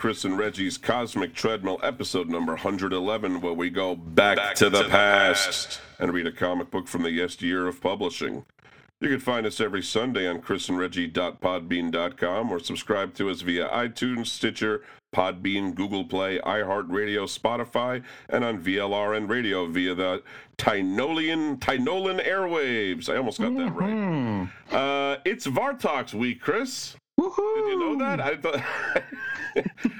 Chris 0.00 0.24
and 0.24 0.38
Reggie's 0.38 0.78
Cosmic 0.78 1.34
Treadmill, 1.34 1.78
episode 1.82 2.28
number 2.28 2.52
111, 2.52 3.40
where 3.40 3.52
we 3.52 3.70
go 3.70 3.94
back, 3.94 4.36
Back 4.36 4.54
to, 4.56 4.70
the, 4.70 4.78
to 4.78 4.84
the 4.84 4.90
past, 4.90 5.46
past. 5.46 5.80
and 5.98 6.12
read 6.12 6.26
a 6.26 6.32
comic 6.32 6.70
book 6.70 6.88
from 6.88 7.02
the 7.02 7.10
yesteryear 7.10 7.66
of 7.66 7.80
publishing. 7.80 8.44
You 9.00 9.08
can 9.08 9.20
find 9.20 9.46
us 9.46 9.60
every 9.60 9.82
Sunday 9.82 10.26
on 10.26 10.42
chrisandreggie.podbean.com 10.42 12.50
or 12.50 12.60
subscribe 12.60 13.14
to 13.14 13.30
us 13.30 13.40
via 13.40 13.66
iTunes, 13.68 14.26
Stitcher, 14.26 14.82
Podbean, 15.14 15.74
Google 15.74 16.04
Play, 16.04 16.38
iHeartRadio, 16.38 17.24
Spotify, 17.26 18.02
and 18.28 18.44
on 18.44 18.62
VLRN 18.62 19.28
Radio 19.28 19.66
via 19.66 19.94
the 19.94 20.22
Tinolian, 20.58 21.58
Tinolan 21.58 22.24
airwaves. 22.26 23.08
I 23.08 23.16
almost 23.16 23.40
got 23.40 23.56
that 23.56 23.74
right. 23.74 23.90
Hmm. 23.90 24.44
Uh, 24.70 25.16
it's 25.24 25.46
Vartox 25.46 26.12
week, 26.14 26.40
Chris. 26.40 26.96
Woohoo! 27.20 27.54
Did 27.56 27.66
you 27.68 27.78
know 27.78 27.96
that? 27.98 28.20
I 28.20 28.36
thought 28.36 28.62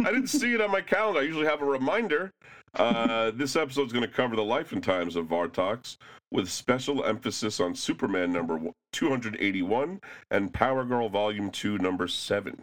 I 0.06 0.12
didn't 0.12 0.28
see 0.28 0.54
it 0.54 0.60
on 0.60 0.70
my 0.70 0.80
calendar. 0.80 1.20
I 1.20 1.24
usually 1.24 1.46
have 1.46 1.60
a 1.60 1.66
reminder. 1.66 2.32
Uh, 2.76 3.30
this 3.32 3.56
episode 3.56 3.86
is 3.86 3.92
going 3.92 4.08
to 4.08 4.14
cover 4.14 4.36
the 4.36 4.42
life 4.44 4.72
and 4.72 4.82
times 4.82 5.16
of 5.16 5.26
Vartox, 5.26 5.96
with 6.30 6.48
special 6.48 7.04
emphasis 7.04 7.60
on 7.60 7.74
Superman 7.74 8.32
number 8.32 8.58
281 8.92 10.00
and 10.30 10.52
Power 10.54 10.84
Girl 10.84 11.08
Volume 11.08 11.50
2, 11.50 11.78
number 11.78 12.08
7. 12.08 12.58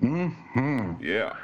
hmm 0.00 0.92
Yeah. 1.00 1.34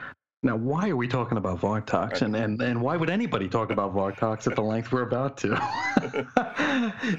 Now, 0.45 0.57
why 0.57 0.89
are 0.89 0.97
we 0.97 1.07
talking 1.07 1.39
about 1.39 1.61
Vartox, 1.61 2.21
and, 2.23 2.35
and, 2.35 2.61
and 2.61 2.83
why 2.83 2.97
would 2.97 3.09
anybody 3.09 3.49
talk 3.49 3.71
about 3.71 3.95
Vartox 3.95 4.49
at 4.49 4.57
the 4.57 4.63
length 4.63 4.91
we're 4.91 5.03
about 5.03 5.37
to? 5.39 5.51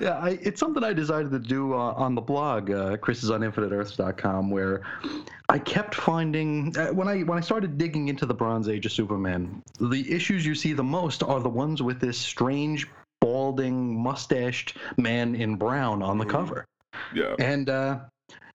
yeah, 0.01 0.19
I, 0.21 0.37
it's 0.41 0.59
something 0.59 0.83
I 0.83 0.91
decided 0.91 1.31
to 1.31 1.39
do 1.39 1.73
uh, 1.73 1.93
on 1.93 2.15
the 2.15 2.21
blog, 2.21 2.69
uh, 2.69 2.97
chrisisoninfiniteearths.com, 2.97 4.49
where 4.49 4.81
I 5.47 5.57
kept 5.57 5.95
finding 5.95 6.77
uh, 6.77 6.87
when 6.87 7.07
I 7.07 7.21
when 7.21 7.37
I 7.37 7.41
started 7.41 7.77
digging 7.77 8.09
into 8.09 8.25
the 8.25 8.33
Bronze 8.33 8.67
Age 8.67 8.85
of 8.85 8.91
Superman, 8.91 9.63
the 9.79 10.11
issues 10.11 10.45
you 10.45 10.53
see 10.53 10.73
the 10.73 10.83
most 10.83 11.23
are 11.23 11.39
the 11.39 11.47
ones 11.49 11.81
with 11.81 12.01
this 12.01 12.17
strange, 12.17 12.89
balding, 13.21 14.03
mustached 14.03 14.75
man 14.97 15.33
in 15.35 15.55
brown 15.55 16.03
on 16.03 16.17
the 16.17 16.25
Mhm. 16.25 16.29
cover 16.29 16.65
Yeah. 17.15 17.35
and 17.39 17.69
uh, 17.69 17.99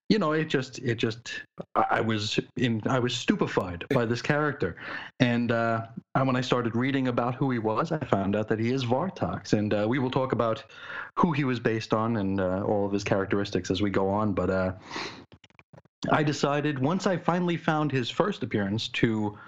you 0.09 0.19
know 0.19 0.33
it 0.33 0.47
just 0.47 0.79
it 0.79 0.97
just 0.97 1.43
I 1.75 2.01
was 2.01 2.41
in 2.57 2.83
I 2.87 2.99
was 2.99 3.15
stupefied 3.15 3.85
by 3.91 4.07
this 4.07 4.23
character, 4.23 4.77
and 5.21 5.53
uh, 5.53 5.87
and 6.15 6.27
when 6.27 6.37
I 6.37 6.41
started 6.41 6.75
reading 6.75 7.09
about 7.09 7.35
who 7.35 7.51
he 7.51 7.59
was, 7.59 7.93
I 7.93 7.99
found 7.99 8.35
out 8.35 8.49
that 8.49 8.59
he 8.59 8.73
is 8.73 8.85
Vartox, 8.85 9.53
and 9.53 9.75
uh, 9.75 9.87
we 9.89 9.99
will 9.99 10.11
talk 10.11 10.33
about 10.33 10.65
who 11.15 11.33
he 11.33 11.45
was 11.45 11.61
based 11.61 11.93
on 11.93 12.17
and 12.17 12.41
uh, 12.41 12.63
all 12.63 12.87
of 12.87 12.93
his 12.93 13.05
characteristics 13.05 13.71
as 13.71 13.83
we 13.83 13.91
go 13.91 14.09
on. 14.09 14.33
But 14.33 14.51
uh, 14.51 14.73
I 16.11 16.23
decided 16.23 16.79
once 16.79 17.07
I 17.07 17.19
finally 17.19 17.59
found 17.59 17.93
his 17.93 18.09
first 18.09 18.43
appearance 18.43 18.89
to 18.89 19.39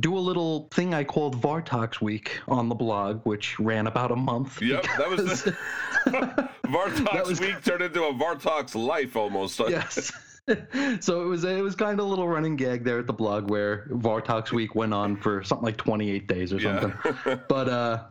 do 0.00 0.18
a 0.18 0.20
little 0.20 0.68
thing 0.72 0.94
I 0.94 1.04
called 1.04 1.40
Vartox 1.40 2.00
Week 2.00 2.40
on 2.48 2.68
the 2.68 2.74
blog, 2.74 3.20
which 3.24 3.58
ran 3.58 3.86
about 3.86 4.10
a 4.10 4.16
month. 4.16 4.60
Yep, 4.60 4.82
that 4.98 5.08
was 5.08 5.44
the 5.44 6.50
Vartox 6.66 7.26
was- 7.26 7.40
week 7.40 7.62
turned 7.64 7.82
into 7.82 8.04
a 8.04 8.12
Vartox 8.12 8.74
life 8.74 9.16
almost. 9.16 9.60
yes. 9.68 10.12
so 11.00 11.22
it 11.22 11.26
was 11.26 11.42
it 11.42 11.60
was 11.62 11.74
kind 11.74 11.98
of 11.98 12.06
a 12.06 12.08
little 12.08 12.28
running 12.28 12.54
gag 12.54 12.84
there 12.84 13.00
at 13.00 13.06
the 13.08 13.12
blog 13.12 13.50
where 13.50 13.88
Vartox 13.90 14.52
week 14.52 14.74
went 14.76 14.94
on 14.94 15.16
for 15.16 15.42
something 15.42 15.64
like 15.64 15.76
28 15.76 16.26
days 16.28 16.52
or 16.52 16.60
something. 16.60 16.92
Yeah. 17.26 17.36
But 17.48 17.68
uh, 17.68 18.04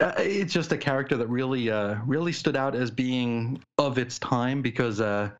uh, 0.00 0.12
it's 0.18 0.52
just 0.52 0.72
a 0.72 0.76
character 0.76 1.16
that 1.16 1.28
really 1.28 1.70
uh, 1.70 1.96
really 2.06 2.32
stood 2.32 2.56
out 2.56 2.74
as 2.74 2.90
being 2.90 3.62
of 3.78 3.96
its 3.96 4.18
time 4.18 4.60
because 4.60 5.00
uh, 5.00 5.30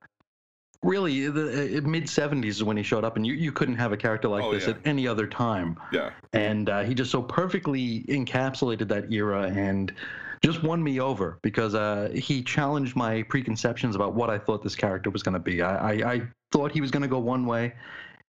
really 0.82 1.28
the 1.28 1.78
uh, 1.78 1.80
mid 1.82 2.04
70s 2.04 2.46
is 2.46 2.64
when 2.64 2.76
he 2.78 2.82
showed 2.82 3.04
up 3.04 3.16
and 3.16 3.26
you, 3.26 3.34
you 3.34 3.52
couldn't 3.52 3.76
have 3.76 3.92
a 3.92 3.96
character 3.96 4.28
like 4.28 4.42
Oh, 4.42 4.52
this 4.52 4.64
yeah. 4.64 4.70
at 4.70 4.78
any 4.86 5.06
other 5.06 5.26
time 5.26 5.78
yeah. 5.92 6.10
and 6.32 6.68
uh, 6.70 6.82
he 6.82 6.94
just 6.94 7.10
so 7.10 7.22
perfectly 7.22 8.04
encapsulated 8.08 8.88
that 8.88 9.12
era 9.12 9.42
and 9.54 9.92
just 10.42 10.62
won 10.62 10.82
me 10.82 11.00
over 11.00 11.38
because 11.42 11.74
uh, 11.74 12.10
he 12.14 12.42
challenged 12.42 12.96
my 12.96 13.22
preconceptions 13.22 13.94
about 13.94 14.14
what 14.14 14.28
I 14.28 14.38
thought 14.38 14.62
this 14.62 14.74
character 14.74 15.10
was 15.10 15.22
going 15.22 15.34
to 15.34 15.40
be. 15.40 15.62
I, 15.62 15.92
I, 15.92 16.12
I 16.12 16.22
thought 16.50 16.72
he 16.72 16.80
was 16.80 16.90
going 16.90 17.02
to 17.02 17.08
go 17.08 17.18
one 17.18 17.46
way. 17.46 17.72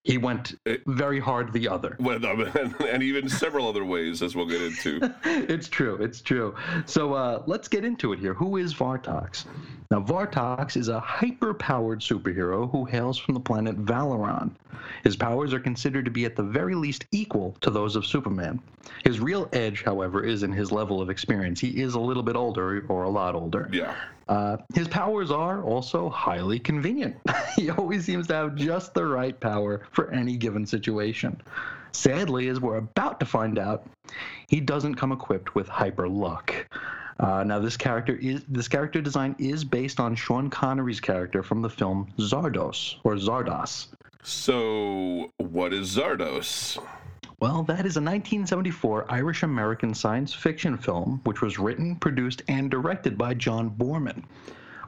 He 0.04 0.18
went 0.18 0.54
very 0.86 1.18
hard 1.18 1.52
the 1.52 1.68
other. 1.68 1.96
Well, 2.04 2.22
and, 2.22 2.74
and 2.82 3.02
even 3.02 3.28
several 3.28 3.66
other 3.66 3.84
ways, 3.84 4.20
as 4.22 4.36
we'll 4.36 4.46
get 4.46 4.60
into. 4.60 5.14
it's 5.24 5.68
true. 5.68 5.96
It's 5.96 6.20
true. 6.20 6.54
So 6.84 7.14
uh, 7.14 7.42
let's 7.46 7.66
get 7.68 7.84
into 7.84 8.12
it 8.12 8.18
here. 8.18 8.34
Who 8.34 8.58
is 8.58 8.74
Vartox? 8.74 9.46
Now, 9.90 10.00
Vartox 10.00 10.76
is 10.76 10.88
a 10.88 11.00
hyper-powered 11.00 12.00
superhero 12.00 12.70
who 12.70 12.84
hails 12.84 13.16
from 13.16 13.32
the 13.32 13.40
planet 13.40 13.82
Valeron. 13.84 14.50
His 15.02 15.16
powers 15.16 15.54
are 15.54 15.60
considered 15.60 16.04
to 16.04 16.10
be 16.10 16.26
at 16.26 16.36
the 16.36 16.42
very 16.42 16.74
least 16.74 17.06
equal 17.10 17.56
to 17.62 17.70
those 17.70 17.96
of 17.96 18.04
Superman. 18.04 18.60
His 19.04 19.20
real 19.20 19.48
edge, 19.54 19.82
however, 19.82 20.22
is 20.22 20.42
in 20.42 20.52
his 20.52 20.70
level 20.70 21.00
of 21.00 21.08
experience. 21.08 21.60
He 21.60 21.80
is 21.80 21.94
a 21.94 22.00
little 22.00 22.22
bit 22.22 22.36
older, 22.36 22.84
or 22.88 23.04
a 23.04 23.10
lot 23.10 23.34
older. 23.34 23.70
Yeah. 23.72 23.94
Uh, 24.28 24.56
his 24.74 24.88
powers 24.88 25.30
are 25.30 25.62
also 25.62 26.08
highly 26.08 26.58
convenient. 26.58 27.16
he 27.56 27.70
always 27.70 28.04
seems 28.04 28.26
to 28.28 28.34
have 28.34 28.54
just 28.54 28.94
the 28.94 29.04
right 29.04 29.38
power 29.38 29.82
for 29.92 30.10
any 30.10 30.36
given 30.36 30.66
situation. 30.66 31.40
Sadly, 31.92 32.48
as 32.48 32.60
we're 32.60 32.78
about 32.78 33.20
to 33.20 33.26
find 33.26 33.58
out, 33.58 33.86
he 34.48 34.60
doesn't 34.60 34.96
come 34.96 35.12
equipped 35.12 35.54
with 35.54 35.68
hyper 35.68 36.08
luck. 36.08 36.52
Uh, 37.20 37.44
now, 37.44 37.60
this 37.60 37.76
character 37.76 38.16
is 38.16 38.42
this 38.48 38.66
character 38.66 39.00
design 39.00 39.36
is 39.38 39.62
based 39.62 40.00
on 40.00 40.16
Sean 40.16 40.50
Connery's 40.50 41.00
character 41.00 41.42
from 41.42 41.62
the 41.62 41.70
film 41.70 42.12
Zardos 42.18 42.96
or 43.04 43.14
Zardos. 43.14 43.86
So, 44.24 45.32
what 45.36 45.72
is 45.72 45.96
Zardoz? 45.96 46.78
Well, 47.40 47.64
that 47.64 47.84
is 47.84 47.96
a 47.96 48.00
1974 48.00 49.06
Irish 49.08 49.42
American 49.42 49.92
science 49.92 50.32
fiction 50.32 50.78
film 50.78 51.20
which 51.24 51.42
was 51.42 51.58
written, 51.58 51.96
produced, 51.96 52.42
and 52.48 52.70
directed 52.70 53.18
by 53.18 53.34
John 53.34 53.70
Boorman. 53.70 54.24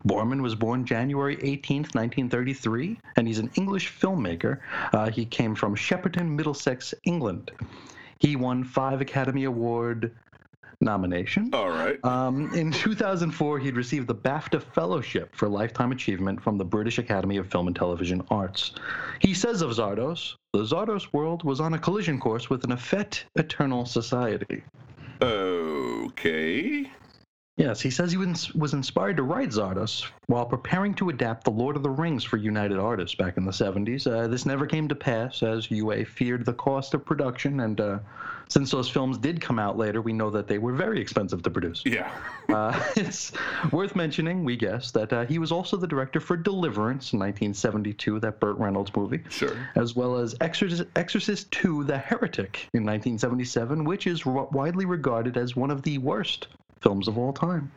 Boorman 0.07 0.41
was 0.41 0.55
born 0.55 0.87
January 0.87 1.37
18th, 1.39 1.95
1933, 1.95 3.01
and 3.17 3.27
he's 3.27 3.41
an 3.41 3.51
English 3.57 3.93
filmmaker. 3.93 4.61
Uh, 4.93 5.11
he 5.11 5.25
came 5.25 5.57
from 5.57 5.75
Shepperton, 5.75 6.37
Middlesex, 6.37 6.95
England. 7.05 7.51
He 8.21 8.37
won 8.37 8.63
five 8.63 9.01
Academy 9.01 9.45
Award 9.45 10.15
nominations. 10.81 11.51
All 11.53 11.69
right. 11.69 12.03
Um, 12.05 12.53
in 12.55 12.73
2004, 12.73 13.59
he'd 13.59 13.77
received 13.77 14.07
the 14.07 14.15
BAFTA 14.15 14.63
Fellowship 14.63 15.35
for 15.35 15.49
Lifetime 15.49 15.93
Achievement 15.93 16.43
from 16.43 16.59
the 16.59 16.65
British 16.65 16.99
Academy 16.99 17.37
of 17.37 17.49
Film 17.49 17.67
and 17.67 17.77
Television 17.77 18.23
Arts. 18.31 18.73
He 19.21 19.35
says 19.35 19.63
of 19.63 19.71
Zardoz, 19.71 20.35
the 20.53 20.65
Zardoz 20.65 21.13
world 21.13 21.45
was 21.45 21.61
on 21.61 21.75
a 21.75 21.79
collision 21.79 22.19
course 22.19 22.51
with 22.51 22.65
an 22.65 22.73
effete 22.73 23.25
eternal 23.37 23.87
society. 23.87 24.63
Okay. 25.23 26.91
Yes, 27.57 27.81
he 27.81 27.89
says 27.91 28.13
he 28.13 28.19
was, 28.19 28.55
was 28.55 28.75
inspired 28.75 29.17
to 29.17 29.23
write 29.23 29.49
Zardoz 29.49 30.05
while 30.27 30.45
preparing 30.45 30.93
to 30.97 31.09
adapt 31.09 31.45
The 31.45 31.51
Lord 31.51 31.75
of 31.75 31.83
the 31.83 31.89
Rings 31.89 32.23
for 32.23 32.37
United 32.37 32.79
Artists 32.79 33.15
back 33.15 33.39
in 33.39 33.47
the 33.47 33.51
70s. 33.51 34.07
Uh, 34.07 34.27
this 34.29 34.45
never 34.45 34.67
came 34.67 34.89
to 34.89 34.95
pass 34.95 35.43
as 35.43 35.71
UA 35.71 36.05
feared 36.05 36.45
the 36.45 36.53
cost 36.53 36.93
of 36.93 37.03
production, 37.07 37.61
and 37.61 37.81
uh, 37.81 37.99
since 38.49 38.71
those 38.71 38.91
films 38.91 39.17
did 39.17 39.41
come 39.41 39.59
out 39.59 39.79
later, 39.79 40.03
we 40.03 40.13
know 40.13 40.29
that 40.29 40.47
they 40.47 40.59
were 40.59 40.75
very 40.75 41.01
expensive 41.01 41.43
to 41.43 41.51
produce. 41.51 41.83
Yeah. 41.85 42.11
Uh, 42.49 42.81
it's 42.95 43.33
worth 43.73 43.97
mentioning, 43.97 44.45
we 44.45 44.57
guess, 44.57 44.93
that 44.93 45.13
uh, 45.13 45.27
he 45.27 45.39
was 45.41 45.51
also 45.51 45.77
the 45.77 45.87
director 45.87 46.21
for 46.21 46.37
Deliverance 46.37 47.13
in 47.13 47.19
1972, 47.19 48.21
that 48.21 48.39
Burt 48.39 48.57
Reynolds 48.57 48.95
movie, 48.97 49.21
Sure. 49.29 49.57
as 49.75 49.97
well 49.97 50.17
as 50.17 50.37
Exorcist, 50.41 50.85
Exorcist 50.95 51.55
II, 51.57 51.83
The 51.83 51.99
Heretic 51.99 52.69
in 52.73 52.85
1977, 52.85 53.85
which 53.85 54.07
is 54.07 54.25
widely 54.25 54.85
regarded 54.85 55.37
as 55.37 55.57
one 55.57 55.73
of 55.73 55.83
the 55.83 55.99
worst 55.99 56.47
films 56.81 57.09
of 57.09 57.19
all 57.19 57.33
time. 57.33 57.71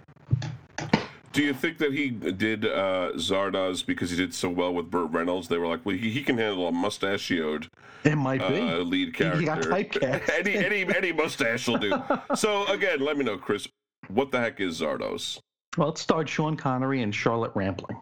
Do 1.32 1.44
you 1.44 1.54
think 1.54 1.78
that 1.78 1.94
he 1.94 2.10
did 2.10 2.66
uh, 2.66 3.12
Zardoz 3.16 3.86
because 3.86 4.10
he 4.10 4.18
did 4.18 4.34
so 4.34 4.50
well 4.50 4.74
with 4.74 4.90
Burt 4.90 5.12
Reynolds? 5.12 5.48
They 5.48 5.58
were 5.60 5.68
like, 5.68 5.86
well, 5.86 5.96
he, 5.96 6.10
he 6.10 6.24
can 6.24 6.38
handle 6.38 6.68
a 6.68 6.72
mustachioed 6.72 7.68
It 8.04 8.16
might 8.16 8.40
be. 8.48 8.60
uh, 8.60 8.80
lead 8.80 9.14
character. 9.14 9.40
he 9.40 9.46
got 9.46 9.62
typecast. 9.62 10.28
any 10.34 10.56
any 10.58 10.96
any 10.96 11.12
mustache 11.12 11.68
will 11.68 11.78
do. 11.78 11.94
So 12.36 12.66
again, 12.68 13.00
let 13.00 13.16
me 13.18 13.24
know, 13.24 13.38
Chris. 13.38 13.68
What 14.08 14.32
the 14.32 14.40
heck 14.40 14.60
is 14.60 14.82
Zardoz? 14.82 15.40
well, 15.78 15.90
it 15.90 16.00
starred 16.00 16.28
Sean 16.28 16.58
Connery 16.58 17.04
and 17.04 17.14
Charlotte 17.14 17.52
Rampling. 17.54 18.00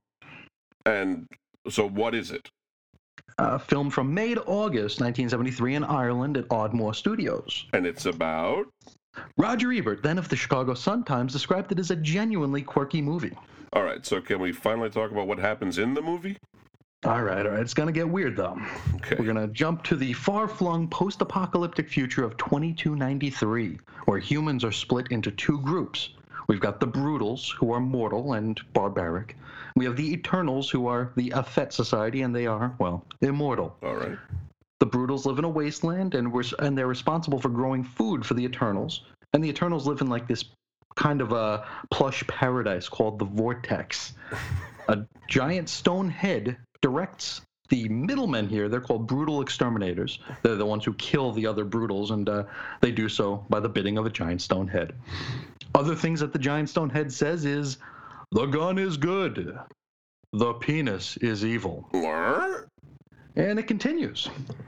And 0.86 1.28
so, 1.70 1.88
what 1.90 2.16
is 2.16 2.32
it? 2.32 2.48
Uh, 3.38 3.58
film 3.58 3.90
from 3.90 4.14
May 4.14 4.36
to 4.36 4.42
August 4.44 5.02
1973 5.02 5.76
in 5.76 5.84
Ireland 5.84 6.38
at 6.38 6.46
Ardmore 6.50 6.94
Studios. 6.94 7.66
And 7.74 7.86
it's 7.86 8.06
about 8.06 8.68
Roger 9.38 9.72
Ebert, 9.72 10.04
then 10.04 10.18
of 10.18 10.30
the 10.30 10.36
Chicago 10.36 10.74
Sun-Times, 10.74 11.34
described 11.34 11.72
it 11.72 11.80
as 11.80 11.92
a 11.92 11.96
genuinely 11.96 12.62
quirky 12.62 13.02
movie. 13.02 13.36
all 13.74 13.84
right. 13.84 14.06
So, 14.06 14.22
can 14.22 14.40
we 14.40 14.52
finally 14.52 14.90
talk 14.90 15.12
about 15.12 15.28
what 15.28 15.40
happens 15.40 15.78
in 15.78 15.94
the 15.94 16.02
movie? 16.02 16.38
All 17.06 17.22
right, 17.22 17.46
all 17.46 17.52
right. 17.52 17.62
It's 17.62 17.76
going 17.76 17.88
to 17.88 17.94
get 17.94 18.10
weird, 18.10 18.36
though. 18.36 18.60
Okay. 18.96 19.16
We're 19.20 19.32
going 19.32 19.48
to 19.48 19.54
jump 19.54 19.84
to 19.84 19.96
the 19.96 20.14
far 20.14 20.48
flung 20.48 20.88
post 20.88 21.22
apocalyptic 21.22 21.88
future 21.88 22.24
of 22.24 22.36
2293, 22.38 23.80
where 24.06 24.20
humans 24.20 24.64
are 24.64 24.72
split 24.72 25.08
into 25.12 25.30
two 25.32 25.60
groups. 25.62 26.10
We've 26.48 26.60
got 26.60 26.80
the 26.80 26.88
Brutals, 26.88 27.50
who 27.52 27.72
are 27.72 27.80
mortal 27.80 28.34
and 28.34 28.60
barbaric. 28.74 29.36
We 29.76 29.86
have 29.86 29.96
the 29.96 30.12
Eternals, 30.12 30.70
who 30.70 30.88
are 30.88 31.12
the 31.16 31.32
Effet 31.36 31.72
Society, 31.72 32.24
and 32.24 32.36
they 32.36 32.48
are, 32.48 32.74
well, 32.80 33.06
immortal. 33.22 33.78
All 33.84 33.96
right. 33.96 34.18
The 34.80 34.86
Brutals 34.86 35.26
live 35.26 35.40
in 35.40 35.46
a 35.46 35.50
wasteland, 35.50 36.16
and 36.16 36.32
we're 36.32 36.44
and 36.60 36.78
they're 36.78 36.88
responsible 36.88 37.40
for 37.40 37.50
growing 37.50 37.84
food 37.84 38.26
for 38.26 38.36
the 38.36 38.46
Eternals. 38.46 39.04
And 39.34 39.44
the 39.44 39.50
Eternals 39.50 39.88
live 39.88 40.02
in 40.02 40.08
like 40.08 40.28
this 40.28 40.46
kind 40.96 41.22
of 41.22 41.32
a 41.32 41.66
plush 41.92 42.26
paradise 42.28 42.90
called 42.90 43.20
the 43.20 43.26
Vortex. 43.26 44.14
a 44.88 45.06
giant 45.28 45.70
stone 45.70 46.10
head 46.10 46.58
directs 46.82 47.42
the 47.70 47.90
middlemen 47.90 48.48
here. 48.48 48.70
They're 48.70 48.82
called 48.82 49.08
brutal 49.08 49.42
exterminators. 49.42 50.20
They're 50.42 50.56
the 50.56 50.66
ones 50.66 50.86
who 50.86 50.94
kill 50.94 51.32
the 51.32 51.46
other 51.46 51.66
brutals, 51.66 52.12
and 52.12 52.28
uh, 52.30 52.44
they 52.82 52.92
do 52.92 53.10
so 53.10 53.46
by 53.50 53.60
the 53.60 53.70
bidding 53.70 53.98
of 53.98 54.06
a 54.06 54.10
giant 54.10 54.42
stone 54.42 54.68
head. 54.68 54.94
Other 55.76 55.96
things 55.96 56.20
that 56.22 56.34
the 56.34 56.40
giant 56.40 56.70
stone 56.70 56.90
head 56.90 57.12
says 57.12 57.46
is, 57.46 57.78
"The 58.32 58.46
gun 58.46 58.78
is 58.78 58.98
good, 58.98 59.58
the 60.34 60.54
penis 60.54 61.18
is 61.18 61.44
evil." 61.44 61.88
What? 61.92 62.68
And 63.38 63.60
it 63.60 63.68
continues. 63.68 64.28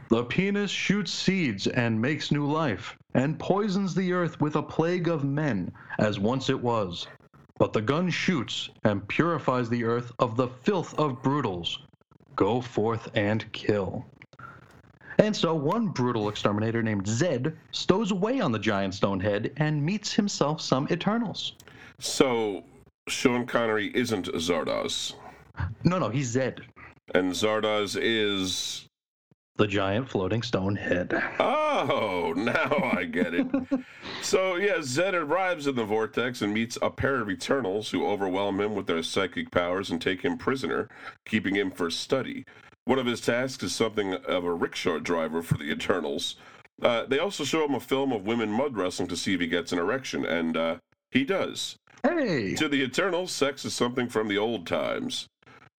The 0.10 0.24
penis 0.26 0.70
shoots 0.70 1.12
seeds 1.12 1.66
and 1.66 2.00
makes 2.00 2.32
new 2.32 2.46
life, 2.46 2.96
and 3.16 3.40
poisons 3.40 3.96
the 3.96 4.14
earth 4.14 4.40
with 4.40 4.56
a 4.56 4.62
plague 4.62 5.08
of 5.08 5.24
men, 5.24 5.72
as 5.98 6.20
once 6.20 6.52
it 6.52 6.62
was. 6.62 7.08
But 7.58 7.74
the 7.74 7.82
gun 7.82 8.12
shoots 8.12 8.70
and 8.84 9.08
purifies 9.08 9.70
the 9.70 9.84
earth 9.86 10.12
of 10.20 10.38
the 10.38 10.50
filth 10.62 10.94
of 11.00 11.24
brutals. 11.24 11.80
Go 12.36 12.62
forth 12.62 13.10
and 13.16 13.52
kill. 13.54 14.06
And 15.18 15.36
so 15.36 15.56
one 15.56 15.88
brutal 15.88 16.30
exterminator 16.30 16.84
named 16.84 17.08
Zed 17.08 17.58
stows 17.72 18.12
away 18.12 18.40
on 18.40 18.52
the 18.52 18.60
giant 18.60 18.94
stone 18.94 19.20
head 19.20 19.52
and 19.58 19.84
meets 19.84 20.14
himself 20.14 20.62
some 20.62 20.88
Eternals. 20.92 21.54
So 21.98 22.64
Sean 23.08 23.48
Connery 23.48 23.92
isn't 23.96 24.28
Zardoz, 24.28 25.16
No, 25.84 25.98
no, 25.98 26.10
he's 26.10 26.28
Zed, 26.28 26.62
and 27.16 27.32
Zardoz 27.32 27.98
is. 28.00 28.86
the 29.58 29.68
giant 29.68 30.10
floating 30.10 30.42
stone 30.42 30.76
head. 30.76 31.14
Oh, 31.40 32.34
now 32.38 32.92
I 32.96 33.04
get 33.06 33.34
it. 33.34 33.48
so 34.22 34.56
yeah, 34.56 34.82
Zed 34.82 35.16
arrives 35.16 35.68
in 35.68 35.76
the 35.76 35.86
vortex 35.86 36.42
and 36.42 36.54
meets 36.54 36.78
a 36.82 36.90
pair 36.90 37.22
of 37.22 37.30
Eternals 37.30 37.90
who 37.92 38.06
overwhelm 38.08 38.60
him 38.62 38.76
with 38.76 38.88
their 38.88 39.04
psychic 39.04 39.52
powers 39.52 39.90
and 39.90 40.02
take 40.02 40.22
him 40.22 40.38
prisoner, 40.38 40.88
keeping 41.26 41.56
him 41.56 41.72
for 41.72 41.90
study. 41.90 42.46
One 42.86 43.00
of 43.00 43.06
his 43.06 43.22
tasks 43.22 43.64
is 43.64 43.76
something 43.76 44.14
of 44.14 44.44
a 44.46 44.54
rickshaw 44.54 45.00
driver 45.00 45.42
for 45.44 45.58
the 45.58 45.72
Eternals. 45.72 46.38
Uh, 46.82 47.06
they 47.06 47.20
also 47.20 47.44
show 47.44 47.66
him 47.66 47.76
a 47.76 47.80
film 47.80 48.12
of 48.12 48.26
women 48.26 48.50
mud 48.50 48.76
wrestling 48.78 49.10
to 49.10 49.18
see 49.18 49.34
if 49.34 49.42
he 49.42 49.48
gets 49.48 49.72
an 49.72 49.80
erection, 49.80 50.26
and 50.26 50.56
uh, 50.56 50.78
he 51.12 51.24
does. 51.26 51.76
Hey! 52.04 52.56
To 52.56 52.70
the 52.70 52.82
Eternals, 52.82 53.32
sex 53.32 53.66
is 53.66 53.74
something 53.74 54.08
from 54.08 54.28
the 54.30 54.38
old 54.38 54.66
times. 54.66 55.28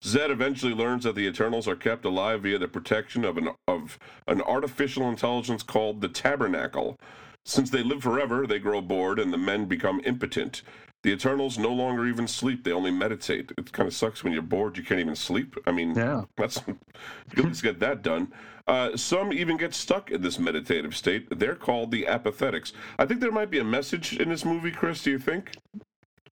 Zed 0.02 0.30
eventually 0.30 0.72
learns 0.72 1.04
that 1.04 1.14
the 1.14 1.26
Eternals 1.26 1.68
are 1.68 1.76
kept 1.76 2.04
alive 2.04 2.42
via 2.42 2.58
the 2.58 2.68
protection 2.68 3.24
of 3.24 3.36
an 3.36 3.50
of 3.68 3.98
an 4.26 4.40
artificial 4.42 5.08
intelligence 5.08 5.62
called 5.62 6.00
the 6.00 6.08
Tabernacle. 6.08 6.98
Since 7.44 7.70
they 7.70 7.82
live 7.82 8.02
forever, 8.02 8.46
they 8.46 8.58
grow 8.58 8.80
bored 8.80 9.18
and 9.18 9.32
the 9.32 9.38
men 9.38 9.66
become 9.66 10.00
impotent. 10.04 10.62
The 11.02 11.12
Eternals 11.12 11.58
no 11.58 11.72
longer 11.72 12.06
even 12.06 12.28
sleep; 12.28 12.64
they 12.64 12.72
only 12.72 12.90
meditate. 12.90 13.52
It 13.56 13.72
kind 13.72 13.86
of 13.86 13.94
sucks 13.94 14.22
when 14.22 14.32
you're 14.32 14.42
bored; 14.42 14.76
you 14.76 14.84
can't 14.84 15.00
even 15.00 15.16
sleep. 15.16 15.56
I 15.66 15.72
mean, 15.72 15.94
Yeah. 15.94 16.24
that's 16.36 16.58
at 16.58 17.62
get 17.62 17.80
that 17.80 18.02
done. 18.02 18.32
Uh, 18.66 18.96
some 18.96 19.32
even 19.32 19.56
get 19.56 19.74
stuck 19.74 20.10
in 20.10 20.22
this 20.22 20.38
meditative 20.38 20.94
state. 20.94 21.26
They're 21.38 21.54
called 21.54 21.90
the 21.90 22.04
apathetics. 22.04 22.72
I 22.98 23.06
think 23.06 23.20
there 23.20 23.32
might 23.32 23.50
be 23.50 23.58
a 23.58 23.64
message 23.64 24.16
in 24.16 24.28
this 24.28 24.44
movie, 24.44 24.70
Chris. 24.70 25.02
Do 25.02 25.10
you 25.10 25.18
think? 25.18 25.52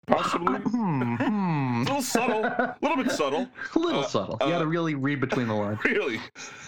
Possibly. 0.08 0.58
Hmm, 0.68 1.14
hmm. 1.16 1.82
A 1.82 1.84
little 1.84 2.02
subtle, 2.02 2.44
a 2.44 2.76
little 2.82 2.96
bit 3.02 3.12
subtle. 3.12 3.46
A 3.74 3.78
little 3.78 4.00
Uh, 4.00 4.06
subtle. 4.06 4.38
You 4.40 4.48
got 4.48 4.58
to 4.58 4.64
uh, 4.64 4.68
really 4.68 4.94
read 4.94 5.20
between 5.20 5.48
the 5.48 5.54
lines. 5.54 5.78
Really, 5.84 6.18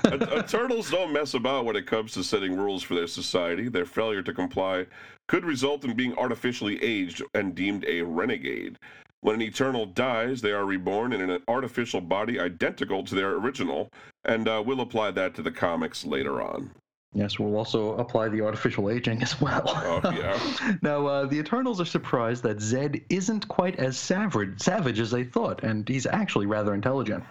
Uh, 0.05 0.09
uh, 0.21 0.43
Eternals 0.45 0.91
don't 0.91 1.13
mess 1.13 1.35
about 1.35 1.65
when 1.65 1.77
it 1.77 1.87
comes 1.87 2.13
to 2.13 2.23
setting 2.25 2.57
rules 2.57 2.83
for 2.83 2.95
their 2.95 3.07
society. 3.07 3.69
Their 3.69 3.87
failure 3.87 4.23
to 4.23 4.33
comply 4.33 4.87
could 5.29 5.45
result 5.45 5.85
in 5.85 5.95
being 5.95 6.17
artificially 6.19 6.83
aged 6.83 7.23
and 7.35 7.55
deemed 7.55 7.85
a 7.87 8.03
renegade. 8.03 8.79
When 9.23 9.35
an 9.35 9.43
eternal 9.43 9.87
dies, 9.87 10.41
they 10.41 10.53
are 10.53 10.65
reborn 10.65 11.13
in 11.13 11.29
an 11.29 11.43
artificial 11.49 12.01
body 12.01 12.41
identical 12.41 13.05
to 13.05 13.15
their 13.15 13.33
original, 13.37 13.91
and 14.25 14.49
uh, 14.49 14.63
we'll 14.65 14.81
apply 14.81 15.11
that 15.13 15.35
to 15.35 15.43
the 15.43 15.51
comics 15.51 16.05
later 16.05 16.41
on. 16.43 16.71
Yes, 17.13 17.39
we'll 17.39 17.57
also 17.57 17.97
apply 17.97 18.29
the 18.29 18.41
artificial 18.41 18.89
aging 18.89 19.23
as 19.23 19.41
well. 19.41 19.65
Oh, 19.67 20.01
yeah. 20.13 20.77
now, 20.83 21.07
uh, 21.07 21.27
the 21.27 21.39
Eternals 21.39 21.81
are 21.81 21.87
surprised 21.87 22.43
that 22.45 22.61
Zed 22.61 23.01
isn't 23.09 23.49
quite 23.49 23.77
as 23.81 23.99
savage, 23.99 24.61
savage 24.61 25.01
as 25.01 25.11
they 25.11 25.25
thought, 25.25 25.65
and 25.65 25.89
he's 25.89 26.07
actually 26.07 26.47
rather 26.47 26.73
intelligent. 26.73 27.25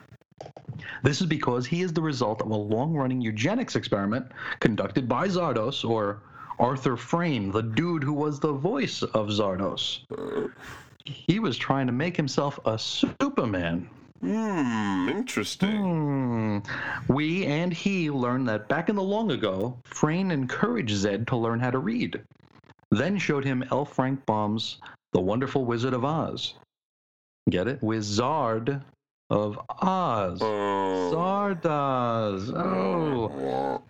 This 1.04 1.22
is 1.22 1.28
because 1.28 1.66
he 1.66 1.82
is 1.82 1.94
the 1.94 2.02
result 2.02 2.42
of 2.42 2.50
a 2.50 2.56
long 2.56 2.94
running 2.94 3.22
eugenics 3.22 3.76
experiment 3.76 4.32
conducted 4.60 5.08
by 5.08 5.28
Zardoz, 5.28 5.84
or 5.84 6.22
Arthur 6.60 6.98
Frayn, 6.98 7.52
the 7.52 7.64
dude 7.64 8.04
who 8.04 8.14
was 8.14 8.40
the 8.40 8.52
voice 8.52 9.02
of 9.02 9.28
Zardoz. 9.30 10.02
He 11.06 11.40
was 11.40 11.58
trying 11.58 11.88
to 11.88 11.94
make 11.94 12.18
himself 12.18 12.60
a 12.66 12.78
Superman. 12.78 13.90
Hmm, 14.22 15.10
interesting. 15.10 16.62
Hmm. 16.62 17.14
We 17.14 17.46
and 17.46 17.72
he 17.72 18.12
learned 18.12 18.48
that 18.50 18.68
back 18.68 18.90
in 18.90 18.96
the 18.96 19.04
long 19.04 19.32
ago, 19.32 19.78
Frayn 19.86 20.32
encouraged 20.32 20.96
Zed 20.96 21.28
to 21.28 21.38
learn 21.38 21.60
how 21.60 21.72
to 21.72 21.80
read, 21.80 22.22
then 22.92 23.18
showed 23.18 23.46
him 23.46 23.64
L. 23.72 23.86
Frank 23.86 24.26
Baum's 24.26 24.80
The 25.14 25.22
Wonderful 25.22 25.66
Wizard 25.66 25.94
of 25.94 26.04
Oz. 26.04 26.56
Get 27.50 27.68
it? 27.68 27.82
Wizard 27.82 28.82
of 29.30 29.60
Oz. 29.70 30.40
Oh. 30.42 31.12
Zardoz. 31.14 32.54
Oh. 32.54 33.82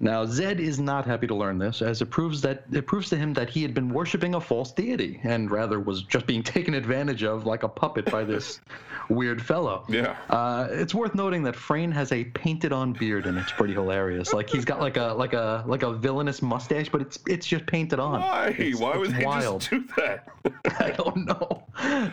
Now 0.00 0.24
Zed 0.26 0.60
is 0.60 0.78
not 0.78 1.04
happy 1.06 1.26
to 1.26 1.34
learn 1.34 1.58
this, 1.58 1.82
as 1.82 2.00
it 2.02 2.06
proves 2.06 2.40
that 2.42 2.64
it 2.70 2.86
proves 2.86 3.08
to 3.10 3.16
him 3.16 3.32
that 3.34 3.50
he 3.50 3.62
had 3.62 3.74
been 3.74 3.88
worshiping 3.88 4.34
a 4.34 4.40
false 4.40 4.72
deity, 4.72 5.20
and 5.24 5.50
rather 5.50 5.80
was 5.80 6.02
just 6.02 6.26
being 6.26 6.42
taken 6.56 6.74
advantage 6.74 7.24
of 7.24 7.46
like 7.46 7.62
a 7.64 7.68
puppet 7.68 8.04
by 8.10 8.22
this 8.24 8.60
weird 9.08 9.42
fellow. 9.44 9.84
Yeah. 9.88 10.16
Uh, 10.30 10.68
it's 10.70 10.94
worth 10.94 11.14
noting 11.14 11.42
that 11.44 11.54
Frayn 11.56 11.92
has 11.92 12.12
a 12.12 12.24
painted-on 12.24 12.92
beard, 12.92 13.26
and 13.26 13.36
it's 13.36 13.50
pretty 13.52 13.74
hilarious. 13.74 14.32
Like 14.32 14.48
he's 14.48 14.64
got 14.64 14.80
like 14.80 14.96
a 14.96 15.14
like 15.14 15.32
a 15.32 15.64
like 15.66 15.82
a 15.82 15.92
villainous 15.92 16.42
mustache, 16.42 16.88
but 16.88 17.00
it's 17.00 17.18
it's 17.26 17.46
just 17.46 17.66
painted 17.66 17.98
on. 17.98 18.20
Why? 18.20 18.48
It's- 18.58 18.76
Why 18.78 18.96
would 18.96 19.10
they 19.12 19.24
wild. 19.24 19.62
just 19.62 19.70
do 19.70 19.84
that? 19.96 20.28
I 20.80 20.90
don't 20.90 21.26
know. 21.26 21.62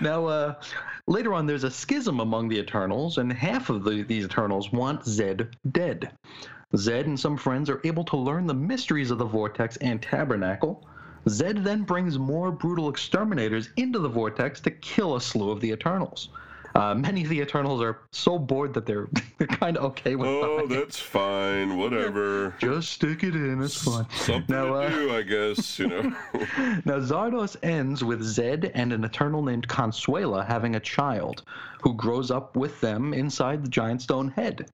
Now, 0.01 0.25
uh, 0.25 0.55
later 1.07 1.33
on, 1.33 1.45
there's 1.45 1.63
a 1.63 1.71
schism 1.71 2.19
among 2.19 2.49
the 2.49 2.57
Eternals, 2.57 3.17
and 3.19 3.31
half 3.31 3.69
of 3.69 3.83
the, 3.83 4.01
these 4.03 4.25
Eternals 4.25 4.71
want 4.71 5.05
Zed 5.05 5.55
dead. 5.71 6.11
Zed 6.75 7.05
and 7.07 7.19
some 7.19 7.37
friends 7.37 7.69
are 7.69 7.81
able 7.83 8.03
to 8.05 8.17
learn 8.17 8.47
the 8.47 8.53
mysteries 8.53 9.11
of 9.11 9.17
the 9.17 9.25
Vortex 9.25 9.77
and 9.77 10.01
Tabernacle. 10.01 10.85
Zed 11.29 11.63
then 11.63 11.83
brings 11.83 12.19
more 12.19 12.51
brutal 12.51 12.89
exterminators 12.89 13.69
into 13.77 13.99
the 13.99 14.09
Vortex 14.09 14.59
to 14.61 14.71
kill 14.71 15.15
a 15.15 15.21
slew 15.21 15.49
of 15.51 15.59
the 15.61 15.71
Eternals. 15.71 16.29
Uh, 16.75 16.93
many 16.93 17.23
of 17.23 17.29
the 17.29 17.39
Eternals 17.39 17.81
are 17.81 17.99
so 18.11 18.37
bored 18.37 18.73
that 18.73 18.85
they're, 18.85 19.07
they're 19.37 19.47
kind 19.47 19.77
of 19.77 19.85
okay 19.85 20.15
with 20.17 20.27
Oh, 20.27 20.57
dying. 20.57 20.67
that's 20.69 20.99
fine. 20.99 21.77
Whatever. 21.77 22.53
Just 22.59 22.89
stick 22.91 23.23
it 23.23 23.33
in, 23.33 23.61
it's 23.63 23.81
fine. 23.81 24.05
Something 24.11 24.53
Now, 24.53 24.65
to 24.65 24.73
uh, 24.73 24.89
do, 24.89 25.15
I 25.15 25.21
guess. 25.21 25.79
You 25.79 25.87
know. 25.87 26.01
Now, 26.83 26.99
Zardoz 26.99 27.55
ends 27.63 28.03
with 28.03 28.21
Zed 28.21 28.71
and 28.75 28.91
an 28.91 29.05
Eternal 29.05 29.41
named 29.41 29.69
Consuella 29.69 30.45
having 30.45 30.75
a 30.75 30.79
child 30.81 31.43
who 31.81 31.93
grows 31.93 32.29
up 32.29 32.57
with 32.57 32.81
them 32.81 33.13
inside 33.13 33.63
the 33.63 33.69
giant 33.69 34.01
stone 34.01 34.27
head. 34.31 34.69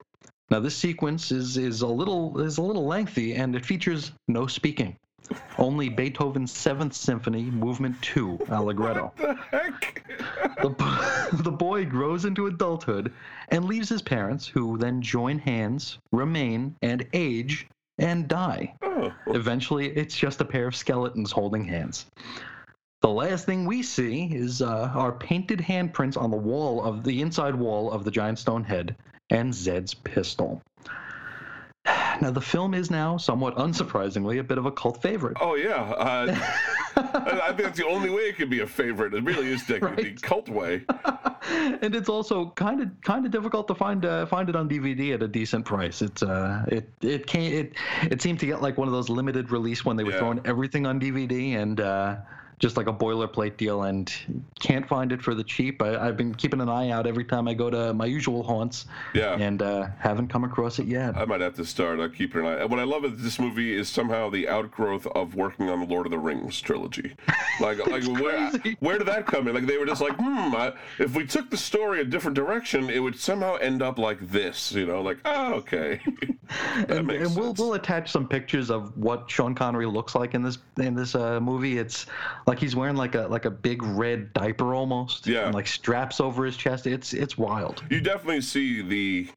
Now, 0.51 0.59
this 0.59 0.75
sequence 0.75 1.31
is, 1.31 1.55
is 1.55 1.81
a 1.81 1.87
little 1.87 2.41
is 2.41 2.57
a 2.57 2.61
little 2.61 2.85
lengthy 2.85 3.35
and 3.35 3.55
it 3.55 3.65
features 3.65 4.11
no 4.27 4.47
speaking. 4.47 4.97
Only 5.57 5.87
Beethoven's 5.87 6.51
Seventh 6.51 6.93
Symphony, 6.93 7.43
Movement 7.43 7.95
2, 8.01 8.47
Allegretto. 8.49 9.13
the 9.15 9.35
heck? 9.49 10.05
The, 10.61 11.29
the 11.43 11.51
boy 11.51 11.85
grows 11.85 12.25
into 12.25 12.47
adulthood 12.47 13.13
and 13.47 13.63
leaves 13.63 13.87
his 13.87 14.01
parents, 14.01 14.45
who 14.45 14.77
then 14.77 15.01
join 15.01 15.39
hands, 15.39 15.99
remain, 16.11 16.75
and 16.81 17.07
age, 17.13 17.67
and 17.97 18.27
die. 18.27 18.73
Oh, 18.81 19.13
Eventually, 19.27 19.87
it's 19.95 20.17
just 20.17 20.41
a 20.41 20.45
pair 20.45 20.67
of 20.67 20.75
skeletons 20.75 21.31
holding 21.31 21.63
hands. 21.63 22.07
The 22.99 23.09
last 23.09 23.45
thing 23.45 23.65
we 23.65 23.83
see 23.83 24.25
is 24.25 24.61
uh, 24.61 24.91
our 24.93 25.13
painted 25.13 25.59
handprints 25.59 26.21
on 26.21 26.29
the 26.29 26.35
wall 26.35 26.83
of 26.83 27.05
the 27.05 27.21
inside 27.21 27.55
wall 27.55 27.89
of 27.89 28.03
the 28.03 28.11
giant 28.11 28.37
stone 28.37 28.65
head 28.65 28.97
and 29.31 29.53
Zed's 29.53 29.93
pistol. 29.95 30.61
Now, 32.21 32.29
the 32.29 32.39
film 32.41 32.75
is 32.75 32.91
now, 32.91 33.17
somewhat 33.17 33.55
unsurprisingly, 33.55 34.39
a 34.39 34.43
bit 34.43 34.59
of 34.59 34.67
a 34.67 34.71
cult 34.71 35.01
favorite. 35.01 35.37
oh 35.41 35.55
yeah. 35.55 35.81
Uh, 35.97 36.37
I 36.95 37.47
think 37.47 37.63
that's 37.63 37.79
the 37.79 37.87
only 37.87 38.11
way 38.11 38.23
it 38.29 38.35
could 38.37 38.49
be 38.51 38.59
a 38.59 38.67
favorite. 38.67 39.15
It 39.15 39.23
really 39.23 39.47
is 39.47 39.65
technically 39.65 40.09
Right. 40.11 40.21
cult 40.21 40.47
way. 40.47 40.83
and 41.81 41.95
it's 41.95 42.09
also 42.09 42.51
kind 42.51 42.79
of 42.81 42.89
kind 43.01 43.25
of 43.25 43.31
difficult 43.31 43.67
to 43.69 43.73
find 43.75 44.05
uh, 44.05 44.27
find 44.27 44.49
it 44.49 44.55
on 44.55 44.69
DVD 44.69 45.15
at 45.15 45.23
a 45.23 45.27
decent 45.27 45.65
price. 45.65 46.03
It's 46.03 46.21
uh 46.21 46.63
it 46.67 46.87
it 47.01 47.25
came 47.25 47.51
it 47.53 47.73
it 48.11 48.21
seemed 48.21 48.39
to 48.41 48.45
get 48.45 48.61
like 48.61 48.77
one 48.77 48.87
of 48.87 48.93
those 48.93 49.09
limited 49.09 49.49
release 49.49 49.83
when 49.83 49.95
they 49.97 50.03
were 50.03 50.11
Yeah. 50.11 50.19
throwing 50.19 50.41
everything 50.45 50.85
on 50.85 50.99
DVD 50.99 51.55
and 51.55 51.79
uh 51.81 52.17
just 52.61 52.77
like 52.77 52.87
a 52.87 52.93
boilerplate 52.93 53.57
deal, 53.57 53.83
and 53.83 54.13
can't 54.59 54.87
find 54.87 55.11
it 55.11 55.21
for 55.21 55.35
the 55.35 55.43
cheap. 55.43 55.81
I, 55.81 56.05
have 56.05 56.15
been 56.15 56.33
keeping 56.33 56.61
an 56.61 56.69
eye 56.69 56.91
out 56.91 57.07
every 57.07 57.25
time 57.25 57.47
I 57.47 57.53
go 57.53 57.69
to 57.69 57.93
my 57.93 58.05
usual 58.05 58.43
haunts. 58.43 58.85
Yeah. 59.13 59.35
And 59.37 59.61
uh, 59.61 59.87
haven't 59.99 60.29
come 60.29 60.45
across 60.45 60.79
it 60.79 60.87
yet. 60.87 61.17
I 61.17 61.25
might 61.25 61.41
have 61.41 61.55
to 61.55 61.65
start 61.65 61.99
uh, 61.99 62.07
keeping 62.07 62.41
an 62.41 62.47
eye. 62.47 62.65
What 62.65 62.79
I 62.79 62.83
love 62.83 63.01
about 63.03 63.21
this 63.21 63.39
movie 63.39 63.73
is 63.73 63.89
somehow 63.89 64.29
the 64.29 64.47
outgrowth 64.47 65.07
of 65.07 65.35
working 65.35 65.69
on 65.69 65.79
the 65.79 65.85
Lord 65.85 66.05
of 66.05 66.11
the 66.11 66.19
Rings 66.19 66.61
trilogy. 66.61 67.15
Like, 67.59 67.85
like 67.85 68.03
where 68.05 68.49
where 68.79 68.97
did 68.97 69.07
that 69.07 69.27
come 69.27 69.47
in? 69.47 69.53
Like 69.53 69.67
they 69.67 69.77
were 69.77 69.85
just 69.85 70.01
like, 70.01 70.15
hmm, 70.15 70.55
I, 70.55 70.73
if 70.97 71.15
we 71.15 71.27
took 71.27 71.51
the 71.51 71.57
story 71.57 72.01
a 72.01 72.03
different 72.03 72.33
direction, 72.33 72.89
it 72.89 72.97
would 72.97 73.19
somehow 73.19 73.57
end 73.57 73.83
up 73.83 73.99
like 73.99 74.19
this. 74.31 74.71
You 74.71 74.87
know, 74.87 75.01
like 75.01 75.19
oh, 75.25 75.55
okay. 75.55 76.01
and, 76.89 77.11
and 77.11 77.35
we'll 77.35 77.53
we'll 77.53 77.73
attach 77.73 78.11
some 78.11 78.27
pictures 78.27 78.71
of 78.71 78.97
what 78.97 79.29
Sean 79.29 79.53
Connery 79.53 79.85
looks 79.85 80.15
like 80.15 80.33
in 80.33 80.41
this 80.41 80.57
in 80.77 80.95
this 80.95 81.13
uh, 81.13 81.39
movie. 81.39 81.77
It's 81.77 82.07
like 82.51 82.59
he's 82.59 82.75
wearing 82.75 82.97
like 82.97 83.15
a 83.15 83.21
like 83.27 83.45
a 83.45 83.49
big 83.49 83.81
red 83.81 84.33
diaper 84.33 84.75
almost. 84.75 85.25
Yeah. 85.25 85.45
And 85.45 85.55
like 85.55 85.67
straps 85.67 86.19
over 86.19 86.43
his 86.45 86.57
chest. 86.57 86.85
It's 86.85 87.13
it's 87.13 87.37
wild. 87.37 87.81
You 87.89 88.01
definitely 88.01 88.41
see 88.41 88.81
the 88.81 89.29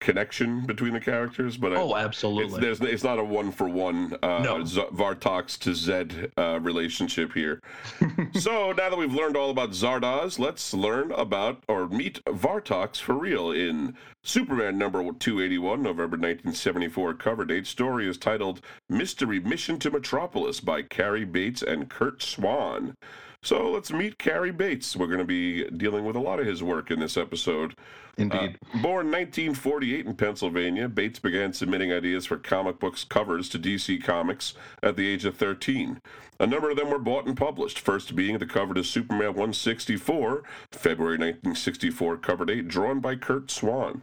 connection 0.00 0.64
between 0.64 0.94
the 0.94 1.00
characters, 1.00 1.56
but 1.56 1.72
oh, 1.72 1.92
I, 1.92 2.02
absolutely, 2.02 2.66
it's, 2.66 2.80
it's, 2.80 3.04
not 3.04 3.18
a 3.18 3.24
one 3.24 3.52
for 3.52 3.68
one 3.68 4.16
uh, 4.22 4.42
no. 4.42 4.64
Z- 4.64 4.86
Vartox 4.92 5.58
to 5.60 5.74
Zed 5.74 6.32
uh, 6.36 6.58
relationship 6.60 7.32
here. 7.34 7.60
so 8.34 8.72
now 8.72 8.88
that 8.88 8.96
we've 8.96 9.14
learned 9.14 9.36
all 9.36 9.50
about 9.50 9.70
Zardoz, 9.70 10.38
let's 10.38 10.72
learn 10.72 11.12
about 11.12 11.62
or 11.68 11.86
meet 11.88 12.24
Vartox 12.24 12.96
for 12.96 13.14
real 13.14 13.52
in 13.52 13.94
Superman 14.22 14.78
number 14.78 15.00
281, 15.00 15.82
November 15.82 16.16
1974 16.16 17.14
cover 17.14 17.44
date. 17.44 17.66
Story 17.66 18.08
is 18.08 18.16
titled 18.16 18.62
"Mystery 18.88 19.38
Mission 19.38 19.78
to 19.80 19.90
Metropolis" 19.90 20.60
by 20.60 20.82
Cary 20.82 21.24
Bates 21.24 21.62
and 21.62 21.90
Curt 21.90 22.22
Swan. 22.22 22.94
So 23.42 23.70
let's 23.70 23.90
meet 23.90 24.18
Cary 24.18 24.50
Bates. 24.50 24.94
We're 24.94 25.06
going 25.06 25.18
to 25.18 25.24
be 25.24 25.64
dealing 25.70 26.04
with 26.04 26.14
a 26.14 26.20
lot 26.20 26.40
of 26.40 26.46
his 26.46 26.62
work 26.62 26.90
in 26.90 27.00
this 27.00 27.16
episode. 27.16 27.74
Indeed. 28.18 28.58
Uh, 28.74 28.82
born 28.82 29.10
1948 29.10 30.06
in 30.06 30.14
Pennsylvania, 30.14 30.88
Bates 30.88 31.18
began 31.18 31.54
submitting 31.54 31.90
ideas 31.90 32.26
for 32.26 32.36
comic 32.36 32.78
books 32.78 33.02
covers 33.02 33.48
to 33.48 33.58
DC 33.58 34.04
Comics 34.04 34.52
at 34.82 34.96
the 34.96 35.08
age 35.08 35.24
of 35.24 35.36
13. 35.36 36.02
A 36.38 36.46
number 36.46 36.70
of 36.70 36.76
them 36.76 36.90
were 36.90 36.98
bought 36.98 37.26
and 37.26 37.36
published, 37.36 37.78
first 37.78 38.14
being 38.14 38.38
the 38.38 38.46
cover 38.46 38.74
to 38.74 38.84
Superman 38.84 39.28
164, 39.28 40.42
February 40.72 41.16
1964 41.16 42.18
cover 42.18 42.44
date, 42.44 42.68
drawn 42.68 43.00
by 43.00 43.16
Curt 43.16 43.50
Swan. 43.50 44.02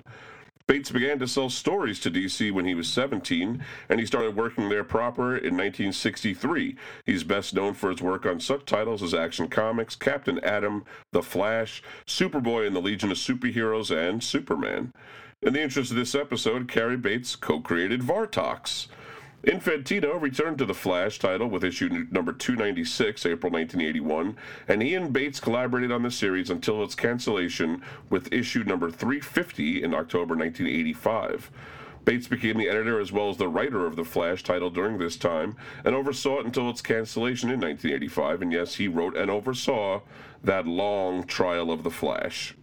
Bates 0.67 0.91
began 0.91 1.17
to 1.19 1.29
sell 1.29 1.49
stories 1.49 1.97
to 2.01 2.11
DC 2.11 2.51
when 2.51 2.65
he 2.65 2.75
was 2.75 2.89
17, 2.89 3.63
and 3.87 3.99
he 4.01 4.05
started 4.05 4.35
working 4.35 4.67
there 4.67 4.83
proper 4.83 5.37
in 5.37 5.55
1963. 5.55 6.75
He's 7.05 7.23
best 7.23 7.53
known 7.53 7.73
for 7.73 7.89
his 7.89 8.01
work 8.01 8.25
on 8.25 8.41
such 8.41 8.65
titles 8.65 9.01
as 9.01 9.13
Action 9.13 9.47
Comics, 9.47 9.95
Captain 9.95 10.39
Atom, 10.43 10.83
The 11.13 11.23
Flash, 11.23 11.81
Superboy 12.05 12.67
and 12.67 12.75
the 12.75 12.81
Legion 12.81 13.11
of 13.11 13.17
Superheroes, 13.17 13.95
and 13.95 14.21
Superman. 14.21 14.91
In 15.41 15.53
the 15.53 15.61
interest 15.61 15.91
of 15.91 15.97
this 15.97 16.13
episode, 16.13 16.67
Cary 16.67 16.97
Bates 16.97 17.37
co 17.37 17.61
created 17.61 18.01
Vartox. 18.01 18.87
Infantino 19.43 20.19
returned 20.19 20.57
to 20.57 20.65
the 20.65 20.73
Flash 20.73 21.19
title 21.19 21.47
with 21.47 21.63
issue 21.63 22.07
number 22.09 22.33
296, 22.33 23.25
April 23.25 23.51
1981, 23.51 24.35
and 24.67 24.81
he 24.81 24.95
and 24.95 25.13
Bates 25.13 25.39
collaborated 25.39 25.91
on 25.91 26.01
the 26.01 26.09
series 26.09 26.49
until 26.49 26.83
its 26.83 26.95
cancellation 26.95 27.83
with 28.09 28.33
issue 28.33 28.63
number 28.63 28.89
350 28.89 29.83
in 29.83 29.93
October 29.93 30.35
1985. 30.35 31.51
Bates 32.03 32.27
became 32.27 32.57
the 32.57 32.67
editor 32.67 32.99
as 32.99 33.11
well 33.11 33.29
as 33.29 33.37
the 33.37 33.47
writer 33.47 33.85
of 33.85 33.95
the 33.95 34.03
Flash 34.03 34.41
title 34.41 34.71
during 34.71 34.97
this 34.97 35.17
time 35.17 35.55
and 35.85 35.93
oversaw 35.93 36.39
it 36.39 36.45
until 36.45 36.69
its 36.69 36.81
cancellation 36.81 37.49
in 37.49 37.59
1985. 37.59 38.41
And 38.41 38.51
yes, 38.51 38.75
he 38.75 38.87
wrote 38.87 39.15
and 39.15 39.29
oversaw 39.29 40.01
that 40.43 40.65
long 40.65 41.25
trial 41.25 41.69
of 41.69 41.83
the 41.83 41.91
Flash. 41.91 42.55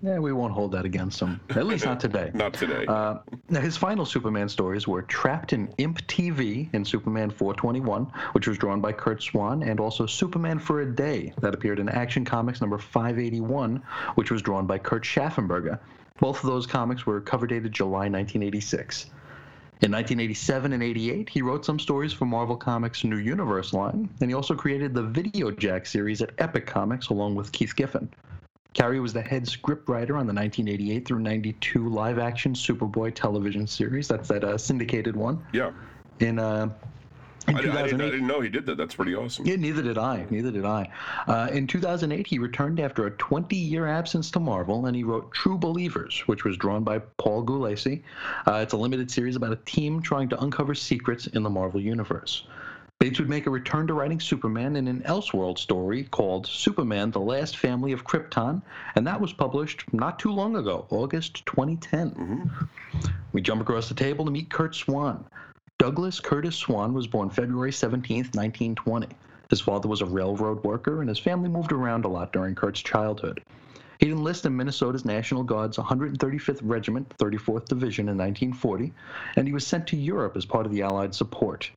Yeah, 0.00 0.18
we 0.20 0.32
won't 0.32 0.52
hold 0.52 0.72
that 0.72 0.84
against 0.84 1.20
him. 1.20 1.40
At 1.50 1.66
least 1.66 1.84
not 1.84 1.98
today. 1.98 2.30
not 2.34 2.54
today. 2.54 2.86
Uh, 2.86 3.18
now, 3.48 3.60
his 3.60 3.76
final 3.76 4.04
Superman 4.04 4.48
stories 4.48 4.86
were 4.86 5.02
Trapped 5.02 5.52
in 5.52 5.72
Imp 5.78 6.06
TV 6.06 6.72
in 6.72 6.84
Superman 6.84 7.30
421, 7.30 8.04
which 8.32 8.46
was 8.46 8.58
drawn 8.58 8.80
by 8.80 8.92
Curt 8.92 9.22
Swan, 9.22 9.62
and 9.64 9.80
also 9.80 10.06
Superman 10.06 10.60
for 10.60 10.82
a 10.82 10.86
Day, 10.86 11.32
that 11.40 11.52
appeared 11.52 11.80
in 11.80 11.88
Action 11.88 12.24
Comics 12.24 12.60
number 12.60 12.78
581, 12.78 13.82
which 14.14 14.30
was 14.30 14.40
drawn 14.40 14.66
by 14.66 14.78
Kurt 14.78 15.02
Schaffenberger. 15.02 15.80
Both 16.20 16.44
of 16.44 16.50
those 16.50 16.66
comics 16.66 17.04
were 17.04 17.20
cover 17.20 17.46
dated 17.46 17.72
July 17.72 18.08
1986. 18.08 19.06
In 19.80 19.92
1987 19.92 20.72
and 20.72 20.82
88, 20.82 21.28
he 21.28 21.42
wrote 21.42 21.64
some 21.64 21.78
stories 21.78 22.12
for 22.12 22.24
Marvel 22.24 22.56
Comics' 22.56 23.04
New 23.04 23.18
Universe 23.18 23.72
line, 23.72 24.08
and 24.20 24.30
he 24.30 24.34
also 24.34 24.56
created 24.56 24.92
the 24.92 25.04
Video 25.04 25.52
Jack 25.52 25.86
series 25.86 26.20
at 26.20 26.32
Epic 26.38 26.66
Comics 26.66 27.08
along 27.10 27.36
with 27.36 27.52
Keith 27.52 27.76
Giffen. 27.76 28.08
Cary 28.74 29.00
was 29.00 29.12
the 29.12 29.22
head 29.22 29.44
scriptwriter 29.44 30.18
on 30.18 30.26
the 30.26 30.34
1988 30.34 31.06
through 31.06 31.18
92 31.20 31.88
live 31.88 32.18
action 32.18 32.54
Superboy 32.54 33.14
television 33.14 33.66
series. 33.66 34.08
That's 34.08 34.28
that 34.28 34.44
uh, 34.44 34.58
syndicated 34.58 35.16
one. 35.16 35.44
Yeah. 35.52 35.72
In 36.20 36.38
uh, 36.38 36.68
I, 37.48 37.52
I, 37.52 37.62
didn't, 37.62 37.76
I, 37.76 37.86
didn't, 37.86 38.26
know 38.26 38.40
he 38.40 38.50
did 38.50 38.66
that. 38.66 38.76
That's 38.76 38.94
pretty 38.94 39.14
awesome. 39.14 39.46
Yeah, 39.46 39.56
neither 39.56 39.82
did 39.82 39.96
I. 39.96 40.26
Neither 40.28 40.50
did 40.50 40.66
I. 40.66 40.90
Uh, 41.26 41.48
in 41.50 41.66
2008, 41.66 42.26
he 42.26 42.38
returned 42.38 42.78
after 42.78 43.06
a 43.06 43.10
20-year 43.12 43.86
absence 43.86 44.30
to 44.32 44.40
Marvel, 44.40 44.84
and 44.84 44.94
he 44.94 45.02
wrote 45.02 45.32
True 45.32 45.56
Believers, 45.56 46.22
which 46.26 46.44
was 46.44 46.58
drawn 46.58 46.84
by 46.84 46.98
Paul 46.98 47.44
Gulacy. 47.44 48.02
Uh, 48.46 48.60
it's 48.62 48.74
a 48.74 48.76
limited 48.76 49.10
series 49.10 49.34
about 49.34 49.52
a 49.52 49.58
team 49.64 50.02
trying 50.02 50.28
to 50.28 50.42
uncover 50.42 50.74
secrets 50.74 51.26
in 51.28 51.42
the 51.42 51.50
Marvel 51.50 51.80
Universe. 51.80 52.44
Bates 53.00 53.20
would 53.20 53.28
make 53.28 53.46
a 53.46 53.50
return 53.50 53.86
to 53.86 53.94
writing 53.94 54.18
Superman 54.18 54.74
in 54.74 54.88
an 54.88 55.02
Elseworld 55.02 55.56
story 55.56 56.02
called 56.02 56.48
Superman 56.48 57.12
The 57.12 57.20
Last 57.20 57.56
Family 57.56 57.92
of 57.92 58.02
Krypton, 58.02 58.60
and 58.96 59.06
that 59.06 59.20
was 59.20 59.32
published 59.32 59.84
not 59.92 60.18
too 60.18 60.32
long 60.32 60.56
ago, 60.56 60.84
August 60.90 61.46
2010. 61.46 62.10
Mm-hmm. 62.10 63.08
We 63.32 63.40
jump 63.40 63.60
across 63.60 63.88
the 63.88 63.94
table 63.94 64.24
to 64.24 64.32
meet 64.32 64.50
Curt 64.50 64.74
Swan. 64.74 65.24
Douglas 65.78 66.18
Curtis 66.18 66.56
Swan 66.56 66.92
was 66.92 67.06
born 67.06 67.30
February 67.30 67.70
17, 67.70 68.16
1920. 68.34 69.06
His 69.48 69.60
father 69.60 69.88
was 69.88 70.00
a 70.00 70.06
railroad 70.06 70.64
worker, 70.64 70.98
and 71.00 71.08
his 71.08 71.20
family 71.20 71.48
moved 71.48 71.70
around 71.70 72.04
a 72.04 72.08
lot 72.08 72.32
during 72.32 72.56
Curt's 72.56 72.82
childhood. 72.82 73.40
He'd 74.00 74.10
enlist 74.10 74.44
in 74.44 74.56
Minnesota's 74.56 75.04
National 75.04 75.44
Guard's 75.44 75.76
135th 75.76 76.60
Regiment, 76.64 77.14
34th 77.18 77.66
Division 77.66 78.08
in 78.08 78.18
1940, 78.18 78.92
and 79.36 79.46
he 79.46 79.54
was 79.54 79.64
sent 79.64 79.86
to 79.86 79.96
Europe 79.96 80.36
as 80.36 80.44
part 80.44 80.66
of 80.66 80.72
the 80.72 80.82
Allied 80.82 81.14
support. 81.14 81.70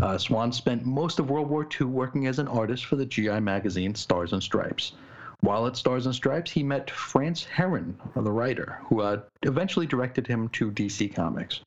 Uh, 0.00 0.18
Swan 0.18 0.52
spent 0.52 0.84
most 0.84 1.18
of 1.18 1.30
World 1.30 1.48
War 1.48 1.66
II 1.80 1.86
working 1.86 2.26
as 2.26 2.38
an 2.38 2.48
artist 2.48 2.84
for 2.86 2.96
the 2.96 3.06
GI 3.06 3.40
magazine 3.40 3.94
Stars 3.94 4.32
and 4.32 4.42
Stripes. 4.42 4.92
While 5.40 5.66
at 5.66 5.76
Stars 5.76 6.06
and 6.06 6.14
Stripes, 6.14 6.50
he 6.50 6.62
met 6.62 6.90
France 6.90 7.44
Herron, 7.44 7.98
the 8.14 8.32
writer, 8.32 8.78
who 8.84 9.00
uh, 9.02 9.20
eventually 9.42 9.86
directed 9.86 10.26
him 10.26 10.48
to 10.50 10.70
DC 10.70 11.14
Comics. 11.14 11.60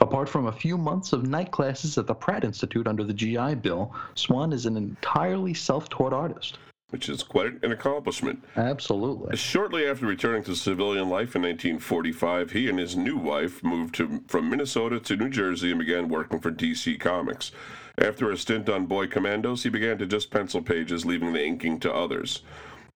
Apart 0.00 0.28
from 0.28 0.46
a 0.46 0.52
few 0.52 0.78
months 0.78 1.12
of 1.12 1.26
night 1.26 1.50
classes 1.50 1.98
at 1.98 2.06
the 2.06 2.14
Pratt 2.14 2.44
Institute 2.44 2.86
under 2.86 3.04
the 3.04 3.12
GI 3.12 3.56
Bill, 3.56 3.94
Swan 4.14 4.52
is 4.52 4.66
an 4.66 4.76
entirely 4.76 5.52
self 5.52 5.88
taught 5.88 6.12
artist 6.12 6.58
which 6.90 7.08
is 7.08 7.22
quite 7.22 7.62
an 7.62 7.72
accomplishment. 7.72 8.44
Absolutely. 8.56 9.36
Shortly 9.36 9.86
after 9.86 10.06
returning 10.06 10.44
to 10.44 10.54
civilian 10.54 11.08
life 11.08 11.34
in 11.34 11.42
1945, 11.42 12.50
he 12.50 12.68
and 12.68 12.78
his 12.78 12.96
new 12.96 13.16
wife 13.16 13.62
moved 13.62 13.94
to, 13.96 14.22
from 14.28 14.50
Minnesota 14.50 15.00
to 15.00 15.16
New 15.16 15.30
Jersey 15.30 15.70
and 15.70 15.80
began 15.80 16.08
working 16.08 16.40
for 16.40 16.50
DC 16.50 16.98
Comics. 17.00 17.52
After 17.98 18.30
a 18.30 18.36
stint 18.36 18.68
on 18.68 18.86
Boy 18.86 19.06
Commandos, 19.06 19.62
he 19.62 19.68
began 19.68 19.98
to 19.98 20.06
just 20.06 20.30
pencil 20.30 20.62
pages, 20.62 21.04
leaving 21.04 21.32
the 21.32 21.44
inking 21.44 21.80
to 21.80 21.92
others. 21.92 22.42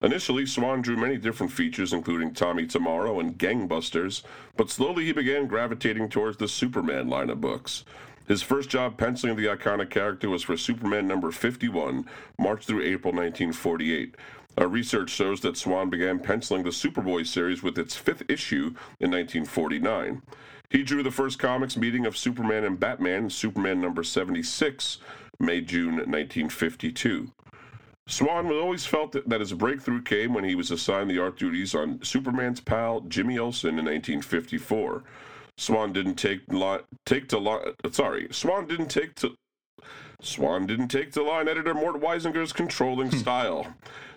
Initially, 0.03 0.45
Swan 0.45 0.83
drew 0.83 0.97
many 0.97 1.17
different 1.17 1.53
features, 1.53 1.93
including 1.93 2.35
Tommy 2.35 2.67
Tomorrow 2.67 3.21
and 3.21 3.39
Gangbusters, 3.39 4.23
but 4.57 4.71
slowly 4.71 5.07
he 5.07 5.13
began 5.13 5.47
gravitating 5.47 6.11
towards 6.11 6.37
the 6.37 6.49
Superman 6.49 7.09
line 7.09 7.31
of 7.31 7.41
books. 7.41 7.85
His 8.27 8.43
first 8.43 8.71
job 8.71 8.97
penciling 8.97 9.37
the 9.37 9.47
iconic 9.47 9.91
character 9.91 10.31
was 10.31 10.43
for 10.43 10.57
Superman 10.57 11.07
number 11.07 11.31
51, 11.31 12.07
March 12.39 12.65
through 12.65 12.83
April 12.83 13.13
1948. 13.13 14.15
Our 14.57 14.69
research 14.69 15.11
shows 15.11 15.41
that 15.41 15.57
Swan 15.57 15.91
began 15.91 16.21
penciling 16.21 16.63
the 16.63 16.71
Superboy 16.71 17.27
series 17.27 17.63
with 17.63 17.79
its 17.79 17.97
fifth 17.97 18.23
issue 18.29 18.75
in 19.01 19.11
1949. 19.11 20.23
He 20.71 20.83
drew 20.83 21.03
the 21.03 21.11
first 21.11 21.39
comics 21.39 21.77
meeting 21.77 22.07
of 22.07 22.17
Superman 22.17 22.65
and 22.65 22.81
Batman, 22.81 23.29
Superman 23.29 23.81
number 23.81 24.03
76, 24.03 24.99
May 25.39 25.61
June 25.61 25.97
1952. 25.97 27.31
Swan 28.07 28.51
always 28.51 28.87
felt 28.87 29.13
that 29.13 29.41
his 29.41 29.53
breakthrough 29.53 30.03
came 30.03 30.35
when 30.35 30.45
he 30.45 30.55
was 30.55 30.71
assigned 30.71 31.11
the 31.11 31.19
art 31.19 31.39
duties 31.39 31.75
on 31.75 32.03
Superman's 32.03 32.61
pal 32.61 33.01
Jimmy 33.01 33.39
Olsen 33.39 33.79
in 33.79 33.85
1954. 33.87 35.03
Swan 35.57 35.93
didn't 35.93 36.17
take 36.17 36.41
li- 36.49 36.81
take 37.07 37.29
to 37.29 37.39
line. 37.39 37.75
Sorry, 37.91 38.29
Swan 38.31 38.67
didn't 38.67 38.89
take 38.89 39.15
to. 39.17 39.37
Swan 40.21 40.67
didn't 40.67 40.89
take 40.89 41.13
to 41.13 41.23
line 41.23 41.49
editor 41.49 41.75
Mort 41.75 42.01
Weisinger's 42.01 42.53
controlling 42.53 43.11
hmm. 43.11 43.19
style. 43.19 43.67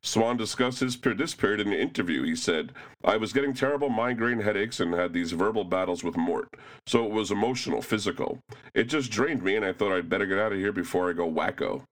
Swan 0.01 0.38
discussed 0.38 0.79
his 0.79 0.98
this 0.98 1.36
period 1.36 1.60
in 1.60 1.67
an 1.67 1.74
interview. 1.74 2.24
He 2.24 2.36
said, 2.36 2.72
"I 3.03 3.17
was 3.17 3.34
getting 3.34 3.53
terrible 3.53 3.89
migraine 3.89 4.39
headaches 4.39 4.79
and 4.79 4.94
had 4.94 5.13
these 5.13 5.34
verbal 5.34 5.63
battles 5.63 6.03
with 6.03 6.17
Mort, 6.17 6.48
so 6.86 7.06
it 7.06 7.12
was 7.12 7.32
emotional, 7.32 7.82
physical. 7.82 8.39
It 8.74 8.86
just 8.86 9.12
drained 9.12 9.44
me, 9.44 9.56
and 9.56 9.65
I 9.65 9.74
thought 9.74 9.91
I'd 9.91 10.10
better 10.10 10.25
get 10.25 10.39
out 10.39 10.53
of 10.53 10.60
here 10.60 10.72
before 10.72 11.10
I 11.10 11.13
go 11.13 11.29
wacko." 11.29 11.84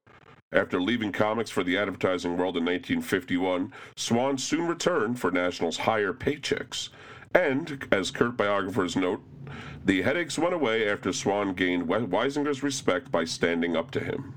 After 0.51 0.79
leaving 0.79 1.11
comics 1.11 1.49
for 1.49 1.63
the 1.63 1.77
advertising 1.77 2.37
world 2.37 2.55
in 2.55 2.63
1951, 2.63 3.73
Swan 3.97 4.37
soon 4.37 4.67
returned 4.67 5.19
for 5.19 5.29
National's 5.29 5.77
higher 5.77 6.13
paychecks. 6.13 6.89
And, 7.35 7.85
as 7.91 8.11
Curt 8.11 8.37
biographers 8.37 8.95
note, 8.95 9.21
the 9.83 10.01
headaches 10.01 10.39
went 10.39 10.53
away 10.53 10.89
after 10.89 11.11
Swan 11.11 11.53
gained 11.53 11.87
Weisinger's 11.87 12.63
respect 12.63 13.11
by 13.11 13.25
standing 13.25 13.75
up 13.75 13.91
to 13.91 13.99
him. 13.99 14.33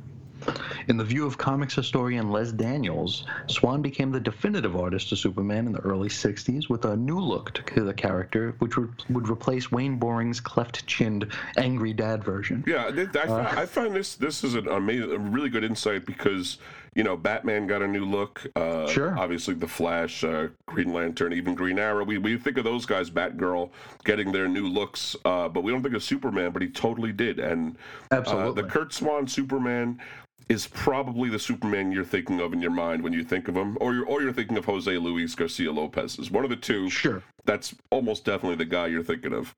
In 0.89 0.97
the 0.97 1.05
view 1.05 1.27
of 1.27 1.39
comics 1.39 1.75
historian 1.75 2.31
Les 2.31 2.53
Daniels, 2.53 3.25
Swan 3.47 3.83
became 3.83 4.11
the 4.11 4.21
definitive 4.21 4.77
artist 4.77 5.11
to 5.11 5.17
Superman 5.17 5.67
in 5.67 5.73
the 5.73 5.81
early 5.81 6.09
60s 6.09 6.69
with 6.69 6.85
a 6.85 6.97
new 6.97 7.19
look 7.19 7.53
to 7.75 7.85
the 7.85 7.95
character, 7.95 8.55
which 8.59 8.77
would, 8.77 8.91
would 9.11 9.29
replace 9.29 9.71
Wayne 9.71 9.99
Boring's 9.99 10.41
cleft-chinned, 10.41 11.31
angry 11.57 11.93
dad 11.93 12.25
version. 12.25 12.65
Yeah, 12.67 12.91
I, 13.15 13.19
uh, 13.19 13.55
I 13.57 13.67
find 13.67 13.95
this 13.95 14.17
this 14.17 14.43
is 14.43 14.55
an 14.55 14.69
amazing, 14.69 15.13
a 15.13 15.19
really 15.19 15.51
good 15.51 15.65
insight 15.65 16.05
because 16.07 16.59
you 16.95 17.05
know, 17.05 17.17
Batman 17.17 17.67
got 17.67 17.83
a 17.83 17.89
new 17.89 18.05
look. 18.05 18.47
Uh, 18.57 18.87
sure. 18.89 19.19
Obviously, 19.19 19.55
The 19.55 19.69
Flash, 19.69 20.25
uh, 20.25 20.49
Green 20.67 20.93
Lantern, 20.93 21.33
even 21.33 21.55
Green 21.55 21.79
Arrow. 21.79 22.05
We, 22.05 22.19
we 22.19 22.37
think 22.37 22.59
of 22.59 22.65
those 22.65 22.87
guys, 22.87 23.11
Batgirl, 23.11 23.71
getting 24.05 24.33
their 24.33 24.49
new 24.49 24.67
looks, 24.67 25.17
uh, 25.25 25.49
but 25.49 25.63
we 25.63 25.73
don't 25.73 25.83
think 25.83 25.95
of 25.95 26.03
Superman, 26.03 26.53
but 26.53 26.63
he 26.63 26.69
totally 26.69 27.13
did. 27.13 27.39
And 27.39 27.77
uh, 28.11 28.17
Absolutely. 28.17 28.63
the 28.63 28.69
Curt 28.69 28.93
Swan 28.93 29.27
Superman 29.27 30.01
is 30.49 30.67
probably 30.67 31.29
the 31.29 31.39
Superman 31.39 31.93
you're 31.93 32.05
thinking 32.05 32.41
of 32.41 32.53
in 32.53 32.61
your 32.61 32.71
mind 32.71 33.03
when 33.03 33.13
you 33.13 33.23
think 33.23 33.49
of 33.49 33.57
him, 33.57 33.77
or 33.81 33.95
you're 33.95 34.07
or 34.07 34.23
you're 34.23 34.33
thinking 34.33 34.57
of 34.57 34.65
Jose 34.65 34.97
Luis 34.97 35.35
Garcia 35.35 35.71
Lopez. 35.71 36.19
Is 36.19 36.31
one 36.31 36.45
of 36.45 36.51
the 36.51 36.57
two. 36.57 36.89
Sure. 36.89 37.23
That's 37.45 37.75
almost 37.91 38.25
definitely 38.25 38.57
the 38.57 38.65
guy 38.65 38.87
you're 38.87 39.03
thinking 39.03 39.35
of. 39.35 39.55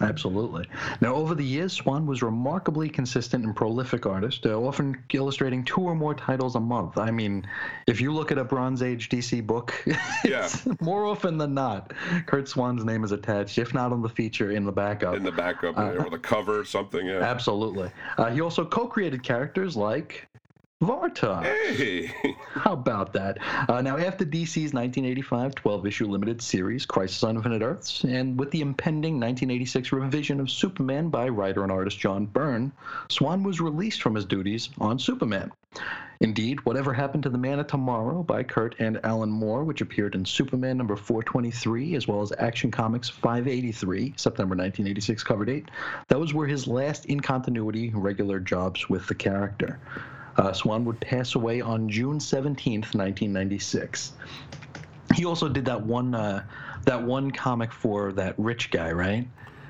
Absolutely. 0.00 0.66
Now, 1.00 1.14
over 1.14 1.34
the 1.34 1.44
years, 1.44 1.74
Swan 1.74 2.06
was 2.06 2.22
remarkably 2.22 2.88
consistent 2.88 3.44
and 3.44 3.54
prolific 3.54 4.06
artist, 4.06 4.46
uh, 4.46 4.58
often 4.58 4.96
illustrating 5.12 5.62
two 5.62 5.82
or 5.82 5.94
more 5.94 6.14
titles 6.14 6.56
a 6.56 6.60
month. 6.60 6.96
I 6.96 7.10
mean, 7.10 7.46
if 7.86 8.00
you 8.00 8.12
look 8.12 8.32
at 8.32 8.38
a 8.38 8.44
Bronze 8.44 8.82
Age 8.82 9.10
DC 9.10 9.46
book, 9.46 9.74
yeah. 10.24 10.48
more 10.80 11.04
often 11.04 11.36
than 11.36 11.52
not, 11.52 11.92
Curt 12.26 12.48
Swan's 12.48 12.84
name 12.84 13.04
is 13.04 13.12
attached, 13.12 13.58
if 13.58 13.74
not 13.74 13.92
on 13.92 14.00
the 14.00 14.08
feature, 14.08 14.52
in 14.52 14.64
the 14.64 14.72
backup. 14.72 15.16
In 15.16 15.22
the 15.22 15.32
backup, 15.32 15.76
uh, 15.76 15.92
or 15.98 16.08
the 16.08 16.18
cover, 16.18 16.64
something. 16.64 17.06
Yeah. 17.06 17.20
Absolutely. 17.20 17.90
Uh, 18.16 18.30
he 18.30 18.40
also 18.40 18.64
co-created 18.64 19.22
characters 19.22 19.76
like 19.76 20.29
Vartox. 20.82 21.44
Hey! 21.44 22.06
How 22.52 22.72
about 22.72 23.12
that? 23.12 23.36
Uh, 23.68 23.82
now, 23.82 23.98
after 23.98 24.24
DC's 24.24 24.72
1985 24.72 25.54
12 25.54 25.86
issue 25.86 26.06
limited 26.06 26.40
series, 26.40 26.86
Crisis 26.86 27.22
on 27.22 27.36
Infinite 27.36 27.60
Earths, 27.60 28.02
and 28.04 28.40
with 28.40 28.50
the 28.50 28.62
impending 28.62 29.20
1986 29.20 29.92
revision 29.92 30.40
of 30.40 30.50
Superman 30.50 31.10
by 31.10 31.28
writer 31.28 31.64
and 31.64 31.70
artist 31.70 31.98
John 31.98 32.24
Byrne, 32.24 32.72
Swan 33.10 33.42
was 33.42 33.60
released 33.60 34.00
from 34.00 34.14
his 34.14 34.24
duties 34.24 34.70
on 34.80 34.98
Superman. 34.98 35.52
Indeed, 36.20 36.64
Whatever 36.64 36.94
Happened 36.94 37.24
to 37.24 37.28
the 37.30 37.36
Man 37.36 37.58
of 37.58 37.66
Tomorrow 37.66 38.22
by 38.22 38.42
Curt 38.42 38.74
and 38.78 38.98
Alan 39.04 39.30
Moore, 39.30 39.64
which 39.64 39.82
appeared 39.82 40.14
in 40.14 40.24
Superman 40.24 40.78
number 40.78 40.96
423 40.96 41.94
as 41.94 42.08
well 42.08 42.22
as 42.22 42.32
Action 42.38 42.70
Comics 42.70 43.10
583, 43.10 44.14
September 44.16 44.56
1986 44.56 45.24
cover 45.24 45.44
date, 45.44 45.70
those 46.08 46.32
were 46.32 46.46
his 46.46 46.66
last 46.66 47.04
in 47.04 47.20
continuity 47.20 47.90
regular 47.94 48.40
jobs 48.40 48.88
with 48.88 49.06
the 49.08 49.14
character. 49.14 49.78
Uh, 50.36 50.52
Swan 50.52 50.84
would 50.84 51.00
pass 51.00 51.34
away 51.34 51.60
on 51.60 51.88
June 51.88 52.18
17th, 52.18 52.94
1996. 52.94 54.12
He 55.14 55.24
also 55.24 55.48
did 55.48 55.64
that 55.64 55.80
one 55.80 56.14
uh, 56.14 56.44
that 56.84 57.02
one 57.02 57.30
comic 57.30 57.72
for 57.72 58.12
that 58.12 58.34
rich 58.38 58.70
guy, 58.70 58.92
right? 58.92 59.26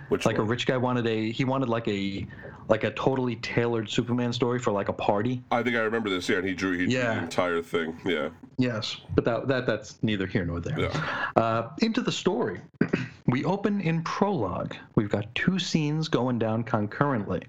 Which 0.09 0.27
like 0.27 0.39
one? 0.39 0.47
a 0.47 0.51
rich 0.51 0.67
guy 0.67 0.77
wanted 0.77 1.07
a 1.07 1.31
he 1.31 1.45
wanted 1.45 1.69
like 1.69 1.89
a 1.89 2.27
like 2.69 2.85
a 2.85 2.91
totally 2.93 3.37
tailored 3.37 3.89
Superman 3.89 4.33
story 4.33 4.59
for 4.59 4.71
like 4.71 4.89
a 4.89 4.93
party. 4.93 5.43
I 5.51 5.63
think 5.63 5.77
I 5.77 5.81
remember 5.81 6.11
this. 6.11 6.29
Yeah, 6.29 6.39
and 6.39 6.47
he 6.47 6.55
drew 6.55 6.77
he 6.77 6.85
yeah. 6.93 7.05
drew 7.05 7.15
the 7.15 7.23
entire 7.23 7.63
thing. 7.63 8.01
Yeah. 8.05 8.29
Yes, 8.59 8.99
but 9.15 9.25
that 9.25 9.49
that 9.49 9.67
that's 9.67 10.03
neither 10.03 10.27
here 10.27 10.45
nor 10.45 10.61
there. 10.61 10.79
Yeah. 10.79 11.27
Uh, 11.37 11.71
into 11.81 12.03
the 12.03 12.13
story, 12.13 12.61
we 13.27 13.45
open 13.45 13.81
in 13.81 14.03
prologue. 14.03 14.75
We've 14.95 15.09
got 15.09 15.35
two 15.35 15.59
scenes 15.59 16.09
going 16.09 16.39
down 16.39 16.65
concurrently. 16.65 17.43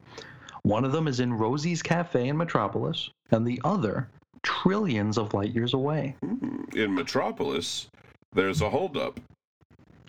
One 0.63 0.86
of 0.86 0.91
them 0.91 1.08
is 1.08 1.19
in 1.19 1.34
Rosie's 1.34 1.82
Cafe 1.82 2.28
in 2.28 2.38
Metropolis, 2.38 3.10
and 3.32 3.45
the 3.45 3.60
other 3.63 4.10
trillions 4.43 5.17
of 5.17 5.34
light 5.34 5.54
years 5.54 5.74
away. 5.74 6.15
In 6.76 6.93
Metropolis, 6.93 7.88
there's 8.34 8.62
a 8.62 8.69
holdup. 8.69 9.19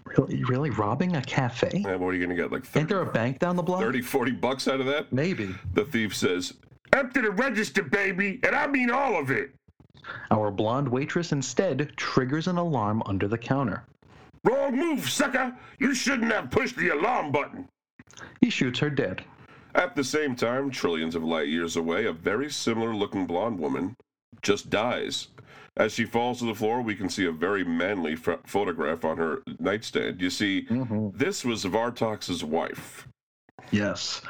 Really, 0.05 0.45
really 0.45 0.71
robbing 0.71 1.17
a 1.17 1.23
cafe? 1.23 1.85
And 1.87 2.01
what 2.01 2.09
are 2.09 2.15
you 2.15 2.19
going 2.25 2.37
to 2.37 2.43
get? 2.43 2.53
Like 2.53 2.65
30, 2.65 2.81
Ain't 2.81 2.89
there 2.89 3.01
a 3.03 3.07
bank 3.07 3.39
down 3.39 3.57
the 3.57 3.63
block? 3.63 3.81
30, 3.81 4.03
40 4.03 4.33
bucks 4.33 4.69
out 4.69 4.81
of 4.81 4.87
that? 4.87 5.13
Maybe. 5.13 5.55
The 5.75 5.85
thief 5.85 6.15
says, 6.15 6.55
Empty 6.93 7.23
the 7.23 7.31
register, 7.31 7.83
baby, 7.83 8.39
and 8.43 8.55
I 8.55 8.67
mean 8.67 8.91
all 8.91 9.19
of 9.19 9.31
it. 9.31 9.53
Our 10.31 10.51
blonde 10.51 10.89
waitress 10.89 11.33
instead 11.33 11.93
triggers 11.97 12.49
an 12.49 12.59
alarm 12.59 13.03
under 13.07 13.29
the 13.29 13.39
counter. 13.39 13.85
Wrong 14.45 14.77
move, 14.77 15.09
sucker! 15.09 15.57
You 15.79 15.95
shouldn't 15.95 16.33
have 16.33 16.51
pushed 16.51 16.77
the 16.77 16.89
alarm 16.89 17.31
button. 17.31 17.69
He 18.41 18.51
shoots 18.51 18.81
her 18.81 18.91
dead. 18.91 19.25
At 19.75 19.97
the 19.97 20.05
same 20.05 20.37
time, 20.37 20.71
trillions 20.71 21.15
of 21.15 21.25
light 21.25 21.49
years 21.49 21.77
away, 21.77 22.07
a 22.07 22.13
very 22.13 22.51
similar 22.51 22.95
looking 22.95 23.27
blonde 23.27 23.59
woman 23.59 23.97
just 24.43 24.71
dies. 24.71 25.29
As 25.77 25.93
she 25.93 26.05
falls 26.05 26.41
to 26.41 26.45
the 26.47 26.55
floor, 26.55 26.83
we 26.83 26.95
can 26.95 27.09
see 27.09 27.25
a 27.25 27.33
very 27.33 27.65
manly 27.65 28.17
ph- 28.17 28.39
photograph 28.47 29.05
on 29.05 29.17
her 29.17 29.43
nightstand. 29.59 30.21
You 30.21 30.29
see, 30.29 30.67
Mhm. 30.69 31.17
this 31.17 31.45
was 31.45 31.65
Vartox's 31.65 32.45
wife. 32.45 33.09
Yes. 33.71 34.21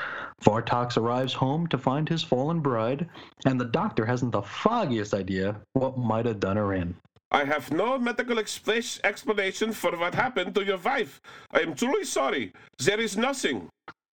Vartox 0.45 0.97
arrives 0.97 1.33
home 1.33 1.67
to 1.69 1.79
find 1.79 2.09
his 2.09 2.23
fallen 2.23 2.61
bride, 2.61 3.09
and 3.45 3.61
the 3.61 3.65
doctor 3.65 4.07
hasn't 4.07 4.33
the 4.33 4.43
foggiest 4.43 5.15
idea 5.15 5.61
what 5.73 5.99
might 5.99 6.27
have 6.27 6.39
done 6.39 6.57
her 6.57 6.73
in. 6.75 6.95
I 7.33 7.45
have 7.45 7.73
no 7.73 7.99
medical 7.99 8.37
expla- 8.37 9.01
explanation 9.05 9.73
for 9.73 9.97
what 9.97 10.15
happened 10.15 10.55
to 10.55 10.65
your 10.65 10.79
wife. 10.79 11.21
I 11.51 11.61
am 11.61 11.75
truly 11.75 12.05
sorry. 12.05 12.53
There 12.79 13.01
is 13.01 13.17
nothing. 13.17 13.69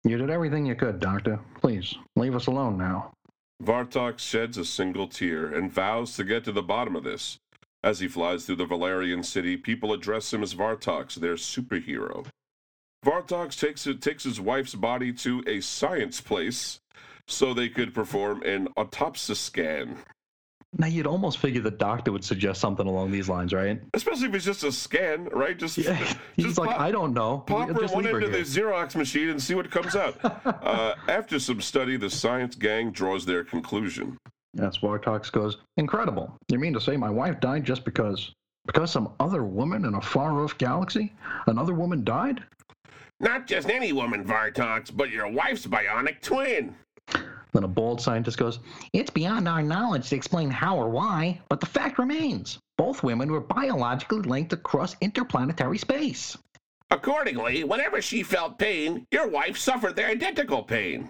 You 0.07 0.17
did 0.17 0.29
everything 0.29 0.65
you 0.65 0.73
could, 0.73 1.01
Doctor. 1.01 1.37
Please, 1.59 1.93
leave 2.15 2.33
us 2.33 2.47
alone 2.47 2.77
now. 2.77 3.11
Vartox 3.61 4.19
sheds 4.19 4.57
a 4.57 4.63
single 4.63 5.09
tear 5.09 5.53
and 5.53 5.69
vows 5.69 6.15
to 6.15 6.23
get 6.23 6.45
to 6.45 6.53
the 6.53 6.61
bottom 6.61 6.95
of 6.95 7.03
this. 7.03 7.39
As 7.83 7.99
he 7.99 8.07
flies 8.07 8.45
through 8.45 8.55
the 8.55 8.65
Valerian 8.65 9.21
city, 9.21 9.57
people 9.57 9.91
address 9.91 10.33
him 10.33 10.43
as 10.43 10.53
Vartox, 10.53 11.15
their 11.15 11.35
superhero. 11.35 12.25
Vartox 13.05 13.59
takes, 13.59 13.85
takes 13.99 14.23
his 14.23 14.39
wife's 14.39 14.75
body 14.75 15.11
to 15.11 15.43
a 15.45 15.59
science 15.59 16.21
place 16.21 16.79
so 17.27 17.53
they 17.53 17.67
could 17.67 17.93
perform 17.93 18.41
an 18.43 18.69
autopsy 18.77 19.35
scan. 19.35 19.97
Now, 20.79 20.87
you'd 20.87 21.07
almost 21.07 21.39
figure 21.39 21.61
the 21.61 21.71
doctor 21.71 22.11
would 22.11 22.23
suggest 22.23 22.61
something 22.61 22.85
along 22.85 23.11
these 23.11 23.27
lines, 23.27 23.51
right? 23.51 23.81
Especially 23.95 24.27
if 24.27 24.35
it's 24.35 24.45
just 24.45 24.63
a 24.63 24.71
scan, 24.71 25.25
right? 25.25 25.57
Just, 25.57 25.77
Yeah. 25.77 25.95
He's 26.35 26.45
just 26.45 26.57
like, 26.59 26.69
pop- 26.69 26.79
I 26.79 26.91
don't 26.91 27.13
know. 27.13 27.39
pop 27.39 27.69
Just 27.79 27.95
one 27.95 28.05
end 28.05 28.21
the. 28.21 28.27
Xerox 28.27 28.95
machine 28.95 29.29
and 29.29 29.41
see 29.41 29.55
what 29.55 29.71
comes 29.71 29.95
out. 29.95 30.17
uh, 30.45 30.93
after 31.07 31.39
some 31.39 31.61
study, 31.61 31.97
the 31.97 32.09
science 32.09 32.55
gang 32.55 32.91
draws 32.91 33.25
their 33.25 33.43
conclusion. 33.43 34.17
Yes, 34.53 34.77
Vartox 34.77 35.31
goes, 35.31 35.57
Incredible. 35.77 36.35
You 36.49 36.59
mean 36.59 36.73
to 36.73 36.81
say 36.81 36.95
my 36.95 37.09
wife 37.09 37.39
died 37.39 37.63
just 37.63 37.83
because 37.83 38.31
because 38.65 38.91
some 38.91 39.13
other 39.19 39.45
woman 39.45 39.85
in 39.85 39.95
a 39.95 40.01
far 40.01 40.43
off 40.43 40.57
galaxy? 40.57 41.13
Another 41.47 41.73
woman 41.73 42.03
died? 42.03 42.43
Not 43.19 43.47
just 43.47 43.69
any 43.69 43.93
woman, 43.93 44.23
Vartox, 44.25 44.95
but 44.95 45.09
your 45.09 45.27
wife's 45.27 45.65
bionic 45.65 46.21
twin. 46.21 46.75
Then 47.53 47.63
a 47.63 47.67
bald 47.67 48.01
scientist 48.01 48.37
goes, 48.37 48.59
It's 48.93 49.09
beyond 49.09 49.47
our 49.47 49.61
knowledge 49.61 50.09
to 50.09 50.15
explain 50.15 50.49
how 50.49 50.77
or 50.77 50.89
why, 50.89 51.41
but 51.49 51.59
the 51.59 51.65
fact 51.65 51.97
remains. 51.97 52.59
Both 52.77 53.03
women 53.03 53.31
were 53.31 53.41
biologically 53.41 54.21
linked 54.21 54.53
across 54.53 54.95
interplanetary 55.01 55.77
space. 55.77 56.37
Accordingly, 56.89 57.63
whenever 57.63 58.01
she 58.01 58.23
felt 58.23 58.59
pain, 58.59 59.05
your 59.11 59.27
wife 59.27 59.57
suffered 59.57 59.95
the 59.95 60.07
identical 60.07 60.63
pain. 60.63 61.09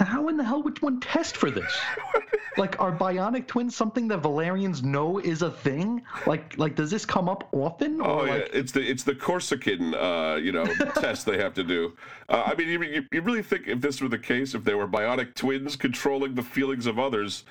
How 0.00 0.28
in 0.28 0.36
the 0.36 0.42
hell 0.42 0.62
would 0.62 0.82
one 0.82 0.98
test 0.98 1.36
for 1.36 1.52
this? 1.52 1.72
like, 2.56 2.80
are 2.80 2.90
bionic 2.90 3.46
twins 3.46 3.76
something 3.76 4.08
that 4.08 4.22
Valerians 4.22 4.82
know 4.82 5.18
is 5.18 5.42
a 5.42 5.50
thing? 5.52 6.02
Like, 6.26 6.58
like 6.58 6.74
does 6.74 6.90
this 6.90 7.04
come 7.06 7.28
up 7.28 7.48
often? 7.52 8.00
Or 8.00 8.22
Oh 8.22 8.24
yeah, 8.24 8.32
like, 8.32 8.50
it's 8.52 8.72
the 8.72 8.82
it's 8.82 9.04
the 9.04 9.14
Corsican 9.14 9.94
uh, 9.94 10.36
you 10.36 10.50
know 10.50 10.64
test 10.96 11.26
they 11.26 11.38
have 11.38 11.54
to 11.54 11.62
do. 11.62 11.96
Uh, 12.28 12.42
I 12.46 12.54
mean, 12.56 12.68
you, 12.68 12.82
you 12.82 13.04
you 13.12 13.20
really 13.20 13.42
think 13.42 13.68
if 13.68 13.80
this 13.80 14.00
were 14.00 14.08
the 14.08 14.18
case, 14.18 14.54
if 14.54 14.64
they 14.64 14.74
were 14.74 14.88
bionic 14.88 15.34
twins 15.34 15.76
controlling 15.76 16.34
the 16.34 16.42
feelings 16.42 16.86
of 16.86 16.98
others, 16.98 17.44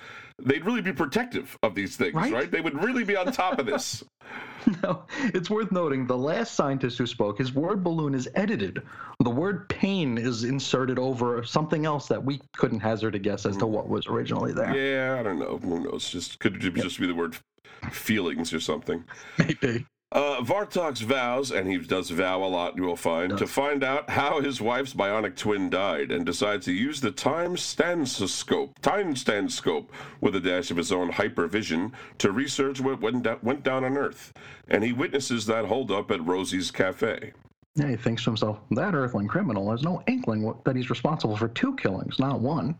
they'd 0.46 0.66
really 0.66 0.82
be 0.82 0.94
protective 0.94 1.58
of 1.64 1.76
these 1.76 1.96
things, 1.96 2.14
Right? 2.16 2.34
right? 2.34 2.52
They 2.52 2.62
would 2.62 2.82
really 2.84 3.04
be 3.04 3.16
on 3.16 3.32
top 3.32 3.60
of 3.60 3.66
this. 3.66 4.04
No, 4.82 5.04
it's 5.18 5.50
worth 5.50 5.74
noting 5.74 6.08
the 6.08 6.18
last 6.18 6.56
scientist 6.56 6.98
who 6.98 7.06
spoke, 7.06 7.38
his 7.38 7.54
word 7.54 7.84
balloon 7.84 8.16
is 8.16 8.30
edited. 8.34 8.82
The 9.22 9.30
word 9.30 9.68
pain 9.68 10.18
is 10.18 10.46
inserted 10.46 10.98
over 10.98 11.44
something 11.44 11.86
else 11.86 12.08
that 12.08 12.24
we 12.24 12.40
couldn't 12.56 12.80
hazard 12.80 13.14
a 13.14 13.20
guess 13.20 13.46
as 13.46 13.58
to 13.58 13.68
what 13.68 13.90
was 13.90 14.08
originally 14.08 14.54
there. 14.54 14.74
Yeah, 14.74 15.20
I 15.20 15.24
don't 15.24 15.38
know. 15.38 15.58
Who 15.58 15.82
knows? 15.84 16.10
Just 16.10 16.40
could 16.40 16.62
just 16.62 16.98
be 16.98 17.08
the 17.08 17.14
word 17.14 17.36
feelings 17.92 18.54
or 18.54 18.62
something. 18.62 19.04
Maybe. 19.38 19.86
Uh, 20.14 20.40
Vartox 20.42 21.02
vows, 21.02 21.50
and 21.50 21.68
he 21.68 21.76
does 21.80 22.12
vow 22.12 22.44
a 22.44 22.46
lot, 22.46 22.78
you 22.78 22.84
will 22.84 22.96
find, 22.96 23.36
to 23.36 23.48
find 23.48 23.84
out 23.84 24.08
how 24.12 24.40
his 24.40 24.62
wife's 24.62 24.94
bionic 24.94 25.36
twin 25.36 25.72
died 25.72 26.12
and 26.12 26.24
decides 26.24 26.66
to 26.66 26.72
use 26.72 27.02
the 27.02 27.10
time 27.10 27.56
stanscope, 27.56 28.78
time 28.84 29.16
stanscope, 29.16 29.88
with 30.22 30.36
a 30.36 30.40
dash 30.40 30.70
of 30.70 30.78
his 30.78 30.92
own 30.92 31.12
hypervision 31.12 31.92
to 32.20 32.32
research 32.32 32.80
what 32.80 33.02
went, 33.02 33.24
da- 33.24 33.40
went 33.42 33.64
down 33.64 33.84
on 33.84 33.98
Earth. 33.98 34.34
And 34.68 34.84
he 34.84 34.94
witnesses 34.94 35.48
that 35.48 35.66
holdup 35.66 36.12
at 36.12 36.24
Rosie's 36.24 36.70
Cafe. 36.70 37.34
Yeah, 37.74 37.88
he 37.88 37.96
thinks 37.96 38.24
to 38.26 38.30
himself, 38.30 38.60
that 38.70 38.94
Earthling 38.94 39.28
criminal 39.28 39.72
has 39.72 39.82
no 39.82 40.04
inkling 40.06 40.54
that 40.64 40.76
he's 40.76 40.92
responsible 40.92 41.36
for 41.36 41.48
two 41.48 41.76
killings, 41.76 42.20
not 42.20 42.40
one. 42.40 42.78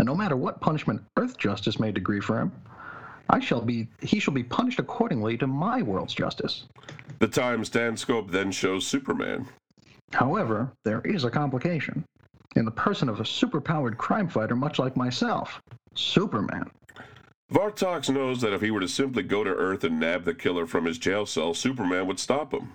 And 0.00 0.06
no 0.06 0.16
matter 0.16 0.36
what 0.36 0.60
punishment 0.60 1.04
Earth 1.16 1.38
justice 1.38 1.78
may 1.78 1.92
decree 1.92 2.20
for 2.20 2.40
him, 2.40 2.50
I 3.30 3.40
shall 3.40 3.60
be 3.60 3.88
he 4.00 4.18
shall 4.18 4.34
be 4.34 4.42
punished 4.42 4.78
accordingly 4.78 5.36
to 5.38 5.46
my 5.46 5.82
world's 5.82 6.14
justice. 6.14 6.64
The 7.18 7.28
time 7.28 7.64
stanscope 7.64 8.30
then 8.30 8.50
shows 8.50 8.86
Superman. 8.86 9.46
However, 10.12 10.72
there 10.84 11.00
is 11.00 11.24
a 11.24 11.30
complication. 11.30 12.04
In 12.56 12.64
the 12.64 12.70
person 12.70 13.08
of 13.08 13.20
a 13.20 13.24
superpowered 13.24 13.96
crime 13.96 14.28
fighter 14.28 14.54
much 14.54 14.78
like 14.78 14.96
myself, 14.96 15.60
Superman. 15.94 16.70
Vartox 17.52 18.12
knows 18.12 18.40
that 18.40 18.52
if 18.52 18.60
he 18.60 18.70
were 18.70 18.80
to 18.80 18.88
simply 18.88 19.22
go 19.22 19.44
to 19.44 19.50
Earth 19.50 19.84
and 19.84 20.00
nab 20.00 20.24
the 20.24 20.34
killer 20.34 20.66
from 20.66 20.84
his 20.84 20.98
jail 20.98 21.26
cell, 21.26 21.54
Superman 21.54 22.06
would 22.06 22.18
stop 22.18 22.52
him. 22.52 22.72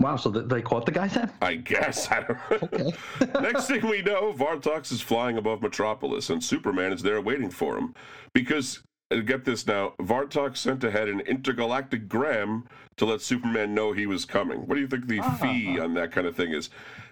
Wow, 0.00 0.16
so 0.16 0.30
they 0.30 0.60
caught 0.60 0.84
the 0.84 0.92
guy 0.92 1.08
then? 1.08 1.30
I 1.40 1.54
guess. 1.54 2.10
I 2.10 2.22
don't 2.22 2.62
Okay. 2.62 2.92
Next 3.40 3.68
thing 3.68 3.86
we 3.88 4.02
know, 4.02 4.32
Vartox 4.32 4.92
is 4.92 5.00
flying 5.00 5.38
above 5.38 5.62
Metropolis, 5.62 6.28
and 6.30 6.42
Superman 6.42 6.92
is 6.92 7.02
there 7.02 7.20
waiting 7.20 7.50
for 7.50 7.78
him. 7.78 7.94
Because, 8.32 8.82
uh, 9.10 9.16
get 9.16 9.44
this 9.44 9.66
now, 9.66 9.94
Vartox 10.00 10.58
sent 10.58 10.84
ahead 10.84 11.08
an 11.08 11.20
intergalactic 11.20 12.08
gram 12.08 12.66
to 12.96 13.04
let 13.04 13.20
Superman 13.20 13.74
know 13.74 13.92
he 13.92 14.06
was 14.06 14.24
coming. 14.24 14.66
What 14.66 14.74
do 14.74 14.80
you 14.80 14.86
think 14.86 15.06
the 15.06 15.20
fee 15.40 15.78
on 15.78 15.94
that 15.94 16.12
kind 16.12 16.26
of 16.26 16.36
thing 16.36 16.52
is? 16.52 16.70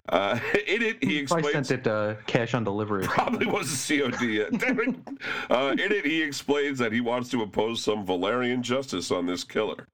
Uh, 0.09 0.39
in 0.67 0.81
it, 0.81 1.03
he 1.03 1.17
I 1.17 1.21
explains. 1.21 1.67
sent 1.67 1.71
it 1.71 1.87
uh, 1.87 2.15
cash 2.25 2.53
on 2.53 2.63
delivery. 2.63 3.03
Probably 3.05 3.45
was 3.45 3.89
a 3.89 4.01
COD. 4.01 4.47
Damn 4.57 4.79
it. 4.79 4.95
Uh, 5.49 5.71
in 5.73 5.91
it, 5.91 6.05
he 6.05 6.21
explains 6.21 6.79
that 6.79 6.91
he 6.91 7.01
wants 7.01 7.29
to 7.29 7.41
impose 7.41 7.81
some 7.81 8.05
Valerian 8.05 8.63
justice 8.63 9.11
on 9.11 9.25
this 9.25 9.43
killer. 9.43 9.87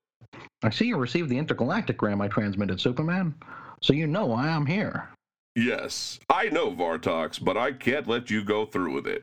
I 0.63 0.69
see 0.69 0.85
you 0.85 0.97
received 0.97 1.29
the 1.29 1.37
intergalactic 1.37 1.97
gram 1.97 2.21
I 2.21 2.27
transmitted, 2.27 2.81
Superman. 2.81 3.33
So 3.81 3.93
you 3.93 4.07
know 4.07 4.25
why 4.25 4.49
I'm 4.49 4.65
here. 4.65 5.09
Yes, 5.55 6.19
I 6.29 6.49
know 6.49 6.71
Vartox, 6.71 7.43
but 7.43 7.57
I 7.57 7.71
can't 7.71 8.07
let 8.07 8.29
you 8.29 8.43
go 8.43 8.65
through 8.65 8.93
with 8.93 9.07
it. 9.07 9.21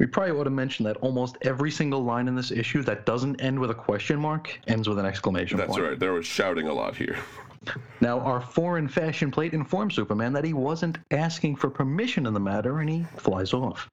We 0.00 0.06
probably 0.06 0.32
ought 0.32 0.44
to 0.44 0.50
mention 0.50 0.86
that 0.86 0.96
almost 1.02 1.36
every 1.42 1.70
single 1.70 2.02
line 2.02 2.26
in 2.26 2.34
this 2.34 2.50
issue 2.50 2.82
that 2.84 3.04
doesn't 3.04 3.38
end 3.42 3.58
with 3.58 3.70
a 3.70 3.74
question 3.74 4.18
mark 4.18 4.58
ends 4.66 4.88
with 4.88 4.98
an 4.98 5.04
exclamation 5.04 5.58
mark. 5.58 5.68
That's 5.68 5.78
point. 5.78 5.90
right. 5.90 5.98
There 5.98 6.14
was 6.14 6.24
shouting 6.24 6.68
a 6.68 6.72
lot 6.72 6.96
here. 6.96 7.18
Now, 8.00 8.18
our 8.20 8.40
foreign 8.40 8.88
fashion 8.88 9.30
plate 9.30 9.52
informs 9.52 9.94
Superman 9.94 10.32
that 10.32 10.42
he 10.42 10.54
wasn't 10.54 10.96
asking 11.10 11.56
for 11.56 11.68
permission 11.68 12.24
in 12.26 12.32
the 12.32 12.40
matter, 12.40 12.78
and 12.78 12.88
he 12.88 13.04
flies 13.18 13.52
off. 13.52 13.90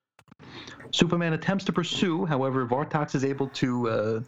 Superman 0.92 1.32
attempts 1.34 1.64
to 1.64 1.72
pursue, 1.72 2.24
however, 2.24 2.66
Vartox 2.66 3.14
is 3.14 3.24
able 3.24 3.48
to 3.48 3.88
uh, 3.88 4.20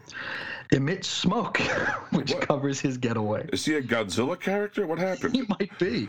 emit 0.73 1.05
smoke, 1.05 1.59
which 2.11 2.33
What? 2.35 2.47
covers 2.47 2.81
his 2.81 2.97
getaway. 2.99 3.49
Is 3.53 3.65
he 3.65 3.75
a 3.75 3.83
Godzilla 3.83 4.39
character? 4.39 4.87
What 4.87 4.99
happened? 4.99 5.35
He 5.35 5.43
might 5.43 5.77
be. 5.79 6.09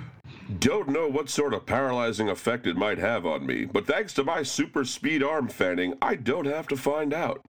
Don't 0.60 0.90
know 0.90 1.08
what 1.08 1.30
sort 1.30 1.54
of 1.54 1.66
paralyzing 1.66 2.30
effect 2.30 2.68
it 2.68 2.76
might 2.76 2.98
have 2.98 3.26
on 3.26 3.46
me, 3.46 3.66
but 3.66 3.86
thanks 3.88 4.14
to 4.16 4.24
my 4.24 4.44
super 4.44 4.84
speed 4.84 5.24
arm 5.24 5.48
fanning, 5.48 5.94
I 6.02 6.16
don't 6.16 6.46
have 6.46 6.68
to 6.70 6.76
find 6.78 7.14
out. 7.14 7.42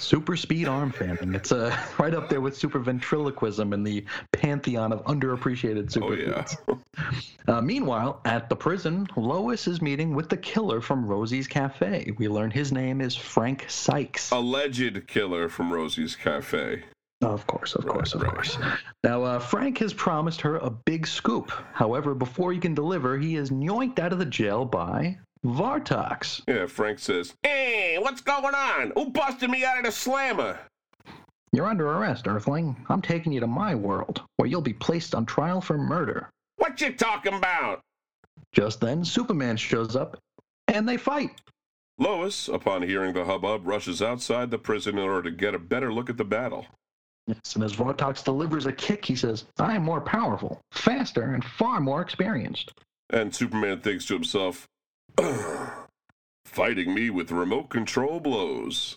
Super 0.00 0.34
speed 0.34 0.66
arm 0.66 0.90
fanning. 0.90 1.34
It's 1.34 1.52
uh, 1.52 1.76
right 1.98 2.14
up 2.14 2.28
there 2.28 2.40
with 2.40 2.56
super 2.56 2.78
ventriloquism 2.78 3.72
in 3.72 3.84
the 3.84 4.04
pantheon 4.32 4.92
of 4.92 5.04
underappreciated 5.04 5.92
super 5.92 6.14
Oh, 6.14 6.14
yeah. 6.14 6.44
Uh, 7.46 7.60
meanwhile, 7.60 8.20
at 8.24 8.48
the 8.48 8.56
prison, 8.56 9.06
Lois 9.16 9.66
is 9.66 9.82
meeting 9.82 10.14
with 10.14 10.28
the 10.28 10.36
killer 10.36 10.80
from 10.80 11.06
Rosie's 11.06 11.46
Cafe. 11.46 12.12
We 12.18 12.28
learn 12.28 12.50
his 12.50 12.72
name 12.72 13.00
is 13.00 13.14
Frank 13.14 13.66
Sykes. 13.68 14.30
Alleged 14.30 15.06
killer 15.06 15.48
from 15.48 15.72
Rosie's 15.72 16.16
Cafe. 16.16 16.82
Of 17.22 17.46
course, 17.46 17.74
of 17.74 17.86
course, 17.86 18.14
of 18.14 18.22
right. 18.22 18.32
course. 18.32 18.56
Now, 19.04 19.22
uh, 19.22 19.38
Frank 19.38 19.78
has 19.78 19.92
promised 19.92 20.40
her 20.40 20.56
a 20.56 20.70
big 20.70 21.06
scoop. 21.06 21.52
However, 21.74 22.14
before 22.14 22.52
he 22.52 22.58
can 22.58 22.74
deliver, 22.74 23.18
he 23.18 23.36
is 23.36 23.50
yoinked 23.50 23.98
out 23.98 24.14
of 24.14 24.18
the 24.18 24.24
jail 24.24 24.64
by 24.64 25.18
Vartox. 25.44 26.42
Yeah, 26.46 26.66
Frank 26.66 26.98
says, 26.98 27.34
Hey, 27.42 27.98
what's 27.98 28.20
going 28.20 28.54
on? 28.54 28.92
Who 28.94 29.10
busted 29.10 29.50
me 29.50 29.64
out 29.64 29.78
of 29.78 29.84
the 29.84 29.92
slammer? 29.92 30.58
You're 31.52 31.66
under 31.66 31.88
arrest, 31.90 32.26
Earthling. 32.28 32.76
I'm 32.88 33.02
taking 33.02 33.32
you 33.32 33.40
to 33.40 33.46
my 33.46 33.74
world, 33.74 34.22
where 34.36 34.48
you'll 34.48 34.60
be 34.60 34.72
placed 34.72 35.14
on 35.14 35.26
trial 35.26 35.60
for 35.60 35.76
murder. 35.76 36.30
What 36.56 36.80
you 36.80 36.92
talking 36.92 37.34
about? 37.34 37.80
Just 38.52 38.80
then, 38.80 39.04
Superman 39.04 39.56
shows 39.56 39.96
up, 39.96 40.16
and 40.68 40.88
they 40.88 40.96
fight. 40.96 41.40
Lois, 41.98 42.48
upon 42.48 42.82
hearing 42.82 43.12
the 43.14 43.24
hubbub, 43.24 43.66
rushes 43.66 44.00
outside 44.00 44.50
the 44.50 44.58
prison 44.58 44.96
in 44.96 45.04
order 45.04 45.30
to 45.30 45.36
get 45.36 45.54
a 45.54 45.58
better 45.58 45.92
look 45.92 46.08
at 46.08 46.16
the 46.16 46.24
battle. 46.24 46.66
Yes, 47.26 47.54
and 47.54 47.64
as 47.64 47.74
Vartox 47.74 48.24
delivers 48.24 48.66
a 48.66 48.72
kick, 48.72 49.04
he 49.04 49.16
says, 49.16 49.44
I 49.58 49.74
am 49.74 49.82
more 49.82 50.00
powerful, 50.00 50.60
faster, 50.72 51.34
and 51.34 51.44
far 51.44 51.80
more 51.80 52.00
experienced. 52.00 52.72
And 53.10 53.34
Superman 53.34 53.80
thinks 53.80 54.04
to 54.06 54.14
himself, 54.14 54.66
fighting 56.44 56.94
me 56.94 57.10
with 57.10 57.30
remote 57.30 57.68
control 57.70 58.20
blows. 58.20 58.96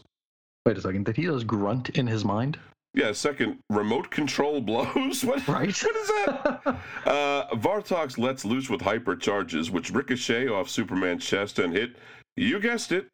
Wait 0.65 0.77
a 0.77 0.81
second, 0.81 1.05
did 1.05 1.17
he 1.17 1.23
just 1.23 1.45
grunt 1.47 1.89
in 1.89 2.07
his 2.07 2.23
mind? 2.23 2.57
Yeah, 2.95 3.11
second, 3.11 3.57
remote 3.69 4.11
control 4.11 4.61
blows? 4.61 5.23
What, 5.25 5.47
Right. 5.47 5.75
what 5.83 5.95
is 5.95 6.07
that? 6.07 6.61
uh, 7.05 7.47
Vartox 7.55 8.17
lets 8.17 8.45
loose 8.45 8.69
with 8.69 8.81
hyper 8.81 9.15
charges, 9.15 9.71
which 9.71 9.91
ricochet 9.91 10.47
off 10.47 10.69
Superman's 10.69 11.25
chest 11.25 11.59
and 11.59 11.73
hit, 11.73 11.95
you 12.37 12.59
guessed 12.59 12.91
it, 12.91 13.07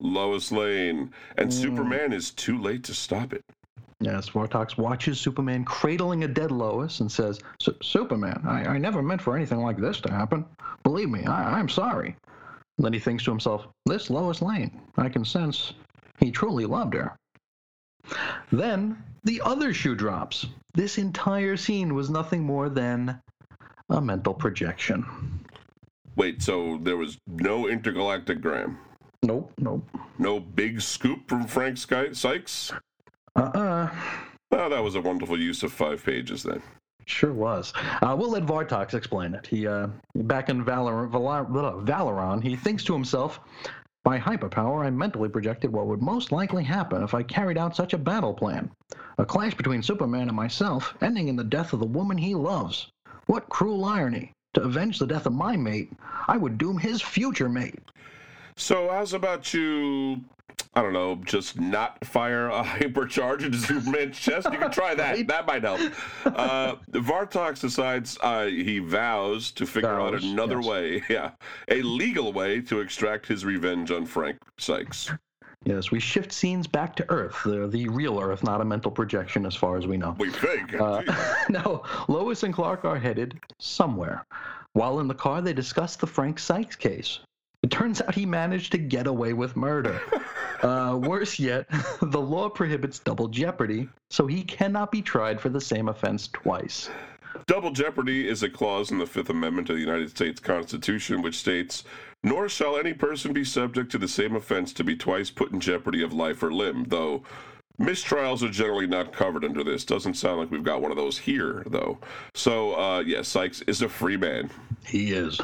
Lois 0.00 0.52
Lane. 0.52 1.10
And 1.36 1.50
Mm. 1.50 1.52
Superman 1.52 2.12
is 2.12 2.30
too 2.30 2.60
late 2.60 2.84
to 2.84 2.94
stop 2.94 3.32
it. 3.32 3.42
Yes, 4.00 4.28
Vartox 4.30 4.76
watches 4.76 5.18
Superman 5.20 5.64
cradling 5.64 6.24
a 6.24 6.28
dead 6.28 6.50
Lois 6.52 7.00
and 7.00 7.10
says, 7.10 7.40
Superman, 7.82 8.40
I, 8.46 8.64
I 8.74 8.78
never 8.78 9.02
meant 9.02 9.22
for 9.22 9.36
anything 9.36 9.60
like 9.62 9.78
this 9.78 10.00
to 10.02 10.12
happen. 10.12 10.44
Believe 10.82 11.08
me, 11.08 11.24
I, 11.24 11.58
I'm 11.58 11.68
sorry. 11.68 12.16
Then 12.78 12.92
he 12.92 12.98
thinks 12.98 13.24
to 13.24 13.30
himself, 13.30 13.66
This 13.86 14.10
Lois 14.10 14.42
Lane, 14.42 14.80
I 14.96 15.08
can 15.08 15.24
sense 15.24 15.72
he 16.18 16.30
truly 16.30 16.66
loved 16.66 16.94
her. 16.94 17.16
Then 18.52 19.02
the 19.24 19.40
other 19.44 19.72
shoe 19.72 19.94
drops. 19.94 20.46
This 20.74 20.98
entire 20.98 21.56
scene 21.56 21.94
was 21.94 22.10
nothing 22.10 22.42
more 22.42 22.68
than 22.68 23.20
a 23.90 24.00
mental 24.00 24.34
projection. 24.34 25.04
Wait, 26.16 26.42
so 26.42 26.78
there 26.82 26.96
was 26.96 27.18
no 27.26 27.68
intergalactic 27.68 28.40
gram? 28.40 28.78
Nope, 29.22 29.52
nope. 29.58 29.88
No 30.18 30.38
big 30.38 30.80
scoop 30.80 31.28
from 31.28 31.46
Frank 31.46 31.78
Sykes? 31.78 32.72
Uh 33.36 33.40
uh 33.40 33.90
Oh, 34.52 34.68
that 34.68 34.82
was 34.82 34.94
a 34.94 35.00
wonderful 35.00 35.40
use 35.40 35.62
of 35.64 35.72
five 35.72 36.04
pages 36.04 36.44
then. 36.44 36.62
Sure 37.06 37.32
was. 37.32 37.72
Uh, 38.02 38.16
we'll 38.18 38.30
let 38.30 38.44
Vartox 38.44 38.94
explain 38.94 39.34
it. 39.34 39.46
He, 39.46 39.66
uh, 39.66 39.88
back 40.14 40.48
in 40.48 40.64
Valor, 40.64 41.08
Valeron, 41.08 42.42
he 42.42 42.56
thinks 42.56 42.84
to 42.84 42.92
himself, 42.94 43.40
by 44.04 44.18
hyperpower, 44.18 44.84
I 44.84 44.90
mentally 44.90 45.28
projected 45.28 45.72
what 45.72 45.86
would 45.86 46.02
most 46.02 46.30
likely 46.30 46.64
happen 46.64 47.02
if 47.02 47.14
I 47.14 47.22
carried 47.22 47.56
out 47.56 47.74
such 47.74 47.94
a 47.94 47.98
battle 47.98 48.34
plan. 48.34 48.70
A 49.18 49.24
clash 49.24 49.54
between 49.54 49.82
Superman 49.82 50.28
and 50.28 50.36
myself, 50.36 50.94
ending 51.00 51.28
in 51.28 51.36
the 51.36 51.44
death 51.44 51.72
of 51.72 51.80
the 51.80 51.86
woman 51.86 52.18
he 52.18 52.34
loves. 52.34 52.90
What 53.26 53.48
cruel 53.48 53.84
irony. 53.84 54.32
To 54.54 54.62
avenge 54.62 54.98
the 54.98 55.06
death 55.06 55.26
of 55.26 55.32
my 55.32 55.56
mate, 55.56 55.90
I 56.28 56.36
would 56.36 56.58
doom 56.58 56.78
his 56.78 57.02
future 57.02 57.48
mate. 57.48 57.80
So, 58.56 58.88
how's 58.90 59.12
about 59.12 59.52
you? 59.52 60.20
I 60.76 60.82
don't 60.82 60.92
know, 60.92 61.20
just 61.24 61.58
not 61.58 62.04
fire 62.04 62.48
a 62.48 62.62
hypercharge 62.64 63.44
into 63.44 63.58
Superman's 63.58 64.18
chest? 64.18 64.48
You 64.50 64.58
can 64.58 64.70
try 64.70 64.94
that. 64.94 65.12
Right. 65.12 65.28
That 65.28 65.46
might 65.46 65.62
help. 65.62 65.80
Uh, 66.24 66.76
Vartox 66.90 67.60
decides 67.60 68.18
uh, 68.20 68.46
he 68.46 68.80
vows 68.80 69.52
to 69.52 69.66
figure 69.66 70.00
out 70.00 70.14
another 70.14 70.56
yes. 70.56 70.66
way, 70.66 71.02
yeah, 71.10 71.30
a 71.68 71.82
legal 71.82 72.32
way 72.32 72.60
to 72.62 72.80
extract 72.80 73.26
his 73.26 73.44
revenge 73.44 73.90
on 73.90 74.04
Frank 74.04 74.38
Sykes. 74.58 75.10
Yes, 75.64 75.90
we 75.90 75.98
shift 75.98 76.30
scenes 76.30 76.66
back 76.66 76.94
to 76.96 77.10
Earth, 77.10 77.40
the, 77.44 77.66
the 77.66 77.88
real 77.88 78.20
Earth, 78.20 78.42
not 78.42 78.60
a 78.60 78.64
mental 78.64 78.90
projection 78.90 79.46
as 79.46 79.54
far 79.54 79.78
as 79.78 79.86
we 79.86 79.96
know. 79.96 80.14
We 80.18 80.30
think. 80.30 80.74
Uh, 80.74 81.02
now, 81.48 81.82
Lois 82.08 82.42
and 82.42 82.52
Clark 82.52 82.84
are 82.84 82.98
headed 82.98 83.40
somewhere. 83.58 84.26
While 84.74 85.00
in 85.00 85.08
the 85.08 85.14
car, 85.14 85.40
they 85.40 85.54
discuss 85.54 85.96
the 85.96 86.06
Frank 86.06 86.38
Sykes 86.38 86.76
case. 86.76 87.20
It 87.64 87.70
turns 87.70 88.02
out 88.02 88.14
he 88.14 88.26
managed 88.26 88.72
to 88.72 88.78
get 88.78 89.06
away 89.06 89.32
with 89.32 89.56
murder. 89.56 90.00
Uh, 90.62 90.96
worse 90.96 91.38
yet, 91.38 91.66
the 92.00 92.20
law 92.20 92.48
prohibits 92.48 92.98
double 92.98 93.28
jeopardy, 93.28 93.86
so 94.08 94.26
he 94.26 94.42
cannot 94.42 94.90
be 94.90 95.02
tried 95.02 95.38
for 95.38 95.50
the 95.50 95.60
same 95.60 95.90
offense 95.90 96.28
twice. 96.28 96.88
Double 97.46 97.70
jeopardy 97.70 98.26
is 98.26 98.42
a 98.42 98.48
clause 98.48 98.90
in 98.90 98.98
the 98.98 99.04
Fifth 99.04 99.28
Amendment 99.28 99.68
of 99.68 99.76
the 99.76 99.82
United 99.82 100.08
States 100.08 100.40
Constitution 100.40 101.20
which 101.20 101.36
states, 101.36 101.84
Nor 102.22 102.48
shall 102.48 102.78
any 102.78 102.94
person 102.94 103.34
be 103.34 103.44
subject 103.44 103.92
to 103.92 103.98
the 103.98 104.08
same 104.08 104.34
offense 104.36 104.72
to 104.74 104.84
be 104.84 104.96
twice 104.96 105.28
put 105.28 105.52
in 105.52 105.60
jeopardy 105.60 106.02
of 106.02 106.14
life 106.14 106.42
or 106.42 106.50
limb, 106.50 106.84
though 106.84 107.24
Mistrials 107.80 108.42
are 108.42 108.50
generally 108.50 108.86
not 108.86 109.12
covered 109.12 109.44
under 109.44 109.64
this. 109.64 109.84
Doesn't 109.84 110.14
sound 110.14 110.38
like 110.38 110.50
we've 110.50 110.62
got 110.62 110.80
one 110.80 110.92
of 110.92 110.96
those 110.96 111.18
here, 111.18 111.64
though. 111.66 111.98
So, 112.32 112.74
uh, 112.78 113.00
yeah, 113.00 113.22
Sykes 113.22 113.62
is 113.62 113.82
a 113.82 113.88
free 113.88 114.16
man. 114.16 114.48
He 114.86 115.12
is. 115.12 115.38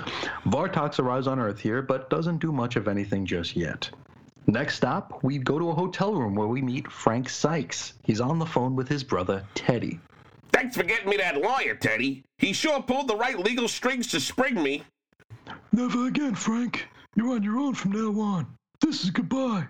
Vartox 0.47 0.99
arrives 0.99 1.27
on 1.27 1.39
Earth 1.39 1.61
here, 1.61 1.83
but 1.83 2.11
doesn't 2.11 2.39
do 2.39 2.53
much 2.53 2.77
of 2.77 2.89
anything 2.89 3.25
just 3.27 3.57
yet. 3.57 3.91
Next 4.47 4.77
stop, 4.77 5.23
we 5.23 5.39
go 5.39 5.59
to 5.59 5.71
a 5.71 5.75
hotel 5.75 6.15
room 6.15 6.35
where 6.35 6.49
we 6.49 6.63
meet 6.63 6.91
Frank 6.91 7.29
Sykes. 7.29 7.95
He's 8.05 8.21
on 8.21 8.39
the 8.39 8.47
phone 8.47 8.75
with 8.75 8.89
his 8.89 9.05
brother, 9.05 9.45
Teddy. 9.55 10.01
Thanks 10.53 10.77
for 10.77 10.83
getting 10.83 11.09
me 11.09 11.17
that 11.19 11.41
lawyer, 11.41 11.75
Teddy. 11.75 12.25
He 12.39 12.53
sure 12.53 12.83
pulled 12.83 13.09
the 13.09 13.17
right 13.17 13.39
legal 13.39 13.69
strings 13.69 14.09
to 14.09 14.21
spring 14.21 14.61
me. 14.63 14.83
Never 15.73 16.07
again, 16.09 16.35
Frank. 16.35 16.89
You're 17.15 17.35
on 17.35 17.43
your 17.43 17.59
own 17.59 17.75
from 17.75 17.93
now 17.93 18.21
on. 18.21 18.47
This 18.81 19.05
is 19.05 19.11
goodbye. 19.11 19.67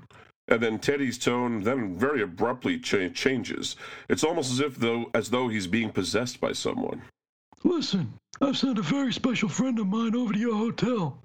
And 0.48 0.60
then 0.60 0.78
Teddy's 0.78 1.18
tone 1.18 1.62
then 1.62 1.96
very 1.96 2.22
abruptly 2.22 2.78
cha- 2.78 3.08
changes. 3.10 3.76
It's 4.08 4.24
almost 4.24 4.50
as 4.50 4.60
if 4.60 4.76
though 4.76 5.10
as 5.14 5.30
though 5.30 5.48
he's 5.48 5.66
being 5.66 5.90
possessed 5.90 6.40
by 6.40 6.52
someone. 6.52 7.02
Listen, 7.64 8.12
I've 8.40 8.56
sent 8.56 8.78
a 8.78 8.82
very 8.82 9.12
special 9.12 9.48
friend 9.48 9.78
of 9.78 9.86
mine 9.86 10.14
over 10.16 10.32
to 10.32 10.38
your 10.38 10.56
hotel. 10.56 11.18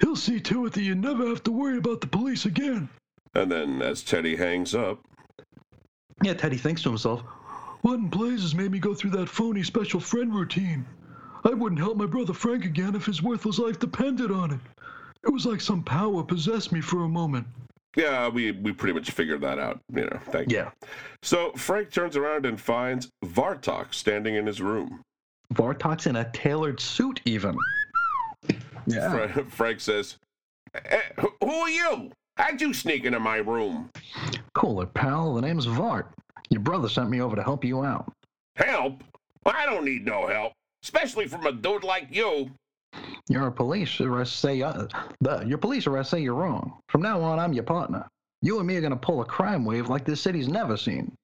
He'll 0.00 0.16
see 0.16 0.40
to 0.40 0.66
it 0.66 0.72
that 0.72 0.82
you 0.82 0.94
never 0.94 1.26
have 1.26 1.42
to 1.44 1.52
worry 1.52 1.78
about 1.78 2.00
the 2.00 2.06
police 2.06 2.46
again. 2.46 2.88
And 3.34 3.50
then 3.52 3.82
as 3.82 4.02
Teddy 4.02 4.36
hangs 4.36 4.74
up, 4.74 4.98
Yeah, 6.22 6.34
Teddy 6.34 6.56
thinks 6.56 6.82
to 6.82 6.88
himself, 6.88 7.20
What 7.82 7.94
in 7.94 8.08
blazes 8.08 8.54
made 8.54 8.72
me 8.72 8.78
go 8.78 8.94
through 8.94 9.10
that 9.10 9.28
phony 9.28 9.62
special 9.62 10.00
friend 10.00 10.34
routine? 10.34 10.84
I 11.44 11.50
wouldn't 11.50 11.80
help 11.80 11.96
my 11.96 12.06
brother 12.06 12.32
Frank 12.32 12.64
again 12.64 12.96
if 12.96 13.06
his 13.06 13.22
worthless 13.22 13.58
life 13.58 13.78
depended 13.78 14.30
on 14.32 14.52
it. 14.52 14.60
It 15.24 15.30
was 15.32 15.46
like 15.46 15.60
some 15.60 15.82
power 15.82 16.22
possessed 16.24 16.72
me 16.72 16.80
for 16.80 17.04
a 17.04 17.08
moment. 17.08 17.46
yeah, 17.96 18.28
we 18.28 18.52
we 18.52 18.72
pretty 18.72 18.94
much 18.94 19.10
figured 19.10 19.40
that 19.42 19.58
out. 19.58 19.80
You 19.94 20.02
know, 20.06 20.20
thank 20.30 20.50
you. 20.50 20.58
yeah. 20.58 20.70
So 21.22 21.52
Frank 21.52 21.90
turns 21.92 22.16
around 22.16 22.46
and 22.46 22.60
finds 22.60 23.08
Vartox 23.24 23.94
standing 23.94 24.34
in 24.34 24.46
his 24.46 24.60
room. 24.60 25.02
Vartox 25.54 26.06
in 26.06 26.16
a 26.16 26.30
tailored 26.32 26.80
suit, 26.80 27.20
even. 27.24 27.56
Yeah. 28.86 29.28
Fra- 29.28 29.44
Frank 29.46 29.80
says, 29.80 30.16
Eh, 30.74 31.00
who, 31.18 31.32
who 31.42 31.50
are 31.50 31.70
you? 31.70 32.10
How'd 32.36 32.60
you 32.60 32.72
sneak 32.72 33.04
into 33.04 33.18
my 33.20 33.36
room? 33.38 33.90
Cool 34.54 34.82
it, 34.82 34.94
pal. 34.94 35.34
The 35.34 35.40
name's 35.42 35.66
Vart. 35.66 36.06
Your 36.50 36.60
brother 36.60 36.88
sent 36.88 37.10
me 37.10 37.20
over 37.20 37.36
to 37.36 37.42
help 37.42 37.64
you 37.64 37.84
out. 37.84 38.10
Help? 38.56 39.02
I 39.46 39.66
don't 39.66 39.84
need 39.84 40.04
no 40.04 40.26
help, 40.26 40.52
especially 40.84 41.26
from 41.26 41.46
a 41.46 41.52
dude 41.52 41.84
like 41.84 42.08
you. 42.10 42.50
Your 43.28 43.50
police 43.50 44.00
arrest 44.00 44.38
say 44.40 44.62
uh, 44.62 44.86
the 45.20 45.44
your 45.46 45.58
police 45.58 45.86
arrest 45.86 46.10
say 46.10 46.20
you're 46.20 46.34
wrong. 46.34 46.78
From 46.88 47.02
now 47.02 47.20
on, 47.20 47.38
I'm 47.38 47.52
your 47.52 47.64
partner. 47.64 48.06
You 48.42 48.58
and 48.58 48.66
me 48.66 48.76
are 48.76 48.80
gonna 48.80 48.96
pull 48.96 49.20
a 49.20 49.24
crime 49.24 49.64
wave 49.64 49.88
like 49.88 50.04
this 50.04 50.20
city's 50.20 50.48
never 50.48 50.76
seen. 50.76 51.14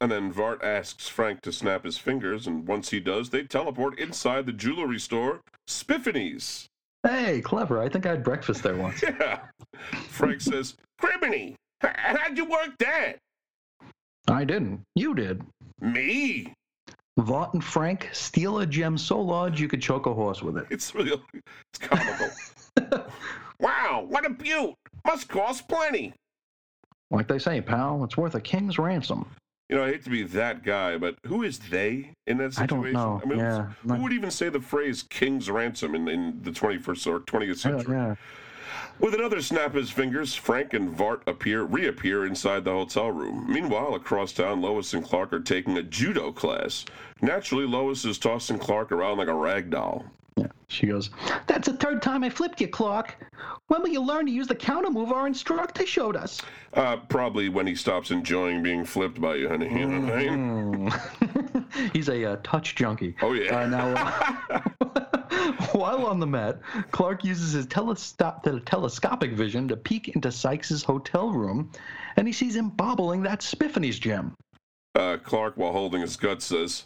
And 0.00 0.10
then 0.10 0.32
Vart 0.32 0.62
asks 0.62 1.08
Frank 1.08 1.40
to 1.42 1.52
snap 1.52 1.84
his 1.84 1.98
fingers, 1.98 2.46
and 2.46 2.66
once 2.66 2.90
he 2.90 3.00
does, 3.00 3.30
they 3.30 3.42
teleport 3.42 3.98
inside 3.98 4.46
the 4.46 4.52
jewelry 4.52 5.00
store, 5.00 5.40
Spiffany's. 5.66 6.66
Hey, 7.02 7.40
clever. 7.40 7.80
I 7.80 7.88
think 7.88 8.06
I 8.06 8.10
had 8.10 8.22
breakfast 8.24 8.62
there 8.62 8.76
once. 8.76 9.02
Yeah. 9.20 9.40
Frank 10.08 10.40
says, 10.40 10.74
Criminy, 11.00 11.54
how'd 11.80 12.36
you 12.36 12.44
work 12.44 12.70
that? 12.80 13.16
I 14.26 14.44
didn't. 14.44 14.80
You 14.96 15.14
did. 15.14 15.42
Me? 15.80 16.52
Vart 17.20 17.54
and 17.54 17.62
Frank 17.62 18.08
steal 18.12 18.58
a 18.58 18.66
gem 18.66 18.98
so 18.98 19.20
large 19.20 19.60
you 19.60 19.68
could 19.68 19.82
choke 19.82 20.06
a 20.06 20.14
horse 20.14 20.42
with 20.42 20.56
it. 20.56 20.66
it's 20.70 20.94
real, 20.94 21.20
it's 21.34 21.78
comical. 21.80 22.30
Wow, 23.60 24.06
what 24.08 24.24
a 24.24 24.30
beaut. 24.30 24.74
Must 25.04 25.28
cost 25.28 25.68
plenty. 25.68 26.12
Like 27.10 27.26
they 27.26 27.38
say, 27.38 27.60
pal, 27.60 28.04
it's 28.04 28.16
worth 28.16 28.34
a 28.34 28.40
king's 28.40 28.78
ransom. 28.78 29.26
You 29.68 29.76
know, 29.76 29.84
I 29.84 29.88
hate 29.90 30.04
to 30.04 30.10
be 30.10 30.22
that 30.22 30.62
guy, 30.62 30.96
but 30.96 31.16
who 31.26 31.42
is 31.42 31.58
they 31.58 32.12
in 32.26 32.38
that 32.38 32.54
situation? 32.54 32.96
I 32.96 33.00
don't 33.02 33.20
know. 33.20 33.22
mean, 33.26 33.38
yeah. 33.38 33.66
who 33.96 34.02
would 34.02 34.12
even 34.14 34.30
say 34.30 34.48
the 34.48 34.60
phrase 34.60 35.02
"king's 35.02 35.50
ransom" 35.50 35.94
in, 35.94 36.08
in 36.08 36.40
the 36.42 36.50
21st 36.50 37.06
or 37.06 37.20
20th 37.20 37.46
Yeah, 37.48 37.54
century? 37.54 37.96
yeah. 37.96 38.14
With 38.98 39.14
another 39.14 39.42
snap 39.42 39.66
of 39.68 39.74
his 39.74 39.90
fingers, 39.90 40.34
Frank 40.34 40.72
and 40.72 40.96
Vart 40.96 41.20
appear 41.26 41.62
reappear 41.62 42.24
inside 42.26 42.64
the 42.64 42.72
hotel 42.72 43.10
room. 43.12 43.44
Meanwhile, 43.46 43.94
across 43.94 44.32
town, 44.32 44.62
Lois 44.62 44.94
and 44.94 45.04
Clark 45.04 45.32
are 45.34 45.40
taking 45.40 45.76
a 45.76 45.82
judo 45.82 46.32
class. 46.32 46.86
Naturally, 47.20 47.66
Lois 47.66 48.04
is 48.06 48.18
tossing 48.18 48.58
Clark 48.58 48.90
around 48.90 49.18
like 49.18 49.28
a 49.28 49.34
rag 49.34 49.68
doll. 49.70 50.06
She 50.68 50.86
goes, 50.86 51.10
That's 51.46 51.68
the 51.68 51.76
third 51.76 52.02
time 52.02 52.24
I 52.24 52.30
flipped 52.30 52.60
you, 52.60 52.68
Clark. 52.68 53.16
When 53.68 53.82
will 53.82 53.88
you 53.88 54.02
learn 54.02 54.26
to 54.26 54.32
use 54.32 54.46
the 54.46 54.54
counter 54.54 54.90
move 54.90 55.12
our 55.12 55.26
instructor 55.26 55.86
showed 55.86 56.16
us? 56.16 56.40
Uh, 56.74 56.96
probably 56.96 57.48
when 57.48 57.66
he 57.66 57.74
stops 57.74 58.10
enjoying 58.10 58.62
being 58.62 58.84
flipped 58.84 59.20
by 59.20 59.36
you, 59.36 59.48
honey. 59.48 59.66
You 59.66 59.86
know 59.86 60.00
what 60.00 60.14
I 60.14 60.24
mean? 60.24 60.90
Hmm. 60.90 61.88
He's 61.92 62.08
a 62.08 62.32
uh, 62.32 62.36
touch 62.42 62.74
junkie. 62.74 63.14
Oh, 63.22 63.32
yeah. 63.32 63.60
Uh, 63.60 63.66
now, 63.66 64.30
uh, 64.50 64.60
while 65.72 66.06
on 66.06 66.20
the 66.20 66.26
mat, 66.26 66.60
Clark 66.90 67.24
uses 67.24 67.52
his 67.52 67.66
telestop- 67.66 68.64
telescopic 68.64 69.32
vision 69.32 69.68
to 69.68 69.76
peek 69.76 70.08
into 70.08 70.30
Sykes's 70.30 70.82
hotel 70.82 71.30
room, 71.30 71.70
and 72.16 72.26
he 72.26 72.32
sees 72.32 72.56
him 72.56 72.70
bobbling 72.70 73.22
that 73.22 73.42
Spiffany's 73.42 73.98
gem. 73.98 74.34
Uh, 74.94 75.16
Clark, 75.22 75.56
while 75.56 75.72
holding 75.72 76.00
his 76.00 76.16
gut, 76.16 76.42
says, 76.42 76.84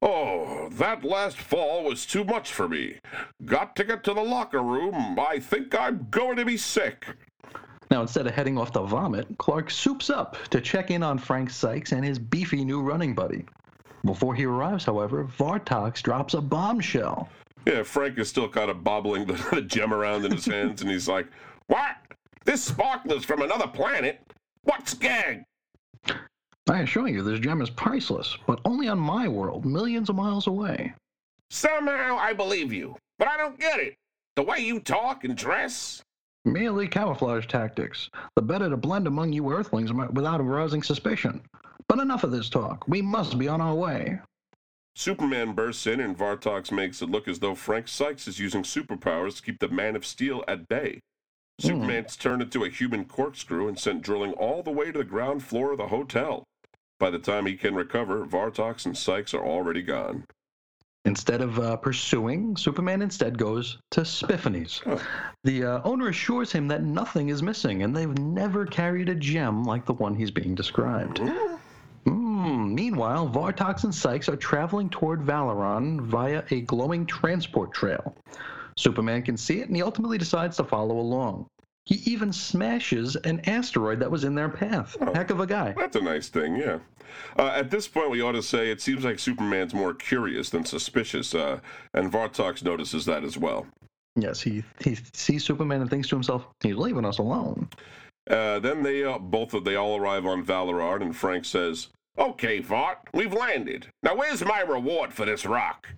Oh, 0.00 0.68
that 0.72 1.02
last 1.02 1.38
fall 1.38 1.84
was 1.84 2.06
too 2.06 2.24
much 2.24 2.52
for 2.52 2.68
me. 2.68 2.98
Got 3.44 3.74
to 3.76 3.84
get 3.84 4.04
to 4.04 4.14
the 4.14 4.22
locker 4.22 4.62
room. 4.62 5.18
I 5.18 5.40
think 5.40 5.74
I'm 5.74 6.06
going 6.10 6.36
to 6.36 6.44
be 6.44 6.56
sick. 6.56 7.06
Now, 7.90 8.02
instead 8.02 8.26
of 8.26 8.34
heading 8.34 8.58
off 8.58 8.72
to 8.72 8.82
vomit, 8.82 9.26
Clark 9.38 9.70
soups 9.70 10.10
up 10.10 10.36
to 10.50 10.60
check 10.60 10.90
in 10.90 11.02
on 11.02 11.18
Frank 11.18 11.50
Sykes 11.50 11.92
and 11.92 12.04
his 12.04 12.18
beefy 12.18 12.64
new 12.64 12.82
running 12.82 13.14
buddy. 13.14 13.44
Before 14.04 14.34
he 14.34 14.44
arrives, 14.44 14.84
however, 14.84 15.24
Vartox 15.24 16.02
drops 16.02 16.34
a 16.34 16.40
bombshell. 16.40 17.28
Yeah, 17.66 17.82
Frank 17.82 18.18
is 18.18 18.28
still 18.28 18.48
kind 18.48 18.70
of 18.70 18.84
bobbling 18.84 19.26
the, 19.26 19.32
the 19.52 19.62
gem 19.62 19.92
around 19.92 20.24
in 20.24 20.32
his 20.32 20.44
hands, 20.46 20.82
and 20.82 20.90
he's 20.90 21.08
like, 21.08 21.26
What? 21.66 21.96
This 22.44 22.62
sparkler's 22.62 23.24
from 23.24 23.42
another 23.42 23.66
planet? 23.66 24.20
What's 24.62 24.94
gang? 24.94 25.44
I 26.70 26.80
assure 26.80 27.08
you, 27.08 27.22
this 27.22 27.40
gem 27.40 27.62
is 27.62 27.70
priceless, 27.70 28.36
but 28.46 28.60
only 28.64 28.88
on 28.88 28.98
my 28.98 29.26
world, 29.26 29.64
millions 29.64 30.10
of 30.10 30.16
miles 30.16 30.46
away. 30.46 30.92
Somehow 31.50 32.18
I 32.18 32.34
believe 32.34 32.72
you, 32.72 32.94
but 33.18 33.26
I 33.26 33.38
don't 33.38 33.58
get 33.58 33.80
it. 33.80 33.94
The 34.36 34.42
way 34.42 34.58
you 34.58 34.78
talk 34.78 35.24
and 35.24 35.36
dress? 35.36 36.02
Merely 36.44 36.86
camouflage 36.86 37.46
tactics. 37.46 38.10
The 38.36 38.42
better 38.42 38.68
to 38.68 38.76
blend 38.76 39.06
among 39.06 39.32
you 39.32 39.50
earthlings 39.50 39.92
without 39.92 40.40
arousing 40.40 40.82
suspicion. 40.82 41.40
But 41.88 42.00
enough 42.00 42.22
of 42.22 42.32
this 42.32 42.50
talk. 42.50 42.86
We 42.86 43.00
must 43.00 43.38
be 43.38 43.48
on 43.48 43.62
our 43.62 43.74
way. 43.74 44.20
Superman 44.94 45.54
bursts 45.54 45.86
in, 45.86 46.00
and 46.00 46.16
Vartox 46.18 46.70
makes 46.70 47.00
it 47.00 47.08
look 47.08 47.28
as 47.28 47.38
though 47.38 47.54
Frank 47.54 47.88
Sykes 47.88 48.28
is 48.28 48.38
using 48.38 48.62
superpowers 48.62 49.36
to 49.36 49.42
keep 49.42 49.58
the 49.58 49.68
Man 49.68 49.96
of 49.96 50.04
Steel 50.04 50.44
at 50.46 50.68
bay. 50.68 51.00
Hmm. 51.60 51.68
Superman's 51.68 52.16
turned 52.16 52.42
into 52.42 52.64
a 52.64 52.68
human 52.68 53.06
corkscrew 53.06 53.68
and 53.68 53.78
sent 53.78 54.02
drilling 54.02 54.32
all 54.32 54.62
the 54.62 54.70
way 54.70 54.92
to 54.92 54.98
the 54.98 55.04
ground 55.04 55.42
floor 55.42 55.72
of 55.72 55.78
the 55.78 55.88
hotel. 55.88 56.44
By 56.98 57.10
the 57.10 57.18
time 57.18 57.46
he 57.46 57.56
can 57.56 57.74
recover, 57.74 58.24
Vartox 58.24 58.86
and 58.86 58.96
Sykes 58.96 59.34
are 59.34 59.44
already 59.44 59.82
gone. 59.82 60.24
Instead 61.04 61.40
of 61.40 61.58
uh, 61.58 61.76
pursuing, 61.76 62.56
Superman 62.56 63.02
instead 63.02 63.38
goes 63.38 63.78
to 63.92 64.04
Spiffany's. 64.04 64.82
Huh. 64.84 64.98
The 65.44 65.64
uh, 65.64 65.80
owner 65.84 66.08
assures 66.08 66.52
him 66.52 66.68
that 66.68 66.82
nothing 66.82 67.28
is 67.28 67.42
missing, 67.42 67.82
and 67.82 67.96
they've 67.96 68.18
never 68.18 68.66
carried 68.66 69.08
a 69.08 69.14
gem 69.14 69.64
like 69.64 69.86
the 69.86 69.94
one 69.94 70.14
he's 70.14 70.30
being 70.30 70.54
described. 70.54 71.20
Hmm. 72.04 72.74
Meanwhile, 72.74 73.28
Vartox 73.28 73.84
and 73.84 73.94
Sykes 73.94 74.28
are 74.28 74.36
traveling 74.36 74.90
toward 74.90 75.20
Valeron 75.20 76.00
via 76.00 76.42
a 76.50 76.62
glowing 76.62 77.06
transport 77.06 77.72
trail. 77.72 78.14
Superman 78.76 79.22
can 79.22 79.36
see 79.36 79.60
it, 79.60 79.68
and 79.68 79.76
he 79.76 79.82
ultimately 79.82 80.18
decides 80.18 80.56
to 80.56 80.64
follow 80.64 80.98
along. 80.98 81.48
He 81.88 82.02
even 82.04 82.34
smashes 82.34 83.16
an 83.16 83.40
asteroid 83.48 84.00
that 84.00 84.10
was 84.10 84.22
in 84.24 84.34
their 84.34 84.50
path. 84.50 84.94
Oh. 85.00 85.10
Heck 85.14 85.30
of 85.30 85.40
a 85.40 85.46
guy. 85.46 85.74
That's 85.74 85.96
a 85.96 86.02
nice 86.02 86.28
thing, 86.28 86.54
yeah. 86.54 86.80
Uh, 87.38 87.46
at 87.54 87.70
this 87.70 87.88
point, 87.88 88.10
we 88.10 88.20
ought 88.20 88.32
to 88.32 88.42
say 88.42 88.70
it 88.70 88.82
seems 88.82 89.06
like 89.06 89.18
Superman's 89.18 89.72
more 89.72 89.94
curious 89.94 90.50
than 90.50 90.66
suspicious, 90.66 91.34
uh, 91.34 91.60
and 91.94 92.12
Vartox 92.12 92.62
notices 92.62 93.06
that 93.06 93.24
as 93.24 93.38
well. 93.38 93.66
Yes, 94.16 94.42
he, 94.42 94.64
he 94.84 94.98
sees 95.14 95.46
Superman 95.46 95.80
and 95.80 95.88
thinks 95.88 96.08
to 96.08 96.14
himself, 96.14 96.46
he's 96.60 96.76
leaving 96.76 97.06
us 97.06 97.16
alone. 97.16 97.70
Uh, 98.28 98.58
then 98.58 98.82
they 98.82 99.02
uh, 99.02 99.16
both 99.16 99.54
of 99.54 99.64
they 99.64 99.76
all 99.76 99.96
arrive 99.96 100.26
on 100.26 100.44
Valeron, 100.44 101.00
and 101.00 101.16
Frank 101.16 101.46
says, 101.46 101.88
Okay, 102.18 102.60
Vart, 102.60 102.96
we've 103.14 103.32
landed. 103.32 103.86
Now 104.02 104.14
where's 104.14 104.44
my 104.44 104.60
reward 104.60 105.14
for 105.14 105.24
this 105.24 105.46
rock? 105.46 105.88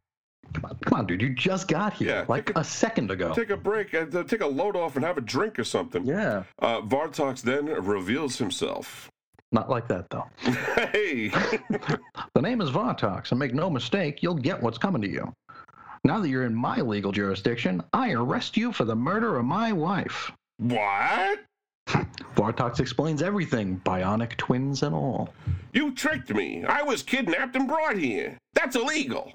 Come 0.54 0.64
on, 0.64 0.78
come 0.84 0.98
on, 0.98 1.06
dude. 1.06 1.22
You 1.22 1.30
just 1.30 1.68
got 1.68 1.92
here 1.94 2.08
Yeah, 2.08 2.24
like 2.28 2.50
a- 2.56 2.60
a 2.60 2.64
second 2.64 3.10
ago. 3.10 3.32
"Take 3.34 3.50
a 3.50 3.56
break, 3.56 3.94
uh, 3.94 4.06
take 4.24 4.40
a 4.40 4.46
load 4.46 4.76
off, 4.76 4.96
and 4.96 5.04
have 5.04 5.16
a 5.18 5.20
drink 5.20 5.58
or 5.58 5.64
something." 5.64 6.04
yeah, 6.06 6.42
Uh, 6.58 6.80
Vartox 6.80 7.42
then 7.42 7.66
reveals 7.66 8.38
himself. 8.38 9.08
not 9.52 9.68
like 9.68 9.88
that 9.88 10.08
though. 10.10 10.26
hey, 10.92 11.28
The 12.34 12.42
name 12.42 12.60
is 12.60 12.70
Vartox, 12.70 13.30
and 13.30 13.38
make 13.38 13.52
no 13.54 13.68
mistake, 13.70 14.22
you'll 14.22 14.34
get 14.34 14.62
what's 14.62 14.78
coming 14.78 15.02
to 15.02 15.08
you. 15.08 15.32
Now 16.04 16.18
that 16.20 16.28
you're 16.28 16.44
in 16.46 16.54
my 16.54 16.80
legal 16.80 17.12
jurisdiction, 17.12 17.82
I 17.92 18.12
arrest 18.12 18.56
you 18.56 18.72
for 18.72 18.84
the 18.84 18.96
murder 18.96 19.36
of 19.38 19.44
my 19.44 19.72
wife. 19.72 20.32
What? 20.58 21.40
Vartox 22.36 22.80
explains 22.80 23.22
everything, 23.22 23.80
bionic 23.84 24.36
twins 24.36 24.82
and 24.82 24.94
all. 24.94 25.28
You 25.72 25.92
tricked 25.94 26.30
me. 26.32 26.64
I 26.64 26.82
was 26.82 27.02
kidnapped 27.02 27.54
and 27.56 27.66
brought 27.68 27.96
here. 27.96 28.38
That's 28.54 28.76
illegal. 28.76 29.32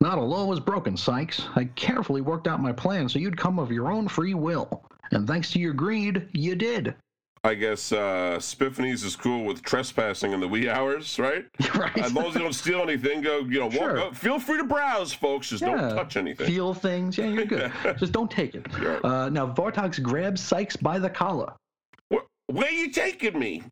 Not 0.00 0.18
a 0.18 0.22
law 0.22 0.46
was 0.46 0.60
broken, 0.60 0.96
Sykes. 0.96 1.42
I 1.56 1.64
carefully 1.76 2.20
worked 2.22 2.46
out 2.48 2.60
my 2.60 2.72
plan 2.72 3.08
so 3.08 3.18
you'd 3.18 3.36
come 3.36 3.58
of 3.58 3.70
your 3.70 3.90
own 3.92 4.08
free 4.08 4.34
will. 4.34 4.82
And 5.12 5.26
thanks 5.26 5.50
to 5.52 5.58
your 5.58 5.74
greed, 5.74 6.28
you 6.32 6.54
did. 6.54 6.94
I 7.42 7.54
guess 7.54 7.90
uh, 7.90 8.38
Spiffany's 8.38 9.02
is 9.02 9.16
cool 9.16 9.44
with 9.44 9.62
trespassing 9.62 10.32
in 10.32 10.40
the 10.40 10.48
wee 10.48 10.68
hours, 10.68 11.18
right? 11.18 11.46
right. 11.74 11.96
As 11.98 12.12
long 12.12 12.26
as 12.26 12.34
you 12.34 12.40
don't 12.40 12.52
steal 12.52 12.80
anything, 12.82 13.22
go, 13.22 13.38
you 13.40 13.58
know, 13.60 13.66
walk 13.66 13.74
Sure. 13.74 13.98
up. 14.00 14.14
Feel 14.16 14.38
free 14.38 14.58
to 14.58 14.64
browse, 14.64 15.12
folks. 15.12 15.48
Just 15.48 15.62
Yeah, 15.62 15.76
don't 15.76 15.94
touch 15.94 16.16
anything. 16.18 16.46
Feel 16.46 16.74
things. 16.74 17.16
Yeah, 17.16 17.26
you're 17.28 17.46
good. 17.46 17.72
Just 17.98 18.12
don't 18.12 18.30
take 18.30 18.54
it. 18.54 18.66
Uh, 19.04 19.30
now, 19.30 19.46
Vartox 19.52 20.02
grabs 20.02 20.40
Sykes 20.42 20.76
by 20.76 20.98
the 20.98 21.08
collar 21.08 21.52
Where, 22.08 22.22
where 22.48 22.70
you 22.70 22.90
taking 22.90 23.38
me? 23.38 23.62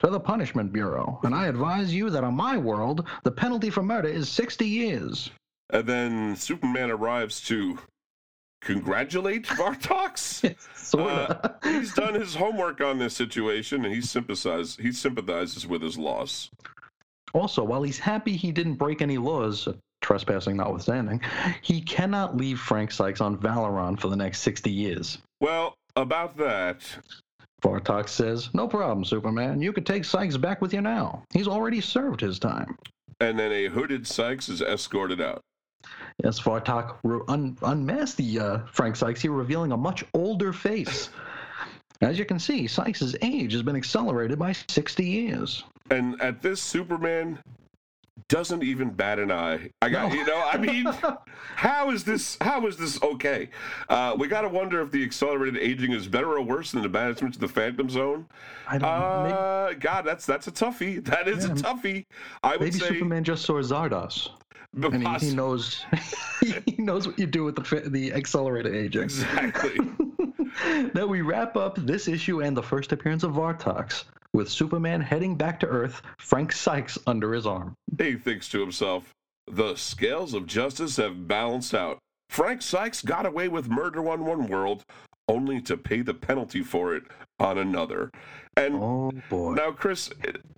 To 0.00 0.10
the 0.10 0.20
Punishment 0.20 0.72
Bureau. 0.72 1.20
And 1.22 1.34
I 1.34 1.46
advise 1.46 1.94
you 1.94 2.10
that 2.10 2.24
on 2.24 2.34
my 2.34 2.56
world, 2.56 3.06
the 3.24 3.30
penalty 3.30 3.70
for 3.70 3.82
murder 3.82 4.08
is 4.08 4.28
60 4.28 4.66
years. 4.66 5.30
And 5.70 5.86
then 5.86 6.36
Superman 6.36 6.90
arrives 6.90 7.40
to 7.42 7.78
congratulate 8.62 9.46
Vartox. 9.46 10.54
Uh, 10.96 11.48
he's 11.64 11.92
done 11.94 12.14
his 12.14 12.36
homework 12.36 12.80
on 12.80 12.96
this 12.96 13.12
situation, 13.12 13.84
and 13.84 13.92
he 13.92 14.00
sympathizes. 14.00 14.76
He 14.76 14.92
sympathizes 14.92 15.66
with 15.66 15.82
his 15.82 15.98
loss. 15.98 16.48
Also, 17.34 17.64
while 17.64 17.82
he's 17.82 17.98
happy 17.98 18.36
he 18.36 18.52
didn't 18.52 18.74
break 18.74 19.02
any 19.02 19.18
laws, 19.18 19.66
trespassing 20.00 20.56
notwithstanding, 20.56 21.20
he 21.60 21.80
cannot 21.80 22.36
leave 22.36 22.60
Frank 22.60 22.92
Sykes 22.92 23.20
on 23.20 23.36
Valeron 23.36 23.98
for 23.98 24.08
the 24.08 24.16
next 24.16 24.42
60 24.42 24.70
years. 24.70 25.18
Well, 25.40 25.74
about 25.96 26.36
that, 26.36 26.82
Vartox 27.62 28.10
says, 28.10 28.50
No 28.54 28.68
problem, 28.68 29.04
Superman. 29.04 29.60
You 29.60 29.72
could 29.72 29.86
take 29.86 30.04
Sykes 30.04 30.36
back 30.36 30.60
with 30.60 30.72
you 30.74 30.80
now. 30.80 31.22
He's 31.32 31.48
already 31.48 31.80
served 31.80 32.20
his 32.20 32.38
time. 32.38 32.76
and 33.20 33.38
then 33.38 33.50
a 33.52 33.66
hooded 33.68 34.06
Sykes 34.06 34.48
is 34.48 34.60
escorted 34.60 35.20
out. 35.20 35.40
Yes, 36.22 36.40
Vartox 36.40 36.96
re- 37.04 37.20
un- 37.28 37.56
unmasked 37.62 38.16
the 38.18 38.38
uh, 38.40 38.58
Frank 38.72 38.96
Sykes 38.96 39.20
here, 39.22 39.32
revealing 39.32 39.72
a 39.72 39.76
much 39.76 40.04
older 40.14 40.52
face. 40.52 41.10
As 42.02 42.18
you 42.18 42.24
can 42.26 42.38
see, 42.38 42.66
Sykes' 42.66 43.14
age 43.22 43.52
has 43.52 43.62
been 43.62 43.76
accelerated 43.76 44.38
by 44.38 44.52
60 44.52 45.04
years. 45.04 45.64
And 45.90 46.20
at 46.20 46.42
this, 46.42 46.60
Superman 46.60 47.38
doesn't 48.28 48.62
even 48.62 48.90
bat 48.90 49.18
an 49.18 49.30
eye. 49.30 49.70
I 49.82 49.88
got, 49.88 50.08
No. 50.10 50.14
you 50.14 50.26
know, 50.26 50.42
I 50.50 50.56
mean, 50.56 50.86
how 51.56 51.90
is 51.90 52.02
this? 52.04 52.36
How 52.40 52.66
is 52.66 52.76
this 52.76 53.00
okay? 53.02 53.50
Uh, 53.88 54.16
we 54.18 54.26
got 54.28 54.40
to 54.42 54.48
wonder 54.48 54.80
if 54.82 54.90
the 54.90 55.02
accelerated 55.04 55.60
aging 55.60 55.92
is 55.92 56.06
better 56.08 56.32
or 56.32 56.42
worse 56.42 56.72
than 56.72 56.82
the 56.82 56.88
management 56.88 57.34
to 57.34 57.40
the 57.40 57.48
Phantom 57.48 57.88
Zone. 57.88 58.26
I 58.68 58.78
don't 58.78 58.82
know. 58.90 59.22
Maybe, 59.22 59.34
Uh, 59.34 59.78
God, 59.80 60.02
that's 60.04 60.26
that's 60.26 60.46
a 60.48 60.52
toughie. 60.52 61.04
That 61.04 61.28
is 61.28 61.44
a 61.44 61.50
toughie. 61.50 62.06
I 62.42 62.52
would 62.52 62.60
maybe 62.60 62.72
say. 62.78 62.88
Superman 62.88 63.22
just 63.22 63.44
saw 63.44 63.60
Zardoz. 63.62 64.30
but 64.74 64.92
And 64.92 65.06
he, 65.06 65.28
he 65.28 65.34
knows 65.34 65.84
he 66.66 66.76
knows 66.82 67.06
what 67.06 67.18
you 67.18 67.26
do 67.26 67.44
with 67.44 67.54
the 67.56 67.88
the 67.90 68.12
accelerated 68.12 68.74
aging. 68.74 69.02
exactly. 69.04 69.78
now 70.94 71.06
we 71.06 71.20
wrap 71.20 71.56
up 71.56 71.76
this 71.86 72.08
issue 72.08 72.42
and 72.42 72.56
the 72.56 72.62
first 72.62 72.92
appearance 72.92 73.22
of 73.22 73.32
Vartox 73.32 74.04
with 74.36 74.50
Superman 74.50 75.00
heading 75.00 75.34
back 75.34 75.58
to 75.60 75.66
Earth, 75.66 76.02
Frank 76.18 76.52
Sykes 76.52 76.98
under 77.06 77.32
his 77.32 77.46
arm. 77.46 77.74
he 77.98 78.16
thinks 78.16 78.50
to 78.50 78.60
himself, 78.60 79.14
"The 79.50 79.74
scales 79.76 80.34
of 80.34 80.46
justice 80.46 80.98
have 80.98 81.26
balanced 81.26 81.74
out. 81.74 81.98
Frank 82.28 82.60
Sykes 82.60 83.00
got 83.00 83.24
away 83.24 83.48
with 83.48 83.70
murder 83.70 84.06
on 84.10 84.26
one 84.26 84.46
world, 84.46 84.84
only 85.26 85.62
to 85.62 85.76
pay 85.78 86.02
the 86.02 86.12
penalty 86.12 86.62
for 86.62 86.94
it 86.94 87.04
on 87.40 87.56
another." 87.56 88.10
And 88.58 88.74
Oh 88.74 89.10
boy. 89.30 89.54
Now, 89.54 89.70
Chris, 89.72 90.10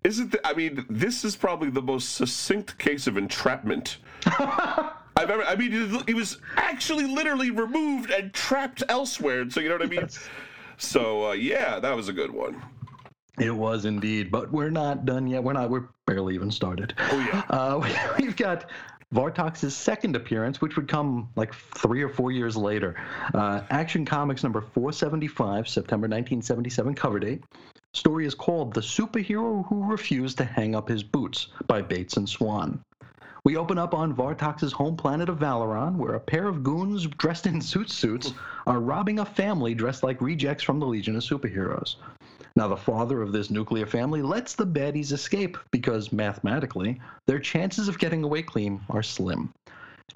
isn't 0.03 0.33
th- 0.33 0.43
I 0.45 0.55
mean, 0.55 0.85
this 0.91 1.25
is 1.25 1.37
probably 1.37 1.71
the 1.71 1.83
most 1.83 2.17
succinct 2.17 2.79
case 2.79 3.07
of 3.07 3.17
entrapment 3.17 3.99
I've 4.27 5.31
ever. 5.31 5.45
I 5.45 5.55
mean, 5.55 5.71
he- 6.07 6.15
was 6.15 6.39
actually 6.57 7.07
literally 7.07 7.53
removed 7.53 8.11
and 8.11 8.33
trapped 8.35 8.83
elsewhere. 8.89 9.49
So 9.51 9.61
you 9.61 9.69
know 9.69 9.77
what 9.77 9.87
I 9.87 9.89
mean? 9.89 10.09
So 10.79 11.29
uh, 11.29 11.33
yeah, 11.35 11.79
that 11.79 11.95
was 11.95 12.09
a 12.09 12.13
good 12.13 12.33
one. 12.33 12.61
It 13.41 13.55
was 13.55 13.85
indeed, 13.85 14.31
but 14.31 14.51
we're 14.53 14.71
not 14.71 15.05
done 15.05 15.27
yet. 15.27 15.43
We're 15.43 15.53
not. 15.53 15.71
We're 15.71 15.89
barely 16.07 16.35
even 16.35 16.51
started. 16.51 16.95
Oh 16.99 17.19
yeah. 17.19 17.43
Uh, 17.49 17.79
we, 17.79 18.25
we've 18.27 18.37
got 18.37 18.67
Vartox's 19.15 19.75
second 19.75 20.17
appearance, 20.17 20.61
which 20.61 20.77
would 20.77 20.89
come 20.89 21.29
like 21.35 21.55
three 21.55 22.03
or 22.03 22.09
four 22.09 22.31
years 22.31 22.57
later. 22.57 22.95
Uh, 23.33 23.63
Action 23.71 24.05
Comics 24.05 24.43
number 24.43 24.61
475, 24.61 25.69
September 25.69 26.05
1977 26.05 26.95
cover 26.95 27.19
date. 27.19 27.43
Story 27.95 28.27
is 28.27 28.35
called 28.35 28.75
The 28.75 28.83
Superhero 28.83 29.67
Who 29.69 29.91
Refused 29.91 30.37
to 30.39 30.45
Hang 30.45 30.75
Up 30.75 30.89
His 30.89 31.03
Boots 31.03 31.49
by 31.67 31.81
Bates 31.81 32.19
and 32.19 32.29
Swan. 32.29 32.83
We 33.45 33.57
open 33.57 33.79
up 33.79 33.95
on 33.95 34.15
Vartox's 34.15 34.73
home 34.73 34.97
planet 34.97 35.31
of 35.31 35.39
Valeron, 35.39 35.97
where 35.97 36.15
a 36.15 36.21
pair 36.21 36.47
of 36.47 36.63
goons 36.63 37.07
dressed 37.07 37.47
in 37.47 37.63
suit 37.63 37.89
suits 37.89 38.35
are 38.67 38.81
robbing 38.81 39.21
a 39.21 39.25
family 39.25 39.75
dressed 39.75 40.03
like 40.03 40.21
rejects 40.21 40.63
from 40.63 40.79
the 40.79 40.87
Legion 40.87 41.17
of 41.17 41.23
Superheroes. 41.23 41.97
Now, 42.59 42.67
the 42.67 42.77
father 42.77 43.23
of 43.23 43.31
this 43.31 43.53
nuclear 43.53 43.87
family 43.87 44.21
lets 44.21 44.57
the 44.57 44.67
baddies 44.67 45.13
escape 45.13 45.57
because, 45.71 46.13
mathematically, 46.13 47.01
their 47.27 47.39
chances 47.39 47.87
of 47.87 48.01
getting 48.01 48.25
away 48.25 48.43
clean 48.43 48.81
are 48.91 49.01
slim. 49.01 49.55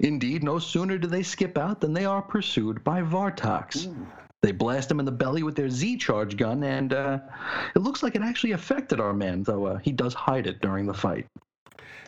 Indeed, 0.01 0.43
no 0.43 0.59
sooner 0.59 0.97
do 0.97 1.07
they 1.07 1.23
skip 1.23 1.57
out 1.57 1.79
than 1.79 1.93
they 1.93 2.03
are 2.03 2.21
pursued 2.21 2.83
by 2.83 3.01
Vartox. 3.01 3.95
They 4.41 4.51
blast 4.51 4.91
him 4.91 4.99
in 4.99 5.05
the 5.05 5.11
belly 5.13 5.43
with 5.43 5.55
their 5.55 5.69
Z 5.69 5.95
charge 5.99 6.35
gun, 6.35 6.65
and 6.65 6.91
uh, 6.91 7.19
it 7.77 7.79
looks 7.79 8.03
like 8.03 8.15
it 8.15 8.21
actually 8.21 8.51
affected 8.51 8.99
our 8.99 9.13
man, 9.13 9.43
though 9.43 9.67
uh, 9.67 9.77
he 9.77 9.93
does 9.93 10.13
hide 10.13 10.45
it 10.45 10.59
during 10.59 10.85
the 10.85 10.93
fight. 10.93 11.25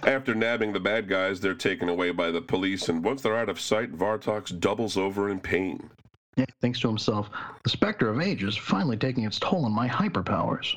After 0.04 0.36
nabbing 0.36 0.74
the 0.74 0.82
bad 0.82 1.08
guys, 1.08 1.40
they're 1.40 1.54
taken 1.54 1.88
away 1.88 2.12
by 2.12 2.32
the 2.32 2.42
police, 2.42 2.90
and 2.90 3.06
once 3.06 3.22
they're 3.22 3.38
out 3.38 3.48
of 3.48 3.62
sight, 3.62 3.94
Vartox 3.94 4.60
doubles 4.60 4.98
over 4.98 5.30
in 5.30 5.40
pain. 5.40 5.92
Yeah, 6.36 6.46
thinks 6.62 6.80
to 6.82 6.88
himself, 6.88 7.30
the 7.64 7.70
Spectre 7.70 8.10
of 8.10 8.20
Age 8.20 8.44
is 8.44 8.58
finally 8.58 8.98
taking 8.98 9.24
its 9.24 9.40
toll 9.40 9.66
on 9.66 9.72
my 9.72 9.88
hyperpowers. 9.88 10.76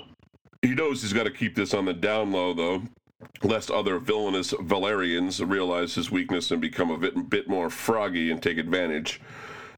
He 0.63 0.75
knows 0.75 1.03
he's 1.03 1.13
got 1.13 1.25
to 1.25 1.31
keep 1.31 1.55
this 1.55 1.75
on 1.75 1.85
the 1.85 1.93
down 1.93 2.31
low, 2.33 2.55
though, 2.55 2.83
lest 3.43 3.71
other 3.71 3.99
villainous 3.99 4.53
Valerians 4.53 5.41
realize 5.41 5.95
his 5.95 6.11
weakness 6.11 6.51
and 6.51 6.61
become 6.61 6.91
a 6.91 6.99
bit, 6.99 7.31
bit 7.31 7.49
more 7.49 7.71
froggy 7.71 8.31
and 8.31 8.43
take 8.43 8.59
advantage. 8.59 9.21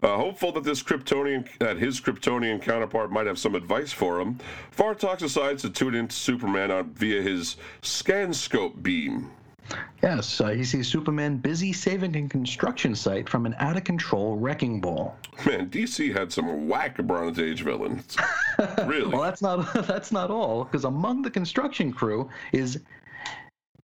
Uh, 0.02 0.16
hopeful 0.16 0.52
that 0.52 0.64
this 0.64 0.82
Kryptonian, 0.82 1.46
that 1.58 1.76
his 1.76 2.00
Kryptonian 2.00 2.60
counterpart 2.62 3.10
might 3.10 3.26
have 3.26 3.38
some 3.38 3.54
advice 3.54 3.92
for 3.92 4.18
him, 4.20 4.38
Vartox 4.74 5.18
decides 5.18 5.62
to 5.62 5.70
tune 5.70 5.94
into 5.94 6.14
Superman 6.14 6.70
on, 6.70 6.90
via 6.94 7.20
his 7.20 7.56
scan 7.82 8.32
scope 8.32 8.82
beam. 8.82 9.30
Yes, 10.02 10.40
uh, 10.40 10.48
he 10.48 10.64
sees 10.64 10.88
Superman 10.88 11.37
busy 11.37 11.72
saving 11.72 12.16
a 12.16 12.28
construction 12.28 12.94
site 12.94 13.28
from 13.28 13.46
an 13.46 13.54
out 13.59 13.76
of 13.76 13.85
control 13.85 14.37
wrecking 14.37 14.80
ball. 14.80 15.16
Man, 15.44 15.68
DC 15.68 16.14
had 16.16 16.33
some 16.33 16.68
whack 16.68 16.96
Bronze 16.96 17.38
Age 17.38 17.62
villains. 17.62 18.16
really? 18.87 19.09
Well, 19.09 19.22
that's 19.22 19.42
not 19.42 19.72
that's 19.87 20.12
not 20.12 20.30
all, 20.30 20.64
because 20.64 20.85
among 20.85 21.22
the 21.22 21.30
construction 21.30 21.92
crew 21.92 22.28
is 22.52 22.80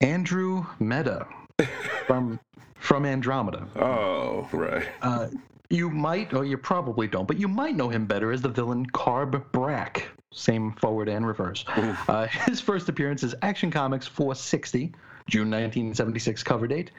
Andrew 0.02 0.66
Meta 0.80 1.28
from 2.08 2.40
from 2.76 3.06
Andromeda. 3.06 3.68
oh, 3.78 4.48
right. 4.52 4.88
Uh, 5.02 5.28
you 5.70 5.90
might, 5.90 6.34
or 6.34 6.46
you 6.46 6.58
probably 6.58 7.08
don't, 7.08 7.28
but 7.28 7.40
you 7.40 7.48
might 7.48 7.76
know 7.76 7.90
him 7.90 8.06
better 8.06 8.32
as 8.32 8.42
the 8.42 8.50
villain 8.50 8.86
Karb-Brak. 8.88 10.08
Same 10.32 10.74
forward 10.74 11.10
and 11.10 11.26
reverse. 11.26 11.66
Uh, 11.68 12.28
his 12.28 12.62
first 12.62 12.90
appearance 12.90 13.24
is 13.24 13.34
Action 13.42 13.72
Comics 13.72 14.06
460, 14.06 14.94
June 15.28 15.50
1976 15.50 16.44
cover 16.44 16.68
date, 16.68 16.92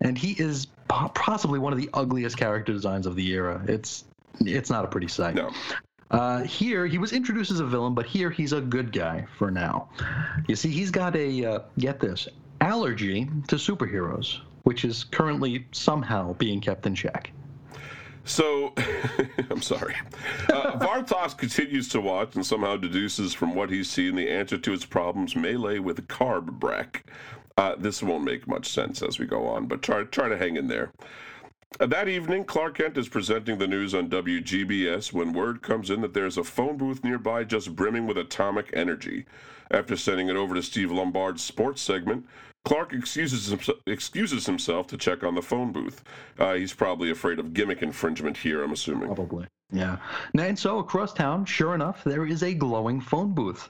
and 0.00 0.18
he 0.18 0.32
is 0.32 0.66
po- 0.88 1.08
possibly 1.14 1.58
one 1.58 1.72
of 1.72 1.78
the 1.78 1.88
ugliest 1.94 2.36
character 2.36 2.72
designs 2.72 3.06
of 3.06 3.14
the 3.14 3.26
era. 3.28 3.62
It's 3.66 4.04
it's 4.40 4.70
not 4.70 4.84
a 4.84 4.88
pretty 4.88 5.08
sight. 5.08 5.34
No. 5.34 5.50
Uh, 6.10 6.42
here, 6.44 6.86
he 6.86 6.96
was 6.96 7.12
introduced 7.12 7.50
as 7.50 7.60
a 7.60 7.66
villain, 7.66 7.94
but 7.94 8.06
here 8.06 8.30
he's 8.30 8.52
a 8.52 8.60
good 8.60 8.92
guy 8.92 9.26
for 9.36 9.50
now. 9.50 9.90
You 10.46 10.56
see, 10.56 10.70
he's 10.70 10.90
got 10.90 11.14
a, 11.16 11.44
uh, 11.44 11.58
get 11.78 12.00
this, 12.00 12.28
allergy 12.60 13.26
to 13.48 13.56
superheroes, 13.56 14.40
which 14.62 14.84
is 14.84 15.04
currently 15.04 15.66
somehow 15.72 16.32
being 16.34 16.60
kept 16.60 16.86
in 16.86 16.94
check. 16.94 17.30
So, 18.24 18.74
I'm 19.50 19.62
sorry. 19.62 19.96
Uh, 20.48 21.02
continues 21.38 21.88
to 21.88 22.00
watch 22.00 22.34
and 22.36 22.44
somehow 22.44 22.76
deduces 22.76 23.34
from 23.34 23.54
what 23.54 23.70
he's 23.70 23.90
seen 23.90 24.14
the 24.16 24.30
answer 24.30 24.58
to 24.58 24.70
his 24.70 24.84
problems 24.84 25.36
may 25.36 25.56
lay 25.56 25.78
with 25.78 26.06
Karb-Brak. 26.08 27.04
Uh, 27.58 27.74
this 27.76 28.04
won't 28.04 28.22
make 28.22 28.46
much 28.46 28.68
sense 28.68 29.02
as 29.02 29.18
we 29.18 29.26
go 29.26 29.44
on, 29.48 29.66
but 29.66 29.82
try, 29.82 30.04
try 30.04 30.28
to 30.28 30.38
hang 30.38 30.56
in 30.56 30.68
there. 30.68 30.92
Uh, 31.80 31.86
that 31.86 32.08
evening, 32.08 32.44
Clark 32.44 32.76
Kent 32.76 32.96
is 32.96 33.08
presenting 33.08 33.58
the 33.58 33.66
news 33.66 33.96
on 33.96 34.08
WGBS 34.08 35.12
when 35.12 35.32
word 35.32 35.60
comes 35.60 35.90
in 35.90 36.00
that 36.02 36.14
there's 36.14 36.38
a 36.38 36.44
phone 36.44 36.76
booth 36.76 37.02
nearby 37.02 37.42
just 37.42 37.74
brimming 37.74 38.06
with 38.06 38.16
atomic 38.16 38.70
energy. 38.74 39.26
After 39.72 39.96
sending 39.96 40.28
it 40.28 40.36
over 40.36 40.54
to 40.54 40.62
Steve 40.62 40.92
Lombard's 40.92 41.42
sports 41.42 41.82
segment, 41.82 42.26
Clark 42.64 42.92
excuses 42.92 43.46
himself, 43.46 43.78
excuses 43.86 44.46
himself 44.46 44.86
to 44.86 44.96
check 44.96 45.24
on 45.24 45.34
the 45.34 45.42
phone 45.42 45.72
booth. 45.72 46.04
Uh, 46.38 46.54
he's 46.54 46.72
probably 46.72 47.10
afraid 47.10 47.40
of 47.40 47.54
gimmick 47.54 47.82
infringement 47.82 48.36
here, 48.36 48.62
I'm 48.62 48.72
assuming. 48.72 49.08
Probably. 49.08 49.48
Yeah. 49.72 49.96
And 50.38 50.56
so 50.56 50.78
across 50.78 51.12
town, 51.12 51.44
sure 51.44 51.74
enough, 51.74 52.04
there 52.04 52.24
is 52.24 52.44
a 52.44 52.54
glowing 52.54 53.00
phone 53.00 53.34
booth. 53.34 53.68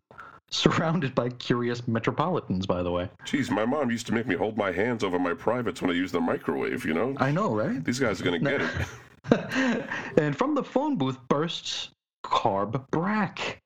Surrounded 0.51 1.15
by 1.15 1.29
curious 1.29 1.87
metropolitans, 1.87 2.67
by 2.67 2.83
the 2.83 2.91
way. 2.91 3.09
Geez, 3.25 3.51
my 3.51 3.67
mom 3.67 3.91
used 3.91 4.07
to 4.07 4.15
make 4.15 4.27
me 4.27 4.35
hold 4.35 4.57
my 4.57 4.73
hands 4.73 5.05
over 5.05 5.19
my 5.19 5.35
privates 5.35 5.83
when 5.83 5.91
I 5.91 5.95
used 5.95 6.15
the 6.15 6.21
microwave, 6.21 6.87
you 6.87 6.95
know? 6.95 7.15
I 7.19 7.31
know, 7.31 7.55
right? 7.55 7.85
These 7.85 7.99
guys 7.99 8.21
are 8.21 8.25
going 8.25 8.43
to 8.43 8.51
get 8.51 8.63
it. 8.63 9.87
and 10.17 10.37
from 10.37 10.55
the 10.55 10.65
phone 10.65 10.97
booth 10.97 11.19
bursts 11.29 11.91
Karb-Brak. 12.25 13.61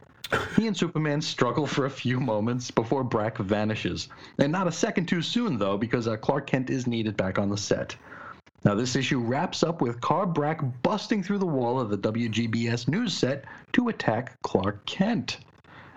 He 0.56 0.66
and 0.66 0.76
Superman 0.76 1.20
struggle 1.20 1.66
for 1.66 1.84
a 1.84 1.90
few 1.90 2.18
moments 2.18 2.70
before 2.70 3.04
Brak 3.04 3.38
vanishes. 3.38 4.08
And 4.38 4.50
not 4.50 4.66
a 4.66 4.72
second 4.72 5.06
too 5.06 5.22
soon, 5.22 5.58
though, 5.58 5.76
because 5.76 6.08
uh, 6.08 6.16
Clark 6.16 6.46
Kent 6.46 6.70
is 6.70 6.86
needed 6.86 7.16
back 7.16 7.38
on 7.38 7.48
the 7.48 7.56
set. 7.56 7.94
Now, 8.64 8.74
this 8.74 8.96
issue 8.96 9.20
wraps 9.20 9.62
up 9.62 9.80
with 9.80 10.00
Karb-Brak 10.00 10.82
busting 10.82 11.22
through 11.22 11.38
the 11.38 11.46
wall 11.46 11.80
of 11.80 11.90
the 11.90 11.98
WGBS 11.98 12.88
news 12.88 13.12
set 13.12 13.44
to 13.72 13.88
attack 13.88 14.40
Clark 14.42 14.84
Kent. 14.86 15.38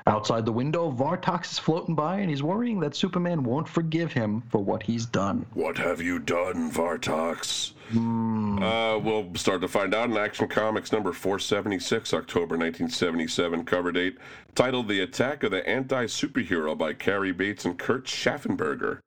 Outside 0.07 0.45
the 0.45 0.51
window, 0.51 0.91
Vartox 0.91 1.53
is 1.53 1.57
floating 1.57 1.95
by, 1.95 2.19
and 2.19 2.29
he's 2.29 2.43
worrying 2.43 2.79
that 2.81 2.95
Superman 2.95 3.43
won't 3.43 3.67
forgive 3.67 4.13
him 4.13 4.43
for 4.51 4.63
what 4.63 4.83
he's 4.83 5.07
done. 5.07 5.47
What 5.55 5.77
have 5.79 5.99
you 5.99 6.19
done, 6.19 6.69
Vartox? 6.69 7.71
Hmm. 7.89 8.61
Uh, 8.61 8.99
we'll 8.99 9.33
start 9.33 9.61
to 9.61 9.67
find 9.67 9.95
out 9.95 10.11
in 10.11 10.15
Action 10.15 10.47
Comics 10.47 10.91
number 10.91 11.11
476, 11.11 12.13
October 12.13 12.55
1977, 12.55 13.65
cover 13.65 13.91
date, 13.91 14.19
titled 14.53 14.87
The 14.89 15.01
Attack 15.01 15.41
of 15.41 15.49
the 15.49 15.67
Anti 15.67 16.05
Superhero 16.05 16.77
by 16.77 16.93
Cary 16.93 17.31
Bates 17.31 17.65
and 17.65 17.79
Kurt 17.79 18.05
Schaffenberger. 18.05 18.99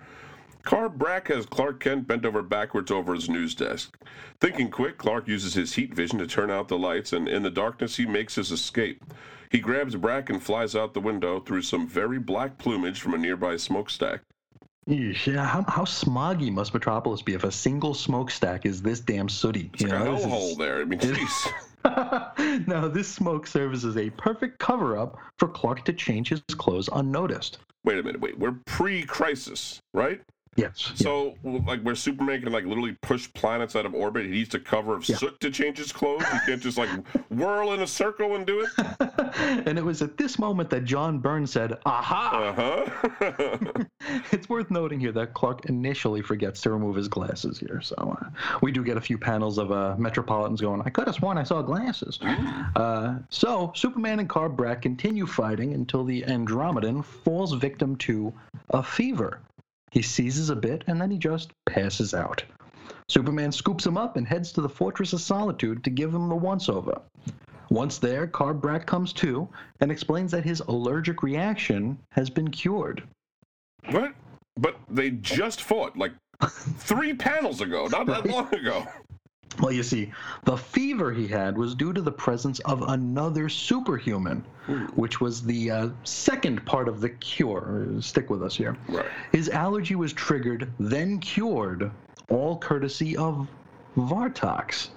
Karb-Brak 0.64 1.28
has 1.28 1.46
Clark 1.46 1.78
Kent 1.78 2.09
bent 2.09 2.26
over 2.26 2.42
backwards 2.42 2.90
over 2.90 3.14
his 3.14 3.28
news 3.28 3.55
desk. 3.55 3.96
Thinking 4.40 4.68
quick, 4.68 4.99
Clark 4.99 5.28
uses 5.28 5.55
his 5.55 5.74
heat 5.74 5.94
vision 5.94 6.18
to 6.18 6.26
turn 6.26 6.51
out 6.51 6.66
the 6.66 6.76
lights, 6.76 7.12
and 7.12 7.28
in 7.28 7.44
the 7.44 7.51
darkness, 7.51 7.96
he 7.96 8.05
makes 8.05 8.34
his 8.34 8.51
escape. 8.51 9.05
He 9.51 9.61
grabs 9.61 9.96
Brak 9.96 10.30
and 10.30 10.42
flies 10.42 10.74
out 10.76 10.94
the 10.94 11.01
window 11.01 11.40
through 11.40 11.62
some 11.62 11.86
very 11.86 12.18
black 12.18 12.59
plumage 12.59 13.01
from 13.01 13.14
a 13.14 13.18
nearby 13.18 13.57
smokestack. 13.57 14.20
Yeah, 14.86 15.44
how, 15.44 15.64
how 15.68 15.84
smoggy 15.84 16.51
must 16.51 16.72
Metropolis 16.72 17.20
be 17.20 17.34
if 17.34 17.44
a 17.44 17.53
single 17.53 17.92
smokestack 17.92 18.64
is 18.64 18.80
this 18.80 19.01
damn 19.01 19.28
sooty? 19.28 19.70
It's 19.74 19.82
like 19.82 19.92
a 19.92 20.05
this 20.12 20.20
is- 20.20 20.26
hellhole 20.26 20.59
there. 20.59 20.80
I 20.80 20.84
mean, 20.84 20.99
jeez. 20.99 21.53
now, 22.66 22.88
this 22.88 23.09
smoke 23.09 23.46
serves 23.46 23.84
as 23.84 23.96
a 23.96 24.11
perfect 24.11 24.59
cover 24.59 24.96
up 24.99 25.18
for 25.38 25.49
Clark 25.49 25.84
to 25.84 25.92
change 25.92 26.30
his 26.30 26.40
clothes 26.53 26.88
unnoticed. 26.92 27.59
Wait 27.84 27.99
a 27.99 28.03
minute. 28.03 28.20
Wait, 28.20 28.38
we're 28.38 28.57
pre-crisis, 28.66 29.80
right? 29.94 30.20
Yes. 30.59 30.93
So, 30.97 31.37
like, 31.45 31.81
where 31.83 31.95
Superman 31.95 32.43
can 32.43 32.51
like 32.53 32.65
literally 32.65 32.97
push 33.01 33.33
planets 33.33 33.77
out 33.77 33.87
of 33.87 33.95
orbit, 33.95 34.25
he 34.25 34.33
needs 34.33 34.49
to 34.51 34.59
cover 34.59 34.97
of 34.97 35.09
Yeah. 35.09 35.15
soot 35.17 35.39
to 35.41 35.51
change 35.53 35.79
his 35.79 35.93
clothes. 35.93 36.25
He 36.25 36.39
can't 36.47 36.61
just 36.61 36.77
like 36.77 36.89
whirl 37.31 37.73
in 37.75 37.83
a 37.83 37.87
circle 37.87 38.35
and 38.35 38.45
do 38.45 38.61
it. 38.67 38.71
and 39.67 39.79
it 39.79 39.85
was 39.85 40.03
at 40.03 40.17
this 40.17 40.37
moment 40.37 40.69
that 40.71 40.85
John 40.85 41.21
Byrne 41.21 41.47
said, 41.47 41.79
Aha! 41.87 42.31
Uh 42.59 43.31
huh. 43.31 43.85
It's 44.33 44.49
worth 44.49 44.71
noting 44.71 44.99
here 45.01 45.13
that 45.13 45.35
Clark 45.35 45.67
initially 45.67 46.23
forgets 46.23 46.61
to 46.63 46.71
remove 46.71 46.97
his 46.97 47.09
glasses 47.09 47.59
here. 47.59 47.81
So 47.83 47.95
uh, 48.21 48.29
we 48.63 48.73
do 48.73 48.83
get 48.83 48.97
a 48.97 49.01
few 49.01 49.19
panels 49.19 49.59
of 49.59 49.71
uh, 49.71 49.95
Metropolitans 49.99 50.61
going, 50.61 50.81
I 50.85 50.91
could 50.91 51.07
have 51.07 51.15
sworn 51.17 51.37
I 51.39 51.43
saw 51.45 51.63
glasses. 51.63 52.19
Uh, 52.77 53.19
so 53.29 53.73
Superman 53.75 54.19
and 54.21 54.29
Karb-Brak 54.29 54.83
continue 54.83 55.27
fighting 55.27 55.75
until 55.75 56.05
the 56.05 56.23
Andromedan 56.23 57.05
falls 57.05 57.53
victim 57.55 57.97
to 57.97 58.33
a 58.71 58.83
fever. 58.83 59.41
He 59.91 60.03
seizes 60.03 60.51
a 60.51 60.57
bit 60.57 60.84
and 60.86 61.01
then 61.01 61.11
he 61.11 61.18
just 61.18 61.51
passes 61.66 62.14
out. 62.14 62.43
Superman 63.09 63.53
scoops 63.53 63.86
him 63.86 63.97
up 63.97 64.16
and 64.16 64.26
heads 64.26 64.53
to 64.53 64.61
the 64.61 64.68
Fortress 64.68 65.12
of 65.12 65.20
Solitude 65.20 65.82
to 65.84 65.91
give 65.91 66.14
him 66.14 66.28
the 66.28 66.34
once 66.36 66.68
over. 66.68 67.01
Once 67.70 67.99
there, 67.99 68.26
Karb-Brak 68.26 68.86
comes 68.86 69.12
to 69.14 69.49
and 69.80 69.91
explains 69.91 70.30
that 70.32 70.45
his 70.45 70.61
allergic 70.61 71.22
reaction 71.22 71.99
has 72.12 72.30
been 72.30 72.51
cured. 72.51 73.03
what? 73.91 74.14
But 74.57 74.76
they 74.89 75.11
just 75.11 75.62
fought 75.62 75.97
like 75.97 76.12
three 76.43 77.14
panels 77.14 77.61
ago, 77.61 77.86
not 77.86 78.07
that 78.07 78.26
long 78.26 78.53
ago. 78.55 78.86
Well, 79.61 79.72
you 79.72 79.82
see, 79.82 80.12
the 80.44 80.57
fever 80.57 81.12
he 81.12 81.26
had 81.26 81.57
was 81.57 81.74
due 81.74 81.92
to 81.92 82.01
the 82.01 82.12
presence 82.12 82.61
of 82.61 82.82
another 82.82 83.49
superhuman, 83.49 84.44
which 84.94 85.20
was 85.20 85.42
the 85.42 85.70
uh, 85.70 85.88
second 86.05 86.64
part 86.64 86.88
of 86.88 87.01
the 87.01 87.11
cure. 87.11 87.86
Stick 88.01 88.30
with 88.30 88.42
us 88.42 88.55
here. 88.57 88.76
Right. 88.88 89.07
His 89.32 89.49
allergy 89.49 89.94
was 89.94 90.12
triggered, 90.12 90.70
then 90.78 91.18
cured, 91.18 91.90
all 92.30 92.59
courtesy 92.59 93.16
of 93.16 93.49
Vartox. 93.96 94.90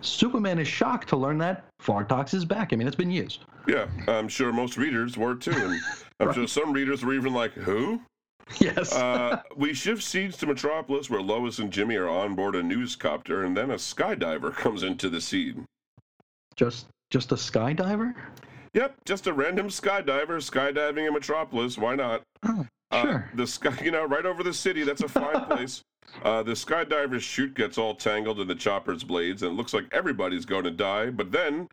Superman 0.00 0.60
is 0.60 0.68
shocked 0.68 1.08
to 1.08 1.16
learn 1.16 1.38
that 1.38 1.64
Vartox 1.82 2.34
is 2.34 2.44
back. 2.44 2.72
I 2.72 2.76
mean, 2.76 2.86
it's 2.86 2.96
been 2.96 3.10
years. 3.10 3.40
Yeah, 3.66 3.86
I'm 4.06 4.28
sure 4.28 4.52
most 4.52 4.76
readers 4.76 5.16
were 5.16 5.34
too, 5.34 5.50
and 5.50 5.80
I'm 6.20 6.32
sure 6.32 6.46
some 6.46 6.72
readers 6.72 7.04
were 7.04 7.14
even 7.14 7.34
like, 7.34 7.52
"Who?" 7.52 8.00
Yes. 8.60 8.92
Uh, 8.94 9.42
we 9.56 9.74
shift 9.74 10.02
scenes 10.02 10.36
to 10.36 10.46
Metropolis, 10.46 11.10
where 11.10 11.20
Lois 11.20 11.58
and 11.58 11.72
Jimmy 11.72 11.96
are 11.96 12.08
on 12.08 12.34
board 12.36 12.54
a 12.54 12.62
newscopter, 12.62 13.44
and 13.44 13.56
then 13.56 13.70
a 13.72 13.74
skydiver 13.74 14.54
comes 14.56 14.82
into 14.84 15.08
the 15.08 15.20
scene. 15.20 15.64
just 16.56 16.86
just 17.10 17.32
a 17.32 17.36
skydiver? 17.36 18.14
Yep, 18.74 18.94
just 19.04 19.26
a 19.26 19.32
random 19.32 19.68
skydiver 19.68 20.38
skydiving 20.38 21.06
in 21.06 21.12
Metropolis. 21.12 21.76
Why 21.78 21.94
not? 21.96 22.22
Oh, 22.44 22.66
Uh, 22.92 23.02
sure. 23.02 23.30
the 23.34 23.46
sky, 23.46 23.76
you 23.84 23.90
know, 23.90 24.04
right 24.04 24.26
over 24.26 24.42
the 24.42 24.52
city. 24.54 24.84
That's 24.84 25.02
a 25.02 25.08
fine 25.08 25.44
place. 25.46 25.82
Uh, 26.22 26.42
the 26.42 26.52
skydiver's 26.52 27.22
chute 27.24 27.54
gets 27.54 27.78
all 27.78 27.94
tangled 27.96 28.38
in 28.40 28.46
the 28.46 28.54
chopper's 28.54 29.02
blades, 29.02 29.42
and 29.42 29.52
it 29.52 29.54
looks 29.56 29.74
like 29.74 29.86
everybody's 29.92 30.44
going 30.46 30.64
to 30.64 30.70
die. 30.70 31.10
But 31.10 31.32
then, 31.32 31.68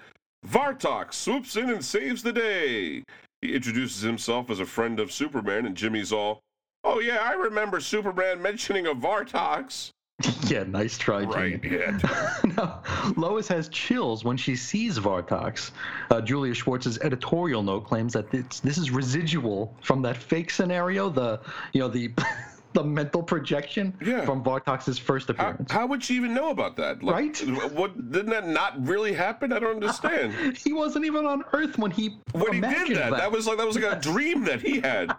Vartox 0.47 1.13
swoops 1.13 1.55
in 1.55 1.69
and 1.69 1.83
saves 1.85 2.23
the 2.23 2.33
day. 2.33 3.03
He 3.41 3.53
introduces 3.53 4.01
himself 4.01 4.49
as 4.49 4.59
a 4.59 4.65
friend 4.65 4.99
of 4.99 5.11
Superman, 5.11 5.65
and 5.67 5.75
Jimmy's 5.77 6.11
all, 6.11 6.39
"Oh 6.83 6.99
yeah, 6.99 7.17
I 7.23 7.33
remember 7.33 7.79
Superman 7.79 8.41
mentioning 8.41 8.87
a 8.87 8.93
Vartox." 8.93 9.91
yeah, 10.47 10.63
nice 10.63 10.97
try. 10.97 11.23
Right? 11.23 11.59
Yeah. 11.63 11.97
now, 12.57 12.83
Lois 13.17 13.47
has 13.47 13.67
chills 13.69 14.23
when 14.23 14.37
she 14.37 14.55
sees 14.55 14.99
Vartox. 14.99 15.71
Uh, 16.11 16.21
Julius 16.21 16.57
Schwartz's 16.57 16.99
editorial 16.99 17.63
note 17.63 17.85
claims 17.85 18.13
that 18.13 18.29
this, 18.29 18.59
this 18.59 18.77
is 18.77 18.91
residual 18.91 19.75
from 19.81 20.01
that 20.03 20.15
fake 20.15 20.51
scenario, 20.51 21.09
the 21.09 21.39
you 21.73 21.79
know 21.81 21.87
the 21.87 22.11
the 22.73 22.83
mental 22.83 23.21
projection 23.21 23.93
Yeah. 24.03 24.25
from 24.25 24.43
Vartox's 24.43 24.97
first 24.97 25.27
How, 25.27 25.33
appearance. 25.33 25.71
how 25.71 25.85
would 25.87 26.03
she 26.03 26.15
even 26.15 26.33
know 26.33 26.49
about 26.49 26.75
that? 26.77 27.03
Like, 27.03 27.15
Right? 27.15 27.71
What 27.71 28.11
didn't 28.11 28.31
that 28.31 28.47
not 28.47 28.83
really 28.85 29.13
happen? 29.13 29.51
I 29.53 29.59
don't 29.59 29.75
understand. 29.75 30.57
he 30.57 30.73
wasn't 30.73 31.05
even 31.05 31.25
on 31.25 31.43
Earth 31.53 31.77
when 31.77 31.91
he 31.91 32.17
when 32.31 32.53
he 32.53 32.61
did 32.61 32.97
that, 32.97 33.11
that, 33.11 33.31
was 33.31 33.45
like 33.47 33.57
that 33.57 33.67
was 33.67 33.75
like 33.75 33.97
a 33.97 33.99
dream 33.99 34.43
that 34.45 34.61
he 34.61 34.79
had. 34.79 35.15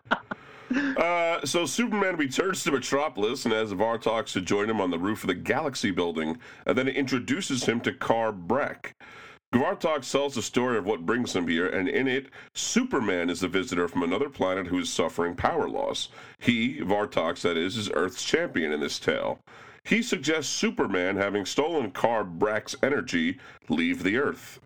Uh, 0.71 1.45
so 1.45 1.67
Superman 1.67 2.17
returns 2.17 2.65
to 2.65 2.73
Metropolis 2.73 3.45
and 3.45 3.55
has 3.55 3.73
Vartox 3.73 4.33
to 4.33 4.41
join 4.41 4.71
him 4.71 4.81
on 4.81 4.91
the 4.91 4.99
roof 4.99 5.23
of 5.23 5.29
the 5.29 5.35
Galaxy 5.35 5.91
Building, 5.91 6.39
and 6.67 6.77
then 6.77 6.89
introduces 6.89 7.65
him 7.65 7.81
to 7.81 7.93
Karb-Brak. 7.93 8.95
Vartox 9.53 10.11
tells 10.11 10.35
the 10.35 10.43
story 10.43 10.77
of 10.77 10.85
what 10.85 11.07
brings 11.07 11.35
him 11.35 11.47
here, 11.47 11.69
and 11.69 11.89
in 11.89 12.09
it, 12.09 12.27
Superman 12.55 13.31
is 13.31 13.43
a 13.45 13.49
visitor 13.49 13.87
from 13.87 14.03
another 14.03 14.29
planet 14.29 14.67
who 14.67 14.81
is 14.81 14.91
suffering 14.91 15.37
power 15.37 15.69
loss. 15.69 16.09
He, 16.41 16.81
Vartox, 16.81 17.43
that 17.43 17.57
is, 17.57 17.77
is 17.77 17.91
Earth's 17.95 18.25
champion 18.25 18.73
in 18.73 18.81
this 18.81 18.99
tale. 18.99 19.39
He 19.85 20.03
suggests 20.03 20.51
Superman, 20.51 21.17
having 21.17 21.45
stolen 21.45 21.93
Karb-Brak's 21.93 22.75
energy, 22.83 23.39
leave 23.69 24.03
the 24.03 24.17
Earth. 24.17 24.59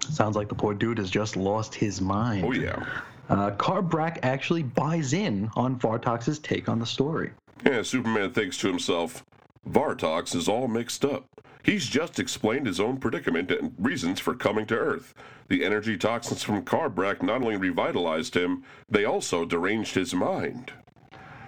Sounds 0.00 0.36
like 0.36 0.48
the 0.48 0.54
poor 0.54 0.74
dude 0.74 0.98
has 0.98 1.10
just 1.10 1.36
lost 1.36 1.74
his 1.74 2.00
mind. 2.00 2.44
Oh 2.44 2.52
yeah. 2.52 2.84
Uh, 3.30 3.52
Karb-Brak 3.52 4.18
actually 4.24 4.64
buys 4.64 5.12
in 5.12 5.48
on 5.54 5.78
Vartox's 5.78 6.40
take 6.40 6.68
on 6.68 6.80
the 6.80 6.86
story. 6.86 7.30
Yeah, 7.64 7.82
Superman 7.82 8.32
thinks 8.32 8.58
to 8.58 8.66
himself, 8.66 9.24
Vartox 9.68 10.34
is 10.34 10.48
all 10.48 10.66
mixed 10.66 11.04
up. 11.04 11.26
He's 11.62 11.86
just 11.86 12.18
explained 12.18 12.66
his 12.66 12.80
own 12.80 12.96
predicament 12.96 13.52
and 13.52 13.72
reasons 13.78 14.18
for 14.18 14.34
coming 14.34 14.66
to 14.66 14.76
Earth. 14.76 15.14
The 15.48 15.64
energy 15.64 15.96
toxins 15.96 16.42
from 16.42 16.64
Karb-Brak 16.64 17.22
not 17.22 17.42
only 17.42 17.56
revitalized 17.56 18.34
him, 18.34 18.64
they 18.88 19.04
also 19.04 19.44
deranged 19.44 19.94
his 19.94 20.12
mind. 20.12 20.72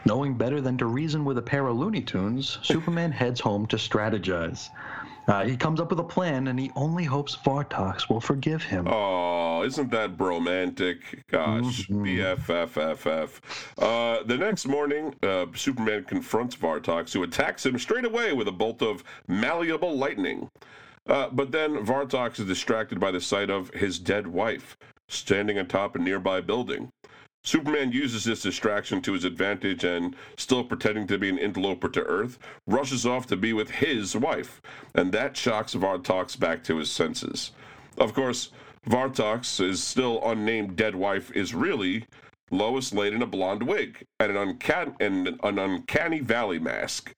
Knowing 0.05 0.35
better 0.35 0.61
than 0.61 0.77
to 0.79 0.87
reason 0.87 1.25
with 1.25 1.39
a 1.39 1.43
pair 1.43 1.67
of 1.67 1.77
Looney 1.77 2.03
Tunes, 2.03 2.59
Superman 2.63 3.11
heads 3.11 3.41
home 3.41 3.67
to 3.67 3.77
strategize. 3.77 4.69
Uh, 5.29 5.45
he 5.45 5.57
comes 5.57 5.81
up 5.81 5.91
with 5.91 6.01
a 6.01 6.05
plan, 6.05 6.49
and 6.49 6.59
he 6.59 6.71
only 6.75 7.05
hopes 7.05 7.37
Vartox 7.45 8.09
will 8.09 8.21
forgive 8.21 8.63
him. 8.63 8.87
Oh, 8.89 9.63
isn't 9.63 9.91
that 9.93 10.17
bromantic? 10.17 11.25
Gosh, 11.29 11.87
BFFFF. 11.89 13.41
Uh, 13.79 14.23
the 14.25 14.37
next 14.37 14.67
morning, 14.67 15.15
uh, 15.23 15.47
Superman 15.55 16.05
confronts 16.05 16.57
Vartox, 16.57 17.13
who 17.13 17.23
attacks 17.23 17.65
him 17.65 17.79
straight 17.79 18.05
away 18.05 18.33
with 18.33 18.49
a 18.49 18.53
bolt 18.53 18.83
of 18.83 19.05
malleable 19.29 19.97
lightning. 19.97 20.51
Uh, 21.07 21.29
but 21.31 21.51
then 21.53 21.85
Vartox 21.85 22.39
is 22.41 22.47
distracted 22.47 22.99
by 22.99 23.11
the 23.11 23.21
sight 23.21 23.51
of 23.51 23.71
his 23.71 23.99
dead 23.99 24.27
wife 24.27 24.77
standing 25.09 25.59
atop 25.59 25.95
a 25.95 25.99
nearby 25.99 26.41
building. 26.41 26.91
Superman 27.45 27.91
uses 27.91 28.25
this 28.25 28.43
distraction 28.43 29.03
to 29.03 29.13
his 29.15 29.25
advantage 29.25 29.83
and, 29.83 30.15
still 30.37 30.63
pretending 30.63 31.09
to 31.09 31.19
be 31.19 31.29
an 31.29 31.39
interloper 31.39 31.89
to 31.89 32.03
Earth, 32.03 32.39
rushes 32.67 33.05
off 33.05 33.27
to 33.27 33.37
be 33.37 33.53
with 33.53 33.71
his 33.71 34.15
wife, 34.15 34.63
and 34.95 35.11
that 35.13 35.37
shocks 35.37 35.75
Vartox 35.75 36.39
back 36.39 36.63
to 36.65 36.77
his 36.77 36.91
senses. 36.91 37.51
Of 37.99 38.15
course, 38.15 38.51
Vartox's 38.89 39.83
still 39.83 40.21
unnamed 40.25 40.77
dead 40.77 40.95
wife 40.95 41.31
is 41.33 41.55
really 41.55 42.07
Lois 42.51 42.93
Lane 42.93 43.15
in 43.15 43.23
a 43.23 43.27
blonde 43.27 43.63
wig 43.65 44.05
and 44.21 44.37
an, 44.37 44.59
and 45.01 45.39
an 45.43 45.59
uncanny 45.59 46.21
valley 46.21 46.59
mask. 46.59 47.15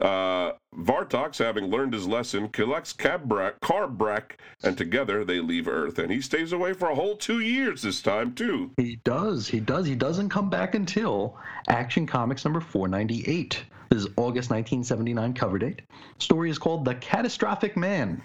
Uh, 0.00 0.52
Vartox, 0.76 1.38
having 1.38 1.66
learned 1.66 1.92
his 1.92 2.06
lesson, 2.06 2.48
collects 2.48 2.92
Karb-Brak, 2.92 3.60
Karb-Brak, 3.60 4.38
and 4.62 4.76
together 4.76 5.24
they 5.24 5.40
leave 5.40 5.68
Earth. 5.68 5.98
And 5.98 6.10
he 6.10 6.20
stays 6.20 6.52
away 6.52 6.72
for 6.72 6.90
a 6.90 6.94
whole 6.94 7.16
two 7.16 7.40
years 7.40 7.82
this 7.82 8.02
time, 8.02 8.34
too. 8.34 8.72
He 8.76 8.96
does. 9.04 9.46
He 9.48 9.60
does. 9.60 9.86
He 9.86 9.94
doesn't 9.94 10.28
come 10.30 10.50
back 10.50 10.74
until 10.74 11.38
Action 11.68 12.06
Comics 12.06 12.44
number 12.44 12.60
498. 12.60 13.62
This 13.90 14.02
is 14.02 14.08
August 14.16 14.50
1979 14.50 15.34
cover 15.34 15.58
date. 15.58 15.82
Story 16.18 16.50
is 16.50 16.58
called 16.58 16.84
The 16.84 16.96
Catastrophic 16.96 17.76
Man, 17.76 18.22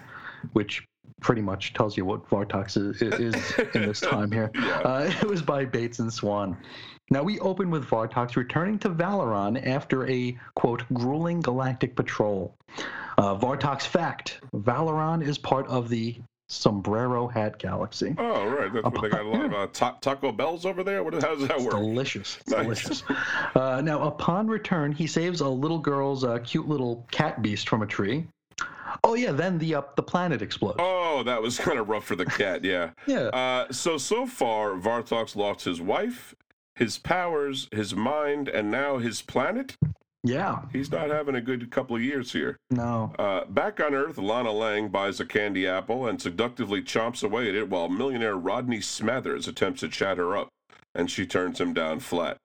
which 0.52 0.82
pretty 1.20 1.42
much 1.42 1.74
tells 1.74 1.96
you 1.96 2.04
what 2.04 2.28
Vartox 2.28 2.76
is, 2.76 3.00
is 3.02 3.52
in 3.74 3.82
this 3.86 4.00
time 4.10 4.32
here. 4.32 4.50
Uh, 4.56 5.10
it 5.20 5.28
was 5.28 5.42
by 5.42 5.64
Bates 5.64 5.98
and 5.98 6.12
Swan. 6.12 6.56
Now 7.12 7.24
we 7.24 7.40
open 7.40 7.70
with 7.70 7.84
Vartox 7.86 8.36
returning 8.36 8.78
to 8.80 8.88
Valeron 8.90 9.66
after 9.66 10.08
a 10.08 10.38
quote 10.54 10.84
grueling 10.92 11.40
galactic 11.40 11.96
patrol. 11.96 12.54
Uh, 13.18 13.36
Vartox 13.36 13.82
fact: 13.82 14.40
Valeron 14.54 15.22
is 15.26 15.36
part 15.36 15.66
of 15.66 15.88
the 15.88 16.16
Sombrero 16.48 17.26
Hat 17.26 17.58
Galaxy. 17.58 18.14
Oh, 18.16 18.46
right. 18.46 18.72
That's 18.72 18.84
what 18.84 19.02
they 19.02 19.08
got 19.08 19.22
a 19.22 19.28
lot 19.28 19.44
of 19.44 19.52
uh, 19.54 19.66
ta- 19.72 19.98
Taco 20.00 20.30
Bells 20.32 20.64
over 20.64 20.84
there. 20.84 21.02
What? 21.02 21.14
How 21.14 21.34
does 21.34 21.48
that 21.48 21.60
work? 21.60 21.72
Delicious. 21.72 22.38
Nice. 22.46 22.62
delicious. 22.62 23.02
Uh, 23.54 23.80
now, 23.84 24.02
upon 24.02 24.46
return, 24.46 24.92
he 24.92 25.06
saves 25.06 25.40
a 25.40 25.48
little 25.48 25.78
girl's 25.78 26.22
uh, 26.24 26.38
cute 26.44 26.68
little 26.68 27.06
cat 27.10 27.42
beast 27.42 27.68
from 27.68 27.82
a 27.82 27.86
tree. 27.86 28.26
Oh 29.02 29.14
yeah, 29.14 29.32
then 29.32 29.58
the 29.58 29.74
uh, 29.76 29.82
the 29.96 30.02
planet 30.02 30.42
explodes. 30.42 30.76
Oh, 30.78 31.22
that 31.24 31.42
was 31.42 31.58
kind 31.66 31.78
of 31.78 31.88
rough 31.88 32.04
for 32.04 32.16
the 32.16 32.26
cat. 32.26 32.64
Yeah. 32.64 32.90
Yeah. 33.06 33.28
Uh, 33.28 33.72
so 33.72 33.98
so 33.98 34.26
far, 34.26 34.74
Vartox 34.74 35.34
lost 35.36 35.64
his 35.64 35.80
wife, 35.80 36.34
his 36.74 36.98
powers, 36.98 37.68
his 37.72 37.94
mind, 37.94 38.48
and 38.48 38.70
now 38.70 38.98
his 38.98 39.22
planet. 39.22 39.76
Yeah. 40.22 40.62
He's 40.72 40.90
not 40.90 41.08
having 41.08 41.34
a 41.34 41.40
good 41.40 41.70
couple 41.70 41.96
of 41.96 42.02
years 42.02 42.32
here. 42.32 42.58
No. 42.70 43.14
Uh, 43.18 43.44
back 43.46 43.80
on 43.80 43.94
Earth, 43.94 44.18
Lana 44.18 44.52
Lang 44.52 44.88
buys 44.88 45.18
a 45.18 45.24
candy 45.24 45.66
apple 45.66 46.06
and 46.06 46.20
seductively 46.20 46.82
chomps 46.82 47.24
away 47.24 47.48
at 47.48 47.54
it 47.54 47.70
while 47.70 47.88
millionaire 47.88 48.36
Rodney 48.36 48.78
Smathers 48.78 49.48
attempts 49.48 49.80
to 49.80 49.88
chat 49.88 50.18
her 50.18 50.36
up, 50.36 50.48
and 50.94 51.10
she 51.10 51.26
turns 51.26 51.60
him 51.60 51.72
down 51.72 52.00
flat. 52.00 52.36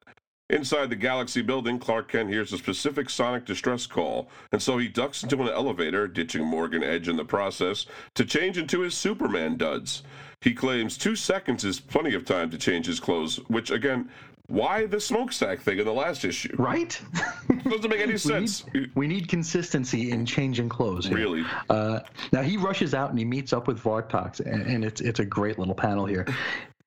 Inside 0.47 0.91
the 0.91 0.95
Galaxy 0.95 1.41
building, 1.41 1.79
Clark 1.79 2.11
Kent 2.11 2.29
hears 2.29 2.53
a 2.53 2.59
specific 2.59 3.09
sonic 3.09 3.45
distress 3.45 3.87
call, 3.87 4.29
and 4.51 4.61
so 4.61 4.77
he 4.77 4.87
ducks 4.87 5.23
into 5.23 5.41
an 5.41 5.49
elevator, 5.49 6.07
ditching 6.07 6.45
Morgan 6.45 6.83
Edge 6.83 7.07
in 7.09 7.15
the 7.17 7.25
process, 7.25 7.87
to 8.13 8.23
change 8.23 8.57
into 8.59 8.81
his 8.81 8.93
Superman 8.93 9.57
duds. 9.57 10.03
He 10.45 10.53
claims 10.53 10.95
two 10.95 11.15
seconds 11.15 11.65
is 11.65 11.79
plenty 11.79 12.13
of 12.13 12.23
time 12.23 12.51
to 12.51 12.57
change 12.59 12.85
his 12.85 12.99
clothes, 12.99 13.37
which, 13.47 13.71
again, 13.71 14.11
why 14.45 14.85
the 14.85 15.01
smokestack 15.01 15.59
thing 15.59 15.79
in 15.79 15.85
the 15.85 15.91
last 15.91 16.23
issue? 16.23 16.55
Right? 16.55 17.01
Doesn't 17.63 17.89
make 17.89 17.99
any 17.99 18.11
we, 18.11 18.17
sense. 18.19 18.63
need, 18.71 18.91
we 18.93 19.07
need 19.07 19.27
consistency 19.27 20.11
in 20.11 20.23
changing 20.23 20.69
clothes. 20.69 21.07
here. 21.07 21.17
Really? 21.17 21.43
Uh, 21.67 22.01
now 22.31 22.43
he 22.43 22.57
rushes 22.57 22.93
out 22.93 23.09
and 23.09 23.17
he 23.17 23.25
meets 23.25 23.53
up 23.53 23.67
with 23.67 23.81
Vartox, 23.81 24.39
and, 24.39 24.61
and 24.67 24.85
it's 24.85 25.01
it's 25.01 25.19
a 25.19 25.25
great 25.25 25.57
little 25.57 25.73
panel 25.73 26.05
here. 26.05 26.27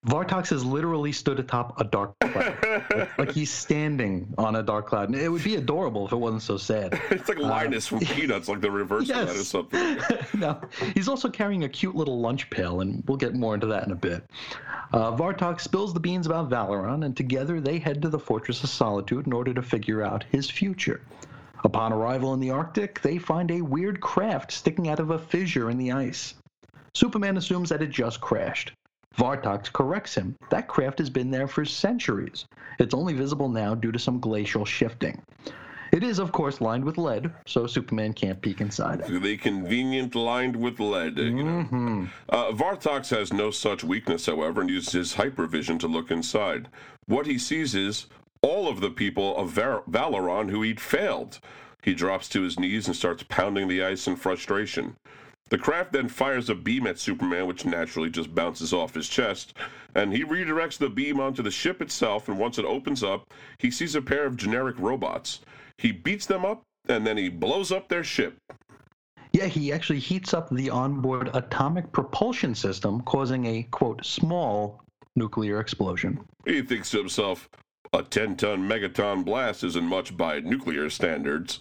Vartox 0.06 0.50
has 0.50 0.64
literally 0.64 1.10
stood 1.10 1.40
atop 1.40 1.80
a 1.80 1.84
dark 1.84 2.16
cloud, 2.20 2.56
like, 2.94 3.18
like 3.18 3.32
he's 3.32 3.50
standing 3.50 4.32
on 4.38 4.54
a 4.54 4.62
dark 4.62 4.86
cloud. 4.86 5.08
And 5.08 5.18
it 5.18 5.28
would 5.28 5.42
be 5.42 5.56
adorable 5.56 6.06
if 6.06 6.12
it 6.12 6.16
wasn't 6.16 6.42
so 6.42 6.56
sad. 6.56 7.00
It's 7.10 7.28
like 7.28 7.38
Linus 7.38 7.88
from 7.88 7.98
Peanuts, 8.00 8.48
like 8.48 8.60
the 8.60 8.70
reverse 8.70 9.10
of 9.10 9.16
that 9.16 9.36
or 9.36 9.44
something. 9.44 9.98
no. 10.34 10.60
he's 10.94 11.08
also 11.08 11.28
carrying 11.28 11.64
a 11.64 11.68
cute 11.68 11.96
little 11.96 12.20
lunch 12.20 12.48
pail, 12.48 12.80
and 12.80 13.02
we'll 13.08 13.16
get 13.16 13.34
more 13.34 13.54
into 13.54 13.66
that 13.66 13.86
in 13.86 13.92
a 13.92 13.96
bit. 13.96 14.24
Uh, 14.92 15.16
Vartox 15.16 15.62
spills 15.62 15.92
the 15.92 16.00
beans 16.00 16.26
about 16.26 16.48
Valeron, 16.48 17.04
and 17.04 17.16
together 17.16 17.60
they 17.60 17.78
head 17.78 18.00
to 18.02 18.08
the 18.08 18.18
Fortress 18.18 18.62
of 18.62 18.70
Solitude 18.70 19.26
in 19.26 19.32
order 19.32 19.52
to 19.52 19.62
figure 19.62 20.02
out 20.02 20.24
his 20.30 20.48
future. 20.48 21.00
Upon 21.64 21.92
arrival 21.92 22.34
in 22.34 22.40
the 22.40 22.50
Arctic, 22.50 23.02
they 23.02 23.18
find 23.18 23.50
a 23.50 23.62
weird 23.62 24.00
craft 24.00 24.52
sticking 24.52 24.88
out 24.88 25.00
of 25.00 25.10
a 25.10 25.18
fissure 25.18 25.70
in 25.70 25.76
the 25.76 25.90
ice. 25.90 26.34
Superman 26.94 27.36
assumes 27.36 27.68
that 27.70 27.82
it 27.82 27.90
just 27.90 28.20
crashed. 28.20 28.72
Vartox 29.18 29.72
corrects 29.72 30.14
him. 30.14 30.36
That 30.48 30.68
craft 30.68 30.98
has 31.00 31.10
been 31.10 31.30
there 31.30 31.48
for 31.48 31.64
centuries. 31.64 32.46
It's 32.78 32.94
only 32.94 33.14
visible 33.14 33.48
now 33.48 33.74
due 33.74 33.90
to 33.92 33.98
some 33.98 34.20
glacial 34.20 34.64
shifting. 34.64 35.20
It 35.90 36.02
is, 36.04 36.18
of 36.18 36.32
course, 36.32 36.60
lined 36.60 36.84
with 36.84 36.98
lead, 36.98 37.32
so 37.46 37.66
Superman 37.66 38.12
can't 38.12 38.40
peek 38.40 38.60
inside 38.60 39.00
it. 39.00 39.22
The 39.22 39.36
convenient 39.38 40.14
lined 40.14 40.54
with 40.54 40.78
lead. 40.78 41.18
You 41.18 41.42
know. 41.42 41.62
hmm 41.62 42.04
uh, 42.28 42.52
Vartox 42.52 43.08
has 43.10 43.32
no 43.32 43.50
such 43.50 43.82
weakness, 43.82 44.26
however, 44.26 44.60
and 44.60 44.70
uses 44.70 44.92
his 44.92 45.14
hypervision 45.14 45.80
to 45.80 45.88
look 45.88 46.10
inside. 46.10 46.68
What 47.06 47.26
he 47.26 47.38
sees 47.38 47.74
is 47.74 48.06
all 48.42 48.68
of 48.68 48.80
the 48.80 48.90
people 48.90 49.36
of 49.36 49.50
Var- 49.50 49.82
Valeron 49.90 50.50
who 50.50 50.62
he'd 50.62 50.80
failed. 50.80 51.40
He 51.82 51.94
drops 51.94 52.28
to 52.30 52.42
his 52.42 52.58
knees 52.60 52.86
and 52.86 52.94
starts 52.94 53.24
pounding 53.28 53.66
the 53.66 53.82
ice 53.82 54.06
in 54.06 54.16
frustration. 54.16 54.96
The 55.50 55.58
craft 55.58 55.92
then 55.92 56.08
fires 56.08 56.50
a 56.50 56.54
beam 56.54 56.86
at 56.86 56.98
Superman, 56.98 57.46
which 57.46 57.64
naturally 57.64 58.10
just 58.10 58.34
bounces 58.34 58.72
off 58.72 58.94
his 58.94 59.08
chest, 59.08 59.54
and 59.94 60.12
he 60.12 60.24
redirects 60.24 60.78
the 60.78 60.90
beam 60.90 61.20
onto 61.20 61.42
the 61.42 61.50
ship 61.50 61.80
itself, 61.80 62.28
and 62.28 62.38
once 62.38 62.58
it 62.58 62.64
opens 62.64 63.02
up, 63.02 63.32
he 63.58 63.70
sees 63.70 63.94
a 63.94 64.02
pair 64.02 64.26
of 64.26 64.36
generic 64.36 64.76
robots. 64.78 65.40
He 65.78 65.92
beats 65.92 66.26
them 66.26 66.44
up, 66.44 66.62
and 66.88 67.06
then 67.06 67.16
he 67.16 67.28
blows 67.28 67.72
up 67.72 67.88
their 67.88 68.04
ship. 68.04 68.36
Yeah, 69.32 69.46
he 69.46 69.72
actually 69.72 69.98
heats 70.00 70.34
up 70.34 70.48
the 70.50 70.70
onboard 70.70 71.30
atomic 71.34 71.92
propulsion 71.92 72.54
system, 72.54 73.02
causing 73.02 73.44
a, 73.46 73.62
quote, 73.64 74.04
small 74.04 74.82
nuclear 75.16 75.60
explosion. 75.60 76.20
He 76.46 76.62
thinks 76.62 76.90
to 76.90 76.98
himself, 76.98 77.48
a 77.92 78.02
10 78.02 78.36
ton 78.36 78.68
megaton 78.68 79.24
blast 79.24 79.64
isn't 79.64 79.84
much 79.84 80.16
by 80.16 80.40
nuclear 80.40 80.90
standards. 80.90 81.60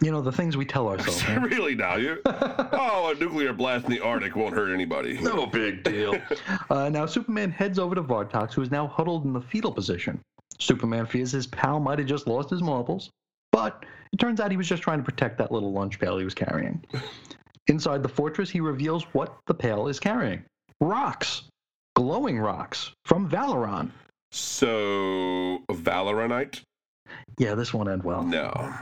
You 0.00 0.12
know, 0.12 0.20
the 0.20 0.32
things 0.32 0.56
we 0.56 0.64
tell 0.64 0.88
ourselves. 0.90 1.26
man. 1.26 1.42
really 1.42 1.74
now, 1.74 1.96
you? 1.96 2.20
oh, 2.26 3.12
a 3.14 3.18
nuclear 3.18 3.52
blast 3.52 3.86
in 3.86 3.90
the 3.92 4.00
Arctic 4.00 4.36
won't 4.36 4.54
hurt 4.54 4.72
anybody. 4.72 5.18
No 5.20 5.46
big 5.46 5.82
deal. 5.82 6.20
uh, 6.70 6.88
now, 6.88 7.06
Superman 7.06 7.50
heads 7.50 7.78
over 7.78 7.94
to 7.94 8.02
Vartox, 8.02 8.52
who 8.52 8.62
is 8.62 8.70
now 8.70 8.86
huddled 8.86 9.24
in 9.24 9.32
the 9.32 9.40
fetal 9.40 9.72
position. 9.72 10.20
Superman 10.58 11.06
fears 11.06 11.32
his 11.32 11.46
pal 11.46 11.80
might 11.80 11.98
have 11.98 12.08
just 12.08 12.26
lost 12.26 12.50
his 12.50 12.62
marbles, 12.62 13.10
but 13.52 13.84
it 14.12 14.18
turns 14.18 14.40
out 14.40 14.50
he 14.50 14.56
was 14.56 14.68
just 14.68 14.82
trying 14.82 14.98
to 14.98 15.04
protect 15.04 15.38
that 15.38 15.52
little 15.52 15.72
lunch 15.72 15.98
pail 15.98 16.18
he 16.18 16.24
was 16.24 16.34
carrying. 16.34 16.84
Inside 17.68 18.02
the 18.02 18.08
fortress, 18.08 18.50
he 18.50 18.60
reveals 18.60 19.04
what 19.12 19.36
the 19.46 19.54
pail 19.54 19.88
is 19.88 20.00
carrying 20.00 20.42
rocks, 20.80 21.42
glowing 21.96 22.38
rocks 22.38 22.92
from 23.04 23.28
Valeron. 23.28 23.90
So, 24.32 25.62
Valoranite? 25.70 26.60
Yeah, 27.38 27.54
this 27.54 27.72
won't 27.72 27.88
end 27.88 28.02
well. 28.02 28.22
No. 28.22 28.72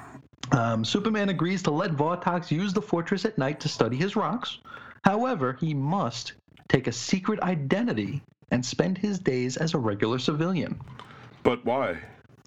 Um, 0.53 0.85
Superman 0.85 1.29
agrees 1.29 1.63
to 1.65 1.71
let 1.71 1.93
Vartox 1.93 2.51
use 2.51 2.73
the 2.73 2.83
fortress 2.83 3.25
at 3.25 3.37
night 3.39 3.61
to 3.61 3.69
study 3.69 3.97
his 3.97 4.17
rocks. 4.17 4.59
However, 5.05 5.57
he 5.61 5.75
must 5.75 6.35
take 6.69 6.87
a 6.87 6.93
secret 6.93 7.41
identity 7.41 8.23
and 8.51 8.65
spend 8.65 8.99
his 8.99 9.19
days 9.19 9.57
as 9.57 9.75
a 9.75 9.79
regular 9.79 10.19
civilian. 10.19 10.81
But 11.43 11.65
why? 11.65 11.99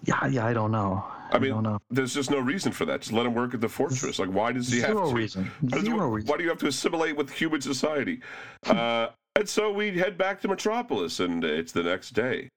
Yeah, 0.04 0.26
yeah, 0.26 0.46
I 0.46 0.52
don't 0.52 0.72
know. 0.72 1.04
I 1.32 1.38
mean, 1.38 1.52
don't 1.52 1.62
know. 1.62 1.78
there's 1.90 2.12
just 2.12 2.30
no 2.30 2.40
reason 2.40 2.72
for 2.72 2.84
that. 2.86 3.02
Just 3.02 3.12
let 3.12 3.24
him 3.24 3.34
work 3.34 3.54
at 3.54 3.60
the 3.60 3.68
fortress. 3.68 4.18
Like, 4.18 4.30
why 4.30 4.50
does 4.52 4.68
he 4.72 4.80
have 4.80 4.88
Zero 4.88 5.10
to? 5.10 5.14
reason. 5.14 5.50
Why 5.60 5.80
Zero 5.80 6.08
why 6.08 6.14
reason. 6.16 6.36
do 6.38 6.42
you 6.42 6.48
have 6.48 6.58
to 6.58 6.66
assimilate 6.66 7.16
with 7.16 7.30
human 7.30 7.60
society? 7.60 8.20
Uh, 8.66 9.08
and 9.36 9.48
so 9.48 9.72
we 9.72 9.98
head 9.98 10.18
back 10.18 10.40
to 10.40 10.48
Metropolis, 10.48 11.20
and 11.20 11.44
it's 11.44 11.72
the 11.72 11.82
next 11.82 12.10
day. 12.10 12.48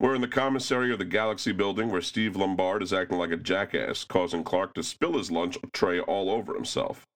We're 0.00 0.14
in 0.14 0.22
the 0.22 0.28
commissary 0.28 0.92
of 0.92 0.98
the 0.98 1.04
Galaxy 1.04 1.52
building 1.52 1.90
where 1.90 2.00
Steve 2.00 2.34
Lombard 2.34 2.82
is 2.82 2.92
acting 2.92 3.18
like 3.18 3.32
a 3.32 3.36
jackass, 3.36 4.04
causing 4.04 4.42
Clark 4.42 4.72
to 4.74 4.82
spill 4.82 5.18
his 5.18 5.30
lunch 5.30 5.58
tray 5.72 6.00
all 6.00 6.30
over 6.30 6.54
himself. 6.54 7.06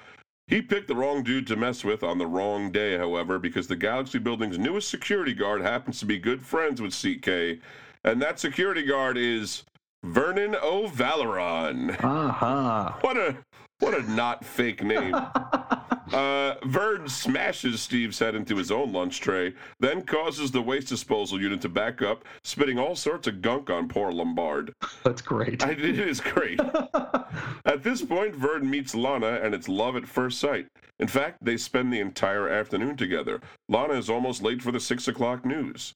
He 0.49 0.61
picked 0.61 0.89
the 0.89 0.95
wrong 0.95 1.23
dude 1.23 1.47
to 1.47 1.57
mess 1.57 1.83
with 1.83 2.03
on 2.03 2.19
the 2.19 2.27
wrong 2.27 2.71
day, 2.71 2.99
however, 2.99 3.39
because 3.39 3.67
the 3.67 3.77
Galaxy 3.77 4.19
building's 4.19 4.59
newest 4.59 4.91
security 4.91 5.33
guard 5.33 5.63
happens 5.63 5.99
to 6.01 6.07
be 6.07 6.19
good 6.19 6.45
friends 6.45 6.83
with 6.83 6.93
CK, 6.93 7.63
and 8.05 8.21
that 8.21 8.39
security 8.39 8.83
guard 8.83 9.17
is 9.17 9.65
Vernon 10.05 10.55
O'Valeron. 10.63 11.97
Uh-huh. 12.05 12.93
What 13.01 13.17
a 13.17 13.37
what 13.81 13.95
a 13.95 14.03
not 14.11 14.45
fake 14.45 14.83
name. 14.83 15.15
Uh, 16.13 16.55
Vern 16.67 17.09
smashes 17.09 17.81
Steve's 17.81 18.19
head 18.19 18.35
into 18.35 18.57
his 18.57 18.71
own 18.71 18.93
lunch 18.93 19.21
tray, 19.21 19.55
then 19.81 20.03
causes 20.03 20.51
the 20.51 20.61
waste 20.63 20.89
disposal 20.89 21.41
unit 21.41 21.61
to 21.63 21.69
back 21.69 22.03
up, 22.03 22.25
spitting 22.45 22.79
all 22.79 22.95
sorts 22.95 23.27
of 23.27 23.43
gunk 23.43 23.71
on 23.71 23.89
poor 23.89 24.13
Lombard. 24.13 24.73
That's 25.03 25.23
great. 25.23 25.65
I, 25.65 25.71
it 25.71 25.99
is 25.99 26.21
great. 26.21 26.61
At 27.65 27.83
this 27.83 28.03
point, 28.03 28.35
Vern 28.37 28.69
meets 28.69 28.95
Lana, 28.95 29.41
and 29.43 29.55
it's 29.55 29.69
love 29.69 29.97
at 29.97 30.07
first 30.07 30.39
sight. 30.39 30.67
In 31.01 31.09
fact, 31.09 31.39
they 31.43 31.57
spend 31.57 31.93
the 31.93 32.01
entire 32.01 32.49
afternoon 32.49 32.97
together. 32.97 33.41
Lana 33.69 33.95
is 33.95 34.11
almost 34.11 34.43
late 34.43 34.63
for 34.63 34.71
the 34.71 34.81
six 34.81 35.09
o'clock 35.09 35.45
news. 35.45 35.95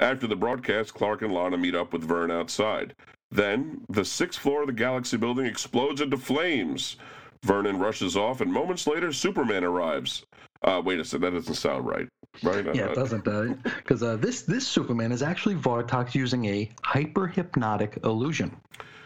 After 0.00 0.26
the 0.26 0.36
broadcast, 0.36 0.94
Clark 0.94 1.22
and 1.22 1.32
Lana 1.32 1.58
meet 1.58 1.74
up 1.74 1.92
with 1.92 2.02
Vern 2.02 2.30
outside. 2.30 2.94
Then, 3.30 3.82
the 3.88 4.04
sixth 4.04 4.40
floor 4.40 4.62
of 4.62 4.66
the 4.66 4.72
Galaxy 4.72 5.16
building 5.16 5.46
explodes 5.46 6.00
into 6.00 6.16
flames. 6.16 6.96
Vernon 7.42 7.78
rushes 7.78 8.16
off, 8.16 8.40
and 8.40 8.52
moments 8.52 8.86
later, 8.86 9.12
Superman 9.12 9.64
arrives. 9.64 10.24
Uh, 10.62 10.82
wait 10.84 11.00
a 11.00 11.04
second, 11.04 11.22
that 11.22 11.30
doesn't 11.32 11.54
sound 11.54 11.86
right. 11.86 12.06
Right? 12.42 12.64
Yeah, 12.74 12.90
it 12.90 12.94
doesn't, 12.94 13.24
because 13.64 14.02
uh, 14.02 14.16
this 14.16 14.42
this 14.42 14.66
Superman 14.66 15.10
is 15.10 15.22
actually 15.22 15.54
Vartox 15.54 16.14
using 16.14 16.44
a 16.44 16.70
hyper 16.84 17.26
hypnotic 17.26 17.98
illusion. 18.04 18.54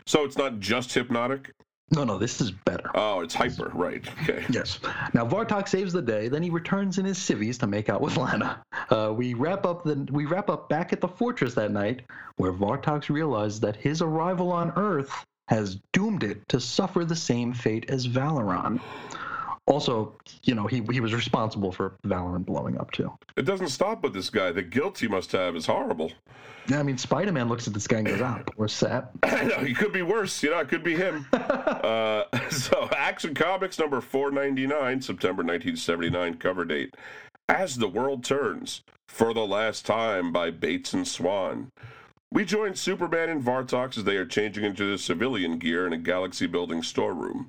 So 0.07 0.25
it's 0.25 0.37
not 0.37 0.59
just 0.59 0.93
hypnotic. 0.93 1.53
No, 1.91 2.03
no, 2.03 2.19
this 2.19 2.41
is 2.41 2.51
better. 2.51 2.91
Oh, 2.95 3.21
it's 3.21 3.35
hyper, 3.35 3.71
right? 3.75 4.07
Okay. 4.23 4.45
Yes. 4.49 4.81
Now 5.13 5.27
Vartox 5.27 5.69
saves 5.69 5.93
the 5.93 6.03
day. 6.03 6.29
Then 6.29 6.43
he 6.43 6.51
returns 6.51 6.99
in 6.99 7.05
his 7.05 7.19
civvies 7.19 7.59
to 7.59 7.67
make 7.67 7.89
out 7.89 8.01
with 8.01 8.17
Lana. 8.17 8.63
Uh, 8.91 9.13
we 9.15 9.35
wrap 9.35 9.65
up 9.65 9.85
the 9.85 10.07
we 10.11 10.25
wrap 10.25 10.51
up 10.51 10.69
back 10.69 10.93
at 10.93 11.01
the 11.01 11.09
fortress 11.09 11.55
that 11.55 11.71
night, 11.71 12.03
where 12.37 12.53
Vartox 12.53 13.11
realizes 13.11 13.61
that 13.61 13.77
his 13.77 14.03
arrival 14.03 14.51
on 14.51 14.73
Earth 14.77 15.25
has 15.49 15.77
doomed 15.93 16.23
it 16.23 16.49
to 16.49 16.61
suffer 16.61 17.05
the 17.05 17.17
same 17.17 17.53
fate 17.53 17.91
as 17.91 18.07
Valeron. 18.07 18.81
Also, 19.67 20.15
you 20.43 20.55
know, 20.55 20.67
he 20.67 20.83
he 20.91 21.01
was 21.01 21.15
responsible 21.15 21.73
for 21.73 21.97
Valeron 22.07 22.45
blowing 22.45 22.79
up 22.79 22.91
too. 22.91 23.11
It 23.37 23.47
doesn't 23.47 23.69
stop 23.69 24.03
with 24.03 24.13
this 24.13 24.29
guy. 24.29 24.53
The 24.53 24.63
guilt 24.63 24.99
he 24.99 25.09
must 25.09 25.33
have 25.33 25.57
is 25.57 25.67
horrible. 25.67 26.13
Yeah, 26.67 26.81
I 26.81 26.83
mean, 26.83 26.99
Spider 26.99 27.33
Man 27.33 27.49
looks 27.49 27.67
at 27.67 27.75
this 27.75 27.87
guy 27.87 27.99
and 27.99 28.07
goes, 28.07 28.21
"Ah, 28.21 28.43
poor 28.57 28.69
sap." 28.69 29.13
no, 29.25 29.59
he 29.59 29.75
could 29.75 29.93
be 29.93 30.03
worse. 30.03 30.43
You 30.43 30.51
know, 30.51 30.59
it 30.61 30.69
could 30.69 30.85
be 30.85 30.95
him. 30.95 31.27
uh, 31.33 32.25
so, 32.51 32.89
Action 32.97 33.35
Comics 33.35 33.79
number 33.79 34.01
499, 34.01 35.03
September 35.03 35.43
1979, 35.43 36.35
cover 36.39 36.65
date. 36.65 36.95
As 37.49 37.77
the 37.77 37.89
World 37.89 38.25
Turns, 38.25 38.83
for 39.07 39.35
the 39.35 39.47
last 39.47 39.87
time 39.87 40.33
by 40.33 40.51
Bates 40.51 40.93
and 40.93 41.07
Swan. 41.07 41.71
We 42.35 42.45
join 42.45 42.75
Superman 42.75 43.29
and 43.29 43.41
Vartox 43.41 43.97
as 43.97 44.03
they 44.03 44.17
are 44.17 44.27
changing 44.27 44.65
into 44.65 44.85
their 44.89 44.99
civilian 44.99 45.57
gear 45.57 45.87
in 45.87 45.93
a 45.93 45.97
Galaxy 45.97 46.49
building 46.49 46.83
storeroom. 46.83 47.49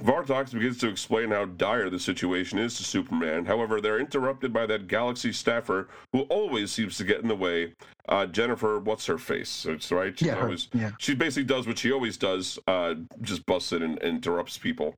Vartox 0.00 0.52
begins 0.52 0.78
to 0.78 0.88
explain 0.88 1.32
how 1.32 1.44
dire 1.44 1.90
the 1.90 1.98
situation 1.98 2.60
is 2.60 2.76
to 2.76 2.84
Superman. 2.84 3.46
However, 3.46 3.80
they're 3.80 3.98
interrupted 3.98 4.52
by 4.52 4.64
that 4.66 4.86
Galaxy 4.86 5.32
staffer 5.32 5.88
who 6.12 6.20
always 6.22 6.70
seems 6.70 6.96
to 6.98 7.04
get 7.04 7.20
in 7.20 7.26
the 7.26 7.34
way. 7.34 7.74
Uh, 8.08 8.26
Jennifer, 8.26 8.78
what's 8.78 9.06
her 9.06 9.18
face? 9.18 9.66
It's 9.66 9.90
right. 9.90 10.16
She's 10.16 10.28
Yeah, 10.28 10.36
her- 10.36 10.56
yeah. 10.72 10.90
She 11.00 11.16
basically 11.16 11.44
does 11.44 11.66
what 11.66 11.78
she 11.78 11.90
always 11.90 12.16
does. 12.16 12.60
Uh, 12.68 12.94
just 13.22 13.44
busts 13.44 13.72
in 13.72 13.82
and, 13.82 14.00
and 14.04 14.18
interrupts 14.18 14.56
people. 14.56 14.94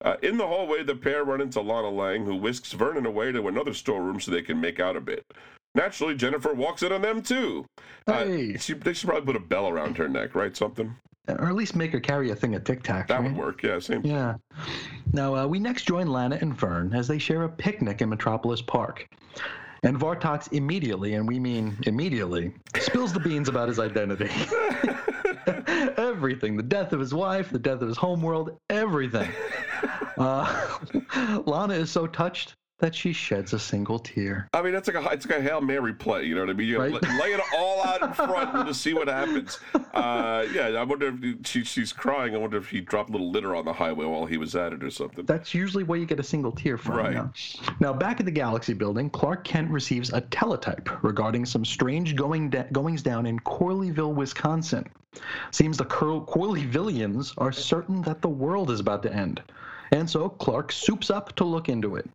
Uh, 0.00 0.14
in 0.22 0.38
the 0.38 0.46
hallway, 0.46 0.84
the 0.84 0.94
pair 0.94 1.24
run 1.24 1.40
into 1.40 1.60
Lana 1.60 1.90
Lang, 1.90 2.24
who 2.24 2.36
whisks 2.36 2.72
Vernon 2.72 3.04
away 3.04 3.32
to 3.32 3.48
another 3.48 3.74
storeroom 3.74 4.20
so 4.20 4.30
they 4.30 4.42
can 4.42 4.60
make 4.60 4.78
out 4.78 4.96
a 4.96 5.00
bit. 5.00 5.26
Naturally, 5.74 6.14
Jennifer 6.16 6.52
walks 6.52 6.82
in 6.82 6.92
on 6.92 7.02
them 7.02 7.22
too. 7.22 7.64
Uh, 8.06 8.24
Hey. 8.24 8.56
she, 8.58 8.74
they 8.74 8.92
should 8.92 9.08
probably 9.08 9.26
put 9.26 9.36
a 9.36 9.44
bell 9.44 9.68
around 9.68 9.96
her 9.98 10.08
neck, 10.08 10.34
right? 10.34 10.56
Something 10.56 10.96
Or 11.28 11.46
at 11.48 11.54
least 11.54 11.76
make 11.76 11.92
her 11.92 12.00
carry 12.00 12.30
a 12.30 12.34
thing 12.36 12.54
of 12.56 12.64
Tic 12.64 12.82
Tac. 12.82 13.08
that 13.08 13.22
would 13.22 13.36
work. 13.36 13.62
Yeah, 13.62 13.78
same. 13.78 14.04
Yeah. 14.04 14.34
Now, 15.12 15.34
uh, 15.36 15.46
we 15.46 15.58
next 15.60 15.84
join 15.84 16.08
Lana 16.08 16.38
and 16.40 16.54
Vern 16.54 16.92
as 16.94 17.06
they 17.06 17.18
share 17.18 17.44
a 17.44 17.48
picnic 17.48 18.00
in 18.02 18.08
Metropolis 18.08 18.60
Park. 18.62 19.06
And 19.82 19.98
Vartox 19.98 20.52
immediately, 20.52 21.14
and 21.14 21.26
we 21.26 21.38
mean 21.40 21.78
immediately, 21.86 22.52
spills 22.78 23.12
the 23.14 23.20
beans 23.20 23.48
about 23.48 23.68
his 23.68 23.78
identity. 23.78 24.28
everything 25.96 26.56
the 26.56 26.62
death 26.62 26.92
of 26.92 27.00
his 27.00 27.14
wife, 27.14 27.50
the 27.50 27.58
death 27.58 27.80
of 27.80 27.88
his 27.88 27.96
homeworld, 27.96 28.58
everything. 28.68 29.30
Uh, 30.18 30.76
Lana 31.46 31.72
is 31.72 31.90
so 31.90 32.06
touched 32.06 32.54
that 32.80 32.94
she 32.94 33.12
sheds 33.12 33.52
a 33.52 33.58
single 33.58 33.98
tear. 33.98 34.48
I 34.52 34.62
mean, 34.62 34.72
that's 34.72 34.88
like 34.88 34.96
a 34.96 35.08
it's 35.12 35.26
like 35.26 35.38
a 35.38 35.42
hail 35.42 35.60
mary 35.60 35.92
play. 35.94 36.24
You 36.24 36.34
know 36.34 36.40
what 36.42 36.50
I 36.50 36.54
mean? 36.54 36.68
You 36.68 36.78
Right. 36.80 36.92
lay, 36.92 37.18
lay 37.20 37.32
it 37.34 37.40
all 37.56 37.82
out 37.84 38.02
in 38.02 38.12
front 38.14 38.54
and 38.54 38.66
just 38.66 38.80
see 38.80 38.94
what 38.94 39.08
happens. 39.20 39.58
Uh, 39.94 40.46
yeah, 40.52 40.68
I 40.68 40.82
wonder 40.82 41.14
if 41.22 41.46
she, 41.46 41.64
she's 41.64 41.92
crying. 41.92 42.34
I 42.34 42.38
wonder 42.38 42.56
if 42.56 42.68
he 42.70 42.80
dropped 42.80 43.10
a 43.10 43.12
little 43.12 43.30
litter 43.30 43.54
on 43.54 43.64
the 43.64 43.72
highway 43.72 44.06
while 44.06 44.26
he 44.26 44.36
was 44.38 44.54
at 44.56 44.72
it 44.72 44.82
or 44.82 44.90
something. 44.90 45.24
That's 45.26 45.54
usually 45.54 45.84
where 45.84 45.98
you 45.98 46.06
get 46.06 46.18
a 46.20 46.24
single 46.24 46.52
tear 46.52 46.76
from. 46.78 46.96
Right. 46.96 47.12
Now. 47.14 47.32
now, 47.80 47.92
back 47.92 48.18
at 48.20 48.26
the 48.26 48.32
Galaxy 48.32 48.72
building, 48.72 49.10
Clark 49.10 49.44
Kent 49.44 49.70
receives 49.70 50.12
a 50.12 50.20
teletype 50.22 50.88
regarding 51.04 51.44
some 51.46 51.64
strange 51.64 52.16
going 52.16 52.50
da- 52.50 52.64
goings 52.72 53.02
down 53.02 53.26
in 53.26 53.38
Corleyville, 53.40 54.14
Wisconsin. 54.14 54.86
Seems 55.50 55.76
the 55.76 55.84
Cor- 55.84 56.24
Corleyvillians 56.26 57.34
are 57.38 57.52
certain 57.52 58.00
that 58.02 58.22
the 58.22 58.28
world 58.28 58.70
is 58.70 58.80
about 58.80 59.02
to 59.02 59.12
end. 59.12 59.42
And 59.92 60.08
so 60.08 60.28
Clark 60.28 60.70
soups 60.70 61.10
up 61.10 61.34
to 61.36 61.44
look 61.44 61.68
into 61.68 61.96
it. 61.96 62.08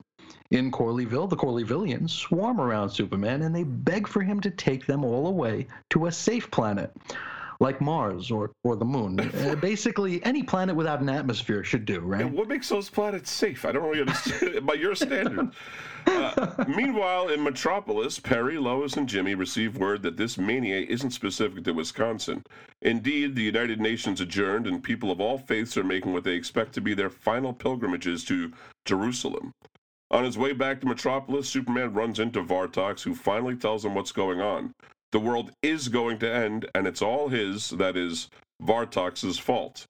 In 0.52 0.72
Corleyville, 0.72 1.28
the 1.28 1.36
Corleyvillians 1.36 2.12
swarm 2.12 2.62
around 2.62 2.90
Superman 2.90 3.42
and 3.42 3.56
they 3.56 3.64
beg 3.64 4.08
for 4.08 4.22
him 4.22 4.40
to 4.42 4.52
take 4.52 4.86
them 4.86 5.04
all 5.04 5.28
away 5.28 5.66
to 5.90 6.06
a 6.06 6.12
safe 6.12 6.52
planet. 6.52 6.92
Like 7.62 7.80
Mars 7.80 8.32
or, 8.32 8.52
or 8.64 8.76
the 8.76 8.86
moon. 8.86 9.18
Uh, 9.46 9.56
basically, 9.56 10.24
any 10.26 10.44
planet 10.44 10.76
without 10.76 11.02
an 11.02 11.10
atmosphere 11.10 11.64
should 11.64 11.86
do, 11.86 12.00
right? 12.00 12.30
What 12.30 12.48
makes 12.48 12.68
those 12.68 12.90
planets 12.90 13.32
safe? 13.32 13.64
I 13.64 13.72
don't 13.72 13.84
really 13.84 14.02
understand 14.02 14.66
by 14.66 14.74
your 14.74 14.96
standards. 15.06 15.56
Uh, 16.08 16.66
meanwhile, 16.68 17.30
in 17.30 17.44
Metropolis, 17.44 18.20
Perry, 18.20 18.58
Lois, 18.58 18.98
and 18.98 19.08
Jimmy 19.08 19.36
receive 19.36 19.78
word 19.78 20.02
that 20.04 20.18
this 20.18 20.38
mania 20.38 20.86
isn't 20.88 21.12
specific 21.12 21.64
to 21.64 21.74
Wisconsin. 21.74 22.44
Indeed, 22.82 23.36
the 23.36 23.44
United 23.44 23.80
Nations 23.80 24.20
adjourned, 24.20 24.68
and 24.68 24.84
people 24.84 25.12
of 25.12 25.22
all 25.22 25.38
faiths 25.38 25.78
are 25.78 25.84
making 25.84 26.14
what 26.14 26.24
they 26.24 26.34
expect 26.34 26.74
to 26.74 26.82
be 26.82 26.94
their 26.94 27.10
final 27.10 27.54
pilgrimages 27.54 28.24
to 28.26 28.52
Jerusalem. 28.84 29.54
On 30.12 30.24
his 30.24 30.38
way 30.38 30.54
back 30.54 30.82
to 30.82 30.88
Metropolis, 30.88 31.50
Superman 31.50 31.94
runs 31.94 32.20
into 32.20 32.44
Vartox, 32.44 33.02
who 33.02 33.16
finally 33.16 33.56
tells 33.56 33.84
him 33.84 33.96
what's 33.96 34.12
going 34.12 34.40
on. 34.40 34.74
The 35.12 35.20
world 35.20 35.52
is 35.64 35.88
going 35.88 36.20
to 36.20 36.32
end, 36.32 36.68
and 36.76 36.86
it's 36.86 37.02
all 37.02 37.30
his, 37.30 37.70
that 37.72 37.98
is, 37.98 38.30
Vartox's 38.62 39.40
fault. 39.40 39.88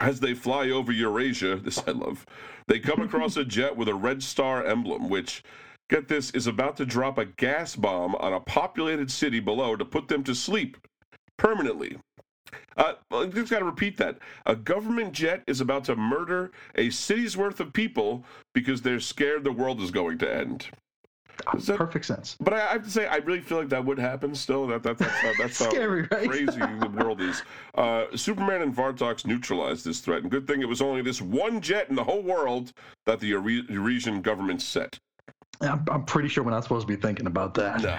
As 0.00 0.20
they 0.20 0.34
fly 0.34 0.70
over 0.70 0.92
Eurasia, 0.92 1.56
this 1.62 1.82
I 1.86 1.92
love, 1.92 2.26
they 2.68 2.78
come 2.78 3.00
across 3.00 3.36
a 3.36 3.44
jet 3.56 3.76
with 3.76 3.88
a 3.88 3.94
red 3.94 4.22
star 4.22 4.64
emblem, 4.64 5.08
which, 5.08 5.42
get 5.88 6.08
this, 6.08 6.30
is 6.32 6.46
about 6.46 6.76
to 6.76 6.86
drop 6.86 7.16
a 7.16 7.24
gas 7.24 7.76
bomb 7.76 8.14
on 8.16 8.32
a 8.32 8.40
populated 8.40 9.10
city 9.10 9.40
below 9.40 9.76
to 9.76 9.84
put 9.84 10.08
them 10.08 10.22
to 10.24 10.34
sleep 10.34 10.76
permanently. 11.38 11.96
Uh, 12.76 12.94
I 13.10 13.26
just 13.26 13.50
got 13.50 13.60
to 13.60 13.64
repeat 13.64 13.96
that. 13.98 14.18
A 14.46 14.56
government 14.56 15.12
jet 15.12 15.42
is 15.46 15.60
about 15.60 15.84
to 15.84 15.96
murder 15.96 16.52
a 16.74 16.90
city's 16.90 17.36
worth 17.36 17.60
of 17.60 17.72
people 17.72 18.24
because 18.52 18.82
they're 18.82 19.00
scared 19.00 19.44
the 19.44 19.52
world 19.52 19.80
is 19.80 19.90
going 19.90 20.18
to 20.18 20.34
end. 20.34 20.68
That- 21.52 21.76
Perfect 21.76 22.04
sense. 22.06 22.36
but 22.40 22.54
I 22.54 22.58
I 22.58 22.72
have 22.74 22.84
to 22.84 22.90
say, 22.90 23.06
I 23.06 23.16
really 23.16 23.40
feel 23.40 23.58
like 23.58 23.68
that 23.70 23.84
would 23.84 23.98
happen 23.98 24.34
still. 24.34 24.66
That, 24.68 24.82
that, 24.84 24.98
that's 24.98 25.12
how, 25.20 25.32
that's 25.38 25.58
how 25.58 25.70
Scary, 25.70 26.02
right? 26.10 26.28
crazy 26.28 26.46
the 26.58 26.92
world 26.96 27.20
is. 27.20 27.42
Uh, 27.74 28.04
Superman 28.14 28.62
and 28.62 28.74
Vartox 28.74 29.26
neutralized 29.26 29.84
this 29.84 29.98
threat, 29.98 30.22
and 30.22 30.30
good 30.30 30.46
thing 30.46 30.62
it 30.62 30.68
was 30.68 30.80
only 30.80 31.02
this 31.02 31.20
one 31.20 31.60
jet 31.60 31.90
in 31.90 31.96
the 31.96 32.04
whole 32.04 32.22
world 32.22 32.72
that 33.04 33.18
the 33.18 33.26
Eurasian 33.26 34.22
government 34.22 34.62
set. 34.62 34.96
I'm, 35.60 35.84
I'm 35.90 36.04
pretty 36.04 36.28
sure 36.28 36.44
we're 36.44 36.50
not 36.50 36.62
supposed 36.62 36.86
to 36.86 36.92
be 36.94 37.00
thinking 37.00 37.26
about 37.26 37.54
that. 37.54 37.82
No. 37.82 37.98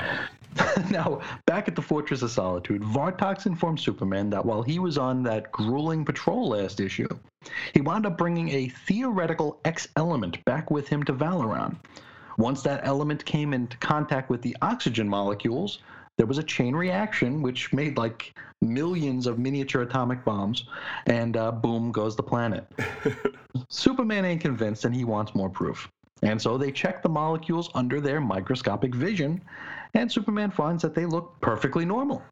now, 0.90 1.22
back 1.46 1.68
at 1.68 1.76
the 1.76 1.82
Fortress 1.82 2.22
of 2.22 2.32
Solitude, 2.32 2.82
Vartox 2.82 3.46
informed 3.46 3.80
Superman 3.80 4.30
that 4.30 4.46
while 4.46 4.62
he 4.62 4.80
was 4.80 4.98
on 4.98 5.24
that 5.24 5.52
grueling 5.52 6.06
patrol 6.06 6.50
last 6.50 6.80
issue, 6.80 7.08
he 7.74 7.82
wound 7.82 8.06
up 8.06 8.18
bringing 8.18 8.50
a 8.50 8.70
theoretical 8.70 9.60
X 9.66 9.88
element 9.96 10.44
back 10.46 10.72
with 10.72 10.88
him 10.88 11.04
to 11.04 11.14
Valeron. 11.14 11.76
Once 12.38 12.62
that 12.62 12.82
element 12.86 13.24
came 13.26 13.54
into 13.54 13.78
contact 13.78 14.30
with 14.30 14.42
the 14.42 14.56
oxygen 14.62 15.08
molecules, 15.08 15.80
there 16.18 16.26
was 16.26 16.38
a 16.38 16.44
chain 16.44 16.76
reaction 16.76 17.42
which 17.42 17.74
made 17.74 17.98
like 17.98 18.34
millions 18.62 19.28
of 19.28 19.38
miniature 19.38 19.82
atomic 19.82 20.24
bombs, 20.24 20.66
and 21.08 21.36
uh, 21.36 21.52
boom 21.52 21.92
goes 21.92 22.16
the 22.16 22.24
planet. 22.24 22.66
Superman 23.70 24.26
ain't 24.26 24.42
convinced 24.42 24.86
and 24.86 24.96
he 24.96 25.04
wants 25.04 25.36
more 25.36 25.50
proof. 25.50 25.90
And 26.26 26.42
so 26.42 26.58
they 26.58 26.72
check 26.72 27.04
the 27.04 27.10
molecules 27.10 27.70
under 27.76 28.02
their 28.02 28.20
microscopic 28.20 28.96
vision, 28.96 29.42
and 29.94 30.12
Superman 30.12 30.52
finds 30.52 30.82
that 30.82 30.96
they 30.96 31.06
look 31.06 31.40
perfectly 31.40 31.86
normal. 31.86 32.24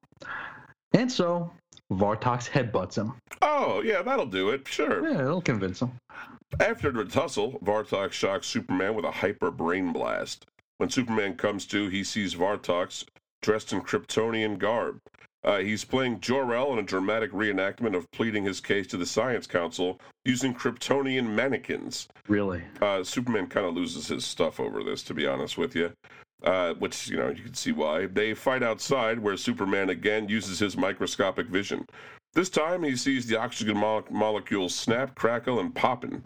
And 0.93 1.11
so 1.11 1.51
Vartox 1.91 2.49
headbutts 2.49 2.97
him. 2.97 3.13
Oh, 3.41 3.81
yeah, 3.83 4.01
that'll 4.01 4.25
do 4.25 4.49
it. 4.49 4.67
Sure. 4.67 5.07
Yeah, 5.07 5.21
it'll 5.21 5.41
convince 5.41 5.79
him. 5.79 5.91
After 6.59 6.91
the 6.91 7.05
tussle, 7.05 7.59
Vartox 7.63 8.11
shocks 8.11 8.47
Superman 8.47 8.95
with 8.95 9.05
a 9.05 9.11
hyper 9.11 9.51
brain 9.51 9.93
blast. 9.93 10.45
When 10.77 10.89
Superman 10.89 11.35
comes 11.35 11.65
to, 11.67 11.87
he 11.87 12.03
sees 12.03 12.35
Vartox 12.35 13.05
dressed 13.41 13.73
in 13.73 13.81
Kryptonian 13.81 14.57
garb. 14.57 14.99
Uh, 15.43 15.57
he's 15.57 15.83
playing 15.83 16.19
Jor-El 16.21 16.73
in 16.73 16.79
a 16.79 16.83
dramatic 16.83 17.31
reenactment 17.31 17.95
of 17.95 18.09
pleading 18.11 18.45
his 18.45 18.61
case 18.61 18.87
to 18.87 18.97
the 18.97 19.05
Science 19.05 19.45
Council 19.45 19.99
using 20.23 20.53
Kryptonian 20.53 21.27
mannequins. 21.27 22.07
Really. 22.27 22.63
Uh, 22.81 23.03
Superman 23.03 23.47
kind 23.47 23.65
of 23.65 23.73
loses 23.73 24.07
his 24.07 24.25
stuff 24.25 24.59
over 24.59 24.83
this, 24.83 25.03
to 25.03 25.13
be 25.13 25.27
honest 25.27 25.57
with 25.57 25.75
you. 25.75 25.91
Uh, 26.43 26.73
which, 26.73 27.09
you 27.09 27.17
know, 27.17 27.29
you 27.29 27.43
can 27.43 27.53
see 27.53 27.71
why. 27.71 28.05
They 28.05 28.33
fight 28.33 28.63
outside, 28.63 29.19
where 29.19 29.37
Superman 29.37 29.89
again 29.89 30.27
uses 30.27 30.59
his 30.59 30.75
microscopic 30.75 31.47
vision. 31.47 31.85
This 32.33 32.49
time, 32.49 32.83
he 32.83 32.97
sees 32.97 33.25
the 33.25 33.39
oxygen 33.39 33.77
mole- 33.77 34.07
molecules 34.09 34.75
snap, 34.75 35.15
crackle, 35.15 35.59
and 35.59 35.73
popping. 35.73 36.25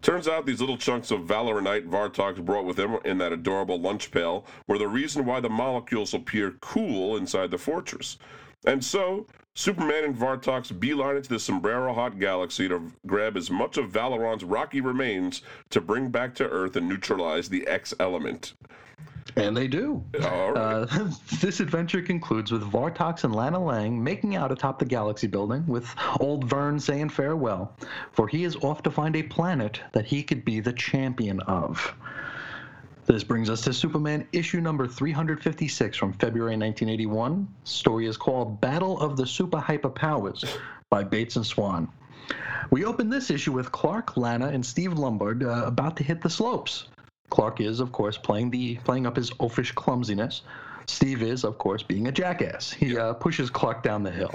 Turns 0.00 0.28
out 0.28 0.46
these 0.46 0.60
little 0.60 0.78
chunks 0.78 1.10
of 1.10 1.22
Valoranite 1.22 1.88
Vartox 1.88 2.42
brought 2.44 2.64
with 2.64 2.78
him 2.78 2.96
in 3.04 3.18
that 3.18 3.32
adorable 3.32 3.80
lunch 3.80 4.10
pail 4.10 4.46
were 4.68 4.78
the 4.78 4.86
reason 4.86 5.26
why 5.26 5.40
the 5.40 5.50
molecules 5.50 6.14
appear 6.14 6.52
cool 6.60 7.16
inside 7.16 7.50
the 7.50 7.58
fortress. 7.58 8.16
And 8.64 8.84
so, 8.84 9.26
Superman 9.54 10.04
and 10.04 10.16
Vartox 10.16 10.78
beeline 10.78 11.16
into 11.16 11.28
the 11.28 11.38
Sombrero 11.38 11.94
Hat 11.94 12.18
Galaxy 12.18 12.68
to 12.68 12.92
grab 13.06 13.36
as 13.36 13.50
much 13.50 13.76
of 13.76 13.90
Valeron's 13.90 14.44
rocky 14.44 14.80
remains 14.80 15.42
to 15.70 15.80
bring 15.80 16.10
back 16.10 16.34
to 16.36 16.48
Earth 16.48 16.76
and 16.76 16.88
neutralize 16.88 17.48
the 17.48 17.66
X 17.66 17.94
element. 17.98 18.54
And 19.36 19.56
they 19.56 19.68
do. 19.68 20.04
Right. 20.14 20.24
Uh, 20.24 20.86
this 21.40 21.60
adventure 21.60 22.02
concludes 22.02 22.50
with 22.50 22.62
Vartox 22.62 23.24
and 23.24 23.34
Lana 23.34 23.62
Lang 23.62 24.02
making 24.02 24.36
out 24.36 24.50
atop 24.50 24.78
the 24.78 24.84
Galaxy 24.84 25.26
building, 25.26 25.64
with 25.66 25.92
old 26.20 26.44
Vern 26.44 26.80
saying 26.80 27.10
farewell, 27.10 27.76
for 28.12 28.26
he 28.26 28.44
is 28.44 28.56
off 28.56 28.82
to 28.84 28.90
find 28.90 29.16
a 29.16 29.22
planet 29.22 29.80
that 29.92 30.06
he 30.06 30.22
could 30.22 30.44
be 30.44 30.60
the 30.60 30.72
champion 30.72 31.40
of. 31.40 31.94
This 33.08 33.24
brings 33.24 33.48
us 33.48 33.62
to 33.62 33.72
Superman 33.72 34.28
issue 34.32 34.60
number 34.60 34.86
356 34.86 35.96
from 35.96 36.12
February 36.12 36.58
1981. 36.58 37.48
Story 37.64 38.04
is 38.04 38.18
called 38.18 38.60
Battle 38.60 39.00
of 39.00 39.16
the 39.16 39.26
Super 39.26 39.58
Hyper 39.58 39.88
Powers 39.88 40.44
by 40.90 41.04
Bates 41.04 41.36
and 41.36 41.46
Swan. 41.46 41.88
We 42.70 42.84
open 42.84 43.08
this 43.08 43.30
issue 43.30 43.52
with 43.52 43.72
Clark, 43.72 44.18
Lana, 44.18 44.48
and 44.48 44.64
Steve 44.64 44.92
Lombard 44.92 45.42
uh, 45.42 45.62
about 45.64 45.96
to 45.96 46.04
hit 46.04 46.20
the 46.20 46.28
slopes. 46.28 46.88
Clark 47.30 47.62
is, 47.62 47.80
of 47.80 47.92
course, 47.92 48.18
playing 48.18 48.50
the 48.50 48.76
playing 48.84 49.06
up 49.06 49.16
his 49.16 49.30
oafish 49.40 49.74
clumsiness. 49.74 50.42
Steve 50.86 51.22
is, 51.22 51.44
of 51.44 51.56
course, 51.56 51.82
being 51.82 52.08
a 52.08 52.12
jackass. 52.12 52.70
He 52.70 52.98
uh, 52.98 53.14
pushes 53.14 53.48
Clark 53.48 53.82
down 53.82 54.02
the 54.02 54.10
hill. 54.10 54.34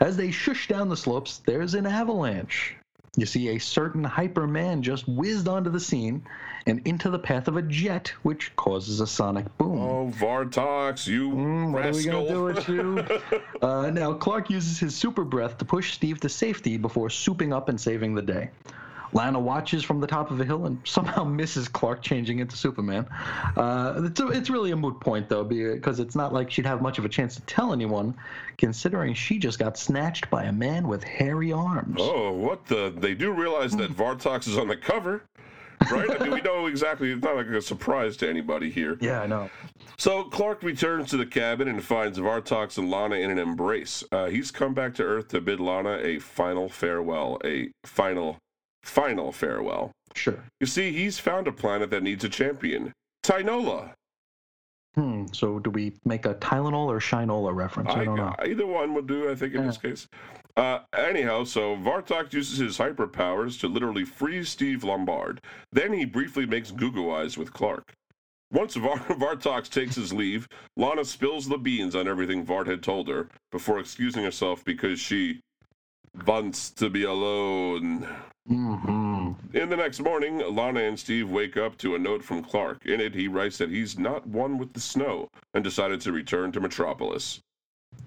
As 0.00 0.18
they 0.18 0.30
shush 0.30 0.68
down 0.68 0.90
the 0.90 0.98
slopes, 0.98 1.38
there's 1.46 1.72
an 1.72 1.86
avalanche. 1.86 2.76
You 3.16 3.24
see 3.24 3.48
a 3.48 3.58
certain 3.58 4.04
hyper 4.04 4.46
man 4.46 4.82
just 4.82 5.08
whizzed 5.08 5.48
onto 5.48 5.70
the 5.70 5.80
scene 5.80 6.26
and 6.66 6.84
into 6.86 7.10
the 7.10 7.18
path 7.18 7.46
of 7.48 7.56
a 7.56 7.62
jet, 7.62 8.08
which 8.22 8.54
causes 8.56 9.00
a 9.00 9.06
sonic 9.06 9.44
boom. 9.56 9.78
oh, 9.80 10.12
Vartox, 10.18 11.06
you 11.06 11.30
Mm, 11.30 11.72
what 11.72 11.84
are 11.84 11.92
we 11.92 11.96
rascal. 12.08 12.12
gonna 12.26 12.28
do 12.28 12.42
with 12.44 12.68
you? 13.62 13.66
uh, 13.66 13.90
now 13.90 14.12
Clark 14.14 14.50
uses 14.50 14.78
his 14.78 14.94
super 14.96 15.24
breath 15.24 15.58
to 15.58 15.64
push 15.64 15.92
Steve 15.94 16.20
to 16.20 16.28
safety 16.28 16.76
before 16.76 17.08
souping 17.08 17.52
up 17.54 17.68
and 17.68 17.80
saving 17.80 18.14
the 18.14 18.22
day. 18.22 18.50
Lana 19.12 19.38
watches 19.38 19.84
from 19.84 20.00
the 20.00 20.06
top 20.08 20.32
of 20.32 20.40
a 20.40 20.44
hill 20.44 20.66
and 20.66 20.78
somehow 20.84 21.22
misses 21.40 21.68
Clark 21.68 22.02
changing 22.02 22.40
into 22.40 22.56
Superman. 22.56 23.06
Uh, 23.56 24.02
it's, 24.04 24.20
it's 24.20 24.50
really 24.50 24.72
a 24.72 24.76
moot 24.76 24.98
point 24.98 25.28
though, 25.28 25.44
because 25.44 26.00
it's 26.00 26.16
not 26.16 26.32
like 26.34 26.50
she'd 26.50 26.66
have 26.66 26.82
much 26.82 26.98
of 26.98 27.04
a 27.04 27.08
chance 27.08 27.36
to 27.36 27.40
tell 27.42 27.72
anyone, 27.72 28.14
considering 28.58 29.14
she 29.14 29.38
just 29.38 29.60
got 29.60 29.78
snatched 29.78 30.28
by 30.28 30.44
a 30.44 30.52
man 30.52 30.88
with 30.88 31.04
hairy 31.04 31.52
arms. 31.52 31.98
Oh, 32.00 32.32
what 32.32 32.66
the? 32.66 32.92
They 32.94 33.14
do 33.14 33.30
realize 33.30 33.76
that 33.76 33.92
Vartox 33.96 34.48
is 34.48 34.58
on 34.58 34.66
the 34.66 34.76
cover, 34.76 35.22
right? 35.90 36.10
I 36.10 36.22
mean, 36.22 36.32
we 36.32 36.40
know 36.40 36.66
exactly. 36.66 37.10
It's 37.10 37.22
not 37.22 37.36
like 37.36 37.46
a 37.46 37.62
surprise 37.62 38.16
to 38.18 38.28
anybody 38.28 38.70
here. 38.70 38.96
Yeah, 39.00 39.22
I 39.22 39.26
know. 39.26 39.50
So 39.98 40.24
Clark 40.24 40.62
returns 40.62 41.10
to 41.10 41.16
the 41.16 41.26
cabin 41.26 41.68
and 41.68 41.82
finds 41.82 42.18
Vartox 42.18 42.78
and 42.78 42.90
Lana 42.90 43.16
in 43.16 43.30
an 43.30 43.38
embrace. 43.38 44.04
Uh, 44.12 44.26
he's 44.26 44.50
come 44.50 44.74
back 44.74 44.94
to 44.94 45.02
Earth 45.02 45.28
to 45.28 45.40
bid 45.40 45.60
Lana 45.60 45.98
a 46.02 46.18
final 46.18 46.68
farewell, 46.68 47.38
a 47.44 47.70
final, 47.84 48.38
final 48.82 49.32
farewell. 49.32 49.92
Sure. 50.14 50.38
You 50.60 50.66
see, 50.66 50.92
he's 50.92 51.18
found 51.18 51.46
a 51.46 51.52
planet 51.52 51.90
that 51.90 52.02
needs 52.02 52.24
a 52.24 52.28
champion. 52.28 52.92
Tynola. 53.22 53.92
Hmm. 54.94 55.26
So 55.32 55.58
do 55.58 55.70
we 55.70 55.94
make 56.04 56.24
a 56.24 56.34
Tylenol 56.34 56.86
or 56.86 57.00
Shinola 57.00 57.54
reference? 57.54 57.90
I, 57.90 58.04
don't 58.04 58.16
know. 58.16 58.34
Either 58.44 58.66
one 58.66 58.94
would 58.94 59.06
do, 59.06 59.30
I 59.30 59.34
think, 59.34 59.54
in 59.54 59.66
this 59.66 59.76
case. 59.76 60.08
Uh, 60.56 60.80
anyhow, 60.96 61.44
so 61.44 61.76
Vartox 61.76 62.32
uses 62.32 62.58
his 62.58 62.78
hyper 62.78 63.06
powers 63.06 63.58
to 63.58 63.68
literally 63.68 64.04
freeze 64.04 64.48
Steve 64.48 64.82
Lombard. 64.84 65.40
Then 65.70 65.92
he 65.92 66.06
briefly 66.06 66.46
makes 66.46 66.70
Goo 66.70 67.10
Eyes 67.10 67.36
with 67.36 67.52
Clark. 67.52 67.92
Once 68.50 68.74
Var- 68.76 68.98
Vartox 69.10 69.68
takes 69.68 69.96
his 69.96 70.12
leave, 70.14 70.48
Lana 70.76 71.04
spills 71.04 71.46
the 71.48 71.58
beans 71.58 71.94
on 71.94 72.08
everything 72.08 72.44
Vart 72.46 72.66
had 72.66 72.82
told 72.82 73.08
her 73.08 73.28
before 73.52 73.80
excusing 73.80 74.24
herself 74.24 74.64
because 74.64 74.98
she 74.98 75.40
wants 76.26 76.70
to 76.70 76.88
be 76.88 77.04
alone. 77.04 78.06
hmm 78.46 79.32
In 79.52 79.68
the 79.68 79.76
next 79.76 80.00
morning, 80.00 80.38
Lana 80.38 80.80
and 80.80 80.98
Steve 80.98 81.28
wake 81.28 81.58
up 81.58 81.76
to 81.78 81.96
a 81.96 81.98
note 81.98 82.22
from 82.24 82.42
Clark. 82.42 82.86
In 82.86 83.00
it, 83.00 83.14
he 83.14 83.28
writes 83.28 83.58
that 83.58 83.68
he's 83.70 83.98
not 83.98 84.26
one 84.26 84.56
with 84.56 84.72
the 84.72 84.80
snow 84.80 85.28
and 85.52 85.62
decided 85.62 86.00
to 86.02 86.12
return 86.12 86.50
to 86.52 86.60
Metropolis. 86.60 87.40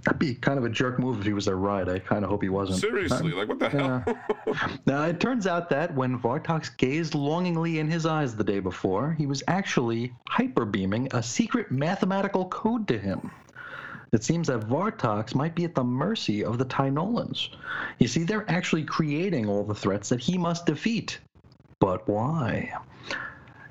That'd 0.05 0.19
be 0.19 0.33
kind 0.35 0.57
of 0.57 0.63
a 0.63 0.69
jerk 0.69 0.97
move 0.97 1.19
if 1.19 1.25
he 1.25 1.33
was 1.33 1.45
there 1.45 1.57
right. 1.57 1.87
I 1.87 1.99
kind 1.99 2.23
of 2.23 2.29
hope 2.29 2.41
he 2.41 2.49
wasn't. 2.49 2.79
Seriously, 2.79 3.31
like 3.31 3.49
what 3.49 3.59
the 3.59 3.69
hell? 3.69 4.03
Now, 4.85 5.03
it 5.03 5.19
turns 5.19 5.45
out 5.45 5.69
that 5.69 5.93
when 5.93 6.17
Vartox 6.17 6.75
gazed 6.75 7.13
longingly 7.13 7.79
in 7.79 7.87
his 7.87 8.05
eyes 8.05 8.35
the 8.35 8.43
day 8.43 8.59
before, 8.59 9.13
he 9.13 9.27
was 9.27 9.43
actually 9.47 10.13
hyperbeaming 10.27 11.13
a 11.13 11.21
secret 11.21 11.69
mathematical 11.69 12.45
code 12.47 12.87
to 12.87 12.97
him. 12.97 13.29
It 14.11 14.23
seems 14.23 14.47
that 14.47 14.61
Vartox 14.61 15.35
might 15.35 15.53
be 15.53 15.65
at 15.65 15.75
the 15.75 15.83
mercy 15.83 16.43
of 16.43 16.57
the 16.57 16.65
Tynolans. 16.65 17.49
You 17.99 18.07
see, 18.07 18.23
they're 18.23 18.49
actually 18.49 18.83
creating 18.83 19.47
all 19.47 19.63
the 19.63 19.75
threats 19.75 20.09
that 20.09 20.19
he 20.19 20.37
must 20.37 20.65
defeat. 20.65 21.19
But 21.79 22.07
why? 22.07 22.73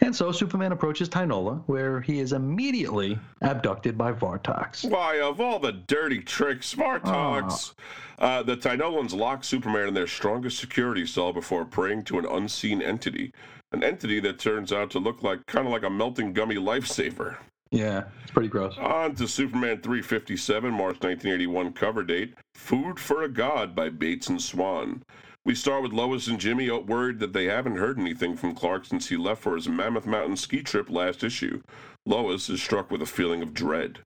And 0.01 0.15
so 0.15 0.31
Superman 0.33 0.73
approaches 0.73 1.09
Tynola, 1.09 1.63
where 1.67 2.01
he 2.01 2.21
is 2.21 2.33
immediately 2.33 3.19
abducted 3.43 3.99
by 3.99 4.13
Vartox. 4.13 4.89
Why, 4.89 5.21
of 5.21 5.41
all 5.41 5.59
the 5.59 5.73
dirty 5.73 6.21
tricks, 6.21 6.75
Vartox! 6.75 7.75
Uh, 8.19 8.43
the 8.43 8.57
Tynolans 8.57 9.15
lock 9.15 9.45
Superman 9.45 9.89
in 9.89 9.95
their 9.95 10.07
strongest 10.07 10.59
security 10.59 11.07
cell 11.07 11.33
before 11.33 11.65
praying 11.65 12.05
to 12.05 12.19
an 12.19 12.27
unseen 12.27 12.81
entity. 12.81 13.33
An 13.73 13.83
entity 13.85 14.19
that 14.21 14.39
turns 14.39 14.73
out 14.73 14.91
to 14.93 14.99
look 14.99 15.23
like 15.23 15.45
kind 15.47 15.67
of 15.67 15.73
like 15.73 15.83
a 15.83 15.91
melting 15.91 16.33
gummy 16.33 16.57
lifesaver. 16.57 17.37
Yeah, 17.71 18.05
it's 18.23 18.31
pretty 18.31 18.49
gross. 18.49 18.77
On 18.79 19.15
to 19.17 19.29
Superman 19.29 19.83
357, 19.83 20.71
March 20.71 21.01
1981 21.01 21.73
cover 21.75 22.03
date 22.03 22.35
Food 22.55 22.99
for 22.99 23.23
a 23.23 23.29
God 23.29 23.75
by 23.75 23.91
Bates 23.91 24.29
and 24.29 24.41
Swan. 24.41 25.03
We 25.49 25.55
start 25.55 25.83
with 25.83 25.95
Lois 25.95 26.27
and 26.27 26.39
Jimmy 26.39 26.69
uh, 26.69 26.77
worried 26.77 27.21
that 27.21 27.33
they 27.33 27.47
haven't 27.47 27.79
heard 27.79 27.99
anything 27.99 28.37
from 28.37 28.55
Clark 28.55 28.85
since 28.85 29.09
he 29.09 29.17
left 29.17 29.41
for 29.41 29.55
his 29.55 29.67
Mammoth 29.67 30.05
Mountain 30.05 30.37
ski 30.37 30.63
trip 30.63 30.91
last 30.91 31.25
issue. 31.25 31.63
Lois 32.05 32.51
is 32.51 32.61
struck 32.61 32.91
with 32.91 33.01
a 33.01 33.07
feeling 33.07 33.41
of 33.41 33.55
dread. 33.55 34.01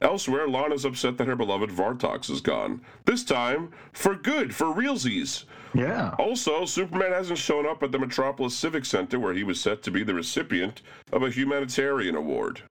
Elsewhere, 0.00 0.48
Lana's 0.48 0.86
upset 0.86 1.18
that 1.18 1.26
her 1.26 1.36
beloved 1.36 1.68
Vartox 1.68 2.30
is 2.30 2.40
gone. 2.40 2.80
This 3.04 3.22
time, 3.22 3.70
for 3.92 4.14
good, 4.14 4.54
for 4.54 4.68
realsies. 4.68 5.44
Yeah. 5.74 6.14
Also, 6.18 6.64
Superman 6.64 7.12
hasn't 7.12 7.38
shown 7.38 7.68
up 7.68 7.82
at 7.82 7.92
the 7.92 7.98
Metropolis 7.98 8.56
Civic 8.56 8.86
Center 8.86 9.20
where 9.20 9.34
he 9.34 9.44
was 9.44 9.60
set 9.60 9.82
to 9.82 9.90
be 9.90 10.02
the 10.02 10.14
recipient 10.14 10.80
of 11.12 11.22
a 11.22 11.28
humanitarian 11.28 12.14
award. 12.16 12.62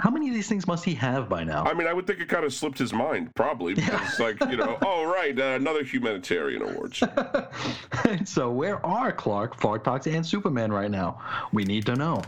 How 0.00 0.10
many 0.10 0.28
of 0.28 0.34
these 0.34 0.46
things 0.46 0.68
must 0.68 0.84
he 0.84 0.94
have 0.94 1.28
by 1.28 1.42
now? 1.42 1.64
I 1.64 1.74
mean, 1.74 1.88
I 1.88 1.92
would 1.92 2.06
think 2.06 2.20
it 2.20 2.28
kind 2.28 2.44
of 2.44 2.54
slipped 2.54 2.78
his 2.78 2.92
mind, 2.92 3.34
probably, 3.34 3.74
because 3.74 4.00
it's 4.02 4.20
like, 4.20 4.38
you 4.48 4.56
know, 4.56 4.78
oh, 4.82 5.04
right, 5.04 5.36
uh, 5.36 5.56
another 5.56 5.82
humanitarian 5.82 6.62
award. 6.62 6.94
so 8.24 8.48
where 8.52 8.84
are 8.86 9.10
Clark, 9.10 9.58
Vartox, 9.58 10.06
and 10.06 10.24
Superman 10.24 10.70
right 10.70 10.90
now? 10.90 11.20
We 11.52 11.64
need 11.64 11.84
to 11.86 11.96
know. 11.96 12.22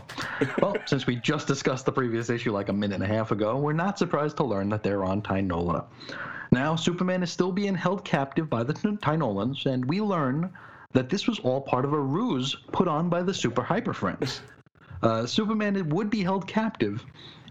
Well, 0.61 0.75
since 0.85 1.07
we 1.07 1.15
just 1.15 1.47
discussed 1.47 1.85
the 1.85 1.93
previous 1.93 2.29
issue 2.29 2.51
like 2.51 2.67
a 2.67 2.73
minute 2.73 2.95
and 2.95 3.03
a 3.05 3.07
half 3.07 3.31
ago, 3.31 3.57
we're 3.57 3.71
not 3.71 3.97
surprised 3.97 4.35
to 4.37 4.43
learn 4.43 4.67
that 4.69 4.83
they're 4.83 5.05
on 5.05 5.21
Tynola. 5.21 5.85
Now, 6.51 6.75
Superman 6.75 7.23
is 7.23 7.31
still 7.31 7.53
being 7.53 7.75
held 7.75 8.03
captive 8.03 8.49
by 8.49 8.63
the 8.63 8.73
Tynolans, 8.73 9.65
and 9.65 9.85
we 9.85 10.01
learn 10.01 10.51
that 10.91 11.09
this 11.09 11.25
was 11.25 11.39
all 11.39 11.61
part 11.61 11.85
of 11.85 11.93
a 11.93 11.99
ruse 11.99 12.53
put 12.73 12.89
on 12.89 13.07
by 13.07 13.23
the 13.23 13.33
Super 13.33 13.61
Hyper 13.61 13.93
Friends. 13.93 14.41
Uh, 15.03 15.25
Superman 15.25 15.89
would 15.89 16.09
be 16.09 16.21
held 16.21 16.47
captive 16.47 17.03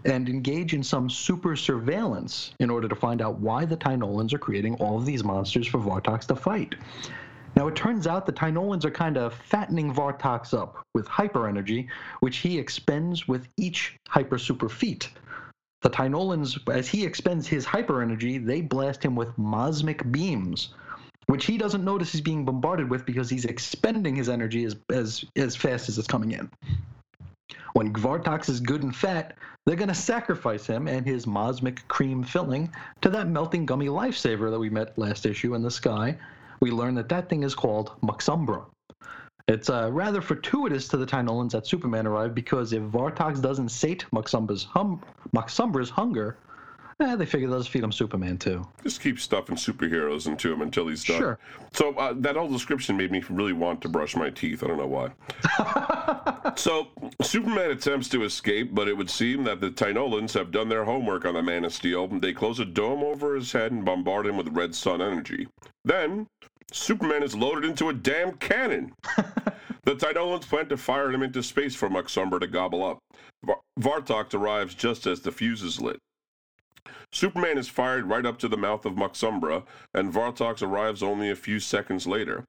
and 0.05 0.29
engage 0.29 0.73
in 0.73 0.83
some 0.83 1.09
super 1.09 1.55
surveillance 1.55 2.53
in 2.59 2.69
order 2.69 2.87
to 2.87 2.95
find 2.95 3.21
out 3.21 3.39
why 3.39 3.65
the 3.65 3.77
Tynolans 3.77 4.33
are 4.33 4.39
creating 4.39 4.75
all 4.75 4.97
of 4.97 5.05
these 5.05 5.23
monsters 5.23 5.67
for 5.67 5.79
Vartox 5.79 6.25
to 6.27 6.35
fight. 6.35 6.75
Now, 7.55 7.67
it 7.67 7.75
turns 7.75 8.07
out 8.07 8.25
the 8.25 8.31
Tynolans 8.31 8.85
are 8.85 8.91
kind 8.91 9.17
of 9.17 9.33
fattening 9.33 9.93
Vartox 9.93 10.57
up 10.57 10.85
with 10.93 11.07
hyper 11.07 11.47
energy, 11.47 11.89
which 12.21 12.37
he 12.37 12.57
expends 12.57 13.27
with 13.27 13.47
each 13.57 13.97
hyper 14.07 14.37
super 14.37 14.69
feat. 14.69 15.09
The 15.81 15.89
Tynolans, 15.89 16.57
as 16.71 16.87
he 16.87 17.05
expends 17.05 17.47
his 17.47 17.65
hyper 17.65 18.01
energy, 18.01 18.37
they 18.37 18.61
blast 18.61 19.03
him 19.03 19.15
with 19.15 19.37
mosmic 19.37 20.09
beams, 20.11 20.73
which 21.25 21.45
he 21.45 21.57
doesn't 21.57 21.83
notice 21.83 22.11
he's 22.11 22.21
being 22.21 22.45
bombarded 22.45 22.89
with 22.89 23.05
because 23.05 23.29
he's 23.29 23.45
expending 23.45 24.15
his 24.15 24.29
energy 24.29 24.63
as, 24.63 24.77
as, 24.89 25.25
as 25.35 25.55
fast 25.55 25.89
as 25.89 25.97
it's 25.97 26.07
coming 26.07 26.31
in. 26.31 26.49
When 27.73 27.93
Vartox 27.93 28.49
is 28.49 28.59
good 28.59 28.83
and 28.83 28.95
fat, 28.95 29.35
they're 29.65 29.75
going 29.75 29.87
to 29.87 29.95
sacrifice 29.95 30.65
him 30.65 30.87
and 30.87 31.05
his 31.05 31.27
mosmic 31.27 31.87
cream 31.87 32.23
filling 32.23 32.71
to 33.01 33.09
that 33.09 33.27
melting 33.27 33.65
gummy 33.65 33.87
lifesaver 33.87 34.49
that 34.51 34.59
we 34.59 34.69
met 34.69 34.97
last 34.97 35.25
issue 35.25 35.53
in 35.55 35.61
the 35.61 35.71
sky. 35.71 36.17
We 36.59 36.71
learn 36.71 36.95
that 36.95 37.09
that 37.09 37.29
thing 37.29 37.43
is 37.43 37.55
called 37.55 37.91
Muxumbra. 38.01 38.65
It's 39.47 39.69
uh, 39.69 39.89
rather 39.91 40.21
fortuitous 40.21 40.87
to 40.89 40.97
the 40.97 41.05
Tynolans 41.05 41.51
that 41.51 41.67
Superman 41.67 42.07
arrived 42.07 42.35
because 42.35 42.73
if 42.73 42.83
Vartox 42.83 43.41
doesn't 43.41 43.69
sate 43.69 44.05
Muxumbra's, 44.13 44.63
hum- 44.63 45.01
Muxumbra's 45.35 45.89
hunger, 45.89 46.37
Eh, 47.01 47.15
they 47.15 47.25
figure 47.25 47.49
they'll 47.49 47.57
just 47.57 47.71
feed 47.71 47.83
him 47.83 47.91
Superman 47.91 48.37
too. 48.37 48.67
Just 48.83 49.01
keep 49.01 49.19
stuffing 49.19 49.55
superheroes 49.55 50.27
into 50.27 50.53
him 50.53 50.61
until 50.61 50.87
he's 50.87 51.03
done. 51.03 51.17
Sure. 51.17 51.39
So 51.73 51.95
uh, 51.95 52.13
that 52.17 52.35
whole 52.35 52.47
description 52.47 52.95
made 52.95 53.11
me 53.11 53.23
really 53.27 53.53
want 53.53 53.81
to 53.81 53.89
brush 53.89 54.15
my 54.15 54.29
teeth. 54.29 54.63
I 54.63 54.67
don't 54.67 54.77
know 54.77 54.85
why. 54.85 56.53
so 56.55 56.89
Superman 57.23 57.71
attempts 57.71 58.07
to 58.09 58.23
escape, 58.23 58.75
but 58.75 58.87
it 58.87 58.95
would 58.95 59.09
seem 59.09 59.43
that 59.45 59.59
the 59.59 59.71
Tynolans 59.71 60.31
have 60.33 60.51
done 60.51 60.69
their 60.69 60.85
homework 60.85 61.25
on 61.25 61.33
the 61.33 61.41
Man 61.41 61.65
of 61.65 61.73
Steel. 61.73 62.07
They 62.07 62.33
close 62.33 62.59
a 62.59 62.65
dome 62.65 63.03
over 63.03 63.35
his 63.35 63.51
head 63.51 63.71
and 63.71 63.83
bombard 63.83 64.27
him 64.27 64.37
with 64.37 64.49
red 64.49 64.75
sun 64.75 65.01
energy. 65.01 65.47
Then 65.83 66.27
Superman 66.71 67.23
is 67.23 67.35
loaded 67.35 67.65
into 67.65 67.89
a 67.89 67.93
damn 67.93 68.33
cannon. 68.33 68.93
the 69.85 69.95
Tynolans 69.95 70.45
plan 70.45 70.69
to 70.69 70.77
fire 70.77 71.11
him 71.11 71.23
into 71.23 71.41
space 71.41 71.73
for 71.73 71.89
Muxumbra 71.89 72.39
to 72.41 72.47
gobble 72.47 72.83
up. 72.83 72.99
Va- 73.43 73.55
Vartox 73.79 74.35
arrives 74.35 74.75
just 74.75 75.07
as 75.07 75.21
the 75.21 75.31
fuse 75.31 75.63
is 75.63 75.81
lit. 75.81 75.99
Superman 77.11 77.57
is 77.57 77.67
fired 77.67 78.05
right 78.05 78.25
up 78.25 78.37
to 78.39 78.47
the 78.47 78.57
mouth 78.57 78.85
of 78.85 78.93
Muxumbra, 78.93 79.63
and 79.93 80.13
Vartox 80.13 80.61
arrives 80.61 81.03
only 81.03 81.29
a 81.29 81.35
few 81.35 81.59
seconds 81.59 82.07
later. 82.07 82.45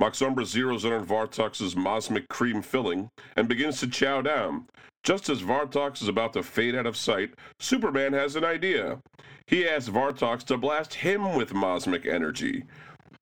Muxumbra 0.00 0.44
zeroes 0.44 0.84
in 0.84 0.92
on 0.92 1.06
Vartox's 1.06 1.74
Mosmic 1.74 2.28
cream 2.28 2.62
filling 2.62 3.10
and 3.36 3.48
begins 3.48 3.80
to 3.80 3.88
chow 3.88 4.20
down. 4.22 4.66
Just 5.02 5.28
as 5.28 5.42
Vartox 5.42 6.02
is 6.02 6.08
about 6.08 6.32
to 6.34 6.42
fade 6.42 6.74
out 6.74 6.86
of 6.86 6.96
sight, 6.96 7.34
Superman 7.58 8.12
has 8.12 8.36
an 8.36 8.44
idea. 8.44 9.00
He 9.46 9.66
asks 9.66 9.88
Vartox 9.88 10.44
to 10.44 10.56
blast 10.56 10.94
him 10.94 11.34
with 11.34 11.54
Mosmic 11.54 12.06
energy. 12.06 12.64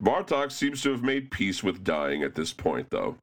Vartox 0.03 0.51
seems 0.51 0.81
to 0.83 0.91
have 0.91 1.01
made 1.01 1.31
peace 1.31 1.63
with 1.63 1.83
dying 1.83 2.21
at 2.21 2.35
this 2.35 2.53
point, 2.53 2.89
though. 2.91 3.15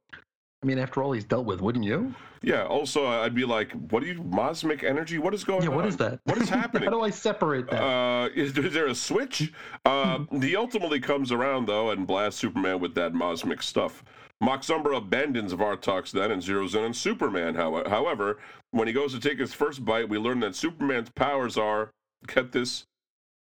I 0.64 0.66
mean, 0.66 0.78
after 0.78 1.02
all 1.02 1.12
he's 1.12 1.24
dealt 1.24 1.44
with, 1.44 1.60
wouldn't 1.60 1.84
you? 1.84 2.14
Yeah, 2.40 2.64
also, 2.64 3.06
I'd 3.06 3.34
be 3.34 3.44
like, 3.44 3.70
what 3.90 4.02
are 4.02 4.06
you, 4.06 4.22
Mosmic 4.22 4.82
energy? 4.82 5.18
What 5.18 5.34
is 5.34 5.44
going 5.44 5.60
Yeah, 5.62 5.68
on? 5.68 5.72
Yeah. 5.72 5.76
What 5.76 5.86
is 5.86 5.96
that? 5.98 6.20
What 6.24 6.38
is 6.38 6.48
happening? 6.60 6.84
How 6.84 6.90
do 6.96 7.02
I 7.02 7.10
separate 7.10 7.68
that? 7.68 7.82
Uh, 7.84 8.28
is, 8.34 8.56
is 8.56 8.72
there 8.72 8.86
a 8.86 8.94
switch? 8.94 9.52
Uh, 9.84 10.20
he 10.40 10.56
ultimately 10.56 11.00
comes 11.00 11.32
around 11.32 11.66
though 11.66 11.90
and 11.90 12.06
blasts 12.06 12.40
Superman 12.40 12.80
with 12.80 12.94
that 12.94 13.12
Mosmic 13.12 13.62
stuff. 13.62 14.02
Moxumbra 14.42 14.96
abandons 14.96 15.52
Vartox 15.52 16.10
then 16.12 16.30
and 16.30 16.40
zeroes 16.42 16.74
in 16.74 16.82
on 16.82 16.94
Superman. 16.94 17.54
How- 17.54 17.86
However, 17.86 18.38
when 18.70 18.88
he 18.88 18.94
goes 18.94 19.12
to 19.12 19.20
take 19.20 19.38
his 19.38 19.52
first 19.52 19.84
bite, 19.84 20.08
we 20.08 20.16
learn 20.16 20.40
that 20.40 20.56
Superman's 20.56 21.10
powers 21.10 21.58
are, 21.58 21.90
get 22.26 22.52
this, 22.52 22.84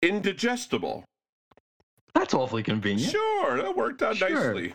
indigestible. 0.02 1.04
That's 2.16 2.34
awfully 2.34 2.64
convenient. 2.64 3.12
Sure, 3.12 3.58
that 3.62 3.76
worked 3.76 4.02
out 4.02 4.16
Sure. 4.16 4.30
nicely. 4.54 4.74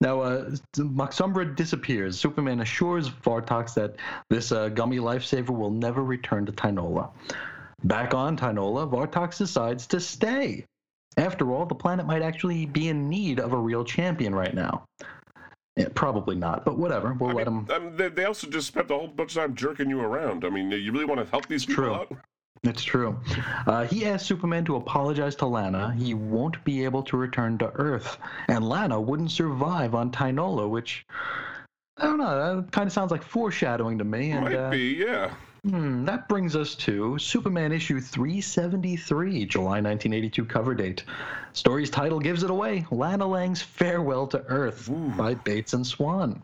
Now, 0.00 0.20
uh, 0.20 0.50
Moxumbra 0.76 1.56
disappears. 1.56 2.18
Superman 2.18 2.60
assures 2.60 3.10
Vartox 3.10 3.74
that 3.74 3.96
this 4.30 4.52
uh, 4.52 4.68
gummy 4.68 4.98
lifesaver 4.98 5.50
will 5.50 5.70
never 5.70 6.04
return 6.04 6.46
to 6.46 6.52
Tynola. 6.52 7.10
Back 7.84 8.14
on 8.14 8.36
Tynola, 8.36 8.88
Vartox 8.88 9.38
decides 9.38 9.86
to 9.88 10.00
stay. 10.00 10.64
After 11.16 11.52
all, 11.52 11.66
the 11.66 11.74
planet 11.74 12.06
might 12.06 12.22
actually 12.22 12.66
be 12.66 12.88
in 12.88 13.08
need 13.08 13.40
of 13.40 13.52
a 13.52 13.56
real 13.56 13.84
champion 13.84 14.34
right 14.34 14.54
now. 14.54 14.84
Yeah, 15.76 15.88
probably 15.94 16.36
not, 16.36 16.64
but 16.64 16.78
whatever. 16.78 17.12
We'll 17.14 17.30
I 17.30 17.34
let 17.34 17.46
mean, 17.48 17.66
him. 17.66 17.70
um, 17.70 17.96
they, 17.96 18.08
they 18.08 18.24
also 18.24 18.48
just 18.48 18.66
spent 18.68 18.90
a 18.90 18.94
whole 18.94 19.08
bunch 19.08 19.36
of 19.36 19.42
time 19.42 19.54
jerking 19.54 19.90
you 19.90 20.00
around. 20.00 20.44
I 20.44 20.48
mean, 20.48 20.70
you 20.70 20.92
really 20.92 21.04
want 21.04 21.20
to 21.24 21.30
help 21.30 21.46
these 21.46 21.66
people 21.66 21.84
True. 21.84 21.94
out? 21.94 22.12
It's 22.64 22.82
true. 22.82 23.18
Uh, 23.66 23.84
he 23.84 24.06
asks 24.06 24.26
Superman 24.26 24.64
to 24.64 24.76
apologize 24.76 25.36
to 25.36 25.46
Lana. 25.46 25.94
He 25.94 26.14
won't 26.14 26.62
be 26.64 26.84
able 26.84 27.02
to 27.04 27.16
return 27.16 27.58
to 27.58 27.70
Earth, 27.74 28.18
and 28.48 28.68
Lana 28.68 29.00
wouldn't 29.00 29.30
survive 29.30 29.94
on 29.94 30.10
Tynola, 30.10 30.68
which 30.68 31.06
I 31.96 32.04
don't 32.04 32.18
know. 32.18 32.60
That 32.60 32.72
kind 32.72 32.86
of 32.86 32.92
sounds 32.92 33.10
like 33.10 33.22
foreshadowing 33.22 33.98
to 33.98 34.04
me. 34.04 34.30
And 34.30 34.44
Might 34.44 34.54
uh, 34.54 34.70
be, 34.70 34.96
yeah. 34.98 35.30
Hmm, 35.64 36.04
that 36.04 36.28
brings 36.28 36.54
us 36.54 36.76
to 36.76 37.18
Superman 37.18 37.72
issue 37.72 38.00
373, 38.00 39.44
July 39.46 39.80
1982 39.80 40.44
cover 40.44 40.74
date. 40.74 41.02
Story's 41.52 41.90
title 41.90 42.20
gives 42.20 42.44
it 42.44 42.50
away 42.50 42.86
Lana 42.92 43.26
Lang's 43.26 43.60
Farewell 43.60 44.28
to 44.28 44.38
Earth 44.46 44.88
by 45.16 45.34
Bates 45.34 45.72
and 45.72 45.84
Swan. 45.84 46.40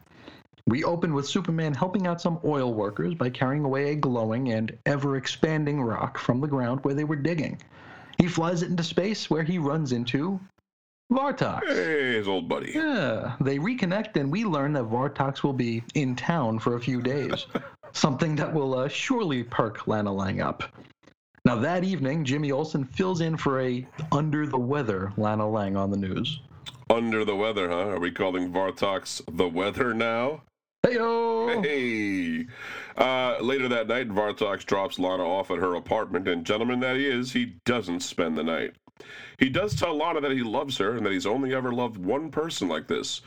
We 0.67 0.83
open 0.83 1.13
with 1.13 1.29
Superman 1.29 1.75
helping 1.75 2.07
out 2.07 2.23
some 2.23 2.41
oil 2.43 2.73
workers 2.73 3.15
by 3.15 3.29
carrying 3.29 3.65
away 3.65 3.91
a 3.91 3.97
glowing 3.97 4.53
and 4.53 4.77
ever 4.87 5.17
expanding 5.19 5.83
rock 5.83 6.17
from 6.17 6.41
the 6.41 6.47
ground 6.47 6.81
where 6.83 6.95
they 6.95 7.05
were 7.05 7.17
digging. 7.17 7.61
He 8.19 8.29
flies 8.29 8.63
it 8.63 8.71
into 8.71 8.83
space 8.83 9.29
where 9.29 9.43
he 9.43 9.59
runs 9.59 9.93
into 9.93 10.41
Vartox. 11.13 11.67
Hey, 11.67 12.15
his 12.15 12.27
old 12.27 12.49
buddy. 12.49 12.73
Yeah, 12.75 13.37
they 13.43 13.59
reconnect, 13.59 14.17
and 14.17 14.33
we 14.33 14.45
learn 14.45 14.73
that 14.73 14.85
Vartox 14.85 15.43
will 15.43 15.53
be 15.53 15.85
in 15.95 16.17
town 16.17 16.59
for 16.59 16.77
a 16.77 16.81
few 16.81 17.03
days. 17.03 17.47
Something 17.93 18.35
that 18.37 18.53
will 18.53 18.75
uh, 18.75 18.89
surely 18.89 19.45
perk 19.45 19.87
Lana 19.87 20.13
Lang 20.13 20.41
up. 20.41 20.65
Now, 21.45 21.57
that 21.57 21.85
evening, 21.85 22.25
Jimmy 22.25 22.53
Olsen 22.53 22.85
fills 22.87 23.21
in 23.21 23.37
for 23.37 23.61
a 23.61 23.87
under 24.13 24.47
the 24.47 24.59
weather 24.59 25.13
Lana 25.19 25.47
Lang 25.47 25.77
on 25.77 25.91
the 25.91 25.99
news. 25.99 26.41
Under 26.89 27.23
the 27.23 27.37
weather, 27.37 27.69
huh? 27.69 27.91
Are 27.91 28.01
we 28.01 28.11
calling 28.11 28.51
Vartox 28.51 29.21
the 29.31 29.47
weather 29.47 29.93
now? 29.93 30.41
Heyo! 30.85 31.65
Hey! 31.65 32.47
Uh, 32.97 33.39
later 33.41 33.69
that 33.69 33.89
night, 33.89 34.09
Vartox 34.09 34.65
drops 34.65 34.99
Lana 34.99 35.25
off 35.25 35.51
at 35.51 35.59
her 35.59 35.75
apartment, 35.75 36.29
and 36.29 36.45
gentleman 36.45 36.81
that 36.81 36.97
he 36.97 37.07
is, 37.07 37.33
he 37.33 37.57
doesn't 37.65 38.01
spend 38.01 38.37
the 38.37 38.45
night. 38.45 38.75
He 39.39 39.49
does 39.49 39.75
tell 39.75 39.97
Lana 39.97 40.21
that 40.21 40.31
he 40.31 40.43
loves 40.43 40.79
her 40.79 40.97
and 40.97 41.05
that 41.05 41.13
he's 41.13 41.27
only 41.27 41.55
ever 41.55 41.73
loved 41.73 41.97
one 41.97 42.31
person 42.31 42.69
like 42.69 42.87
this. 42.87 43.23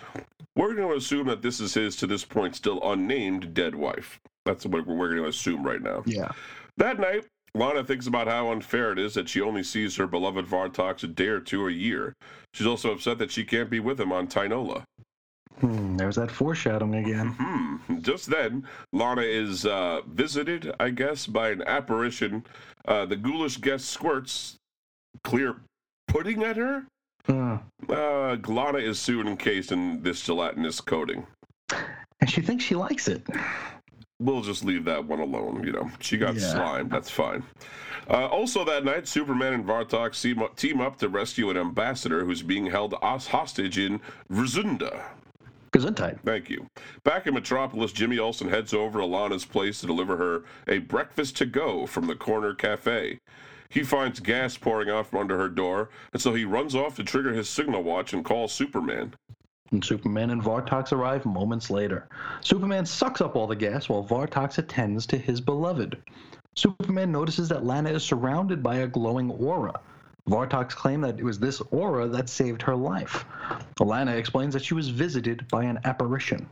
We're 0.55 0.73
going 0.73 0.89
to 0.89 0.95
assume 0.95 1.27
that 1.27 1.41
this 1.41 1.59
is 1.59 1.73
his, 1.73 1.95
to 1.97 2.07
this 2.07 2.23
point, 2.23 2.55
still 2.55 2.79
unnamed 2.91 3.53
dead 3.53 3.75
wife. 3.75 4.19
That's 4.45 4.65
what 4.65 4.87
we're 4.87 5.09
going 5.09 5.23
to 5.23 5.27
assume 5.27 5.63
right 5.63 5.81
now. 5.81 6.03
Yeah. 6.05 6.31
That 6.77 6.99
night, 6.99 7.25
Lana 7.53 7.83
thinks 7.83 8.07
about 8.07 8.27
how 8.27 8.51
unfair 8.51 8.91
it 8.91 8.99
is 8.99 9.13
that 9.15 9.27
she 9.27 9.41
only 9.41 9.63
sees 9.63 9.95
her 9.97 10.07
beloved 10.07 10.45
Vartox 10.45 11.03
a 11.03 11.07
day 11.07 11.27
or 11.27 11.39
two 11.39 11.67
a 11.67 11.71
year. 11.71 12.13
She's 12.53 12.67
also 12.67 12.91
upset 12.91 13.17
that 13.17 13.31
she 13.31 13.43
can't 13.43 13.69
be 13.69 13.79
with 13.79 13.99
him 13.99 14.11
on 14.11 14.27
Tynola. 14.27 14.83
Hmm, 15.59 15.97
there's 15.97 16.15
that 16.15 16.29
foreshadowing 16.29 16.95
again. 16.95 17.29
Hmm. 17.39 17.99
Just 17.99 18.29
then, 18.29 18.65
Lana 18.93 19.21
is 19.23 19.65
uh, 19.65 20.01
visited, 20.07 20.71
I 20.79 20.89
guess, 20.91 21.25
by 21.25 21.49
an 21.49 21.63
apparition. 21.63 22.45
Uh, 22.87 23.05
the 23.05 23.15
ghoulish 23.15 23.57
guest 23.57 23.85
squirts 23.89 24.55
clear 25.23 25.55
pudding 26.07 26.43
at 26.43 26.57
her. 26.57 26.85
Uh, 27.27 27.57
Uh, 27.89 28.37
Lana 28.47 28.77
is 28.77 28.99
soon 28.99 29.27
encased 29.27 29.71
in 29.71 30.01
this 30.03 30.21
gelatinous 30.21 30.79
coating. 30.79 31.25
and 32.21 32.29
she 32.29 32.41
thinks 32.41 32.63
she 32.63 32.75
likes 32.75 33.07
it. 33.07 33.25
We'll 34.19 34.41
just 34.41 34.63
leave 34.63 34.85
that 34.85 35.03
one 35.05 35.19
alone. 35.19 35.63
You 35.63 35.71
know, 35.73 35.91
she 35.99 36.17
got 36.17 36.35
Yeah. 36.35 36.51
slimed. 36.53 36.91
That's 36.91 37.09
fine. 37.11 37.43
Uh, 38.09 38.27
also 38.27 38.63
that 38.63 38.85
night, 38.85 39.07
Superman 39.07 39.53
and 39.53 39.65
Vartox 39.65 40.21
team 40.21 40.81
up, 40.81 40.97
to 40.99 41.09
rescue 41.09 41.49
an 41.49 41.57
ambassador 41.57 42.23
who's 42.23 42.41
being 42.41 42.65
held 42.67 42.93
hostage 43.27 43.77
in 43.77 43.99
Rizunda. 44.31 45.03
Gesundheit. 45.77 46.19
Thank 46.25 46.49
you. 46.49 46.67
Back 47.03 47.27
in 47.27 47.33
Metropolis, 47.33 47.91
Jimmy 47.91 48.19
Olsen 48.19 48.49
heads 48.49 48.73
over 48.73 48.99
to 48.99 49.05
Lana's 49.05 49.45
place 49.45 49.79
to 49.81 49.87
deliver 49.87 50.17
her 50.17 50.43
a 50.67 50.79
breakfast 50.79 51.37
to 51.37 51.45
go 51.45 51.85
from 51.85 52.07
the 52.07 52.15
corner 52.15 52.53
cafe. 52.53 53.19
He 53.69 53.83
finds 53.83 54.19
gas 54.19 54.57
pouring 54.57 54.89
out 54.89 55.07
from 55.07 55.19
under 55.19 55.37
her 55.37 55.49
door, 55.49 55.89
and 56.13 56.21
so 56.21 56.33
he 56.33 56.45
runs 56.45 56.73
off 56.73 56.95
to 56.95 57.03
trigger 57.03 57.33
his 57.33 57.49
signal 57.49 57.83
watch 57.83 58.13
and 58.13 58.23
call 58.23 58.47
Superman. 58.47 59.13
And 59.71 59.83
Superman 59.83 60.29
and 60.29 60.41
Vartox 60.41 60.93
arrive 60.93 61.25
moments 61.25 61.69
later. 61.69 62.07
Superman 62.39 62.85
sucks 62.85 63.19
up 63.19 63.35
all 63.35 63.47
the 63.47 63.55
gas 63.55 63.89
while 63.89 64.05
Vartox 64.05 64.57
attends 64.57 65.05
to 65.07 65.17
his 65.17 65.41
beloved. 65.41 66.01
Superman 66.55 67.11
notices 67.11 67.49
that 67.49 67.65
Lana 67.65 67.91
is 67.91 68.03
surrounded 68.03 68.63
by 68.63 68.77
a 68.77 68.87
glowing 68.87 69.29
aura. 69.31 69.79
Vartox 70.27 70.75
claimed 70.75 71.03
that 71.03 71.19
it 71.19 71.23
was 71.23 71.39
this 71.39 71.61
aura 71.71 72.07
that 72.07 72.29
saved 72.29 72.61
her 72.61 72.75
life. 72.75 73.25
Lana 73.79 74.15
explains 74.15 74.53
that 74.53 74.63
she 74.63 74.73
was 74.73 74.89
visited 74.89 75.47
by 75.47 75.63
an 75.63 75.79
apparition. 75.85 76.49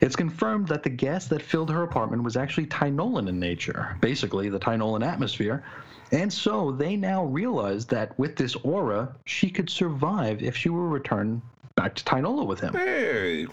It's 0.00 0.16
confirmed 0.16 0.68
that 0.68 0.82
the 0.82 0.90
gas 0.90 1.26
that 1.28 1.42
filled 1.42 1.70
her 1.70 1.82
apartment 1.82 2.22
was 2.22 2.36
actually 2.36 2.66
Tynolan 2.66 3.28
in 3.28 3.40
nature, 3.40 3.96
basically 4.00 4.48
the 4.48 4.60
Tynolan 4.60 5.06
atmosphere. 5.06 5.64
And 6.12 6.32
so 6.32 6.72
they 6.72 6.96
now 6.96 7.24
realize 7.24 7.86
that 7.86 8.18
with 8.18 8.36
this 8.36 8.54
aura, 8.56 9.14
she 9.24 9.50
could 9.50 9.68
survive 9.68 10.42
if 10.42 10.56
she 10.56 10.68
were 10.68 10.88
returned 10.88 11.42
back 11.74 11.94
to 11.96 12.04
Tynola 12.04 12.46
with 12.46 12.60
him. 12.60 12.74
Hey, 12.74 13.46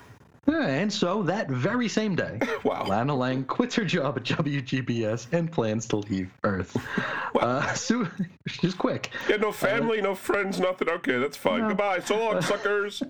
and 0.48 0.91
so 0.91 1.24
that 1.24 1.50
very 1.50 1.88
same 1.88 2.16
day, 2.16 2.39
wow. 2.64 2.86
Lana 2.86 3.16
Lang 3.16 3.43
quits 3.46 3.76
her 3.76 3.86
job 3.86 4.18
at 4.18 4.24
WGBS 4.24 5.28
and 5.32 5.52
plans 5.52 5.88
to 5.88 5.98
leave 5.98 6.32
Earth. 6.43 6.76
Uh, 7.36 7.74
so, 7.74 8.08
she's 8.48 8.74
quick. 8.74 9.12
Yeah, 9.30 9.36
no 9.36 9.52
family, 9.52 10.00
no 10.02 10.16
friends, 10.16 10.58
nothing. 10.58 10.88
Okay, 10.89 11.18
that's 11.18 11.36
fine. 11.36 11.60
No. 11.60 11.68
Goodbye. 11.68 12.00
So 12.00 12.18
long, 12.18 12.41
suckers. 12.41 13.04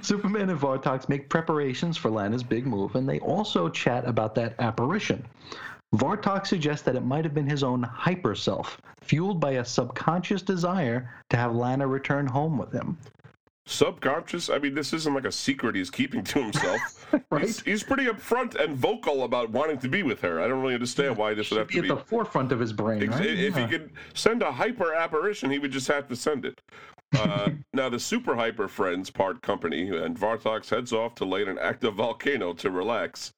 Superman 0.00 0.48
and 0.48 0.58
Vartox 0.58 1.08
make 1.08 1.28
preparations 1.28 1.96
for 1.96 2.08
Lana's 2.08 2.44
big 2.44 2.66
move, 2.66 2.94
and 2.94 3.08
they 3.08 3.18
also 3.18 3.68
chat 3.68 4.06
about 4.06 4.36
that 4.36 4.54
apparition. 4.60 5.26
Vartox 5.94 6.46
suggests 6.46 6.84
that 6.84 6.96
it 6.96 7.04
might 7.04 7.24
have 7.24 7.34
been 7.34 7.48
his 7.48 7.64
own 7.64 7.82
hyper 7.82 8.34
self, 8.36 8.80
fueled 9.00 9.40
by 9.40 9.52
a 9.52 9.64
subconscious 9.64 10.42
desire 10.42 11.10
to 11.30 11.36
have 11.36 11.54
Lana 11.54 11.86
return 11.86 12.26
home 12.26 12.58
with 12.58 12.72
him. 12.72 12.96
Subconscious. 13.68 14.48
I 14.50 14.58
mean, 14.58 14.74
this 14.74 14.92
isn't 14.92 15.14
like 15.14 15.24
a 15.24 15.32
secret 15.32 15.76
he's 15.76 15.90
keeping 15.90 16.24
to 16.24 16.42
himself. 16.42 16.80
Right? 17.30 17.46
he's, 17.46 17.60
he's 17.62 17.82
pretty 17.82 18.04
upfront 18.04 18.54
and 18.62 18.76
vocal 18.76 19.24
about 19.24 19.48
wanting 19.48 19.78
to 19.78 19.88
be 19.88 20.02
with 20.02 20.20
her. 20.20 20.42
I 20.42 20.46
don't 20.46 20.60
really 20.60 20.74
understand 20.74 21.16
why 21.16 21.32
this 21.32 21.50
would 21.50 21.56
have 21.58 21.68
be 21.68 21.76
to 21.76 21.80
at 21.80 21.88
the 21.88 21.96
forefront 21.96 22.52
of 22.52 22.60
his 22.60 22.70
brain, 22.74 23.02
Ex- 23.02 23.14
right? 23.14 23.24
If 23.26 23.56
Yeah. 23.56 23.62
he 23.66 23.66
could 23.78 23.90
send 24.12 24.42
a 24.42 24.52
hyper 24.52 24.92
apparition, 24.92 25.50
he 25.50 25.58
would 25.58 25.70
just 25.70 25.88
have 25.88 26.06
to 26.08 26.14
send 26.16 26.44
it. 26.44 26.60
Uh, 27.16 27.48
now, 27.72 27.88
the 27.88 27.98
super 27.98 28.34
hyper 28.36 28.68
friends 28.68 29.08
part 29.08 29.40
company, 29.40 29.88
and 29.88 30.18
Vartox 30.18 30.68
heads 30.68 30.92
off 30.92 31.14
to 31.14 31.24
light 31.24 31.48
an 31.48 31.58
active 31.58 31.94
volcano 31.94 32.52
to 32.52 32.70
relax. 32.70 33.32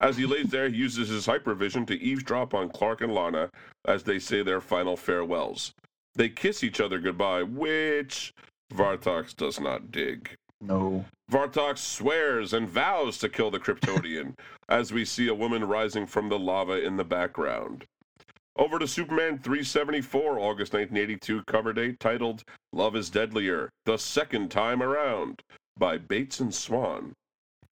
As 0.00 0.16
he 0.16 0.24
lays 0.24 0.50
there, 0.50 0.68
he 0.68 0.76
uses 0.76 1.08
his 1.08 1.26
hypervision 1.26 1.84
to 1.88 2.00
eavesdrop 2.00 2.54
on 2.54 2.68
Clark 2.68 3.00
and 3.00 3.12
Lana 3.12 3.50
as 3.86 4.04
they 4.04 4.20
say 4.20 4.44
their 4.44 4.60
final 4.60 4.96
farewells. 4.96 5.72
They 6.14 6.28
kiss 6.28 6.62
each 6.62 6.80
other 6.80 7.00
goodbye, 7.00 7.42
which 7.42 8.32
Vartox 8.72 9.34
does 9.36 9.60
not 9.60 9.90
dig. 9.90 10.30
No. 10.60 11.04
Vartox 11.30 11.78
swears 11.78 12.52
and 12.52 12.68
vows 12.68 13.18
to 13.18 13.28
kill 13.28 13.50
the 13.50 13.58
Kryptonian 13.58 14.34
as 14.68 14.92
we 14.92 15.04
see 15.04 15.28
a 15.28 15.34
woman 15.34 15.64
rising 15.64 16.06
from 16.06 16.28
the 16.28 16.38
lava 16.38 16.84
in 16.84 16.96
the 16.96 17.04
background. 17.04 17.84
Over 18.58 18.78
to 18.78 18.88
Superman 18.88 19.38
374, 19.38 20.38
August 20.38 20.72
1982 20.72 21.42
cover 21.46 21.72
date 21.74 22.00
titled 22.00 22.42
Love 22.72 22.96
is 22.96 23.10
Deadlier, 23.10 23.68
The 23.84 23.98
Second 23.98 24.50
Time 24.50 24.82
Around 24.82 25.42
by 25.78 25.98
Bates 25.98 26.40
and 26.40 26.54
Swan. 26.54 27.12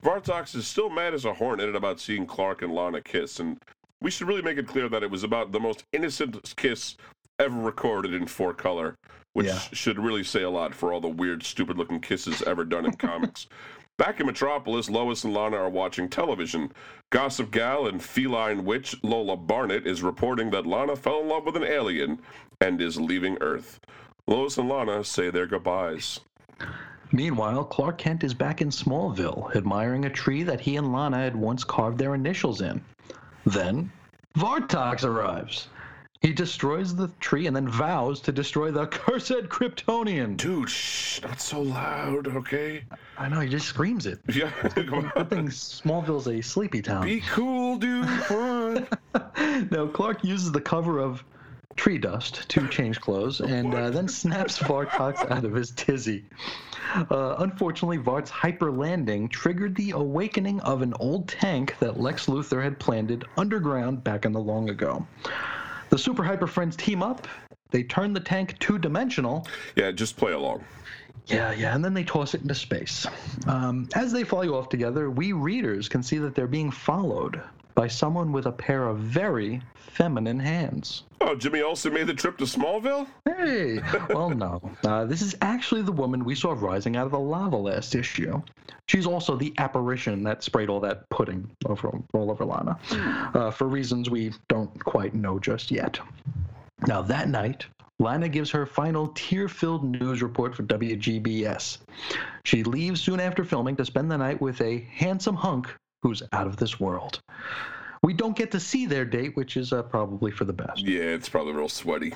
Vartox 0.02 0.54
is 0.54 0.66
still 0.66 0.90
mad 0.90 1.14
as 1.14 1.24
a 1.24 1.32
hornet 1.32 1.74
about 1.74 2.00
seeing 2.00 2.26
Clark 2.26 2.60
and 2.60 2.74
Lana 2.74 3.00
kiss, 3.00 3.40
and 3.40 3.56
we 4.02 4.10
should 4.10 4.28
really 4.28 4.42
make 4.42 4.58
it 4.58 4.68
clear 4.68 4.90
that 4.90 5.02
it 5.02 5.10
was 5.10 5.22
about 5.22 5.52
the 5.52 5.60
most 5.60 5.84
innocent 5.92 6.52
kiss 6.56 6.96
ever 7.38 7.58
recorded 7.58 8.12
in 8.12 8.26
four 8.26 8.52
color, 8.52 8.96
which 9.34 9.46
Yeah. 9.46 9.58
should 9.72 9.98
really 9.98 10.24
say 10.24 10.42
a 10.42 10.50
lot 10.50 10.74
for 10.74 10.92
all 10.92 11.00
the 11.00 11.08
weird, 11.08 11.42
stupid 11.42 11.76
looking 11.76 12.00
kisses 12.00 12.42
ever 12.42 12.64
done 12.64 12.86
in 12.86 12.92
comics. 12.94 13.46
Back 13.96 14.18
in 14.18 14.26
Metropolis, 14.26 14.90
Lois 14.90 15.22
and 15.22 15.32
Lana 15.34 15.56
are 15.56 15.68
watching 15.68 16.08
television. 16.08 16.72
Gossip 17.10 17.52
Gal 17.52 17.86
and 17.86 18.02
feline 18.02 18.64
witch 18.64 18.96
Lola 19.04 19.36
Barnett 19.36 19.86
is 19.86 20.02
reporting 20.02 20.50
that 20.50 20.66
Lana 20.66 20.96
fell 20.96 21.20
in 21.20 21.28
love 21.28 21.44
with 21.46 21.54
an 21.56 21.62
alien 21.62 22.18
and 22.60 22.80
is 22.80 22.98
leaving 23.00 23.38
Earth. 23.40 23.78
Lois 24.26 24.58
and 24.58 24.68
Lana 24.68 25.04
say 25.04 25.30
their 25.30 25.46
goodbyes. 25.46 26.18
Meanwhile, 27.12 27.64
Clark 27.66 27.98
Kent 27.98 28.24
is 28.24 28.34
back 28.34 28.60
in 28.60 28.70
Smallville, 28.70 29.54
admiring 29.54 30.06
a 30.06 30.10
tree 30.10 30.42
that 30.42 30.60
he 30.60 30.76
and 30.76 30.92
Lana 30.92 31.18
had 31.18 31.36
once 31.36 31.62
carved 31.62 31.98
their 31.98 32.14
initials 32.16 32.62
in. 32.62 32.82
Then, 33.46 33.92
Vartox 34.36 35.04
arrives. 35.04 35.68
He 36.24 36.32
destroys 36.32 36.96
the 36.96 37.08
tree 37.20 37.46
and 37.46 37.54
then 37.54 37.68
vows 37.68 38.18
to 38.22 38.32
destroy 38.32 38.70
the 38.70 38.86
cursed 38.90 39.50
Kryptonian. 39.50 40.38
Dude, 40.38 40.70
shh, 40.70 41.20
not 41.20 41.38
so 41.38 41.60
loud, 41.60 42.28
okay? 42.28 42.84
I 43.18 43.28
know, 43.28 43.40
he 43.40 43.48
just 43.50 43.66
screams 43.66 44.06
it. 44.06 44.20
Yeah, 44.32 44.50
Good 44.74 45.28
thing 45.28 45.48
Smallville's 45.50 46.26
a 46.26 46.40
sleepy 46.40 46.80
town. 46.80 47.04
Be 47.04 47.20
cool, 47.20 47.76
dude. 47.76 48.08
Now, 49.70 49.86
Clark 49.86 50.24
uses 50.24 50.50
the 50.50 50.62
cover 50.62 50.98
of 50.98 51.22
Tree 51.76 51.98
Dust 51.98 52.48
to 52.48 52.66
change 52.68 53.02
clothes 53.02 53.40
and 53.40 53.74
uh, 53.74 53.90
then 53.90 54.08
snaps 54.08 54.58
Vartox 54.58 55.30
out 55.30 55.44
of 55.44 55.52
his 55.52 55.72
tizzy. 55.72 56.24
Uh, 57.10 57.36
unfortunately, 57.40 57.98
Vart's 57.98 58.30
hyper 58.30 58.72
landing 58.72 59.28
triggered 59.28 59.76
the 59.76 59.90
awakening 59.90 60.60
of 60.60 60.80
an 60.80 60.94
old 61.00 61.28
tank 61.28 61.76
that 61.80 62.00
Lex 62.00 62.26
Luthor 62.26 62.62
had 62.62 62.78
planted 62.78 63.26
underground 63.36 64.02
back 64.02 64.24
in 64.24 64.32
the 64.32 64.40
long 64.40 64.70
ago. 64.70 65.06
The 65.94 65.98
Super 65.98 66.24
Hyper 66.24 66.48
Friends 66.48 66.74
team 66.74 67.04
up. 67.04 67.28
They 67.70 67.84
turn 67.84 68.12
the 68.12 68.18
tank 68.18 68.58
two 68.58 68.80
dimensional. 68.80 69.46
Yeah, 69.76 69.92
just 69.92 70.16
play 70.16 70.32
along. 70.32 70.64
Yeah, 71.26 71.52
yeah, 71.52 71.72
and 71.72 71.84
then 71.84 71.94
they 71.94 72.02
toss 72.02 72.34
it 72.34 72.42
into 72.42 72.56
space. 72.56 73.06
Um, 73.46 73.88
as 73.94 74.10
they 74.10 74.24
fly 74.24 74.48
off 74.48 74.68
together, 74.68 75.08
we 75.08 75.32
readers 75.32 75.88
can 75.88 76.02
see 76.02 76.18
that 76.18 76.34
they're 76.34 76.48
being 76.48 76.72
followed 76.72 77.40
by 77.74 77.88
someone 77.88 78.32
with 78.32 78.46
a 78.46 78.52
pair 78.52 78.86
of 78.86 78.98
very 78.98 79.60
feminine 79.76 80.38
hands. 80.38 81.04
Oh, 81.20 81.34
Jimmy 81.34 81.62
Olsen 81.62 81.94
made 81.94 82.06
the 82.06 82.14
trip 82.14 82.36
to 82.38 82.44
Smallville? 82.44 83.06
Hey, 83.24 83.80
well, 84.10 84.30
no. 84.30 84.60
Uh, 84.84 85.04
this 85.04 85.22
is 85.22 85.34
actually 85.40 85.82
the 85.82 85.92
woman 85.92 86.24
we 86.24 86.34
saw 86.34 86.52
rising 86.52 86.96
out 86.96 87.06
of 87.06 87.12
the 87.12 87.18
lava 87.18 87.56
last 87.56 87.94
issue. 87.94 88.40
She's 88.88 89.06
also 89.06 89.36
the 89.36 89.54
apparition 89.58 90.22
that 90.24 90.42
sprayed 90.42 90.68
all 90.68 90.80
that 90.80 91.08
pudding 91.10 91.50
over 91.66 91.88
all 92.12 92.30
over 92.30 92.44
Lana, 92.44 92.78
uh, 93.34 93.50
for 93.50 93.66
reasons 93.66 94.10
we 94.10 94.32
don't 94.48 94.84
quite 94.84 95.14
know 95.14 95.38
just 95.38 95.70
yet. 95.70 95.98
Now, 96.86 97.00
that 97.02 97.28
night, 97.28 97.66
Lana 97.98 98.28
gives 98.28 98.50
her 98.50 98.66
final 98.66 99.08
tear 99.14 99.48
filled 99.48 99.84
news 99.84 100.22
report 100.22 100.54
for 100.54 100.64
WGBS. 100.64 101.78
She 102.44 102.62
leaves 102.62 103.00
soon 103.00 103.20
after 103.20 103.44
filming 103.44 103.76
to 103.76 103.84
spend 103.84 104.10
the 104.10 104.18
night 104.18 104.40
with 104.40 104.60
a 104.60 104.80
handsome 104.92 105.36
hunk 105.36 105.74
who's 106.04 106.22
out 106.32 106.46
of 106.46 106.56
this 106.58 106.78
world. 106.78 107.22
We 108.02 108.12
don't 108.12 108.36
get 108.36 108.50
to 108.52 108.60
see 108.60 108.84
their 108.84 109.06
date, 109.06 109.34
which 109.34 109.56
is 109.56 109.72
uh, 109.72 109.82
probably 109.82 110.30
for 110.30 110.44
the 110.44 110.52
best. 110.52 110.80
Yeah, 110.80 111.00
it's 111.00 111.30
probably 111.30 111.54
real 111.54 111.70
sweaty. 111.70 112.12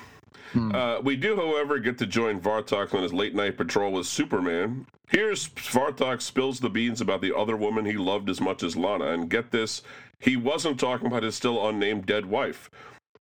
Hmm. 0.53 0.73
Uh, 0.73 0.99
we 1.01 1.15
do, 1.15 1.35
however, 1.35 1.79
get 1.79 1.97
to 1.97 2.05
join 2.05 2.39
Vartox 2.39 2.93
on 2.93 3.01
his 3.01 3.13
late 3.13 3.33
night 3.33 3.57
patrol 3.57 3.91
with 3.91 4.05
Superman. 4.05 4.85
Here's 5.09 5.49
Vartox 5.49 6.21
spills 6.21 6.59
the 6.59 6.69
beans 6.69 7.01
about 7.01 7.21
the 7.21 7.35
other 7.35 7.57
woman 7.57 7.83
he 7.83 7.93
loved 7.93 8.29
as 8.29 8.39
much 8.39 8.61
as 8.61 8.77
Lana, 8.77 9.07
and 9.07 9.27
get 9.27 9.49
this, 9.49 9.81
he 10.19 10.37
wasn't 10.37 10.79
talking 10.79 11.07
about 11.07 11.23
his 11.23 11.35
still 11.35 11.67
unnamed 11.67 12.05
dead 12.05 12.27
wife, 12.27 12.69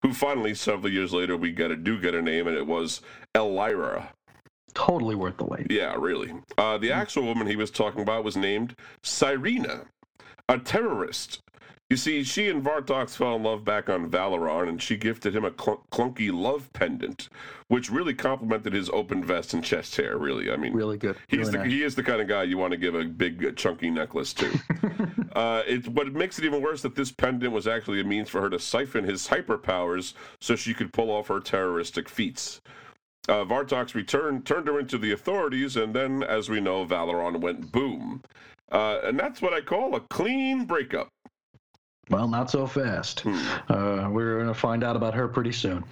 who 0.02 0.14
finally, 0.14 0.54
several 0.54 0.92
years 0.92 1.14
later, 1.14 1.38
we 1.38 1.54
get 1.54 1.72
a 1.72 1.78
do 1.78 1.98
get 2.00 2.14
a 2.14 2.22
name, 2.22 2.48
and 2.48 2.58
it 2.58 2.68
was 2.68 3.02
Elira. 3.34 4.12
Totally 4.74 5.16
worth 5.16 5.38
the 5.38 5.46
wait. 5.46 5.72
Yeah, 5.72 5.96
really. 5.98 6.34
Uh, 6.58 6.78
the 6.78 6.92
actual 6.92 7.24
woman 7.24 7.48
he 7.48 7.56
was 7.56 7.72
talking 7.72 8.02
about 8.02 8.26
was 8.26 8.36
named 8.36 8.76
Cyrena, 9.02 9.86
a 10.50 10.58
terrorist. 10.58 11.42
You 11.90 11.96
see, 11.96 12.22
she 12.24 12.50
and 12.50 12.62
Vartox 12.62 13.16
fell 13.16 13.38
in 13.38 13.44
love 13.44 13.64
back 13.64 13.90
on 13.90 14.10
Valeron, 14.10 14.68
and 14.68 14.82
she 14.82 14.98
gifted 14.98 15.34
him 15.34 15.46
a 15.46 15.52
cl- 15.58 15.86
clunky 15.90 16.34
love 16.34 16.72
pendant, 16.74 17.30
which 17.70 17.90
really 17.90 18.14
complimented 18.14 18.74
his 18.74 18.90
open 18.90 19.24
vest 19.24 19.54
and 19.54 19.64
chest 19.64 19.96
hair. 19.96 20.18
Really, 20.18 20.52
I 20.52 20.58
mean, 20.58 20.74
Really 20.74 20.98
good. 20.98 21.16
He's 21.30 21.40
Really 21.40 21.52
the, 21.52 21.58
nice. 21.60 21.72
he 21.72 21.84
is 21.84 21.96
the 21.96 22.04
kind 22.04 22.20
of 22.20 22.28
guy 22.28 22.44
you 22.44 22.58
want 22.58 22.72
to 22.72 22.78
give 22.78 22.94
a 22.94 23.06
big 23.06 23.46
uh, 23.46 23.52
chunky 23.54 23.90
necklace 23.90 24.34
to. 24.34 24.52
uh, 25.34 25.64
it, 25.66 25.94
but 25.96 26.08
it 26.08 26.14
makes 26.14 26.38
it 26.38 26.44
even 26.44 26.62
worse 26.62 26.82
that 26.82 26.96
this 26.96 27.10
pendant 27.10 27.54
was 27.54 27.68
actually 27.68 28.02
a 28.02 28.04
means 28.04 28.28
for 28.28 28.42
her 28.42 28.50
to 28.50 28.60
siphon 28.60 29.06
his 29.06 29.26
hyperpowers 29.30 30.14
so 30.42 30.58
she 30.58 30.74
could 30.74 30.92
pull 30.92 31.10
off 31.10 31.30
her 31.30 31.40
terroristic 31.40 32.10
feats. 32.10 32.60
Uh, 33.30 33.46
Vartox 33.46 33.94
returned, 33.94 34.46
turned 34.46 34.68
her 34.68 34.78
into 34.80 34.98
the 34.98 35.14
authorities, 35.14 35.78
and 35.78 35.94
then, 35.94 36.22
as 36.24 36.50
we 36.50 36.60
know, 36.60 36.86
Valeron 36.86 37.40
went 37.40 37.72
boom. 37.72 38.22
Uh, 38.72 39.00
and 39.04 39.20
that's 39.20 39.42
what 39.42 39.54
I 39.54 39.62
call 39.62 39.96
a 39.96 40.02
clean 40.02 40.66
breakup. 40.66 41.10
Well, 42.10 42.28
not 42.28 42.50
so 42.50 42.66
fast. 42.66 43.22
Hmm. 43.22 43.36
Uh, 43.70 44.10
we're 44.10 44.36
going 44.36 44.48
to 44.48 44.54
find 44.54 44.84
out 44.84 44.96
about 44.96 45.14
her 45.14 45.28
pretty 45.28 45.52
soon. 45.52 45.84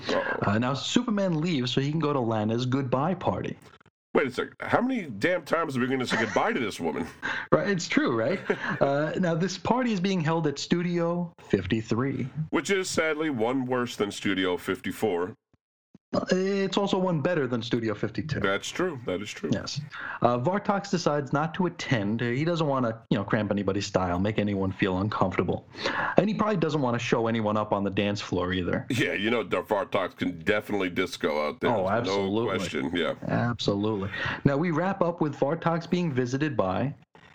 Uh, 0.43 0.57
now, 0.57 0.73
Superman 0.73 1.41
leaves 1.41 1.71
so 1.71 1.81
he 1.81 1.91
can 1.91 1.99
go 1.99 2.13
to 2.13 2.19
Lana's 2.19 2.65
goodbye 2.65 3.15
party. 3.15 3.57
Wait 4.13 4.27
a 4.27 4.31
second. 4.31 4.53
How 4.61 4.79
many 4.79 5.03
damn 5.03 5.43
times 5.43 5.75
are 5.75 5.81
we 5.81 5.87
going 5.87 5.99
to 5.99 6.07
say 6.07 6.17
goodbye 6.17 6.53
to 6.53 6.59
this 6.59 6.79
woman? 6.79 7.05
Right? 7.51 7.69
It's 7.69 7.87
true, 7.87 8.17
right? 8.17 8.39
uh, 8.81 9.13
now, 9.17 9.35
this 9.35 9.57
party 9.57 9.93
is 9.93 9.99
being 9.99 10.19
held 10.19 10.47
at 10.47 10.57
Studio 10.57 11.31
53. 11.41 12.27
Which 12.49 12.69
is 12.69 12.89
sadly 12.89 13.29
one 13.29 13.65
worse 13.65 13.95
than 13.95 14.11
Studio 14.11 14.57
54. 14.57 15.33
It's 16.31 16.77
also 16.77 16.97
one 16.97 17.21
better 17.21 17.47
than 17.47 17.61
Studio 17.61 17.93
52. 17.93 18.39
That's 18.39 18.69
true. 18.69 18.99
That 19.05 19.21
is 19.21 19.29
true. 19.31 19.49
Yes. 19.51 19.81
Uh, 20.21 20.37
Vartox 20.37 20.89
decides 20.89 21.33
not 21.33 21.53
to 21.55 21.65
attend. 21.65 22.21
He 22.21 22.45
doesn't 22.45 22.67
want 22.67 22.85
to, 22.85 22.97
you 23.09 23.17
know, 23.17 23.23
cramp 23.23 23.51
anybody's 23.51 23.85
style, 23.85 24.19
make 24.19 24.39
anyone 24.39 24.71
feel 24.71 24.99
uncomfortable. 24.99 25.67
And 26.17 26.27
he 26.27 26.35
probably 26.35 26.57
doesn't 26.57 26.81
want 26.81 26.95
to 26.95 26.99
show 26.99 27.27
anyone 27.27 27.57
up 27.57 27.73
on 27.73 27.83
the 27.83 27.89
dance 27.89 28.21
floor 28.21 28.53
either. 28.53 28.85
Yeah, 28.89 29.13
you 29.13 29.29
know, 29.29 29.43
Vartox 29.43 30.15
can 30.17 30.39
definitely 30.39 30.89
disco 30.89 31.47
out 31.47 31.59
there. 31.59 31.69
Oh, 31.69 31.87
There's 31.87 32.01
absolutely. 32.01 32.45
No 32.45 32.57
question. 32.57 32.91
Yeah. 32.93 33.13
Absolutely. 33.27 34.09
Now 34.43 34.57
we 34.57 34.71
wrap 34.71 35.01
up 35.01 35.21
with 35.21 35.35
Vartox 35.37 35.89
being 35.89 36.11
visited 36.11 36.55
by 36.55 36.93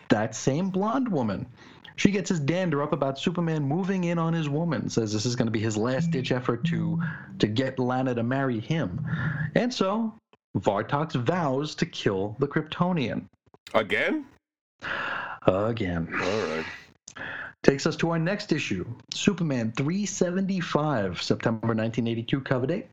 that 0.09 0.35
same 0.35 0.71
blonde 0.71 1.09
woman. 1.09 1.47
She 2.01 2.11
gets 2.11 2.31
his 2.31 2.41
dander 2.41 2.83
up 2.83 2.95
about 2.95 3.19
Superman 3.19 3.63
moving 3.63 4.05
in 4.05 4.19
on 4.19 4.33
his 4.33 4.49
woman, 4.49 4.89
says 4.89 5.13
this 5.13 5.27
is 5.27 5.37
going 5.37 5.49
to 5.49 5.53
be 5.53 5.61
his 5.61 5.77
last 5.77 6.11
ditch 6.11 6.31
mm. 6.31 6.37
effort 6.37 6.65
to 6.69 6.99
to 7.41 7.47
get 7.47 7.79
Lana 7.79 8.15
to 8.15 8.23
marry 8.23 8.59
him. 8.59 9.07
And 9.55 9.73
so 9.73 10.15
Vartox 10.57 11.13
vows 11.13 11.75
to 11.75 11.85
kill 11.85 12.37
the 12.39 12.49
Kryptonian. 12.49 13.27
Again? 13.75 14.25
Again. 15.47 16.09
All 16.11 16.47
right. 16.47 16.65
Takes 17.63 17.85
us 17.85 17.97
to 17.97 18.09
our 18.13 18.19
next 18.19 18.51
issue 18.51 18.87
Superman 19.13 19.71
375, 19.77 21.21
September 21.21 21.75
1982 21.75 22.41
cover 22.41 22.67
date. 22.67 22.87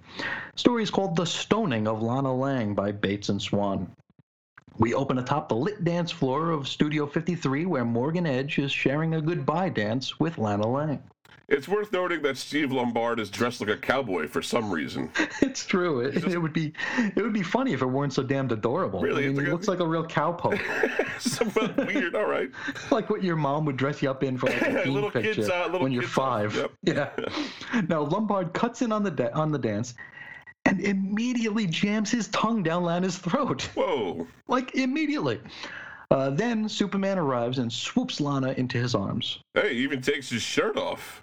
Story 0.57 0.83
is 0.83 0.89
called 0.89 1.15
The 1.15 1.25
Stoning 1.25 1.87
of 1.87 2.01
Lana 2.01 2.35
Lang 2.35 2.75
by 2.75 2.91
Bates 2.91 3.29
and 3.29 3.41
Swan. 3.41 3.89
We 4.79 4.93
open 4.93 5.17
atop 5.17 5.49
the 5.49 5.55
lit 5.55 5.83
dance 5.83 6.11
floor 6.11 6.51
of 6.51 6.67
Studio 6.67 7.07
53, 7.07 7.65
where 7.65 7.85
Morgan 7.85 8.25
Edge 8.27 8.59
is 8.59 8.71
sharing 8.71 9.15
a 9.15 9.21
goodbye 9.21 9.69
dance 9.69 10.19
with 10.19 10.37
Lana 10.37 10.67
Lang. 10.67 11.01
It's 11.49 11.65
worth 11.67 11.93
noting 11.93 12.21
that 12.23 12.35
Steve 12.37 12.73
Lombard 12.73 13.21
is 13.21 13.29
dressed 13.29 13.61
like 13.61 13.69
a 13.69 13.77
cowboy 13.77 14.27
for 14.27 14.41
some 14.41 14.69
reason. 14.69 15.09
It's 15.41 15.65
true. 15.65 16.01
It, 16.01 16.17
it 16.25 16.37
would 16.37 16.51
be 16.51 16.73
it 17.15 17.21
would 17.21 17.31
be 17.33 17.41
funny 17.41 17.71
if 17.73 17.81
it 17.81 17.85
weren't 17.85 18.11
so 18.11 18.21
damned 18.21 18.51
adorable. 18.51 18.99
Really? 19.01 19.23
I 19.25 19.27
mean, 19.27 19.37
like 19.37 19.47
a- 19.47 19.51
looks 19.51 19.67
like 19.69 19.79
a 19.79 19.87
real 19.87 20.03
cowpoke, 20.05 20.59
Somewhat 21.21 21.75
weird. 21.87 22.15
All 22.15 22.25
right. 22.27 22.51
like 22.91 23.09
what 23.09 23.23
your 23.23 23.37
mom 23.37 23.63
would 23.65 23.77
dress 23.77 24.01
you 24.01 24.09
up 24.11 24.23
in 24.23 24.37
for 24.37 24.47
like 24.47 24.61
a 24.85 24.89
Little 24.89 25.09
picture 25.09 25.33
kids, 25.35 25.49
uh, 25.49 25.63
little 25.65 25.81
when 25.83 25.91
you're 25.93 26.03
five. 26.03 26.53
yep. 26.55 26.71
Yeah. 26.83 27.09
Now 27.87 28.01
Lombard 28.01 28.53
cuts 28.53 28.81
in 28.81 28.91
on 28.91 29.03
the 29.03 29.11
da- 29.11 29.31
on 29.33 29.51
the 29.53 29.59
dance, 29.59 29.93
and 30.67 30.81
immediately 30.81 31.65
jams 31.65 32.11
his 32.11 32.27
tongue 32.29 32.61
down 32.61 32.83
Lana's 32.83 33.17
throat. 33.17 33.61
Whoa. 33.75 34.27
like 34.47 34.75
immediately. 34.75 35.39
Uh, 36.11 36.29
then 36.29 36.69
Superman 36.69 37.17
arrives 37.17 37.57
and 37.57 37.71
swoops 37.71 38.21
Lana 38.21 38.51
into 38.53 38.77
his 38.77 38.95
arms. 38.95 39.39
Hey, 39.53 39.73
he 39.73 39.81
even 39.83 40.01
takes 40.01 40.29
his 40.29 40.41
shirt 40.41 40.77
off. 40.77 41.21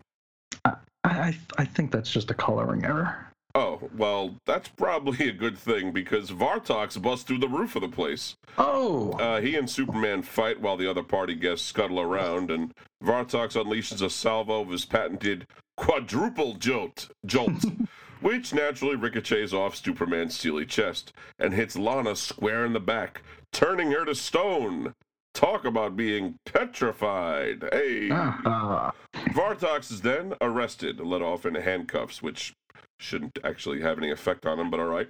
I, 0.65 0.75
I, 1.05 1.39
I 1.59 1.65
think 1.65 1.91
that's 1.91 2.11
just 2.11 2.31
a 2.31 2.35
coloring 2.35 2.85
error. 2.85 3.27
Oh, 3.55 3.79
well, 3.97 4.35
that's 4.47 4.69
probably 4.69 5.29
a 5.29 5.33
good 5.33 5.57
thing 5.57 5.93
because 5.93 6.31
Vartox 6.31 7.01
busts 7.01 7.25
through 7.25 7.39
the 7.39 7.49
roof 7.49 7.77
of 7.77 7.83
the 7.83 7.89
place. 7.89 8.35
Oh, 8.59 9.13
Uh, 9.13 9.41
he 9.41 9.55
and 9.57 9.71
Superman 9.71 10.23
fight 10.23 10.61
while 10.61 10.77
the 10.77 10.91
other 10.91 11.05
party 11.05 11.35
guests 11.35 11.67
scuttle 11.67 12.01
around, 12.01 12.51
and 12.51 12.73
Vartox 13.03 13.55
unleashes 13.55 14.03
a 14.03 14.11
salvo 14.11 14.63
of 14.63 14.71
his 14.71 14.85
patented 14.85 15.47
quadruple 15.77 16.55
jolt, 16.55 17.09
jolt 17.27 17.65
which 18.25 18.55
naturally 18.55 18.97
ricochets 18.97 19.53
off 19.53 19.77
Superman's 19.77 20.39
steely 20.39 20.65
chest 20.65 21.13
and 21.39 21.53
hits 21.53 21.77
Lana 21.77 22.17
square 22.17 22.65
in 22.65 22.73
the 22.73 22.81
back, 22.81 23.21
turning 23.53 23.91
her 23.91 24.07
to 24.07 24.15
stone. 24.15 24.95
Talk 25.35 25.67
about 25.67 25.95
being 25.95 26.37
petrified. 26.47 27.69
Hey. 27.71 28.09
uh, 28.11 28.93
Vartox 29.35 29.93
is 29.93 30.01
then 30.01 30.33
arrested 30.41 31.01
let 31.01 31.21
off 31.21 31.45
in 31.45 31.55
handcuffs, 31.55 32.23
which 32.23 32.55
shouldn't 32.99 33.39
actually 33.45 33.83
have 33.83 33.99
any 33.99 34.11
effect 34.11 34.47
on 34.47 34.59
him, 34.59 34.71
but 34.71 34.81
all 34.81 34.87
right. 34.87 35.09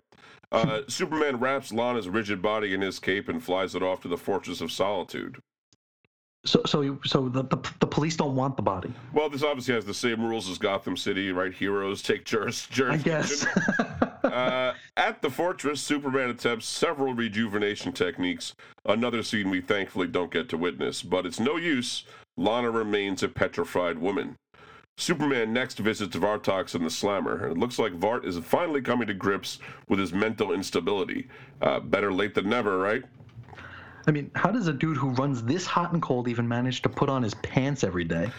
Uh, 0.50 0.80
Superman 0.88 1.38
wraps 1.38 1.72
Lana's 1.72 2.08
rigid 2.08 2.42
body 2.42 2.74
in 2.74 2.80
his 2.80 2.98
cape 2.98 3.28
and 3.28 3.40
flies 3.40 3.76
it 3.76 3.82
off 3.82 4.00
to 4.00 4.08
the 4.08 4.18
Fortress 4.18 4.60
of 4.60 4.72
Solitude. 4.72 5.38
So 6.44 6.62
so 6.66 6.98
so 7.04 7.28
the, 7.28 7.42
the 7.44 7.56
the 7.80 7.86
police 7.86 8.16
don't 8.16 8.34
want 8.36 8.56
the 8.56 8.62
body. 8.62 8.92
Well, 9.12 9.28
this 9.28 9.42
obviously 9.42 9.74
has 9.74 9.84
the 9.84 9.94
same 9.94 10.24
rules 10.24 10.48
as 10.48 10.58
Gotham 10.58 10.96
City, 10.96 11.32
right? 11.32 11.52
Heroes 11.52 12.02
take 12.02 12.24
juris, 12.24 12.68
I 12.70 12.74
jurisdiction. 12.74 13.02
guess. 13.04 13.46
uh, 14.24 14.74
at 14.96 15.22
the 15.22 15.30
fortress, 15.30 15.80
Superman 15.80 16.30
attempts 16.30 16.66
several 16.66 17.14
rejuvenation 17.14 17.92
techniques. 17.92 18.54
Another 18.84 19.22
scene 19.22 19.50
we 19.50 19.60
thankfully 19.60 20.06
don't 20.06 20.30
get 20.30 20.48
to 20.50 20.58
witness, 20.58 21.02
but 21.02 21.26
it's 21.26 21.40
no 21.40 21.56
use. 21.56 22.04
Lana 22.36 22.70
remains 22.70 23.22
a 23.22 23.28
petrified 23.28 23.98
woman. 23.98 24.36
Superman 24.96 25.52
next 25.52 25.78
visits 25.78 26.16
Vartox 26.16 26.74
and 26.74 26.86
the 26.86 26.90
Slammer, 26.90 27.44
and 27.44 27.52
it 27.52 27.58
looks 27.58 27.78
like 27.80 27.92
Vart 27.98 28.24
is 28.24 28.38
finally 28.38 28.80
coming 28.80 29.08
to 29.08 29.14
grips 29.14 29.58
with 29.88 29.98
his 29.98 30.12
mental 30.12 30.52
instability. 30.52 31.28
Uh, 31.60 31.80
better 31.80 32.12
late 32.12 32.34
than 32.34 32.48
never, 32.48 32.78
right? 32.78 33.02
I 34.06 34.10
mean, 34.10 34.30
how 34.34 34.50
does 34.50 34.66
a 34.66 34.72
dude 34.72 34.96
who 34.96 35.10
runs 35.10 35.42
this 35.42 35.64
hot 35.66 35.92
and 35.92 36.02
cold 36.02 36.28
even 36.28 36.46
manage 36.46 36.82
to 36.82 36.88
put 36.88 37.08
on 37.08 37.22
his 37.22 37.34
pants 37.34 37.84
every 37.84 38.04
day? 38.04 38.30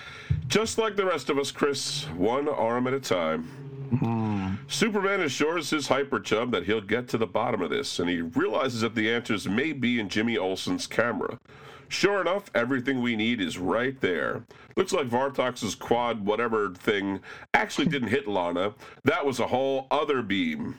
Just 0.48 0.78
like 0.78 0.96
the 0.96 1.06
rest 1.06 1.30
of 1.30 1.40
us, 1.40 1.52
Chris, 1.52 2.06
one 2.16 2.48
arm 2.48 2.88
at 2.88 2.94
a 2.94 3.00
time. 3.00 3.44
Hmm. 4.00 4.56
Superman 4.68 5.22
assures 5.22 5.70
his 5.70 5.88
hyper 5.88 6.20
chub 6.20 6.52
that 6.52 6.66
he'll 6.66 6.82
get 6.82 7.08
to 7.10 7.18
the 7.18 7.28
bottom 7.28 7.62
of 7.62 7.70
this, 7.70 8.00
and 8.00 8.10
he 8.10 8.22
realizes 8.22 8.82
that 8.82 8.96
the 8.96 9.12
answers 9.12 9.48
may 9.48 9.74
be 9.74 10.00
in 10.00 10.10
Jimmy 10.10 10.38
Olsen's 10.38 10.88
camera. 10.88 11.40
Sure 11.88 12.20
enough, 12.20 12.50
everything 12.56 13.02
we 13.02 13.16
need 13.16 13.40
is 13.40 13.58
right 13.58 14.00
there. 14.02 14.44
Looks 14.76 14.92
like 14.92 15.08
Vartox's 15.08 15.76
quad 15.76 16.26
whatever 16.26 16.72
thing 16.74 17.20
actually 17.54 17.88
didn't 17.88 18.10
hit 18.10 18.28
Lana. 18.28 18.74
That 19.04 19.26
was 19.26 19.40
a 19.40 19.48
whole 19.48 19.88
other 19.92 20.22
beam. 20.24 20.78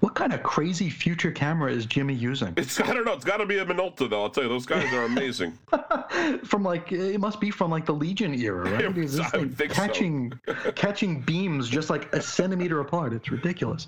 What 0.00 0.14
kind 0.14 0.32
of 0.32 0.42
crazy 0.42 0.88
future 0.90 1.30
camera 1.30 1.72
is 1.72 1.86
Jimmy 1.86 2.14
using? 2.14 2.54
It's 2.56 2.80
I 2.80 2.92
don't 2.92 3.04
know. 3.04 3.12
It's 3.12 3.24
got 3.24 3.38
to 3.38 3.46
be 3.46 3.58
a 3.58 3.64
Minolta 3.64 4.08
though. 4.08 4.22
I'll 4.22 4.30
tell 4.30 4.44
you, 4.44 4.48
those 4.48 4.66
guys 4.66 4.92
are 4.92 5.04
amazing. 5.04 5.58
From 6.44 6.62
like 6.62 6.92
it 6.92 7.20
must 7.20 7.40
be 7.40 7.50
from 7.50 7.70
like 7.70 7.84
the 7.86 7.94
Legion 7.94 8.34
era, 8.34 8.70
right? 8.70 8.94
Because 8.94 9.16
this 9.16 9.34
I 9.34 9.38
would 9.38 9.56
thing 9.56 9.68
think 9.68 9.74
so. 9.74 9.82
catching 9.82 10.40
catching 10.74 11.20
beams 11.20 11.68
just 11.68 11.90
like 11.90 12.12
a 12.14 12.20
centimeter 12.20 12.80
apart. 12.80 13.12
It's 13.12 13.30
ridiculous. 13.30 13.86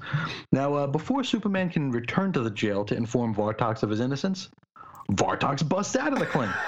Now, 0.52 0.74
uh, 0.74 0.86
before 0.86 1.24
Superman 1.24 1.70
can 1.70 1.90
return 1.90 2.32
to 2.32 2.40
the 2.40 2.50
jail 2.50 2.84
to 2.86 2.96
inform 2.96 3.34
Vartox 3.34 3.82
of 3.82 3.90
his 3.90 4.00
innocence, 4.00 4.50
Vartox 5.12 5.66
busts 5.68 5.96
out 5.96 6.12
of 6.12 6.18
the 6.18 6.26
clink. 6.26 6.52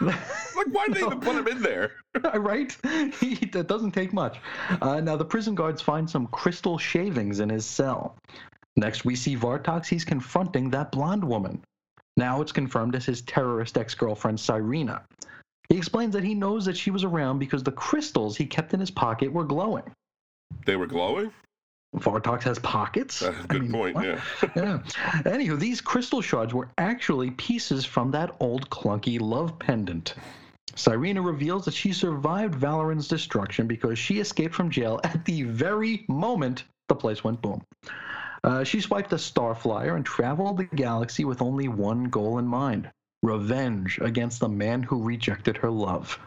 Like, 0.56 0.74
why 0.74 0.86
did 0.86 0.96
they 0.96 1.06
even 1.06 1.20
put 1.20 1.36
him 1.36 1.46
in 1.46 1.62
there? 1.62 1.92
right? 2.34 2.76
He, 3.20 3.36
that 3.52 3.68
doesn't 3.68 3.92
take 3.92 4.12
much. 4.12 4.38
Uh, 4.82 5.00
now, 5.00 5.14
the 5.14 5.24
prison 5.24 5.54
guards 5.54 5.80
find 5.80 6.10
some 6.10 6.26
crystal 6.28 6.78
shavings 6.78 7.38
in 7.38 7.48
his 7.48 7.64
cell. 7.64 8.16
Next, 8.76 9.04
we 9.04 9.14
see 9.14 9.36
Vartox. 9.36 9.86
He's 9.86 10.04
confronting 10.04 10.70
that 10.70 10.90
blonde 10.90 11.22
woman. 11.22 11.62
Now 12.16 12.40
it's 12.40 12.50
confirmed 12.50 12.96
as 12.96 13.06
his 13.06 13.22
terrorist 13.22 13.78
ex 13.78 13.94
girlfriend, 13.94 14.38
Cyrena. 14.38 15.02
He 15.68 15.76
explains 15.76 16.12
that 16.14 16.24
he 16.24 16.34
knows 16.34 16.64
that 16.64 16.76
she 16.76 16.90
was 16.90 17.04
around 17.04 17.38
because 17.38 17.62
the 17.62 17.70
crystals 17.70 18.36
he 18.36 18.46
kept 18.46 18.74
in 18.74 18.80
his 18.80 18.90
pocket 18.90 19.32
were 19.32 19.44
glowing. 19.44 19.84
They 20.66 20.74
were 20.74 20.88
glowing. 20.88 21.30
Vartox 21.96 22.42
has 22.42 22.58
pockets? 22.58 23.22
Uh, 23.22 23.34
I 23.44 23.46
good 23.46 23.62
mean, 23.62 23.72
point. 23.72 23.94
what? 23.94 24.04
Yeah. 24.04 24.20
yeah. 24.56 24.78
Anywho, 25.22 25.58
these 25.58 25.80
crystal 25.80 26.20
shards 26.20 26.52
were 26.52 26.68
actually 26.78 27.30
pieces 27.32 27.84
from 27.84 28.10
that 28.10 28.34
old 28.40 28.68
clunky 28.70 29.20
love 29.20 29.58
pendant. 29.58 30.14
Cyrena 30.74 31.24
reveals 31.24 31.64
that 31.64 31.74
she 31.74 31.92
survived 31.92 32.54
Valeron's 32.54 33.08
destruction 33.08 33.66
because 33.66 33.98
she 33.98 34.20
escaped 34.20 34.54
from 34.54 34.70
jail 34.70 35.00
at 35.04 35.24
the 35.24 35.42
very 35.42 36.04
moment 36.08 36.64
the 36.88 36.94
place 36.94 37.24
went 37.24 37.40
boom. 37.42 37.62
Uh, 38.44 38.64
she 38.64 38.80
swiped 38.80 39.12
a 39.12 39.16
Starflyer 39.16 39.96
and 39.96 40.06
traveled 40.06 40.58
the 40.58 40.64
galaxy 40.64 41.24
with 41.24 41.42
only 41.42 41.68
one 41.68 42.04
goal 42.04 42.38
in 42.38 42.46
mind 42.46 42.90
revenge 43.24 43.98
against 44.00 44.38
the 44.38 44.48
man 44.48 44.80
who 44.80 45.02
rejected 45.02 45.56
her 45.56 45.70
love. 45.70 46.18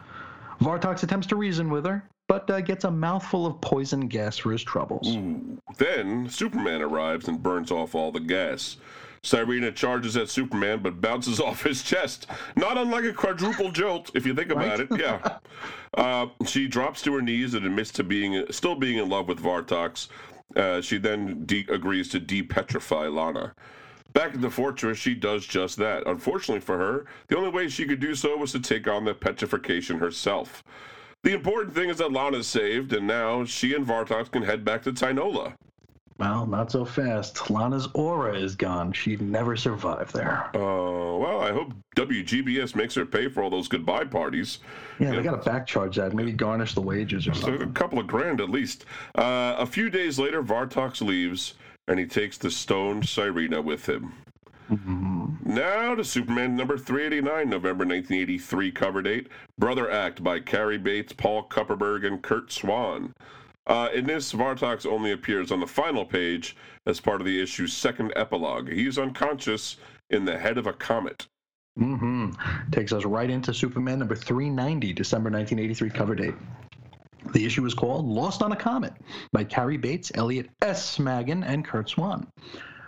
Vartox 0.60 1.02
attempts 1.02 1.26
to 1.28 1.36
reason 1.36 1.70
with 1.70 1.86
her, 1.86 2.04
but 2.32 2.48
uh, 2.48 2.62
gets 2.62 2.84
a 2.84 2.90
mouthful 2.90 3.44
of 3.44 3.60
poison 3.60 4.08
gas 4.08 4.38
for 4.38 4.52
his 4.52 4.62
troubles. 4.64 5.14
Ooh. 5.14 5.60
Then 5.76 6.30
Superman 6.30 6.80
arrives 6.80 7.28
and 7.28 7.42
burns 7.42 7.70
off 7.70 7.94
all 7.94 8.10
the 8.10 8.20
gas. 8.20 8.78
Cyrena 9.22 9.74
charges 9.74 10.16
at 10.16 10.30
Superman 10.30 10.78
but 10.82 10.98
bounces 11.02 11.40
off 11.46 11.62
his 11.62 11.82
chest. 11.82 12.28
Not 12.56 12.78
unlike 12.78 13.04
a 13.04 13.12
quadruple 13.12 13.70
jolt, 13.70 14.10
if 14.14 14.24
you 14.24 14.34
think 14.34 14.50
about 14.50 14.78
Right? 14.78 14.80
it. 14.90 14.98
Yeah. 14.98 15.38
Uh, 15.92 16.28
she 16.46 16.68
drops 16.68 17.02
to 17.02 17.12
her 17.12 17.20
knees 17.20 17.52
and 17.52 17.66
admits 17.66 17.90
to 17.92 18.02
being 18.02 18.46
still 18.50 18.76
being 18.76 18.96
in 18.96 19.10
love 19.10 19.28
with 19.28 19.38
Vartox. 19.38 20.08
Uh, 20.56 20.80
she 20.80 20.96
then 20.96 21.44
de- 21.44 21.66
agrees 21.68 22.08
to 22.08 22.18
depetrify 22.20 23.12
Lana. 23.14 23.54
Back 24.14 24.32
in 24.32 24.40
the 24.40 24.48
fortress, 24.48 24.96
she 24.96 25.14
does 25.14 25.44
just 25.46 25.76
that. 25.76 26.06
Unfortunately 26.06 26.60
for 26.60 26.78
her, 26.78 27.04
the 27.28 27.36
only 27.36 27.50
way 27.50 27.68
she 27.68 27.84
could 27.84 28.00
do 28.00 28.14
so 28.14 28.38
was 28.38 28.52
to 28.52 28.60
take 28.60 28.88
on 28.88 29.04
the 29.04 29.12
petrification 29.12 29.98
herself. 29.98 30.64
The 31.22 31.32
important 31.32 31.74
thing 31.74 31.88
is 31.88 31.98
that 31.98 32.10
Lana's 32.10 32.48
saved, 32.48 32.92
and 32.92 33.06
now 33.06 33.44
she 33.44 33.74
and 33.74 33.86
Vartox 33.86 34.30
can 34.30 34.42
head 34.42 34.64
back 34.64 34.82
to 34.82 34.92
Tynola. 34.92 35.54
Well, 36.18 36.46
not 36.46 36.70
so 36.70 36.84
fast. 36.84 37.50
Lana's 37.50 37.88
aura 37.94 38.36
is 38.36 38.54
gone. 38.54 38.92
She'd 38.92 39.20
never 39.20 39.56
survive 39.56 40.12
there. 40.12 40.50
Uh, 40.54 41.16
well, 41.18 41.40
I 41.40 41.52
hope 41.52 41.72
WGBS 41.96 42.74
makes 42.74 42.94
her 42.94 43.06
pay 43.06 43.28
for 43.28 43.42
all 43.42 43.50
those 43.50 43.66
goodbye 43.68 44.04
parties. 44.04 44.58
Yeah, 44.98 45.12
they 45.12 45.22
gotta 45.22 45.38
backcharge 45.38 45.94
that. 45.94 46.12
Maybe 46.12 46.32
garnish 46.32 46.74
the 46.74 46.80
wages 46.80 47.26
or 47.26 47.34
something. 47.34 47.62
a 47.62 47.72
couple 47.72 47.98
of 47.98 48.06
grand 48.06 48.40
at 48.40 48.50
least. 48.50 48.84
Uh, 49.16 49.56
a 49.58 49.66
few 49.66 49.90
days 49.90 50.18
later, 50.18 50.42
Vartox 50.42 51.00
leaves, 51.00 51.54
and 51.88 51.98
he 51.98 52.06
takes 52.06 52.36
the 52.36 52.50
stoned 52.50 53.04
Cyrena 53.04 53.62
with 53.62 53.88
him. 53.88 54.12
Now 55.44 55.94
to 55.94 56.04
Superman 56.04 56.56
number 56.56 56.78
389, 56.78 57.48
November 57.48 57.84
1983 57.84 58.72
cover 58.72 59.02
date. 59.02 59.28
Brother 59.58 59.90
Act 59.90 60.22
by 60.22 60.40
Cary 60.40 60.78
Bates, 60.78 61.12
Paul 61.12 61.48
Kupperberg, 61.48 62.06
and 62.06 62.22
Curt 62.22 62.52
Swan. 62.52 63.14
Uh, 63.66 63.88
in 63.94 64.06
this, 64.06 64.32
Vartox 64.32 64.86
only 64.86 65.12
appears 65.12 65.52
on 65.52 65.60
the 65.60 65.66
final 65.66 66.04
page 66.04 66.56
as 66.86 67.00
part 67.00 67.20
of 67.20 67.26
the 67.26 67.40
issue's 67.40 67.72
second 67.72 68.12
epilogue. 68.16 68.68
He's 68.68 68.98
unconscious 68.98 69.76
in 70.10 70.24
the 70.24 70.38
head 70.38 70.58
of 70.58 70.66
a 70.66 70.72
comet. 70.72 71.26
Mm-hmm. 71.78 72.30
Takes 72.70 72.92
us 72.92 73.04
right 73.04 73.30
into 73.30 73.54
Superman 73.54 73.98
number 73.98 74.16
390, 74.16 74.92
December 74.92 75.30
1983 75.30 75.90
cover 75.90 76.14
date. 76.14 76.34
The 77.32 77.46
issue 77.46 77.64
is 77.64 77.72
called 77.72 78.04
Lost 78.04 78.42
on 78.42 78.52
a 78.52 78.56
Comet 78.56 78.94
by 79.32 79.44
Cary 79.44 79.76
Bates, 79.76 80.10
Elliot 80.14 80.50
S. 80.60 80.98
Maggin, 80.98 81.44
and 81.44 81.64
Curt 81.64 81.88
Swan. 81.88 82.26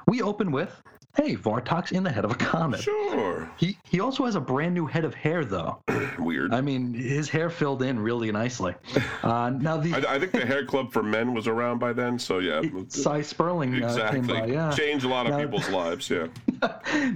We 0.07 0.23
open 0.23 0.51
with, 0.51 0.83
hey, 1.17 1.37
Vartox 1.37 1.93
in 1.93 2.03
the 2.03 2.11
head 2.11 2.25
of 2.25 2.31
a 2.31 2.35
comet. 2.35 2.81
Sure. 2.81 3.51
He, 3.57 3.79
he 3.85 4.01
also 4.01 4.25
has 4.25 4.35
a 4.35 4.41
brand 4.41 4.75
new 4.75 4.87
head 4.87 5.05
of 5.05 5.15
hair, 5.15 5.45
though. 5.45 5.79
Weird. 6.19 6.53
I 6.53 6.61
mean, 6.61 6.93
his 6.95 7.29
hair 7.29 7.51
filled 7.51 7.83
in 7.83 7.99
really 7.99 8.31
nicely. 8.33 8.75
Uh, 9.23 9.51
now, 9.51 9.77
the 9.77 9.95
I, 10.09 10.15
I 10.15 10.19
think 10.19 10.33
the 10.33 10.45
Hair 10.45 10.67
Club 10.67 10.93
for 10.93 11.03
Men 11.03 11.35
was 11.35 11.47
around 11.47 11.79
by 11.79 11.93
then, 11.93 12.19
so 12.19 12.39
yeah. 12.39 12.63
Sy 12.89 13.23
Sperling 13.23 13.83
uh, 13.83 13.87
Exactly. 13.87 14.21
came 14.21 14.27
by, 14.27 14.47
yeah. 14.47 14.71
Changed 14.73 15.05
a 15.05 15.09
lot 15.09 15.27
of 15.27 15.33
Now- 15.33 15.41
people's 15.41 15.69
lives, 15.71 16.11
yeah. 16.11 16.27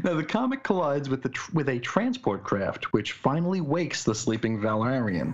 now 0.04 0.14
the 0.14 0.24
comet 0.26 0.62
collides 0.62 1.08
with 1.08 1.22
the 1.22 1.28
tr- 1.30 1.50
with 1.54 1.68
a 1.68 1.78
transport 1.78 2.44
craft, 2.44 2.92
which 2.92 3.12
finally 3.12 3.60
wakes 3.60 4.04
the 4.04 4.14
sleeping 4.14 4.60
Valerian. 4.60 5.32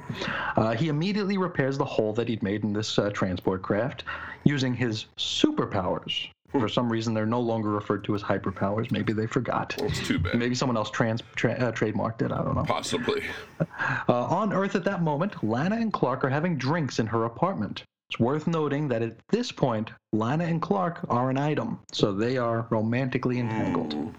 Uh, 0.57 0.73
he 0.75 0.89
immediately 0.89 1.37
repairs 1.37 1.77
the 1.79 1.85
hole 1.85 2.13
that 2.13 2.29
he'd 2.29 2.43
made 2.43 2.63
in 2.65 2.73
this 2.73 2.99
uh, 2.99 3.11
transport 3.11 3.63
craft 3.63 4.05
using 4.45 4.73
his 4.75 5.07
superpowers. 5.17 6.29
For 6.61 6.69
some 6.69 6.89
reason, 6.91 7.15
they're 7.15 7.27
no 7.27 7.41
longer 7.41 7.71
referred 7.71 8.05
to 8.05 8.15
as 8.15 8.23
hyperpowers. 8.23 8.93
Maybe 8.93 9.13
they 9.13 9.27
forgot. 9.27 9.75
It's 9.79 10.07
too 10.07 10.21
bad. 10.21 10.37
Maybe 10.37 10.55
someone 10.55 10.77
else 10.77 10.89
trans 10.91 11.21
tra- 11.35 11.55
uh, 11.55 11.73
trademarked 11.73 12.23
it. 12.23 12.31
I 12.31 12.43
don't 12.45 12.55
know. 12.55 12.63
Possibly. 12.63 13.25
Uh, 13.61 13.67
on 14.09 14.53
Earth 14.53 14.77
at 14.77 14.85
that 14.85 15.03
moment, 15.03 15.43
Lana 15.43 15.77
and 15.77 15.93
Clark 15.93 16.23
are 16.25 16.29
having 16.29 16.57
drinks 16.57 17.01
in 17.01 17.07
her 17.09 17.25
apartment. 17.25 17.83
It's 18.09 18.21
worth 18.21 18.47
noting 18.47 18.87
that 18.89 19.03
at 19.03 19.17
this 19.31 19.51
point, 19.51 19.91
Lana 20.13 20.45
and 20.45 20.63
Clark 20.63 21.01
are 21.09 21.29
an 21.29 21.39
item, 21.39 21.81
so 21.91 22.13
they 22.13 22.37
are 22.39 22.67
romantically 22.71 23.41
entangled. 23.41 24.15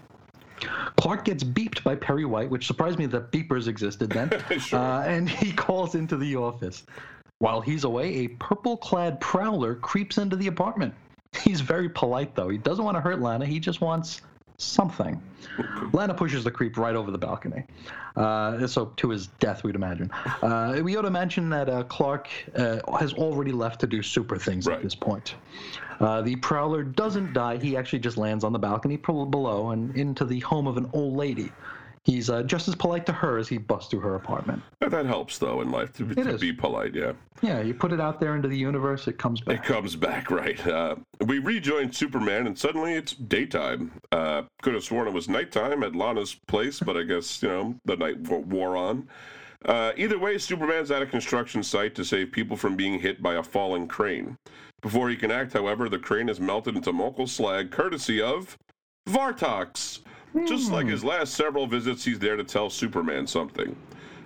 Clark 0.98 1.24
gets 1.26 1.44
beeped 1.44 1.84
by 1.84 1.96
Perry 1.96 2.26
White, 2.26 2.50
which 2.50 2.68
surprised 2.68 3.00
me 3.00 3.06
that 3.08 3.32
beepers 3.32 3.68
existed 3.68 4.10
then, 4.10 4.30
Sure. 4.60 4.80
uh, 4.80 5.04
and 5.06 5.30
he 5.30 5.54
calls 5.54 5.96
into 5.96 6.18
the 6.18 6.36
office. 6.36 6.84
While 7.40 7.62
he's 7.62 7.84
away, 7.86 8.08
a 8.20 8.28
purple 8.30 8.76
clad 8.78 9.22
prowler 9.22 9.76
creeps 9.76 10.18
into 10.18 10.36
the 10.36 10.48
apartment. 10.48 10.94
He's 11.44 11.62
very 11.62 11.90
polite, 11.90 12.36
though. 12.36 12.50
He 12.50 12.58
doesn't 12.58 12.84
want 12.84 12.96
to 12.96 13.02
hurt 13.02 13.22
Lana, 13.22 13.46
he 13.46 13.60
just 13.60 13.82
wants 13.82 14.22
something. 14.58 15.22
Lana 15.92 16.14
pushes 16.14 16.44
the 16.44 16.52
creep 16.52 16.78
right 16.78 16.96
over 16.96 17.12
the 17.12 17.18
balcony. 17.18 17.66
Uh, 18.16 18.66
so, 18.68 18.94
to 18.96 19.10
his 19.10 19.28
death, 19.28 19.64
we'd 19.66 19.76
imagine. 19.76 20.10
Uh, 20.42 20.80
we 20.82 20.96
ought 20.96 21.02
to 21.02 21.10
mention 21.10 21.50
that 21.50 21.68
uh, 21.68 21.84
Clark 21.84 22.30
uh, 22.56 22.80
has 22.98 23.14
already 23.14 23.52
left 23.52 23.82
to 23.82 23.88
do 23.88 24.02
super 24.02 24.38
things 24.38 24.66
Right. 24.66 24.78
at 24.78 24.84
this 24.84 24.96
point. 24.96 25.36
Uh, 26.00 26.22
the 26.22 26.38
prowler 26.38 26.84
doesn't 26.84 27.34
die. 27.34 27.58
He 27.58 27.76
actually 27.76 28.00
just 28.00 28.18
lands 28.18 28.44
on 28.44 28.54
the 28.54 28.60
balcony 28.60 28.96
below 28.98 29.72
and 29.72 29.96
into 29.98 30.24
the 30.26 30.40
home 30.40 30.68
of 30.68 30.78
an 30.78 30.90
old 30.94 31.16
lady. 31.16 31.52
He's 32.06 32.30
uh, 32.30 32.44
just 32.44 32.68
as 32.68 32.76
polite 32.76 33.08
to 33.08 33.12
her 33.12 33.40
as 33.40 33.48
he 33.48 33.58
busts 33.58 33.90
through 33.90 34.02
her 34.02 34.14
apartment. 34.14 34.62
That 34.80 35.08
helps, 35.08 35.40
though, 35.40 35.62
in 35.62 35.72
life 35.72 35.92
to, 35.94 36.06
to 36.14 36.38
be 36.38 36.54
polite, 36.54 36.94
yeah. 36.94 37.14
Yeah, 37.42 37.62
you 37.62 37.74
put 37.74 37.92
it 37.92 38.00
out 38.00 38.20
there 38.20 38.36
into 38.36 38.48
the 38.48 38.58
universe, 38.58 39.08
it 39.08 39.18
comes 39.18 39.42
back. 39.42 39.58
It 39.58 39.64
comes 39.64 39.96
back, 39.96 40.30
right. 40.30 40.66
Uh, 40.68 40.98
we 41.26 41.40
rejoin 41.40 41.92
Superman, 41.92 42.46
and 42.46 42.58
suddenly 42.58 42.94
it's 42.94 43.14
daytime. 43.14 43.92
Uh, 44.12 44.44
could 44.62 44.76
have 44.76 44.84
sworn 44.84 45.08
it 45.08 45.16
was 45.16 45.28
nighttime 45.28 45.82
at 45.82 45.96
Lana's 45.96 46.36
place, 46.48 46.80
but 46.80 46.96
I 46.96 47.04
guess, 47.04 47.42
you 47.42 47.50
know, 47.50 47.76
the 47.86 47.98
night 47.98 48.20
wore 48.20 48.78
on. 48.78 49.08
Uh, 49.66 49.92
either 49.98 50.20
way, 50.20 50.38
Superman's 50.38 50.92
at 50.92 51.02
a 51.02 51.08
construction 51.08 51.64
site 51.64 51.96
to 51.96 52.06
save 52.06 52.32
people 52.32 52.56
from 52.56 52.76
being 52.76 53.00
hit 53.00 53.24
by 53.24 53.34
a 53.34 53.42
falling 53.42 53.88
crane. 53.88 54.38
Before 54.84 55.10
he 55.10 55.16
can 55.16 55.32
act, 55.32 55.54
however, 55.54 55.90
the 55.90 55.98
crane 55.98 56.30
is 56.30 56.40
melted 56.40 56.76
into 56.76 56.94
molten 56.94 57.26
slag, 57.26 57.72
courtesy 57.72 58.22
of 58.22 58.56
Vartox. 59.10 60.02
Just 60.48 60.72
like 60.72 60.88
his 60.88 61.04
last 61.04 61.34
several 61.34 61.66
visits, 61.68 62.04
he's 62.04 62.20
there 62.20 62.36
to 62.36 62.44
tell 62.44 62.70
Superman 62.70 63.26
something. 63.28 63.76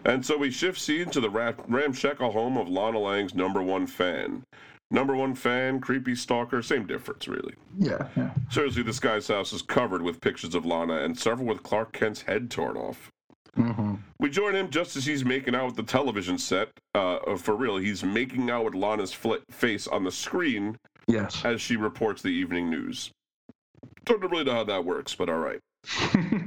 And 0.05 0.25
so 0.25 0.37
we 0.37 0.49
shift 0.49 0.79
scene 0.79 1.09
to 1.11 1.19
the 1.19 1.29
ramshackle 1.29 2.31
home 2.31 2.57
of 2.57 2.69
Lana 2.69 2.99
Lang's 2.99 3.35
number 3.35 3.61
one 3.61 3.85
fan. 3.85 4.43
Number 4.91 5.15
one 5.15 5.35
fan, 5.35 5.79
creepy 5.79 6.15
stalker, 6.15 6.63
same 6.63 6.87
difference, 6.87 7.27
really. 7.27 7.53
Yeah, 7.77 8.07
yeah. 8.17 8.31
Seriously, 8.49 8.81
this 8.81 8.99
guy's 8.99 9.27
house 9.27 9.53
is 9.53 9.61
covered 9.61 10.01
with 10.01 10.19
pictures 10.21 10.55
of 10.55 10.65
Lana 10.65 11.01
and 11.03 11.17
several 11.17 11.47
with 11.47 11.61
Clark 11.61 11.91
Kent's 11.93 12.21
head 12.23 12.49
torn 12.49 12.75
off. 12.75 13.11
hmm 13.55 13.95
We 14.19 14.29
join 14.31 14.55
him 14.55 14.69
just 14.71 14.95
as 14.95 15.05
he's 15.05 15.23
making 15.23 15.53
out 15.53 15.67
with 15.67 15.75
the 15.75 15.83
television 15.83 16.39
set. 16.39 16.69
Uh, 16.95 17.35
for 17.35 17.55
real, 17.55 17.77
he's 17.77 18.03
making 18.03 18.49
out 18.49 18.65
with 18.65 18.73
Lana's 18.73 19.13
fl- 19.13 19.35
face 19.51 19.85
on 19.85 20.03
the 20.05 20.11
screen 20.11 20.75
Yes. 21.07 21.43
as 21.45 21.61
she 21.61 21.75
reports 21.75 22.21
the 22.23 22.29
evening 22.29 22.69
news. 22.71 23.11
Don't 24.05 24.21
really 24.21 24.43
know 24.43 24.53
how 24.53 24.63
that 24.63 24.85
works, 24.85 25.13
but 25.13 25.29
all 25.29 25.37
right. 25.39 25.59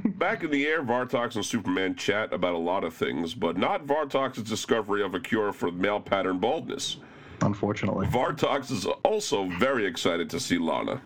Back 0.05 0.43
in 0.43 0.51
the 0.51 0.65
air, 0.65 0.83
Vartox 0.83 1.35
and 1.35 1.45
Superman 1.45 1.95
chat 1.95 2.33
about 2.33 2.53
a 2.53 2.57
lot 2.57 2.83
of 2.83 2.93
things, 2.93 3.33
but 3.33 3.57
not 3.57 3.85
Vartox's 3.85 4.43
discovery 4.43 5.03
of 5.03 5.15
a 5.15 5.19
cure 5.19 5.51
for 5.51 5.71
male 5.71 5.99
pattern 5.99 6.39
baldness. 6.39 6.97
Unfortunately. 7.41 8.07
Vartox 8.07 8.71
is 8.71 8.85
also 9.03 9.49
very 9.59 9.85
excited 9.85 10.29
to 10.29 10.39
see 10.39 10.57
Lana. 10.57 11.01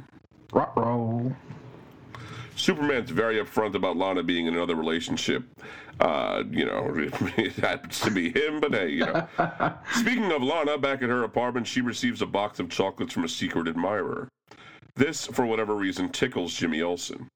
Ruh-roh. 0.54 1.36
Superman's 2.56 3.10
very 3.10 3.38
upfront 3.38 3.76
about 3.76 3.98
Lana 3.98 4.24
being 4.24 4.48
in 4.48 4.56
another 4.56 4.76
relationship. 4.76 5.44
Uh, 6.00 6.44
you 6.52 6.66
know, 6.66 6.92
it 7.38 7.54
happens 7.54 8.00
to 8.02 8.12
be 8.12 8.30
him, 8.30 8.60
but 8.60 8.74
hey, 8.74 8.90
you 8.90 9.06
know. 9.06 9.28
Speaking 9.94 10.32
of 10.32 10.44
Lana, 10.44 10.78
back 10.78 11.02
at 11.02 11.10
her 11.10 11.24
apartment, 11.24 11.66
she 11.66 11.82
receives 11.82 12.22
a 12.22 12.26
box 12.26 12.60
of 12.60 12.70
chocolates 12.70 13.14
from 13.14 13.24
a 13.24 13.30
secret 13.30 13.68
admirer. 13.68 14.30
This, 14.96 15.26
for 15.28 15.46
whatever 15.46 15.76
reason, 15.76 16.10
tickles 16.10 16.54
Jimmy 16.54 16.82
Olsen. 16.82 17.30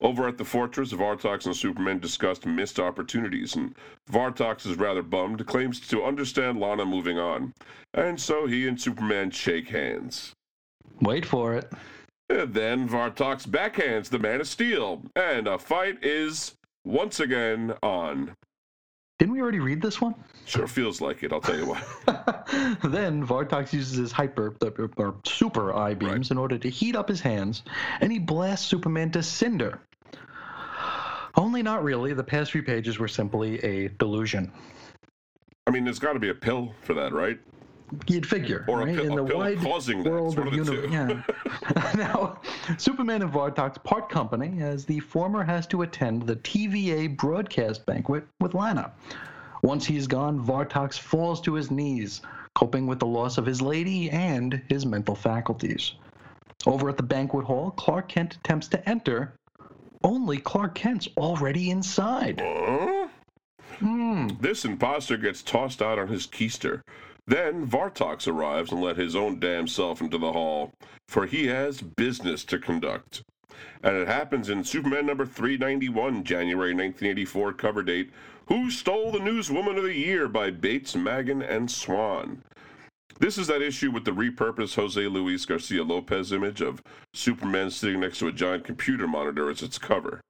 Over 0.00 0.28
at 0.28 0.38
the 0.38 0.44
fortress, 0.44 0.92
Vartox 0.92 1.46
and 1.46 1.56
Superman 1.56 1.98
discussed 1.98 2.46
missed 2.46 2.78
opportunities, 2.78 3.56
and 3.56 3.74
Vartox 4.10 4.64
is 4.64 4.76
rather 4.76 5.02
bummed, 5.02 5.44
claims 5.46 5.80
to 5.88 6.04
understand 6.04 6.60
Lana 6.60 6.84
moving 6.84 7.18
on. 7.18 7.52
And 7.94 8.20
so 8.20 8.46
he 8.46 8.68
and 8.68 8.80
Superman 8.80 9.30
shake 9.30 9.68
hands. 9.68 10.34
Wait 11.00 11.26
for 11.26 11.54
it. 11.54 11.72
And 12.30 12.54
then 12.54 12.88
Vartox 12.88 13.48
backhands 13.48 14.08
the 14.08 14.20
Man 14.20 14.40
of 14.40 14.46
Steel, 14.46 15.02
and 15.16 15.48
a 15.48 15.58
fight 15.58 16.04
is 16.04 16.54
once 16.84 17.18
again 17.18 17.74
on. 17.82 18.34
Didn't 19.18 19.34
we 19.34 19.42
already 19.42 19.58
read 19.58 19.82
this 19.82 20.00
one? 20.00 20.14
Sure 20.44 20.68
feels 20.68 21.00
like 21.00 21.24
it, 21.24 21.32
I'll 21.32 21.40
tell 21.40 21.58
you 21.58 21.66
what. 21.66 21.82
then 22.84 23.26
Vartox 23.26 23.72
uses 23.72 23.96
his 23.96 24.12
hyper 24.12 24.54
or, 24.62 24.90
or 24.96 25.16
super 25.24 25.74
eye 25.74 25.94
beams 25.94 26.30
in 26.30 26.38
order 26.38 26.56
to 26.56 26.70
heat 26.70 26.94
up 26.94 27.08
his 27.08 27.20
hands, 27.20 27.64
and 28.00 28.12
he 28.12 28.20
blasts 28.20 28.68
Superman 28.68 29.10
to 29.10 29.22
cinder. 29.24 29.80
Only 31.38 31.62
not 31.62 31.84
really. 31.84 32.12
The 32.12 32.24
past 32.24 32.50
few 32.52 32.62
pages 32.64 32.98
were 32.98 33.06
simply 33.08 33.58
a 33.60 33.88
delusion. 33.90 34.52
I 35.66 35.70
mean, 35.70 35.84
there's 35.84 35.98
got 36.00 36.14
to 36.14 36.18
be 36.18 36.30
a 36.30 36.34
pill 36.34 36.74
for 36.82 36.94
that, 36.94 37.12
right? 37.12 37.38
You'd 38.06 38.26
figure, 38.26 38.64
Or 38.68 38.82
a 38.82 38.84
right? 38.86 38.96
pill- 38.96 39.04
In 39.06 39.12
a 39.12 39.16
the 39.16 39.24
pill 39.24 39.38
wide 39.38 39.58
causing 39.58 40.02
that. 40.02 40.10
World 40.10 40.36
one 40.36 40.48
of 40.48 40.54
of 40.54 40.66
the 40.66 40.72
uni- 40.74 40.88
two. 40.88 40.92
yeah. 40.92 41.22
now, 41.96 42.40
Superman 42.76 43.22
and 43.22 43.32
Vartox 43.32 43.82
part 43.84 44.08
company 44.10 44.60
as 44.60 44.84
the 44.84 44.98
former 45.00 45.42
has 45.44 45.66
to 45.68 45.82
attend 45.82 46.22
the 46.26 46.36
TVA 46.36 47.16
broadcast 47.16 47.86
banquet 47.86 48.24
with 48.40 48.54
Lana. 48.54 48.92
Once 49.62 49.86
he's 49.86 50.06
gone, 50.06 50.44
Vartox 50.44 50.98
falls 50.98 51.40
to 51.42 51.54
his 51.54 51.70
knees, 51.70 52.20
coping 52.54 52.86
with 52.86 52.98
the 52.98 53.06
loss 53.06 53.38
of 53.38 53.46
his 53.46 53.62
lady 53.62 54.10
and 54.10 54.60
his 54.68 54.84
mental 54.84 55.14
faculties. 55.14 55.92
Over 56.66 56.88
at 56.88 56.96
the 56.96 57.02
banquet 57.02 57.44
hall, 57.46 57.70
Clark 57.72 58.08
Kent 58.08 58.36
attempts 58.36 58.68
to 58.68 58.88
enter. 58.88 59.32
Only 60.02 60.38
Clark 60.38 60.74
Kent's 60.74 61.08
already 61.16 61.70
inside. 61.70 62.40
Huh? 62.40 63.08
Hmm. 63.78 64.28
This 64.40 64.64
imposter 64.64 65.16
gets 65.16 65.42
tossed 65.42 65.82
out 65.82 65.98
on 65.98 66.08
his 66.08 66.26
keister. 66.26 66.82
Then 67.26 67.66
Vartox 67.66 68.26
arrives 68.26 68.72
and 68.72 68.80
let 68.80 68.96
his 68.96 69.14
own 69.14 69.38
damn 69.38 69.68
self 69.68 70.00
into 70.00 70.18
the 70.18 70.32
hall, 70.32 70.72
for 71.06 71.26
he 71.26 71.46
has 71.48 71.82
business 71.82 72.42
to 72.44 72.58
conduct. 72.58 73.22
And 73.82 73.96
it 73.96 74.08
happens 74.08 74.48
in 74.48 74.64
Superman 74.64 75.06
number 75.06 75.26
391, 75.26 76.24
January 76.24 76.72
1984 76.72 77.52
cover 77.52 77.82
date, 77.82 78.10
Who 78.46 78.70
Stole 78.70 79.12
the 79.12 79.18
Newswoman 79.18 79.76
of 79.76 79.84
the 79.84 79.94
Year 79.94 80.28
by 80.28 80.50
Bates, 80.50 80.96
Maggin, 80.96 81.42
and 81.42 81.70
Swan. 81.70 82.42
This 83.20 83.36
is 83.36 83.48
that 83.48 83.62
issue 83.62 83.90
with 83.90 84.04
the 84.04 84.12
repurposed 84.12 84.76
Jose 84.76 85.04
Luis 85.04 85.44
Garcia 85.44 85.82
Lopez 85.82 86.30
image 86.30 86.60
of 86.60 86.82
Superman 87.12 87.68
sitting 87.70 87.98
next 88.00 88.20
to 88.20 88.28
a 88.28 88.32
giant 88.32 88.64
computer 88.64 89.08
monitor 89.08 89.50
as 89.50 89.60
its 89.60 89.76
cover. 89.76 90.20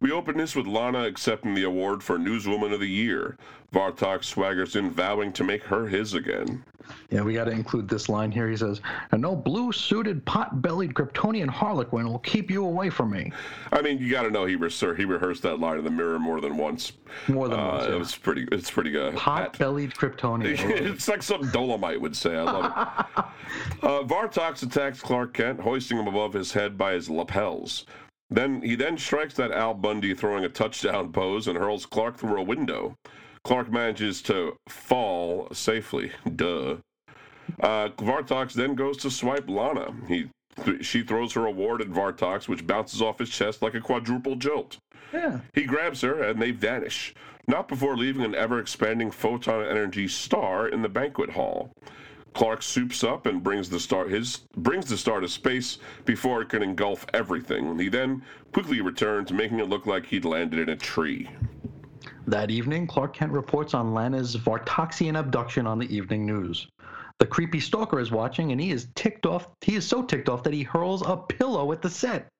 We 0.00 0.12
open 0.12 0.38
this 0.38 0.56
with 0.56 0.66
Lana 0.66 1.04
accepting 1.04 1.54
the 1.54 1.64
award 1.64 2.02
for 2.02 2.18
Newswoman 2.18 2.72
of 2.72 2.80
the 2.80 2.88
Year. 2.88 3.36
Vartox 3.72 4.34
swaggers 4.34 4.74
in, 4.76 4.90
vowing 4.90 5.32
to 5.34 5.44
make 5.44 5.62
her 5.64 5.86
his 5.86 6.14
again. 6.14 6.64
Yeah, 7.10 7.20
we 7.20 7.34
got 7.34 7.44
to 7.44 7.50
include 7.52 7.88
this 7.88 8.08
line 8.08 8.32
here. 8.32 8.48
He 8.48 8.56
says, 8.56 8.80
"And 9.12 9.22
no 9.22 9.36
blue-suited, 9.36 10.24
pot-bellied 10.24 10.92
Kryptonian 10.94 11.48
harlequin 11.48 12.08
will 12.08 12.18
keep 12.20 12.50
you 12.50 12.64
away 12.64 12.90
from 12.90 13.10
me." 13.12 13.30
I 13.70 13.80
mean, 13.80 13.98
you 13.98 14.10
got 14.10 14.22
to 14.22 14.30
know 14.30 14.44
he, 14.44 14.56
rehearsed 14.56 14.80
he 14.96 15.04
rehearsed 15.04 15.42
that 15.42 15.60
line 15.60 15.78
in 15.78 15.84
the 15.84 15.90
mirror 15.90 16.18
more 16.18 16.40
than 16.40 16.56
once. 16.56 16.92
More 17.28 17.48
than 17.48 17.60
Uh, 17.60 17.72
once. 17.74 17.84
it 17.86 17.98
was 17.98 18.16
pretty. 18.16 18.48
It's 18.50 18.70
pretty 18.70 18.90
good. 18.90 19.14
Pot-bellied 19.16 19.94
Kryptonian. 19.94 20.58
I 20.58 20.62
love 20.62 20.70
it. 20.72 20.86
it's 20.86 21.06
like 21.06 21.22
something 21.22 21.50
Dolomite 21.50 22.00
would 22.00 22.16
say. 22.16 22.34
I 22.36 22.42
love 22.42 22.64
it. 22.64 23.24
uh, 23.84 24.02
Vartox 24.04 24.64
attacks 24.64 25.00
Clark 25.00 25.34
Kent, 25.34 25.60
hoisting 25.60 25.96
him 25.98 26.08
above 26.08 26.32
his 26.32 26.52
head 26.52 26.76
by 26.76 26.94
his 26.94 27.08
lapels. 27.08 27.86
Then 28.30 28.62
he 28.62 28.76
then 28.76 28.96
strikes 28.96 29.34
that 29.34 29.50
Al 29.50 29.74
Bundy 29.74 30.14
throwing 30.14 30.44
a 30.44 30.48
touchdown 30.48 31.12
pose 31.12 31.48
and 31.48 31.58
hurls 31.58 31.86
Clark 31.86 32.16
through 32.16 32.38
a 32.38 32.44
window. 32.44 32.94
Clark 33.42 33.72
manages 33.72 34.22
to 34.22 34.56
fall 34.68 35.48
safely. 35.52 36.12
Duh. 36.36 36.76
Uh, 37.58 37.88
Vartox 37.96 38.52
then 38.52 38.74
goes 38.74 38.96
to 38.98 39.10
swipe 39.10 39.48
Lana. 39.48 39.92
He 40.06 40.28
she 40.82 41.02
throws 41.02 41.32
her 41.32 41.46
award 41.46 41.80
at 41.80 41.88
Vartox, 41.88 42.48
which 42.48 42.66
bounces 42.66 43.00
off 43.00 43.18
his 43.18 43.30
chest 43.30 43.62
like 43.62 43.74
a 43.74 43.80
quadruple 43.80 44.36
jolt. 44.36 44.76
yeah. 45.12 45.40
He 45.54 45.64
grabs 45.64 46.02
her 46.02 46.22
and 46.22 46.40
they 46.42 46.50
vanish, 46.50 47.14
not 47.48 47.68
before 47.68 47.96
leaving 47.96 48.22
an 48.22 48.34
ever 48.34 48.58
expanding 48.58 49.10
photon 49.10 49.64
energy 49.64 50.06
star 50.08 50.68
in 50.68 50.82
the 50.82 50.88
banquet 50.88 51.30
hall. 51.30 51.70
Clark 52.34 52.62
soups 52.62 53.02
up 53.02 53.26
and 53.26 53.42
brings 53.42 53.68
the 53.68 53.80
star 53.80 54.06
his 54.06 54.42
brings 54.56 54.88
the 54.88 54.96
star 54.96 55.20
to 55.20 55.28
space 55.28 55.78
before 56.04 56.42
it 56.42 56.48
can 56.48 56.62
engulf 56.62 57.04
everything. 57.12 57.78
He 57.78 57.88
then 57.88 58.22
quickly 58.52 58.80
returns, 58.80 59.32
making 59.32 59.60
it 59.60 59.68
look 59.68 59.86
like 59.86 60.06
he'd 60.06 60.24
landed 60.24 60.60
in 60.60 60.68
a 60.68 60.76
tree. 60.76 61.28
That 62.26 62.50
evening, 62.50 62.86
Clark 62.86 63.14
Kent 63.14 63.32
reports 63.32 63.74
on 63.74 63.92
Lana's 63.92 64.36
Vartoxian 64.36 65.18
abduction 65.18 65.66
on 65.66 65.78
the 65.78 65.94
evening 65.94 66.24
news. 66.24 66.68
The 67.18 67.26
creepy 67.26 67.60
stalker 67.60 68.00
is 68.00 68.10
watching, 68.10 68.52
and 68.52 68.60
he 68.60 68.70
is 68.70 68.88
ticked 68.94 69.26
off. 69.26 69.48
He 69.60 69.74
is 69.74 69.86
so 69.86 70.02
ticked 70.02 70.28
off 70.28 70.42
that 70.44 70.54
he 70.54 70.62
hurls 70.62 71.02
a 71.02 71.16
pillow 71.16 71.72
at 71.72 71.82
the 71.82 71.90
set. 71.90 72.30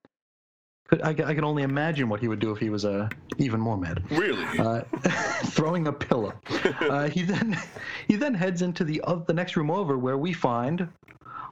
I, 0.91 1.09
I 1.09 1.13
can 1.13 1.43
only 1.43 1.63
imagine 1.63 2.09
what 2.09 2.19
he 2.19 2.27
would 2.27 2.39
do 2.39 2.51
if 2.51 2.57
he 2.57 2.69
was 2.69 2.83
uh, 2.83 3.07
even 3.37 3.61
more 3.61 3.77
mad. 3.77 4.03
Really? 4.11 4.43
Uh, 4.59 4.81
throwing 5.45 5.87
a 5.87 5.93
pillow. 5.93 6.33
Uh, 6.81 7.07
he 7.07 7.23
then 7.23 7.57
he 8.07 8.15
then 8.17 8.33
heads 8.33 8.61
into 8.61 8.83
the 8.83 8.99
uh, 9.01 9.15
the 9.15 9.33
next 9.33 9.55
room 9.55 9.71
over 9.71 9.97
where 9.97 10.17
we 10.17 10.33
find 10.33 10.87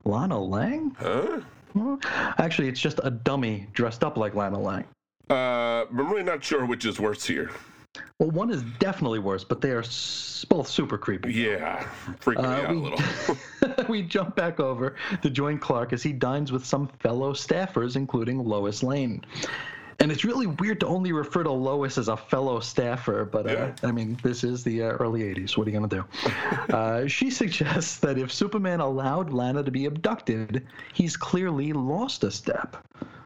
Lana 0.03 0.37
Lang. 0.39 0.95
huh? 0.99 1.39
Actually, 2.37 2.67
it's 2.67 2.81
just 2.81 2.99
a 3.03 3.11
dummy 3.11 3.67
dressed 3.73 4.03
up 4.03 4.17
like 4.17 4.35
Lana 4.35 4.59
Lang. 4.59 4.83
Uh, 5.29 5.85
I'm 5.89 6.09
really 6.09 6.23
not 6.23 6.43
sure 6.43 6.65
which 6.65 6.83
is 6.85 6.99
worse 6.99 7.25
here. 7.25 7.51
Well, 8.19 8.29
one 8.31 8.49
is 8.51 8.61
definitely 8.79 9.19
worse, 9.19 9.43
but 9.43 9.61
they 9.61 9.71
are 9.71 9.79
s- 9.79 10.45
both 10.49 10.67
super 10.67 10.97
creepy. 10.97 11.33
Yeah, 11.33 11.87
freaking 12.21 12.43
Uh, 12.43 12.47
out 12.47 12.69
a 12.69 12.73
we- 12.73 12.81
little. 12.81 13.85
we 13.89 14.01
jump 14.03 14.35
back 14.35 14.59
over 14.59 14.95
to 15.21 15.29
join 15.29 15.57
Clark 15.57 15.91
as 15.93 16.03
he 16.03 16.11
dines 16.13 16.51
with 16.51 16.65
some 16.65 16.87
fellow 16.99 17.33
staffers, 17.33 17.95
including 17.95 18.43
Lois 18.43 18.83
Lane. 18.83 19.23
And 20.01 20.11
it's 20.13 20.23
really 20.23 20.47
weird 20.47 20.79
to 20.81 20.87
only 20.87 21.11
refer 21.11 21.43
to 21.43 21.51
Lois 21.51 21.97
as 21.97 22.07
a 22.07 22.15
fellow 22.15 22.61
staffer, 22.61 23.25
but 23.25 23.47
uh, 23.47 23.51
Yeah. 23.51 23.75
I 23.83 23.91
mean, 23.91 24.17
this 24.23 24.43
is 24.45 24.63
the 24.63 24.83
uh, 24.83 24.85
early 24.91 25.23
80s. 25.23 25.57
What 25.57 25.67
are 25.67 25.71
you 25.71 25.77
going 25.77 25.89
to 25.89 25.95
do? 25.97 26.73
uh, 26.73 27.07
she 27.07 27.29
suggests 27.29 27.97
that 27.97 28.17
if 28.17 28.31
Superman 28.31 28.79
allowed 28.79 29.33
Lana 29.33 29.61
to 29.63 29.71
be 29.71 29.87
abducted, 29.87 30.65
he's 30.93 31.17
clearly 31.17 31.73
lost 31.73 32.23
a 32.23 32.31
step. 32.31 32.77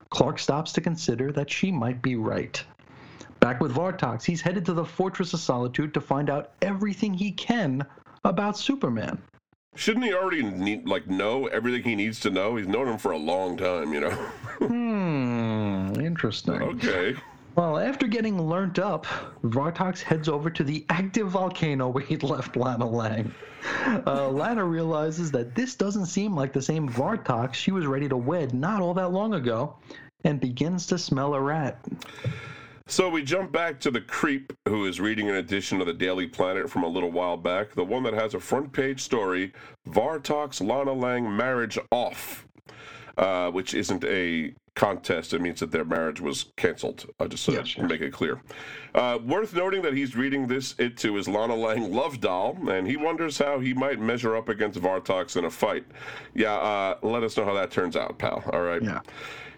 Clark 0.10 0.40
stops 0.40 0.72
to 0.74 0.82
consider 0.82 1.32
that 1.34 1.50
she 1.52 1.72
might 1.72 2.02
be 2.02 2.16
right. 2.16 2.64
Back 3.44 3.60
with 3.60 3.76
Vartox, 3.76 4.24
he's 4.24 4.40
headed 4.40 4.66
to 4.68 4.74
the 4.74 4.86
Fortress 4.86 5.34
of 5.34 5.42
Solitude 5.42 5.94
to 5.96 6.00
find 6.00 6.30
out 6.30 6.52
everything 6.62 7.14
he 7.14 7.34
can 7.34 7.86
about 8.24 8.58
Superman. 8.58 9.22
Shouldn't 9.76 10.06
he 10.06 10.14
already 10.14 10.44
need, 10.44 10.88
like 10.88 11.08
know 11.08 11.48
everything 11.48 11.84
he 11.84 11.94
needs 11.94 12.22
to 12.22 12.30
know? 12.30 12.56
He's 12.56 12.70
known 12.70 12.88
him 12.88 12.98
for 12.98 13.12
a 13.12 13.18
long 13.18 13.58
time, 13.58 13.94
you 13.94 14.00
know. 14.00 14.12
Hmm, 14.60 16.00
interesting. 16.00 16.54
okay. 16.54 17.18
Well, 17.58 17.78
after 17.78 18.08
getting 18.08 18.42
learnt 18.42 18.80
up, 18.80 19.06
Vartox 19.44 20.02
heads 20.02 20.30
over 20.30 20.50
to 20.50 20.64
the 20.64 20.86
active 20.90 21.28
volcano 21.28 21.90
where 21.92 22.06
he'd 22.06 22.24
left 22.24 22.56
Lana 22.56 22.88
Lang. 22.88 23.36
Uh, 24.08 24.30
Lana 24.30 24.64
realizes 24.64 25.32
that 25.32 25.54
this 25.54 25.76
doesn't 25.76 26.06
seem 26.06 26.34
like 26.34 26.54
the 26.54 26.62
same 26.62 26.88
Vartox 26.88 27.56
she 27.56 27.72
was 27.72 27.88
ready 27.88 28.08
to 28.08 28.16
wed 28.16 28.54
not 28.54 28.82
all 28.82 28.94
that 28.94 29.12
long 29.12 29.34
ago, 29.34 29.76
and 30.24 30.40
begins 30.40 30.88
to 30.88 30.98
smell 30.98 31.34
a 31.34 31.42
rat. 31.42 31.78
So 32.86 33.10
we 33.10 33.24
jump 33.24 33.52
back 33.52 33.80
to 33.82 33.92
the 33.92 34.02
creep 34.02 34.52
who 34.68 34.86
is 34.86 35.00
reading 35.00 35.30
an 35.30 35.36
edition 35.36 35.80
of 35.80 35.88
the 35.88 35.94
Daily 35.94 36.28
Planet 36.28 36.70
from 36.70 36.84
a 36.84 36.88
little 36.88 37.12
while 37.12 37.38
back, 37.38 37.74
the 37.74 37.84
one 37.86 38.04
that 38.04 38.14
has 38.14 38.34
a 38.34 38.40
front 38.40 38.74
page 38.74 39.02
story 39.02 39.54
Vartox 39.88 40.66
Lana 40.66 40.92
Lang 40.92 41.36
marriage 41.36 41.80
off, 41.92 42.46
uh, 43.18 43.50
which 43.52 43.74
isn't 43.74 44.04
a 44.04 44.54
contest. 44.76 45.34
It 45.34 45.40
means 45.40 45.60
that 45.62 45.72
their 45.72 45.86
marriage 45.86 46.20
was 46.20 46.52
canceled, 46.58 47.06
uh, 47.20 47.28
just 47.28 47.44
so 47.44 47.54
Yeah, 47.54 47.62
to 47.62 47.88
make 47.88 48.02
it 48.02 48.12
clear. 48.12 48.42
Uh, 48.94 49.20
worth 49.24 49.56
noting 49.56 49.82
that 49.84 49.94
he's 49.94 50.16
reading 50.16 50.48
this 50.48 50.76
it 50.78 50.98
to 50.98 51.16
his 51.16 51.28
Lana 51.28 51.56
Lang 51.56 51.94
love 51.94 52.20
doll, 52.20 52.58
and 52.70 52.86
he 52.86 52.98
wonders 52.98 53.38
how 53.38 53.60
he 53.60 53.74
might 53.74 54.00
measure 54.00 54.36
up 54.36 54.50
against 54.50 54.80
Vartox 54.80 55.38
in 55.38 55.46
a 55.46 55.50
fight. 55.50 55.86
Yeah, 56.34 56.56
uh, 56.56 56.98
let 57.02 57.24
us 57.24 57.38
know 57.38 57.46
how 57.46 57.54
that 57.54 57.72
turns 57.72 57.96
out, 57.96 58.18
pal. 58.18 58.44
All 58.52 58.62
right. 58.62 58.82
Yeah. 58.82 59.00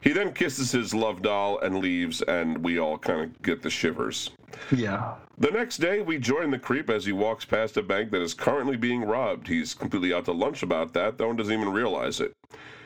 He 0.06 0.14
then 0.14 0.34
kisses 0.34 0.72
his 0.72 0.94
love 0.94 1.24
doll 1.24 1.58
and 1.60 1.80
leaves, 1.80 2.22
and 2.22 2.60
we 2.60 2.78
all 2.78 2.96
kind 2.96 3.22
of 3.22 3.42
get 3.42 3.64
the 3.64 3.72
shivers. 3.72 4.30
Yeah. 4.72 5.16
The 5.40 5.50
next 5.50 5.78
day, 5.78 6.02
we 6.02 6.20
join 6.20 6.52
the 6.52 6.60
creep 6.60 6.92
as 6.92 7.06
he 7.06 7.12
walks 7.12 7.44
past 7.44 7.76
a 7.78 7.82
bank 7.82 8.12
that 8.12 8.22
is 8.22 8.36
currently 8.36 8.78
being 8.78 9.04
robbed. 9.04 9.48
He's 9.48 9.74
completely 9.74 10.14
out 10.14 10.26
to 10.26 10.32
lunch 10.32 10.62
about 10.62 10.94
that, 10.94 11.18
though, 11.18 11.30
and 11.30 11.38
doesn't 11.40 11.52
even 11.52 11.74
realize 11.74 12.20
it. 12.22 12.34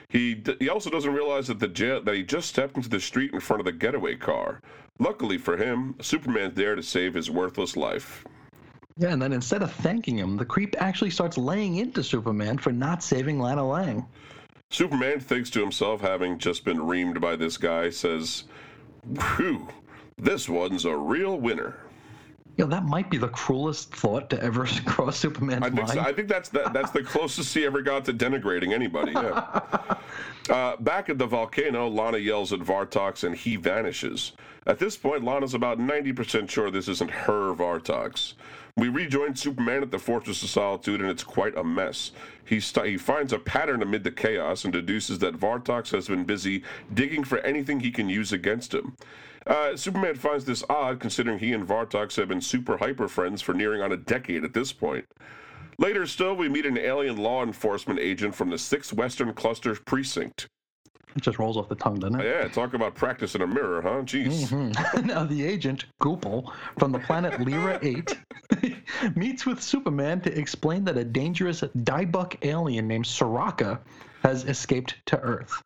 He 0.07 0.33
d- 0.33 0.55
he 0.61 0.69
also 0.69 0.89
doesn't 0.89 1.13
realize 1.13 1.47
that 1.47 1.59
the 1.59 1.67
jail 1.67 2.01
that 2.01 2.15
he 2.15 2.23
just 2.23 2.47
stepped 2.47 2.77
into 2.77 2.89
the 2.89 3.01
street 3.01 3.33
in 3.33 3.41
front 3.41 3.59
of 3.59 3.65
the 3.65 3.73
getaway 3.73 4.15
car. 4.15 4.61
Luckily 4.97 5.37
for 5.37 5.57
him, 5.57 5.95
Superman's 5.99 6.55
there 6.55 6.75
to 6.75 6.81
save 6.81 7.13
his 7.15 7.29
worthless 7.29 7.75
life. 7.75 8.23
Yeah, 8.97 9.09
and 9.09 9.21
then 9.21 9.33
instead 9.33 9.61
of 9.61 9.73
thanking 9.73 10.17
him, 10.17 10.37
the 10.37 10.45
creep 10.45 10.73
actually 10.79 11.09
starts 11.09 11.37
laying 11.37 11.75
into 11.75 12.01
Superman 12.01 12.57
for 12.57 12.71
not 12.71 13.03
saving 13.03 13.39
Lana 13.39 13.67
Lang. 13.67 14.05
Superman 14.71 15.19
thinks 15.19 15.49
to 15.51 15.59
himself, 15.59 16.01
having 16.01 16.37
just 16.37 16.63
been 16.63 16.77
reamed 16.77 17.19
by 17.19 17.35
this 17.35 17.57
guy, 17.57 17.89
says, 17.89 18.43
"Whew, 19.03 19.67
this 20.17 20.47
one's 20.47 20.85
a 20.85 20.95
real 20.95 21.39
winner." 21.39 21.77
You 22.55 22.65
know, 22.65 22.71
that 22.71 22.83
might 22.83 23.09
be 23.09 23.17
the 23.17 23.29
cruelest 23.29 23.95
thought 23.95 24.29
to 24.31 24.43
ever 24.43 24.65
cross 24.85 25.17
Superman's 25.17 25.63
I 25.63 25.69
think 25.69 25.87
mind. 25.87 25.91
so. 25.91 25.99
I 26.01 26.13
think 26.13 26.27
that's 26.27 26.49
that, 26.49 26.73
that's 26.73 26.91
the 26.91 27.01
closest 27.01 27.53
he 27.53 27.65
ever 27.65 27.81
got 27.81 28.05
to 28.05 28.13
denigrating 28.13 28.73
anybody. 28.73 29.13
Yeah. 29.13 29.61
uh, 30.49 30.75
back 30.77 31.09
at 31.09 31.17
the 31.17 31.25
volcano, 31.25 31.87
Lana 31.87 32.17
yells 32.17 32.53
at 32.53 32.59
Vartox 32.59 33.23
and 33.23 33.35
he 33.35 33.55
vanishes. 33.55 34.33
At 34.67 34.77
this 34.77 34.97
point, 34.97 35.23
Lana's 35.23 35.53
about 35.53 35.79
90% 35.79 36.49
sure 36.49 36.69
this 36.69 36.89
isn't 36.89 37.09
her 37.09 37.55
Vartox. 37.55 38.33
We 38.79 38.87
rejoin 38.87 39.35
Superman 39.35 39.83
at 39.83 39.91
the 39.91 39.99
Fortress 39.99 40.41
of 40.41 40.47
Solitude, 40.47 41.01
and 41.01 41.09
it's 41.09 41.21
quite 41.21 41.57
a 41.57 41.65
mess. 41.65 42.13
He, 42.45 42.61
st- 42.61 42.85
he 42.85 42.97
finds 42.97 43.33
a 43.33 43.37
pattern 43.37 43.81
amid 43.81 44.05
the 44.05 44.11
chaos 44.11 44.63
and 44.63 44.71
deduces 44.71 45.19
that 45.19 45.37
Vartox 45.37 45.91
has 45.91 46.07
been 46.07 46.23
busy 46.23 46.63
digging 46.93 47.25
for 47.25 47.39
anything 47.39 47.81
he 47.81 47.91
can 47.91 48.07
use 48.07 48.31
against 48.31 48.73
him. 48.73 48.95
Uh, 49.45 49.75
Superman 49.75 50.15
finds 50.15 50.45
this 50.45 50.63
odd, 50.69 51.01
considering 51.01 51.39
he 51.39 51.51
and 51.51 51.67
Vartox 51.67 52.15
have 52.15 52.29
been 52.29 52.39
super 52.39 52.77
hyper 52.77 53.09
friends 53.09 53.41
for 53.41 53.53
nearing 53.53 53.81
on 53.81 53.91
a 53.91 53.97
decade 53.97 54.45
at 54.45 54.53
this 54.53 54.71
point. 54.71 55.03
Later 55.77 56.05
still, 56.05 56.35
we 56.35 56.47
meet 56.47 56.65
an 56.65 56.77
alien 56.77 57.17
law 57.17 57.43
enforcement 57.43 57.99
agent 57.99 58.33
from 58.33 58.49
the 58.49 58.55
6th 58.55 58.93
Western 58.93 59.33
Cluster 59.33 59.75
Precinct. 59.75 60.47
It 61.15 61.23
just 61.23 61.39
rolls 61.39 61.57
off 61.57 61.67
the 61.69 61.75
tongue, 61.75 61.99
doesn't 61.99 62.19
it? 62.19 62.25
Yeah, 62.25 62.47
talk 62.49 62.73
about 62.73 62.93
practice 62.95 63.33
in 63.35 63.41
a 63.41 63.47
mirror, 63.47 63.81
huh? 63.81 64.01
Jeez. 64.03 64.47
Mhm. 64.47 65.05
now, 65.05 65.25
the 65.25 65.43
agent, 65.43 65.85
Goopel, 65.99 66.51
from 66.77 66.91
the 66.91 66.99
planet 66.99 67.39
Lyra 67.45 67.79
8, 67.83 68.17
meets 69.15 69.45
with 69.45 69.61
Superman 69.61 70.21
to 70.21 70.37
explain 70.37 70.83
that 70.85 70.97
a 70.97 71.03
dangerous 71.03 71.61
Diebuck 71.61 72.37
alien 72.43 72.87
named 72.87 73.05
Soraka 73.05 73.79
has 74.23 74.43
escaped 74.45 74.95
to 75.07 75.17
Earth. 75.21 75.63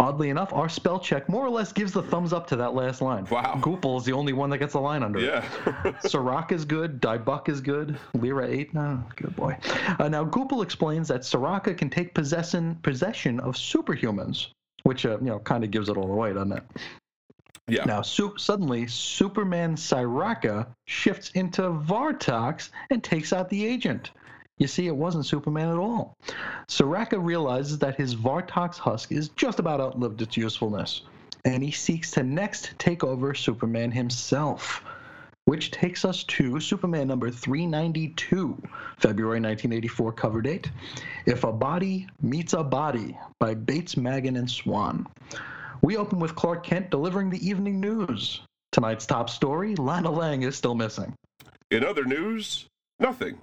Oddly 0.00 0.30
enough, 0.30 0.52
our 0.52 0.68
spell 0.68 0.98
check 0.98 1.28
more 1.28 1.44
or 1.44 1.50
less 1.50 1.72
gives 1.72 1.92
the 1.92 2.02
thumbs 2.02 2.32
up 2.32 2.46
to 2.48 2.56
that 2.56 2.74
last 2.74 3.02
line. 3.02 3.26
Wow. 3.30 3.58
Goopel 3.60 3.98
is 3.98 4.04
the 4.04 4.12
only 4.12 4.32
one 4.32 4.48
that 4.50 4.58
gets 4.58 4.74
a 4.74 4.80
line 4.80 5.02
under 5.02 5.18
it. 5.18 5.24
Yeah. 5.24 5.98
Sirach 6.00 6.50
is 6.50 6.64
good. 6.64 7.00
Diebuck 7.00 7.48
is 7.48 7.60
good. 7.60 7.98
Lyra 8.14 8.48
8, 8.48 8.72
no, 8.74 9.02
good 9.16 9.36
boy. 9.36 9.56
Uh, 9.98 10.08
now, 10.08 10.24
Goopel 10.24 10.62
explains 10.62 11.08
that 11.08 11.20
Soraka 11.20 11.76
can 11.76 11.90
take 11.90 12.14
possession, 12.14 12.76
possession 12.82 13.38
of 13.40 13.54
superhumans, 13.54 14.48
which, 14.84 15.04
uh, 15.04 15.18
you 15.18 15.26
know, 15.26 15.40
kind 15.40 15.64
of 15.64 15.70
gives 15.70 15.88
it 15.88 15.96
all 15.96 16.10
away, 16.10 16.32
doesn't 16.32 16.52
it? 16.52 16.62
yeah. 17.68 17.84
Now, 17.84 18.02
su- 18.02 18.36
suddenly, 18.36 18.86
Superman 18.86 19.76
Siraka 19.76 20.66
shifts 20.86 21.30
into 21.30 21.62
Vartox 21.62 22.70
and 22.90 23.02
takes 23.02 23.32
out 23.32 23.48
the 23.48 23.66
agent. 23.66 24.10
You 24.58 24.68
see, 24.68 24.86
it 24.86 24.94
wasn't 24.94 25.26
Superman 25.26 25.68
at 25.68 25.78
all. 25.78 26.16
Siraka 26.68 27.22
realizes 27.22 27.78
that 27.78 27.96
his 27.96 28.14
Vartox 28.14 28.76
husk 28.76 29.10
is 29.10 29.30
just 29.30 29.58
about 29.58 29.80
outlived 29.80 30.22
its 30.22 30.36
usefulness, 30.36 31.02
and 31.44 31.62
he 31.62 31.72
seeks 31.72 32.12
to 32.12 32.22
next 32.22 32.72
take 32.78 33.02
over 33.02 33.34
Superman 33.34 33.90
himself. 33.90 34.84
Which 35.46 35.70
takes 35.70 36.04
us 36.04 36.24
to 36.24 36.58
Superman 36.58 37.08
number 37.08 37.30
392, 37.30 38.56
February 38.98 39.40
1984 39.40 40.12
cover 40.12 40.40
date. 40.40 40.70
If 41.26 41.44
a 41.44 41.52
Body 41.52 42.06
Meets 42.22 42.54
a 42.54 42.64
Body 42.64 43.18
by 43.38 43.54
Bates, 43.54 43.96
Maggin, 43.96 44.36
and 44.36 44.50
Swan. 44.50 45.06
We 45.82 45.98
open 45.98 46.18
with 46.18 46.34
Clark 46.34 46.64
Kent 46.64 46.90
delivering 46.90 47.28
the 47.28 47.46
evening 47.46 47.78
news. 47.78 48.40
Tonight's 48.72 49.04
top 49.04 49.28
story 49.28 49.76
Lana 49.76 50.10
Lang 50.10 50.42
is 50.42 50.56
still 50.56 50.74
missing. 50.74 51.14
In 51.70 51.84
other 51.84 52.04
news, 52.04 52.66
nothing. 52.98 53.38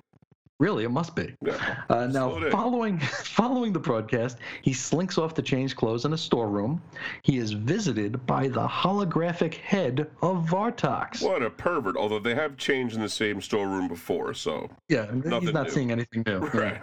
Really, 0.62 0.84
it 0.84 0.92
must 0.92 1.16
be. 1.16 1.34
Yeah. 1.44 1.78
Uh, 1.90 2.06
now, 2.06 2.40
following 2.52 3.00
following 3.24 3.74
the 3.74 3.80
broadcast, 3.80 4.38
he 4.62 4.74
slinks 4.74 5.18
off 5.18 5.34
to 5.34 5.42
change 5.42 5.76
clothes 5.76 6.06
in 6.06 6.14
a 6.14 6.18
storeroom. 6.18 6.80
He 7.24 7.40
is 7.40 7.52
visited 7.52 8.24
by 8.28 8.48
the 8.48 8.68
holographic 8.68 9.56
head 9.56 10.12
of 10.22 10.46
Vartox. 10.46 11.24
What 11.24 11.42
a 11.42 11.50
pervert. 11.50 11.98
Although 11.98 12.20
they 12.20 12.36
have 12.36 12.58
changed 12.58 12.94
in 12.94 13.02
the 13.02 13.10
same 13.10 13.42
storeroom 13.42 13.88
before, 13.88 14.36
so. 14.36 14.70
Yeah, 14.88 15.12
he's 15.12 15.52
not 15.52 15.66
new. 15.66 15.70
seeing 15.72 15.92
anything 15.92 16.22
new. 16.28 16.38
Right. 16.38 16.80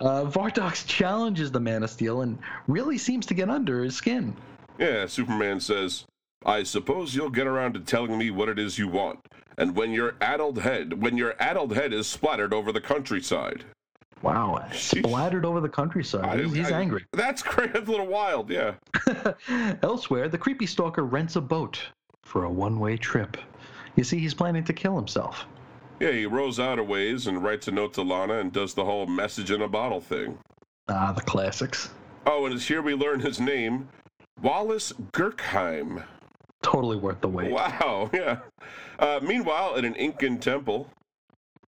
Uh, 0.00 0.24
Vartox 0.24 0.84
challenges 0.84 1.52
the 1.52 1.60
Man 1.60 1.84
of 1.84 1.90
Steel 1.90 2.22
and 2.22 2.36
really 2.66 2.98
seems 2.98 3.26
to 3.26 3.34
get 3.34 3.48
under 3.48 3.84
his 3.84 3.94
skin. 3.94 4.36
Yeah, 4.76 5.06
Superman 5.06 5.60
says, 5.60 6.04
I 6.44 6.64
suppose 6.64 7.14
you'll 7.14 7.30
get 7.30 7.46
around 7.46 7.74
to 7.74 7.80
telling 7.80 8.18
me 8.18 8.32
what 8.32 8.48
it 8.48 8.58
is 8.58 8.76
you 8.76 8.88
want. 8.88 9.20
And 9.60 9.76
when 9.76 9.92
your 9.92 10.14
addled 10.22 10.58
head, 10.58 11.02
when 11.02 11.18
your 11.18 11.34
addled 11.38 11.74
head 11.74 11.92
is 11.92 12.06
splattered 12.06 12.54
over 12.54 12.72
the 12.72 12.80
countryside. 12.80 13.62
Wow, 14.22 14.66
splattered 14.72 15.44
over 15.44 15.60
the 15.60 15.68
countryside. 15.68 16.40
He's, 16.40 16.54
he's 16.54 16.72
I- 16.72 16.80
angry. 16.80 17.04
That's 17.12 17.42
crazy. 17.42 17.72
That's 17.74 17.86
a 17.86 17.90
little 17.90 18.06
wild. 18.06 18.50
Yeah. 18.50 18.74
Elsewhere, 19.82 20.30
the 20.30 20.38
creepy 20.38 20.64
stalker 20.64 21.04
rents 21.04 21.36
a 21.36 21.42
boat 21.42 21.78
for 22.24 22.44
a 22.44 22.50
one-way 22.50 22.96
trip. 22.96 23.36
You 23.96 24.04
see, 24.04 24.18
he's 24.18 24.32
planning 24.32 24.64
to 24.64 24.72
kill 24.72 24.96
himself. 24.96 25.44
Yeah, 26.00 26.12
he 26.12 26.24
rows 26.24 26.58
out 26.58 26.78
a 26.78 26.82
ways 26.82 27.26
and 27.26 27.42
writes 27.44 27.68
a 27.68 27.70
note 27.70 27.92
to 27.94 28.02
Lana 28.02 28.38
and 28.38 28.50
does 28.50 28.72
the 28.72 28.84
whole 28.86 29.06
message 29.06 29.50
in 29.50 29.60
a 29.60 29.68
bottle 29.68 30.00
thing. 30.00 30.38
Ah, 30.88 31.12
the 31.12 31.20
classics. 31.20 31.90
Oh, 32.24 32.46
and 32.46 32.54
it's 32.54 32.66
here 32.66 32.80
we 32.80 32.94
learn 32.94 33.20
his 33.20 33.38
name 33.40 33.88
Wallace 34.40 34.94
Gurkheim. 35.12 36.02
Totally 36.62 36.96
worth 36.96 37.20
the 37.20 37.28
wait. 37.28 37.50
Wow, 37.50 38.10
yeah. 38.14 38.38
Uh, 39.00 39.18
meanwhile, 39.22 39.76
in 39.76 39.84
an 39.86 39.94
Incan 39.94 40.38
temple, 40.38 40.86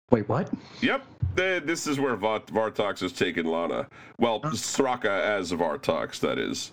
Wait, 0.09 0.27
what? 0.27 0.51
yep, 0.81 1.05
th- 1.37 1.63
this 1.63 1.85
is 1.85 1.99
where 1.99 2.17
Vart- 2.17 2.47
Vartox 2.47 3.01
has 3.01 3.13
taken 3.13 3.45
Lana. 3.45 3.87
Well, 4.17 4.41
Straka 4.41 5.05
as 5.21 5.51
Vartox, 5.51 6.19
that 6.21 6.39
is. 6.39 6.71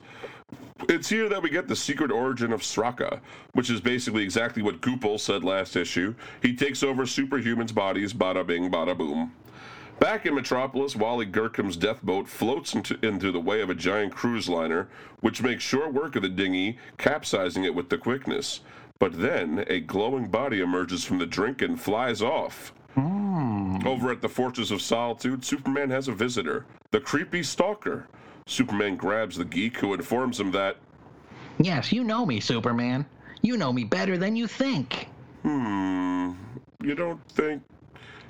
It's 0.89 1.09
here 1.11 1.29
that 1.29 1.43
we 1.43 1.51
get 1.51 1.69
the 1.69 1.77
secret 1.77 2.11
origin 2.11 2.53
of 2.53 2.63
Straka, 2.63 3.21
which 3.53 3.69
is 3.69 3.81
basically 3.83 4.23
exactly 4.23 4.63
what 4.63 4.81
Goopel 4.81 5.21
said 5.21 5.45
last 5.45 5.77
issue. 5.77 6.15
He 6.41 6.57
takes 6.57 6.83
over 6.83 7.03
superhumans' 7.05 7.75
bodies, 7.75 8.15
bada 8.15 8.47
bing, 8.47 8.71
bada 8.71 8.97
boom. 8.97 9.33
Back 9.99 10.25
in 10.25 10.35
Metropolis, 10.35 10.95
Wally 10.97 11.27
Gurkham's 11.27 11.77
death 11.77 12.03
boat 12.03 12.29
floats 12.29 12.75
into, 12.75 12.99
into 13.07 13.33
the 13.33 13.41
way 13.41 13.61
of 13.61 13.71
a 13.71 13.75
giant 13.75 14.15
cruise 14.15 14.49
liner, 14.49 14.89
which 15.21 15.43
makes 15.43 15.65
short 15.65 15.93
work 15.93 16.17
of 16.17 16.23
the 16.23 16.29
dinghy, 16.29 16.79
capsizing 16.97 17.65
it 17.65 17.75
with 17.75 17.89
the 17.89 17.99
quickness. 17.99 18.61
But 18.99 19.19
then 19.21 19.65
a 19.69 19.81
glowing 19.81 20.29
body 20.29 20.61
emerges 20.61 21.05
from 21.05 21.19
the 21.19 21.27
drink 21.27 21.63
and 21.63 21.81
flies 21.81 22.23
off. 22.23 22.73
Over 23.85 24.11
at 24.11 24.23
the 24.23 24.29
Fortress 24.29 24.71
of 24.71 24.81
Solitude, 24.81 25.45
Superman 25.45 25.91
has 25.91 26.09
a 26.09 26.13
visitor, 26.13 26.65
the 26.93 27.01
creepy 27.01 27.43
stalker. 27.43 28.09
Superman 28.47 28.97
grabs 28.97 29.37
the 29.37 29.45
geek 29.45 29.77
who 29.77 29.93
informs 29.93 30.41
him 30.41 30.51
that, 30.53 30.77
Yes, 31.59 31.93
you 31.93 32.05
know 32.05 32.25
me, 32.25 32.41
Superman. 32.41 33.05
You 33.43 33.57
know 33.57 33.73
me 33.73 33.85
better 33.85 34.17
than 34.19 34.35
you 34.35 34.47
think. 34.47 35.09
hmm, 35.43 36.33
you 36.83 36.95
don't 36.95 37.23
think. 37.31 37.63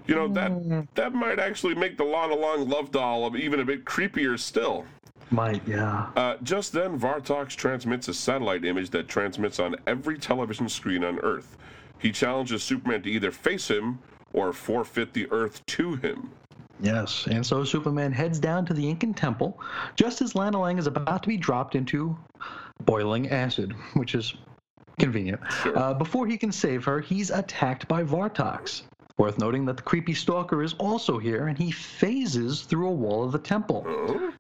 You 0.07 0.15
know, 0.15 0.29
that 0.29 0.87
that 0.95 1.15
might 1.15 1.39
actually 1.41 1.75
make 1.75 1.97
the 1.97 2.05
Lana 2.05 2.35
Lang 2.35 2.69
love 2.69 2.91
doll 2.93 3.37
even 3.37 3.61
a 3.61 3.65
bit 3.65 3.85
creepier 3.85 4.39
still. 4.39 4.85
Might, 5.31 5.67
yeah. 5.67 6.07
Uh, 6.15 6.37
just 6.43 6.73
then, 6.73 6.99
Vartox 6.99 7.51
transmits 7.51 8.09
a 8.09 8.15
satellite 8.15 8.65
image 8.65 8.91
that 8.91 9.09
transmits 9.09 9.59
on 9.59 9.75
every 9.87 10.19
television 10.19 10.69
screen 10.69 11.03
on 11.03 11.19
Earth. 11.21 11.57
He 11.99 12.13
challenges 12.13 12.63
Superman 12.63 13.03
to 13.03 13.11
either 13.11 13.33
face 13.33 13.69
him 13.69 13.99
or 14.33 14.53
forfeit 14.53 15.13
the 15.13 15.27
Earth 15.33 15.65
to 15.67 15.97
him. 15.97 16.31
Yes, 16.81 17.27
and 17.31 17.45
so 17.45 17.65
Superman 17.65 18.13
heads 18.13 18.39
down 18.39 18.67
to 18.67 18.75
the 18.75 18.89
Incan 18.89 19.15
temple 19.15 19.59
just 19.97 20.21
as 20.21 20.35
Lana 20.35 20.61
Lang 20.61 20.79
is 20.79 20.87
about 20.87 21.23
to 21.23 21.29
be 21.29 21.39
dropped 21.39 21.75
into 21.75 22.17
boiling 22.85 23.31
acid, 23.31 23.73
which 23.95 24.15
is 24.15 24.35
convenient. 24.99 25.41
Sure. 25.63 25.79
Uh, 25.79 25.95
before 25.95 26.27
he 26.27 26.37
can 26.37 26.53
save 26.53 26.85
her, 26.85 27.01
he's 27.01 27.31
attacked 27.31 27.89
by 27.89 28.03
Vartox. 28.03 28.83
Worth 29.19 29.39
noting 29.39 29.65
that 29.65 29.79
the 29.79 29.83
creepy 29.83 30.13
stalker 30.13 30.63
is 30.63 30.75
also 30.75 31.19
here, 31.19 31.49
and 31.49 31.57
he 31.57 31.71
phases 31.71 32.63
through 32.63 32.89
a 32.89 32.93
wall 32.93 33.25
of 33.25 33.33
the 33.33 33.39
temple. 33.39 33.83
Oh? 33.87 34.33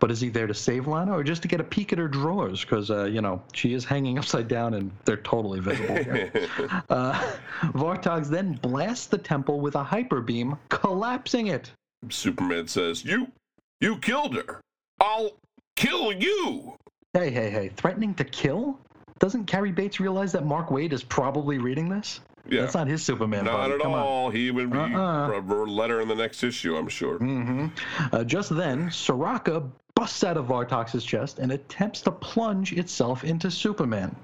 But 0.00 0.10
is 0.10 0.20
he 0.20 0.28
there 0.28 0.46
to 0.46 0.54
save 0.54 0.86
Lana, 0.86 1.12
or 1.12 1.24
just 1.24 1.42
to 1.42 1.48
get 1.48 1.60
a 1.60 1.64
peek 1.64 1.92
at 1.92 1.98
her 1.98 2.08
drawers? 2.08 2.60
Because 2.60 2.90
uh, 2.90 3.04
you 3.04 3.20
know 3.20 3.42
she 3.52 3.74
is 3.74 3.84
hanging 3.84 4.18
upside 4.18 4.46
down, 4.48 4.74
and 4.74 4.90
they're 5.04 5.16
totally 5.18 5.60
visible. 5.60 5.96
uh, 6.90 7.32
Vartox 7.74 8.28
then 8.28 8.52
blasts 8.62 9.06
the 9.06 9.18
temple 9.18 9.60
with 9.60 9.74
a 9.74 9.82
hyper 9.82 10.20
beam, 10.20 10.56
collapsing 10.68 11.48
it. 11.48 11.70
Superman 12.10 12.68
says, 12.68 13.04
"You, 13.04 13.28
you 13.80 13.98
killed 13.98 14.34
her. 14.36 14.60
I'll 15.00 15.32
kill 15.76 16.12
you." 16.12 16.74
Hey, 17.14 17.30
hey, 17.30 17.50
hey! 17.50 17.70
Threatening 17.76 18.14
to 18.14 18.24
kill? 18.24 18.78
Doesn't 19.18 19.46
Cary 19.46 19.72
Bates 19.72 19.98
realize 19.98 20.30
that 20.32 20.46
Mark 20.46 20.68
Waid 20.68 20.92
is 20.92 21.02
probably 21.02 21.58
reading 21.58 21.88
this? 21.88 22.20
Yeah, 22.48 22.62
That's 22.62 22.74
not 22.74 22.86
his 22.86 23.04
Superman. 23.04 23.44
not 23.44 23.56
buddy. 23.58 23.74
at 23.74 23.80
Come 23.80 23.92
on. 23.92 23.98
all. 23.98 24.30
He 24.30 24.50
would 24.50 24.70
be 24.70 24.78
Uh-uh. 24.78 25.32
a 25.32 25.40
a 25.40 25.64
letter 25.64 26.00
in 26.00 26.08
the 26.08 26.14
next 26.14 26.42
issue, 26.42 26.76
I'm 26.76 26.88
sure. 26.88 27.18
Mm-hmm. 27.18 27.66
Uh, 28.14 28.24
just 28.24 28.56
then, 28.56 28.88
Soraka 28.88 29.68
busts 29.98 30.22
out 30.22 30.36
of 30.36 30.46
Vartox's 30.46 31.04
chest 31.04 31.40
and 31.40 31.50
attempts 31.50 32.02
to 32.02 32.12
plunge 32.12 32.72
itself 32.72 33.24
into 33.24 33.50
Superman. 33.50 34.14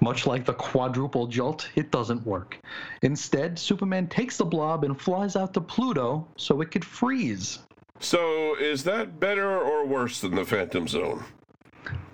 Much 0.00 0.26
like 0.26 0.44
the 0.44 0.52
quadruple 0.52 1.28
jolt, 1.28 1.68
it 1.76 1.92
doesn't 1.92 2.26
work. 2.26 2.58
Instead, 3.02 3.56
Superman 3.56 4.08
takes 4.08 4.36
the 4.36 4.44
blob 4.44 4.82
and 4.82 5.00
flies 5.00 5.36
out 5.36 5.54
to 5.54 5.60
Pluto 5.60 6.26
so 6.36 6.60
it 6.60 6.72
could 6.72 6.84
freeze. 6.84 7.60
So, 8.00 8.56
is 8.56 8.82
that 8.82 9.20
better 9.20 9.56
or 9.56 9.86
worse 9.86 10.20
than 10.20 10.34
the 10.34 10.44
Phantom 10.44 10.88
Zone? 10.88 11.22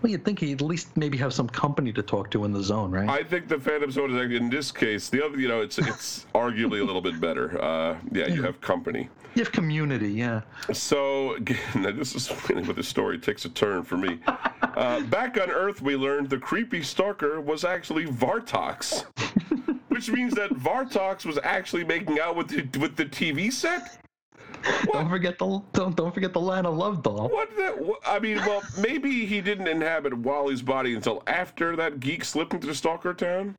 Well, 0.01 0.11
you'd 0.11 0.24
think 0.24 0.39
he'd 0.40 0.61
at 0.61 0.66
least 0.66 0.97
maybe 0.97 1.16
have 1.19 1.32
some 1.32 1.49
company 1.49 1.93
to 1.93 2.03
talk 2.03 2.31
to 2.32 2.44
in 2.44 2.53
the 2.53 2.62
zone, 2.62 2.90
right? 2.90 3.09
I 3.09 3.23
think 3.23 3.49
the 3.49 3.59
Phantom 3.59 3.90
Zone 3.90 4.11
is 4.11 4.20
actually, 4.20 4.36
in 4.36 4.51
this 4.51 4.73
case, 4.73 5.09
the 5.09 5.24
other, 5.24 5.39
you 5.39 5.49
know, 5.49 5.61
it's 5.61 5.78
it's 5.78 6.27
arguably 6.35 6.81
a 6.81 6.85
little 6.85 7.03
bit 7.03 7.20
better. 7.20 7.62
Uh, 7.62 7.97
yeah, 8.11 8.27
you 8.27 8.43
have 8.43 8.61
company. 8.61 9.09
You 9.35 9.44
have 9.44 9.53
community, 9.53 10.12
yeah. 10.12 10.43
So 10.73 11.35
again, 11.36 11.82
this 11.97 12.15
is 12.15 12.28
where 12.28 12.74
the 12.74 12.82
story 12.82 13.19
takes 13.19 13.44
a 13.44 13.49
turn 13.49 13.82
for 13.82 13.97
me. 13.97 14.19
Uh, 14.27 15.01
back 15.03 15.40
on 15.40 15.51
Earth, 15.51 15.81
we 15.81 15.97
learned 15.97 16.28
the 16.28 16.39
creepy 16.39 16.82
stalker 16.82 17.40
was 17.40 17.65
actually 17.65 18.07
Vartox, 18.07 19.05
which 19.89 20.11
means 20.11 20.35
that 20.35 20.51
Vartox 20.51 21.24
was 21.24 21.39
actually 21.43 21.85
making 21.85 22.20
out 22.20 22.36
with 22.36 22.49
the 22.49 22.78
with 22.78 22.97
the 22.97 23.07
TV 23.07 23.53
set. 23.53 24.02
Don't 24.93 25.09
forget 25.09 25.39
the 25.39 25.62
don't 25.72 25.97
don't 25.97 26.12
forget 26.12 26.32
the 26.32 26.40
Lana 26.40 26.70
Love 26.70 27.02
doll. 27.02 27.28
What 27.28 27.55
the? 27.56 27.94
I 28.06 28.18
mean, 28.18 28.36
well, 28.39 28.62
maybe 28.78 29.26
he 29.26 29.40
didn't 29.40 29.68
inhabit 29.68 30.16
Wally's 30.16 30.62
body 30.62 30.94
until 30.94 31.22
after 31.26 31.76
that 31.76 32.01
geek 32.01 32.24
slipped 32.24 32.55
into 32.55 32.74
stalker 32.74 33.14
town. 33.14 33.56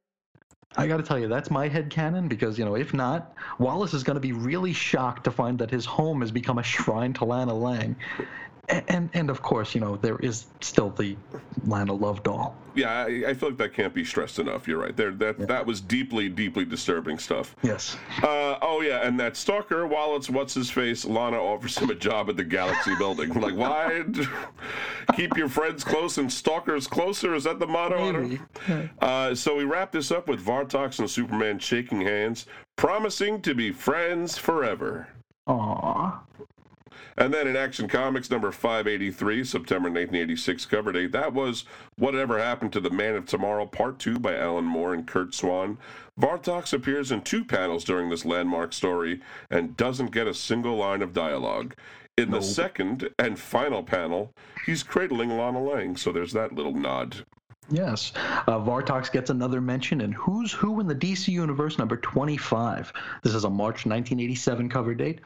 I 0.75 0.88
got 0.88 0.97
to 0.97 1.03
tell 1.03 1.19
you, 1.19 1.27
that's 1.27 1.51
my 1.51 1.67
head 1.67 1.89
canon 1.89 2.27
because 2.27 2.57
you 2.57 2.65
know, 2.65 2.75
if 2.75 2.93
not, 2.93 3.34
Wallace 3.59 3.93
is 3.93 4.03
going 4.03 4.15
to 4.15 4.21
be 4.21 4.31
really 4.31 4.73
shocked 4.73 5.23
to 5.25 5.31
find 5.31 5.59
that 5.59 5.69
his 5.69 5.85
home 5.85 6.21
has 6.21 6.31
become 6.31 6.57
a 6.57 6.63
shrine 6.63 7.13
to 7.13 7.25
Lana 7.25 7.53
Lang. 7.53 7.95
And, 8.69 8.84
and 8.88 9.10
and 9.14 9.30
of 9.30 9.41
course, 9.41 9.76
you 9.76 9.81
know, 9.81 9.98
there 9.98 10.18
is 10.19 10.45
still 10.61 10.90
the 10.90 11.18
Lana 11.65 11.94
Love 11.94 12.23
doll. 12.23 12.56
Yeah, 12.76 12.91
I, 12.91 13.23
I 13.27 13.34
feel 13.34 13.49
like 13.49 13.57
that 13.60 13.73
can't 13.73 13.94
be 13.94 14.03
stressed 14.06 14.40
enough. 14.40 14.68
You're 14.68 14.80
right. 14.80 14.95
There, 14.95 15.11
that 15.11 15.48
that 15.48 15.65
was 15.65 15.81
deeply, 15.81 16.30
deeply 16.30 16.64
disturbing 16.65 17.19
stuff. 17.19 17.56
Yes. 17.61 17.98
Uh, 18.22 18.57
oh 18.61 18.81
yeah, 18.81 19.06
and 19.06 19.19
that 19.19 19.35
stalker, 19.35 19.85
while 19.85 20.15
it's 20.15 20.30
what's 20.30 20.53
his 20.53 20.72
face, 20.72 21.03
Lana 21.03 21.38
offers 21.38 21.77
him 21.77 21.90
a 21.90 21.95
job 21.95 22.30
at 22.30 22.38
the 22.38 22.44
Galaxy 22.44 22.95
Building. 22.98 23.34
Like, 23.34 23.56
why? 23.56 24.03
Keep 25.15 25.35
your 25.38 25.49
friends 25.49 25.84
close 25.84 26.18
and 26.18 26.31
stalkers 26.31 26.88
closer. 26.88 27.35
Is 27.35 27.44
that 27.44 27.60
the 27.60 27.68
motto? 27.68 28.14
Maybe. 28.14 28.40
Uh, 29.02 29.35
so 29.35 29.56
we 29.57 29.65
wrap 29.65 29.91
this 29.91 30.10
up 30.10 30.27
with 30.27 30.44
Vartox 30.44 30.99
and 30.99 31.10
Superman 31.10 31.60
shaking 31.60 32.02
hands, 32.02 32.45
promising 32.77 33.41
to 33.41 33.53
be 33.53 33.72
friends 33.72 34.38
forever. 34.38 35.10
Aww. 35.48 36.19
And 37.18 37.34
then 37.34 37.48
in 37.48 37.56
Action 37.56 37.88
Comics 37.88 38.30
number 38.31 38.52
583, 38.52 39.44
September 39.44 39.90
1986 39.90 40.65
cover 40.65 40.91
date, 40.91 41.11
that 41.11 41.34
was 41.34 41.65
Whatever 41.95 42.40
Happened 42.40 42.73
to 42.73 42.80
the 42.80 42.90
Man 42.90 43.15
of 43.15 43.26
Tomorrow, 43.26 43.68
Part 43.68 43.99
2 43.99 44.19
by 44.19 44.35
Alan 44.35 44.65
Moore 44.65 44.94
and 44.94 45.07
Curt 45.07 45.34
Swan. 45.34 45.77
Vartox 46.19 46.73
appears 46.73 47.11
in 47.11 47.22
two 47.22 47.44
panels 47.45 47.84
during 47.84 48.10
this 48.10 48.26
landmark 48.26 48.73
story 48.73 49.22
and 49.49 49.77
doesn't 49.77 50.11
get 50.11 50.27
a 50.27 50.34
single 50.34 50.77
line 50.77 51.02
of 51.02 51.14
dialogue. 51.14 51.76
In 52.15 52.30
the 52.30 52.41
second 52.41 53.10
and 53.18 53.40
final 53.40 53.81
panel, 53.81 54.34
he's 54.68 54.84
cradling 54.84 55.35
Lana 55.35 55.64
Lang, 55.64 55.95
so 55.98 56.11
there's 56.11 56.34
that 56.34 56.53
little 56.53 56.76
nod. 56.76 57.26
Yes. 57.69 58.11
Uh, 58.15 58.60
Vartox 58.60 59.11
gets 59.11 59.30
another 59.30 59.61
mention 59.61 60.02
in 60.02 60.11
Who's 60.11 60.52
Who 60.52 60.80
in 60.80 60.88
the 60.88 60.95
DC 60.95 61.30
Universe 61.30 61.77
number 61.77 61.95
25. 61.98 62.91
This 63.23 63.34
is 63.34 63.45
a 63.45 63.49
March 63.49 63.85
1987 63.85 64.69
cover 64.69 64.94
date, 64.94 65.22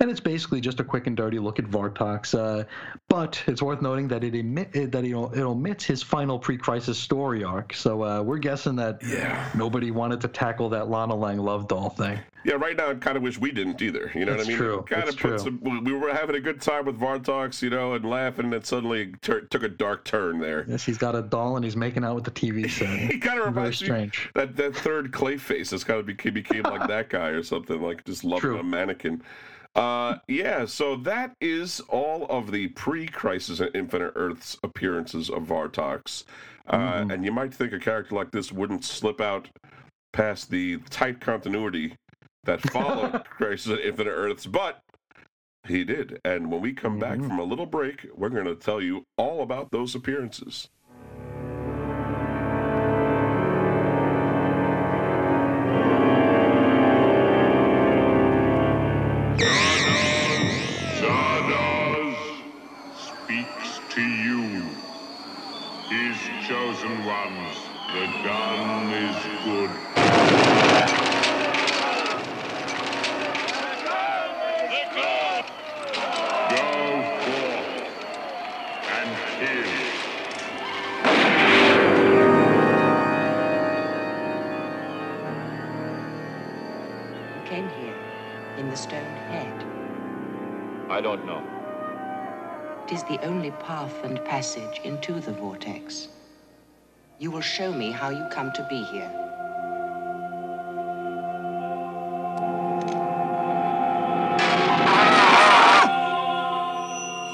and 0.00 0.10
it's 0.10 0.20
basically 0.20 0.60
just 0.60 0.80
a 0.80 0.84
quick 0.84 1.06
and 1.06 1.16
dirty 1.16 1.38
look 1.38 1.58
at 1.58 1.64
Vartox. 1.64 2.38
Uh, 2.38 2.64
but 3.08 3.42
it's 3.46 3.62
worth 3.62 3.80
noting 3.82 4.06
that 4.08 4.22
it, 4.22 4.34
emit, 4.34 4.68
uh, 4.76 4.86
that 4.90 5.04
it, 5.04 5.12
it 5.12 5.42
omits 5.42 5.84
his 5.84 6.02
final 6.02 6.38
pre-crisis 6.38 6.98
story 6.98 7.42
arc. 7.42 7.72
So 7.74 8.02
uh, 8.04 8.22
we're 8.22 8.38
guessing 8.38 8.76
that 8.76 9.02
Yeah. 9.02 9.48
nobody 9.56 9.90
wanted 9.90 10.20
to 10.20 10.28
tackle 10.28 10.68
that 10.70 10.88
Lana 10.90 11.14
Lang 11.14 11.38
love 11.38 11.68
doll 11.68 11.90
thing. 11.90 12.18
Yeah, 12.44 12.54
right 12.54 12.76
now 12.76 12.90
I 12.90 12.94
kind 12.94 13.16
of 13.16 13.22
wish 13.22 13.38
we 13.38 13.50
didn't 13.50 13.82
either. 13.82 14.10
You 14.14 14.24
know 14.24 14.32
That's 14.36 14.46
what 14.46 14.46
I 14.46 14.48
mean? 14.50 14.58
true. 14.58 14.82
Kind 14.88 15.02
of 15.08 15.16
put 15.16 15.18
true. 15.18 15.38
some. 15.38 15.60
we- 15.62 15.80
We 15.80 15.92
were 15.92 16.12
having 16.14 16.36
a 16.36 16.40
good 16.40 16.60
time 16.60 16.84
with 16.86 16.98
Vartox, 16.98 17.60
you 17.62 17.70
know, 17.70 17.94
and 17.94 18.04
laughing, 18.08 18.46
and 18.46 18.54
it 18.54 18.64
suddenly 18.66 19.12
tur- 19.22 19.42
took 19.42 19.62
a 19.64 19.68
dark 19.68 20.04
turn 20.04 20.38
there. 20.38 20.64
Yes, 20.68 20.84
he's 20.84 20.98
got 20.98 21.14
a 21.16 21.22
doll 21.22 21.56
and 21.56 21.64
he's 21.64 21.76
making 21.76 22.04
out 22.04 22.14
with 22.14 22.24
the 22.24 22.30
TV 22.30 22.70
set. 22.70 22.88
He 23.10 23.18
kind 23.18 23.38
of 23.40 23.52
Very 23.54 23.66
reminds 23.74 23.82
me 23.82 24.10
that 24.34 24.56
that 24.56 24.76
third 24.76 25.12
clay 25.12 25.36
face 25.36 25.70
has 25.72 25.82
kind 25.84 25.98
of 26.00 26.06
became, 26.06 26.34
became 26.34 26.62
like 26.62 26.86
that 26.88 27.08
guy 27.10 27.28
or 27.28 27.42
something, 27.42 27.80
like 27.82 28.04
just 28.04 28.22
loving 28.24 28.40
True. 28.40 28.58
a 28.58 28.62
mannequin. 28.62 29.22
Uh, 29.74 30.16
yeah, 30.28 30.64
so 30.64 30.96
that 30.96 31.34
is 31.40 31.80
all 31.88 32.26
of 32.26 32.50
the 32.50 32.68
pre-Crisis 32.68 33.60
and 33.60 33.70
Infinite 33.76 34.12
Earths 34.16 34.56
appearances 34.62 35.28
of 35.30 35.42
Vartox. 35.44 36.24
Uh, 36.66 36.76
Mm-hmm. 36.78 37.10
And 37.12 37.24
you 37.24 37.32
might 37.32 37.52
think 37.54 37.72
a 37.72 37.78
character 37.78 38.14
like 38.14 38.30
this 38.30 38.52
wouldn't 38.52 38.84
slip 38.84 39.20
out 39.20 39.48
past 40.12 40.50
the 40.50 40.78
tight 40.90 41.20
continuity 41.20 41.94
that 42.44 42.60
followed 42.70 43.24
Crisis 43.30 43.72
and 43.72 43.80
Infinite 43.80 44.10
Earths, 44.10 44.46
but 44.46 44.82
He 45.66 45.84
did. 45.84 46.20
And 46.24 46.50
when 46.50 46.60
we 46.60 46.72
come 46.72 46.98
back 46.98 47.18
mm-hmm. 47.18 47.28
from 47.28 47.38
a 47.38 47.44
little 47.44 47.66
break, 47.66 48.06
we're 48.14 48.28
going 48.30 48.46
to 48.46 48.54
tell 48.54 48.80
you 48.80 49.04
all 49.16 49.42
about 49.42 49.70
those 49.70 49.94
appearances. 49.94 50.68
Zardoz 60.98 62.16
speaks 62.96 63.80
to 63.90 64.02
you. 64.02 64.62
His 65.88 66.16
chosen 66.46 67.04
ones, 67.04 67.56
the 67.92 68.06
gun 68.22 68.92
is 68.92 69.44
good. 69.44 69.97
It 92.88 92.94
is 92.94 93.04
the 93.04 93.22
only 93.22 93.50
path 93.50 94.02
and 94.02 94.24
passage 94.24 94.80
into 94.82 95.20
the 95.20 95.30
vortex. 95.30 96.08
You 97.18 97.30
will 97.30 97.42
show 97.42 97.70
me 97.70 97.90
how 97.90 98.08
you 98.08 98.26
come 98.30 98.50
to 98.52 98.66
be 98.70 98.82
here. 98.82 99.10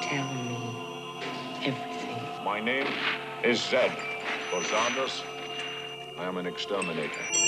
Tell 0.02 0.34
me 0.34 0.58
everything. 1.62 2.44
My 2.44 2.58
name 2.58 2.88
is 3.44 3.62
Zed. 3.62 3.92
For 4.50 4.60
Zardoz, 4.60 5.22
I 6.18 6.24
am 6.24 6.36
an 6.36 6.46
exterminator. 6.46 7.43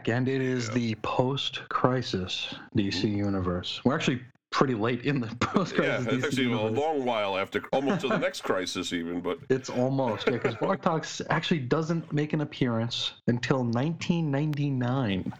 Back, 0.00 0.08
and 0.08 0.28
it 0.30 0.40
is 0.40 0.70
the 0.70 0.94
post-crisis 1.02 2.54
DC 2.74 3.04
universe. 3.14 3.82
We're 3.84 3.94
actually 3.94 4.22
pretty 4.48 4.74
late 4.74 5.02
in 5.02 5.20
the 5.20 5.26
post-crisis 5.40 6.06
it's 6.06 6.16
DC 6.16 6.24
actually 6.24 6.52
a 6.52 6.56
long 6.56 7.04
while 7.04 7.36
after, 7.36 7.62
almost 7.70 8.00
to 8.00 8.08
the 8.08 8.16
next 8.16 8.40
crisis, 8.44 8.94
even. 8.94 9.20
But 9.20 9.40
It's 9.50 9.68
almost 9.68 10.26
yeah, 10.26 10.32
because 10.32 10.54
Vartox 10.54 11.20
actually 11.28 11.60
doesn't 11.60 12.10
make 12.14 12.32
an 12.32 12.40
appearance 12.40 13.12
until 13.26 13.58
1999. 13.58 15.34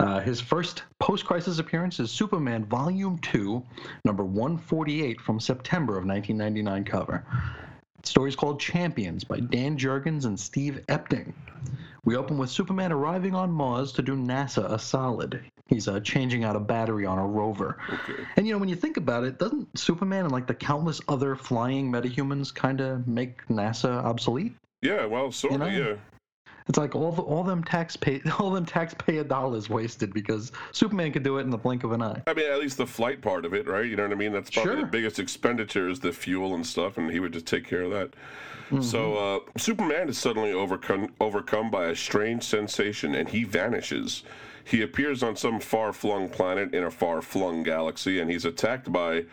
Uh, 0.00 0.18
his 0.18 0.40
first 0.40 0.82
post-crisis 0.98 1.60
appearance 1.60 2.00
is 2.00 2.10
Superman 2.10 2.64
Volume 2.64 3.16
Two, 3.18 3.64
number 4.04 4.24
148 4.24 5.20
from 5.20 5.38
September 5.38 5.96
of 5.96 6.04
1999 6.04 6.82
cover. 6.84 7.24
The 8.02 8.08
story's 8.08 8.34
called 8.34 8.58
Champions 8.58 9.22
by 9.22 9.38
Dan 9.38 9.78
Jurgens 9.78 10.24
and 10.24 10.40
Steve 10.40 10.80
Epting. 10.88 11.32
We 12.04 12.16
open 12.16 12.38
with 12.38 12.50
Superman 12.50 12.92
arriving 12.92 13.34
on 13.34 13.50
Mars 13.50 13.92
to 13.92 14.02
do 14.02 14.16
NASA 14.16 14.70
a 14.72 14.78
solid. 14.78 15.42
He's 15.66 15.86
uh, 15.86 16.00
changing 16.00 16.44
out 16.44 16.56
a 16.56 16.60
battery 16.60 17.04
on 17.06 17.18
a 17.18 17.26
rover. 17.26 17.78
And 18.36 18.46
you 18.46 18.52
know, 18.52 18.58
when 18.58 18.68
you 18.68 18.76
think 18.76 18.96
about 18.96 19.24
it, 19.24 19.38
doesn't 19.38 19.78
Superman 19.78 20.24
and 20.24 20.32
like 20.32 20.46
the 20.46 20.54
countless 20.54 21.00
other 21.08 21.36
flying 21.36 21.92
metahumans 21.92 22.54
kind 22.54 22.80
of 22.80 23.06
make 23.06 23.46
NASA 23.48 24.02
obsolete? 24.04 24.54
yeah, 24.82 25.04
well, 25.04 25.30
sort 25.30 25.54
of, 25.54 25.60
know? 25.60 25.66
yeah. 25.66 25.94
It's 26.68 26.78
like 26.78 26.94
all 26.94 27.10
the, 27.10 27.22
all 27.22 27.42
them 27.42 27.64
tax 27.64 27.96
pay 27.96 28.20
all 28.38 28.50
them 28.50 28.64
taxpayer 28.64 29.24
dollars 29.24 29.68
wasted 29.68 30.14
because 30.14 30.52
Superman 30.72 31.10
could 31.12 31.22
do 31.24 31.38
it 31.38 31.42
in 31.42 31.50
the 31.50 31.58
blink 31.58 31.84
of 31.84 31.92
an 31.92 32.00
eye. 32.00 32.22
I 32.26 32.34
mean, 32.34 32.50
at 32.50 32.60
least 32.60 32.76
the 32.78 32.86
flight 32.86 33.20
part 33.20 33.44
of 33.44 33.52
it, 33.54 33.66
right? 33.66 33.84
You 33.84 33.96
know 33.96 34.04
what 34.04 34.12
I 34.12 34.14
mean? 34.14 34.32
That's 34.32 34.50
probably 34.50 34.72
Sure. 34.74 34.80
the 34.80 34.86
biggest 34.86 35.18
expenditure 35.18 35.88
is 35.88 36.00
the 36.00 36.12
fuel 36.12 36.54
and 36.54 36.64
stuff, 36.66 36.96
and 36.96 37.10
he 37.10 37.18
would 37.20 37.32
just 37.32 37.46
take 37.46 37.66
care 37.66 37.82
of 37.82 37.90
that. 37.90 38.14
So 38.80 39.16
uh, 39.16 39.40
Superman 39.58 40.08
is 40.08 40.18
suddenly 40.18 40.52
overcome 40.52 41.12
overcome 41.20 41.70
by 41.70 41.86
a 41.86 41.96
strange 41.96 42.44
sensation, 42.44 43.14
and 43.14 43.28
he 43.28 43.44
vanishes. 43.44 44.22
He 44.64 44.82
appears 44.82 45.22
on 45.22 45.34
some 45.34 45.58
far-flung 45.58 46.28
planet 46.28 46.74
in 46.74 46.84
a 46.84 46.90
far-flung 46.90 47.64
galaxy, 47.64 48.20
and 48.20 48.30
he's 48.30 48.44
attacked 48.44 48.92
by 48.92 49.24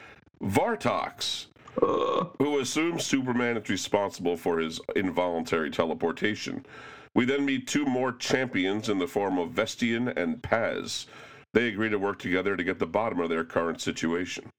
Vartox, 0.41 1.47
who 1.79 2.59
assumes 2.59 3.05
Superman 3.05 3.57
is 3.57 3.69
responsible 3.69 4.37
for 4.37 4.57
his 4.57 4.79
involuntary 4.95 5.69
teleportation. 5.69 6.65
We 7.13 7.25
then 7.25 7.45
meet 7.45 7.67
two 7.67 7.85
more 7.85 8.11
champions 8.11 8.89
in 8.89 8.99
the 8.99 9.07
form 9.07 9.37
of 9.37 9.51
Vestian 9.51 10.07
and 10.17 10.41
Paz. 10.41 11.05
They 11.53 11.67
agree 11.67 11.89
to 11.89 11.99
work 11.99 12.19
together 12.19 12.55
to 12.55 12.63
get 12.63 12.79
the 12.79 12.87
bottom 12.87 13.19
of 13.19 13.29
their 13.29 13.43
current 13.43 13.81
situation. 13.81 14.49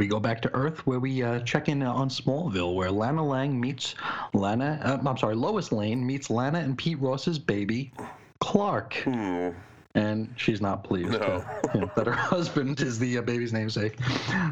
We 0.00 0.06
go 0.06 0.18
back 0.18 0.40
to 0.40 0.54
Earth 0.54 0.86
where 0.86 0.98
we 0.98 1.22
uh, 1.22 1.40
check 1.40 1.68
in 1.68 1.82
on 1.82 2.08
Smallville, 2.08 2.74
where 2.74 2.90
Lana 2.90 3.22
Lang 3.22 3.60
meets 3.60 3.94
Lana. 4.32 4.80
Uh, 4.82 5.06
I'm 5.06 5.18
sorry, 5.18 5.34
Lois 5.34 5.72
Lane 5.72 6.06
meets 6.06 6.30
Lana 6.30 6.60
and 6.60 6.78
Pete 6.78 6.98
Ross's 6.98 7.38
baby, 7.38 7.92
Clark, 8.38 8.96
and 9.04 10.32
she's 10.36 10.62
not 10.62 10.84
pleased 10.84 11.10
No. 11.10 11.18
that, 11.18 11.70
you 11.74 11.80
know, 11.82 11.90
that 11.96 12.06
her 12.06 12.12
husband 12.16 12.80
is 12.80 12.98
the 12.98 13.18
uh, 13.18 13.20
baby's 13.20 13.52
namesake. 13.52 13.98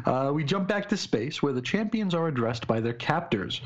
Uh, 0.05 0.29
we 0.31 0.43
jump 0.43 0.67
back 0.67 0.87
to 0.89 0.95
space 0.95 1.41
where 1.41 1.51
the 1.51 1.63
champions 1.63 2.13
are 2.13 2.27
addressed 2.27 2.67
by 2.67 2.79
their 2.79 2.93
captors. 2.93 3.59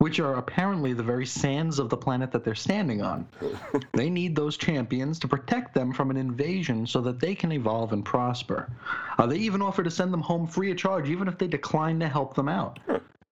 Which 0.00 0.18
are 0.18 0.36
apparently 0.36 0.94
the 0.94 1.02
very 1.02 1.26
sands 1.26 1.78
of 1.78 1.90
the 1.90 1.96
planet 1.96 2.32
that 2.32 2.42
they're 2.42 2.54
standing 2.54 3.02
on. 3.02 3.28
They 3.92 4.08
need 4.08 4.34
those 4.34 4.56
champions 4.56 5.18
to 5.18 5.28
protect 5.28 5.74
them 5.74 5.92
from 5.92 6.10
an 6.10 6.16
invasion 6.16 6.86
so 6.86 7.02
that 7.02 7.20
they 7.20 7.34
can 7.34 7.52
evolve 7.52 7.92
and 7.92 8.02
prosper. 8.02 8.70
Uh, 9.18 9.26
they 9.26 9.36
even 9.36 9.60
offer 9.60 9.82
to 9.82 9.90
send 9.90 10.10
them 10.10 10.22
home 10.22 10.46
free 10.46 10.70
of 10.70 10.78
charge, 10.78 11.10
even 11.10 11.28
if 11.28 11.36
they 11.36 11.46
decline 11.46 12.00
to 12.00 12.08
help 12.08 12.34
them 12.34 12.48
out. 12.48 12.78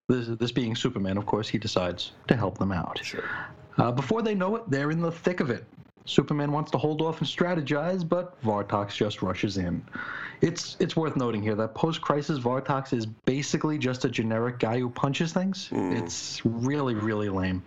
this, 0.09 0.29
this 0.39 0.53
being 0.53 0.77
Superman, 0.77 1.17
of 1.17 1.25
course, 1.25 1.49
he 1.49 1.57
decides 1.57 2.13
to 2.27 2.37
help 2.37 2.59
them 2.59 2.73
out. 2.73 3.01
Sure. 3.03 3.25
Uh, 3.79 3.93
before 3.93 4.21
they 4.21 4.35
know 4.35 4.57
it, 4.57 4.69
they're 4.69 4.91
in 4.91 5.01
the 5.01 5.13
thick 5.13 5.41
of 5.41 5.49
it. 5.49 5.65
Superman 6.09 6.53
wants 6.53 6.71
to 6.71 6.79
hold 6.79 7.03
off 7.03 7.21
and 7.21 7.29
strategize, 7.29 8.09
but 8.09 8.43
Vartox 8.43 8.97
just 8.97 9.21
rushes 9.21 9.59
in. 9.59 9.85
It's 10.41 10.77
it's 10.81 10.97
worth 10.97 11.17
noting 11.17 11.43
here 11.43 11.55
that 11.57 11.75
post-crisis 11.75 12.39
Vartox 12.39 12.93
is 12.93 13.05
basically 13.05 13.77
just 13.77 14.05
a 14.05 14.09
generic 14.09 14.59
guy 14.59 14.79
who 14.79 14.89
punches 14.89 15.33
things. 15.33 15.69
It's 15.73 16.45
really 16.45 16.95
really 16.95 17.29
lame. 17.29 17.63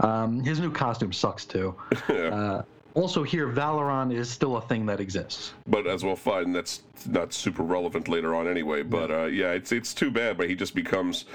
Um, 0.00 0.42
his 0.42 0.58
new 0.58 0.70
costume 0.72 1.12
sucks 1.12 1.44
too. 1.44 1.74
uh, 2.08 2.62
also, 2.94 3.22
here 3.22 3.48
Valeron 3.48 4.14
is 4.14 4.30
still 4.30 4.56
a 4.56 4.62
thing 4.62 4.86
that 4.86 5.00
exists. 5.00 5.52
But 5.66 5.86
as 5.86 6.04
we'll 6.04 6.16
find, 6.16 6.54
that's 6.54 6.82
not 7.06 7.32
super 7.32 7.62
relevant 7.62 8.08
later 8.08 8.34
on 8.34 8.46
anyway. 8.48 8.82
But 8.82 9.10
uh, 9.10 9.24
yeah, 9.24 9.52
it's 9.52 9.72
it's 9.72 9.92
too 9.92 10.10
bad. 10.10 10.38
But 10.38 10.48
he 10.48 10.54
just 10.54 10.74
becomes 10.74 11.26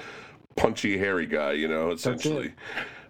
punchy, 0.56 0.98
hairy 0.98 1.26
guy, 1.26 1.52
you 1.52 1.68
know, 1.68 1.92
essentially. 1.92 2.52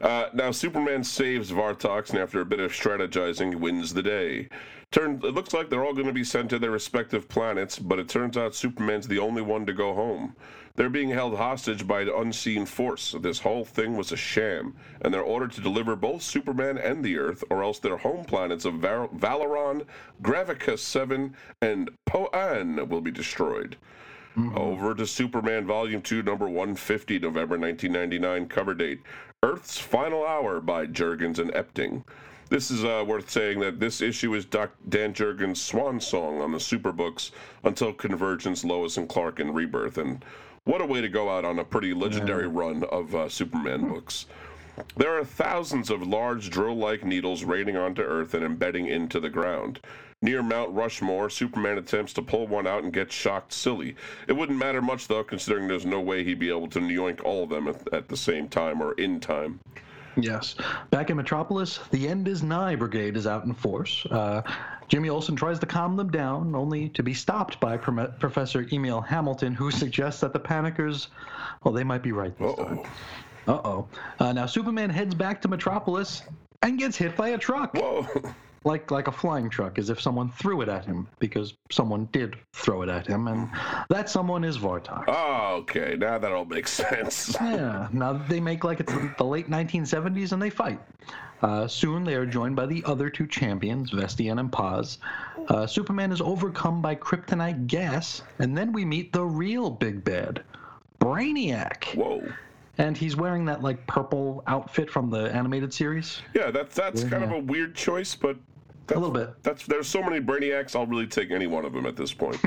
Uh, 0.01 0.29
now, 0.33 0.51
Superman 0.51 1.03
saves 1.03 1.51
Vartox, 1.51 2.11
and 2.11 2.19
after 2.19 2.41
a 2.41 2.47
bit 2.47 2.61
of 2.61 2.73
strategizing, 2.73 3.57
wins 3.57 3.93
the 3.93 4.03
day. 4.03 4.49
Turn, 4.91 5.21
it 5.25 5.35
looks 5.35 5.53
like 5.53 5.69
they're 5.69 5.85
all 5.85 5.93
going 5.93 6.07
to 6.07 6.13
be 6.13 6.25
sent 6.25 6.49
to 6.51 6.59
their 6.59 6.71
respective 6.71 7.29
planets, 7.29 7.79
but 7.79 7.99
it 7.99 8.09
turns 8.09 8.37
out 8.37 8.55
Superman's 8.55 9.09
the 9.09 9.19
only 9.19 9.43
one 9.43 9.67
to 9.67 9.73
go 9.73 9.93
home. 9.93 10.35
They're 10.77 10.89
being 10.89 11.11
held 11.11 11.37
hostage 11.37 11.87
by 11.87 12.03
an 12.03 12.13
unseen 12.15 12.65
force. 12.65 13.15
This 13.21 13.41
whole 13.41 13.65
thing 13.65 13.97
was 13.97 14.13
a 14.13 14.17
sham, 14.17 14.77
and 15.03 15.13
they're 15.13 15.21
ordered 15.21 15.51
to 15.53 15.61
deliver 15.61 15.97
both 15.97 16.23
Superman 16.23 16.79
and 16.79 17.05
the 17.05 17.19
Earth, 17.19 17.43
or 17.51 17.65
else 17.65 17.81
their 17.81 17.97
home 17.97 18.25
planets 18.25 18.65
of 18.65 18.75
Val- 18.75 19.09
Valeron, 19.09 19.85
Gravicus 20.23 20.79
7, 20.79 21.35
and 21.61 21.91
Poan 22.07 22.89
will 22.89 23.01
be 23.01 23.11
destroyed. 23.11 23.77
Over 24.55 24.95
to 24.95 25.05
Superman 25.05 25.67
Volume 25.67 26.01
2, 26.01 26.23
number 26.23 26.45
150, 26.45 27.19
November 27.19 27.59
1999, 27.59 28.47
cover 28.47 28.73
date. 28.73 29.01
Earth's 29.45 29.79
Final 29.79 30.27
Hour 30.27 30.61
by 30.61 30.85
Jurgens 30.85 31.39
and 31.39 31.53
Epting. 31.53 32.03
This 32.51 32.73
is 32.73 32.85
uh, 32.85 33.05
worth 33.07 33.31
saying 33.31 33.61
that 33.61 33.79
this 33.79 34.01
issue 34.01 34.35
is 34.35 34.45
Doc 34.45 34.73
Dan 34.89 35.15
Jurgens' 35.15 35.59
swan 35.59 36.01
song 36.01 36.41
on 36.41 36.51
the 36.51 36.59
Superbooks 36.59 37.31
until 37.63 37.93
Convergence, 37.93 38.65
Lois 38.65 38.97
and 38.97 39.09
Clark, 39.09 39.39
and 39.39 39.55
Rebirth. 39.55 39.99
And 39.99 40.25
what 40.65 40.81
a 40.81 40.85
way 40.87 41.01
to 41.01 41.09
go 41.09 41.31
out 41.31 41.45
on 41.45 41.61
a 41.61 41.65
pretty 41.65 41.95
legendary 41.95 42.49
run 42.49 42.83
of 42.91 43.15
uh, 43.15 43.29
Superman 43.29 43.89
books. 43.89 44.27
There 44.97 45.17
are 45.17 45.25
thousands 45.25 45.89
of 45.89 46.05
large 46.05 46.51
drill 46.51 46.77
like 46.77 47.05
needles 47.05 47.45
raining 47.45 47.77
onto 47.77 48.03
Earth 48.03 48.35
and 48.35 48.45
embedding 48.45 48.89
into 48.89 49.21
the 49.21 49.31
ground. 49.31 49.79
Near 50.21 50.43
Mount 50.43 50.73
Rushmore, 50.73 51.31
Superman 51.31 51.79
attempts 51.79 52.13
to 52.15 52.23
pull 52.23 52.49
one 52.49 52.67
out 52.67 52.83
and 52.83 52.93
gets 52.93 53.15
shocked 53.15 53.53
silly. 53.53 53.95
It 54.27 54.33
wouldn't 54.33 54.59
matter 54.59 54.83
much, 54.83 55.07
though, 55.07 55.23
considering 55.23 55.69
there's 55.69 55.87
no 55.87 56.01
way 56.01 56.25
he'd 56.25 56.41
be 56.41 56.49
able 56.49 56.69
to 56.69 56.81
yoink 56.81 57.23
all 57.25 57.45
of 57.45 57.51
them 57.51 57.69
at, 57.69 57.93
at 57.95 58.09
the 58.09 58.17
same 58.17 58.49
time 58.49 58.83
or 58.83 58.95
in 58.95 59.21
time. 59.21 59.61
Yes. 60.17 60.57
Back 60.91 61.11
in 61.11 61.17
Metropolis, 61.17 61.79
the 61.93 62.09
End 62.09 62.27
is 62.27 62.43
Nigh 62.43 62.75
Brigade 62.75 63.17
is 63.17 63.29
out 63.29 63.45
in 63.45 63.55
force. 63.55 64.05
Uh, 64.11 64.43
Jimmy 64.89 65.09
Olsen 65.09 65.37
tries 65.37 65.61
to 65.61 65.67
calm 65.67 65.97
them 65.97 66.11
down, 66.11 66.55
only 66.57 66.89
to 66.91 67.05
be 67.05 67.15
stopped 67.15 67.61
by 67.61 67.77
Pro- 67.77 68.09
Professor 68.19 68.67
Emil 68.73 69.01
Hamilton, 69.01 69.55
who 69.55 69.71
suggests 69.71 70.21
that 70.23 70.33
the 70.33 70.41
panickers, 70.41 71.09
well, 71.63 71.73
they 71.73 71.85
might 71.85 72.03
be 72.03 72.11
right 72.11 72.37
this 72.37 72.57
time. 72.57 72.79
Uh-oh. 73.47 73.53
Uh-oh. 73.55 73.89
Uh, 74.19 74.33
now, 74.33 74.47
Superman 74.47 74.91
heads 74.91 75.15
back 75.15 75.41
to 75.43 75.49
Metropolis 75.49 76.23
and 76.63 76.77
gets 76.77 76.97
hit 76.97 77.17
by 77.17 77.29
a 77.29 77.39
truck. 77.39 77.75
Whoa. 77.75 78.07
Like, 78.69 78.91
like 78.91 79.09
a 79.09 79.13
flying 79.13 79.49
truck, 79.49 79.79
as 79.79 79.89
if 79.89 79.99
someone 79.99 80.31
threw 80.31 80.61
it 80.61 80.69
at 80.69 80.85
him, 80.85 81.09
because 81.21 81.55
someone 81.71 82.07
did 82.13 82.37
throw 82.53 82.83
it 82.83 82.91
at 82.91 83.07
him, 83.07 83.27
and 83.27 83.49
that 83.89 84.11
someone 84.11 84.45
is 84.45 84.59
Vartox. 84.59 85.05
Oh, 85.09 85.57
okay. 85.61 85.97
Now 85.99 86.19
that 86.19 86.33
all 86.33 86.45
makes 86.45 86.71
sense. 86.85 87.35
Yeah, 87.41 87.89
now 87.93 88.13
they 88.13 88.41
make 88.41 88.65
like 88.65 88.81
it's 88.81 88.93
the 89.17 89.25
late 89.25 89.49
1970s 89.49 90.33
and 90.33 90.43
they 90.43 90.51
fight. 90.51 90.81
Uh, 91.41 91.67
soon 91.67 92.05
they 92.05 92.15
are 92.15 92.27
joined 92.27 92.57
by 92.57 92.67
the 92.67 92.83
other 92.85 93.09
two 93.09 93.27
champions, 93.27 93.91
Vestian 93.93 94.39
and 94.39 94.53
Paz. 94.53 94.99
Uh, 95.49 95.67
Superman 95.67 96.13
is 96.13 96.21
overcome 96.21 96.83
by 96.83 96.95
kryptonite 96.95 97.67
gas, 97.69 98.23
and 98.39 98.55
then 98.55 98.73
we 98.73 98.85
meet 98.85 99.15
the 99.15 99.25
real 99.25 99.71
big 99.71 100.05
bad, 100.05 100.43
Brainiac. 101.01 101.95
Whoa. 101.95 102.23
And 102.77 102.97
he's 102.97 103.17
wearing 103.17 103.45
that 103.47 103.63
like 103.63 103.85
purple 103.87 104.45
outfit 104.47 104.91
from 104.91 105.11
the 105.11 105.35
animated 105.35 105.73
series. 105.73 106.23
Yeah, 106.35 106.51
that's 106.51 106.77
that's 106.77 107.03
kind 107.03 107.25
of 107.25 107.33
a 107.33 107.39
weird 107.41 107.75
choice, 107.75 108.15
but 108.15 108.37
A 108.91 108.95
little 108.95 109.11
bit. 109.11 109.31
That's 109.43 109.67
there's 109.67 109.89
so 109.89 110.03
many 110.03 110.21
brainiacs. 110.21 110.75
I'll 110.75 110.87
really 110.87 111.07
take 111.07 111.31
any 111.31 111.47
one 111.47 111.65
of 111.65 111.73
them 111.73 111.87
at 111.87 111.97
this 111.97 112.13
point. 112.13 112.39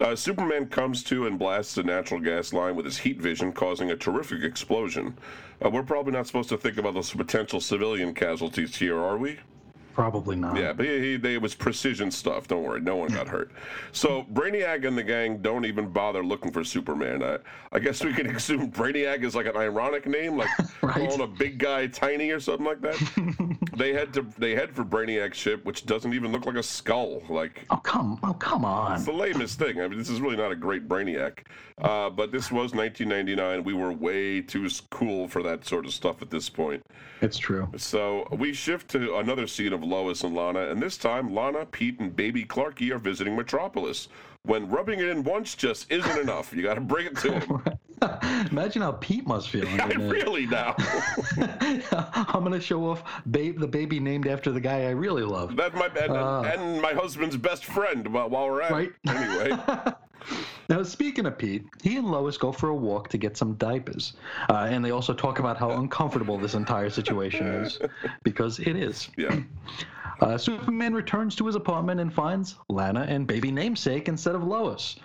uh, 0.00 0.14
Superman 0.14 0.66
comes 0.66 1.02
to 1.04 1.26
and 1.26 1.38
blasts 1.38 1.78
a 1.78 1.82
natural 1.82 2.20
gas 2.20 2.52
line 2.52 2.76
with 2.76 2.84
his 2.84 2.98
heat 2.98 3.18
vision, 3.20 3.52
causing 3.52 3.90
a 3.90 3.96
terrific 3.96 4.42
explosion. 4.42 5.16
Uh, 5.64 5.70
we're 5.70 5.82
probably 5.82 6.12
not 6.12 6.26
supposed 6.26 6.48
to 6.50 6.58
think 6.58 6.76
about 6.76 6.94
those 6.94 7.10
potential 7.10 7.60
civilian 7.60 8.12
casualties 8.14 8.76
here, 8.76 8.98
are 8.98 9.16
we? 9.16 9.38
Probably 9.94 10.36
not. 10.36 10.56
Yeah, 10.56 10.72
but 10.72 10.86
he, 10.86 11.00
he, 11.00 11.16
they, 11.16 11.34
it 11.34 11.42
was 11.42 11.54
precision 11.54 12.10
stuff. 12.10 12.48
Don't 12.48 12.62
worry, 12.62 12.80
no 12.80 12.96
one 12.96 13.08
got 13.10 13.28
hurt. 13.28 13.50
So 13.92 14.24
Brainiac 14.32 14.86
and 14.86 14.96
the 14.96 15.02
gang 15.02 15.38
don't 15.38 15.64
even 15.64 15.88
bother 15.88 16.24
looking 16.24 16.52
for 16.52 16.64
Superman. 16.64 17.22
I, 17.22 17.38
I 17.72 17.78
guess 17.78 18.02
we 18.02 18.12
can 18.12 18.26
assume 18.36 18.70
Brainiac 18.70 19.22
is 19.24 19.34
like 19.34 19.46
an 19.46 19.56
ironic 19.56 20.06
name, 20.06 20.36
like 20.36 20.48
Right. 20.82 20.94
calling 20.94 21.20
a 21.20 21.26
big 21.26 21.58
guy 21.58 21.86
tiny 21.88 22.30
or 22.30 22.40
something 22.40 22.64
like 22.64 22.80
that. 22.80 23.58
they 23.76 23.92
head 23.92 24.14
to 24.14 24.26
they 24.38 24.54
head 24.54 24.74
for 24.74 24.84
Brainiac's 24.84 25.36
ship, 25.36 25.64
which 25.64 25.84
doesn't 25.86 26.14
even 26.14 26.32
look 26.32 26.46
like 26.46 26.56
a 26.56 26.62
skull. 26.62 27.22
Like 27.28 27.66
Oh 27.70 27.76
come! 27.76 28.18
Oh 28.22 28.32
come 28.34 28.64
on, 28.64 28.94
it's 28.96 29.04
the 29.04 29.12
lamest 29.12 29.58
thing. 29.58 29.80
I 29.80 29.88
mean, 29.88 29.98
this 29.98 30.08
is 30.08 30.20
really 30.20 30.36
not 30.36 30.52
a 30.52 30.56
great 30.56 30.88
Brainiac. 30.88 31.40
Uh, 31.80 32.10
but 32.10 32.30
this 32.30 32.50
was 32.50 32.74
1999. 32.74 33.64
We 33.64 33.72
were 33.72 33.90
way 33.92 34.42
too 34.42 34.68
cool 34.90 35.26
for 35.28 35.42
that 35.42 35.64
sort 35.66 35.86
of 35.86 35.92
stuff 35.94 36.20
at 36.20 36.28
this 36.30 36.48
point. 36.48 36.84
It's 37.22 37.38
true. 37.38 37.68
So 37.76 38.26
we 38.38 38.52
shift 38.52 38.88
to 38.90 39.16
another 39.16 39.46
scene 39.46 39.72
of 39.72 39.79
Lois 39.82 40.22
and 40.24 40.34
Lana, 40.34 40.68
and 40.70 40.80
this 40.82 40.96
time 40.98 41.34
Lana, 41.34 41.66
Pete, 41.66 41.98
and 42.00 42.14
baby 42.14 42.44
Clarky 42.44 42.90
are 42.90 42.98
visiting 42.98 43.36
Metropolis. 43.36 44.08
When 44.42 44.68
rubbing 44.70 45.00
it 45.00 45.08
in 45.08 45.22
once 45.22 45.54
just 45.54 45.90
isn't 45.92 46.18
enough, 46.18 46.52
you 46.54 46.62
got 46.62 46.74
to 46.74 46.80
bring 46.80 47.06
it 47.06 47.16
to 47.18 47.38
him. 47.40 47.62
Imagine 48.50 48.80
how 48.80 48.92
Pete 48.92 49.26
must 49.26 49.50
feel. 49.50 49.68
I'm 49.68 49.80
I 49.90 49.94
really 50.08 50.46
now. 50.46 50.74
I'm 51.92 52.42
gonna 52.42 52.58
show 52.60 52.88
off 52.88 53.02
babe, 53.30 53.58
the 53.60 53.68
baby 53.68 54.00
named 54.00 54.26
after 54.26 54.50
the 54.50 54.60
guy 54.60 54.84
I 54.86 54.90
really 54.90 55.22
love. 55.24 55.56
That's 55.56 55.74
my 55.74 55.86
and, 55.88 56.12
Uh. 56.12 56.40
and 56.42 56.80
my 56.80 56.94
husband's 56.94 57.36
best 57.36 57.66
friend. 57.66 58.08
While, 58.08 58.30
while 58.30 58.46
we're 58.46 58.62
at 58.62 58.70
Right. 58.72 58.92
it, 59.04 59.10
anyway. 59.10 59.92
Now, 60.68 60.82
speaking 60.82 61.26
of 61.26 61.36
Pete, 61.36 61.64
he 61.82 61.96
and 61.96 62.10
Lois 62.10 62.36
go 62.36 62.52
for 62.52 62.68
a 62.68 62.74
walk 62.74 63.08
to 63.08 63.18
get 63.18 63.36
some 63.36 63.54
diapers. 63.54 64.14
Uh, 64.48 64.68
and 64.70 64.84
they 64.84 64.92
also 64.92 65.12
talk 65.12 65.38
about 65.38 65.56
how 65.56 65.70
uncomfortable 65.72 66.38
this 66.38 66.54
entire 66.54 66.90
situation 66.90 67.46
is, 67.46 67.78
because 68.22 68.58
it 68.60 68.76
is. 68.76 69.08
Yeah. 69.16 69.40
Uh, 70.20 70.36
Superman 70.38 70.94
returns 70.94 71.34
to 71.36 71.46
his 71.46 71.54
apartment 71.56 72.00
and 72.00 72.12
finds 72.12 72.56
Lana 72.68 73.06
and 73.08 73.26
baby 73.26 73.50
namesake 73.50 74.08
instead 74.08 74.34
of 74.34 74.44
Lois. 74.44 74.96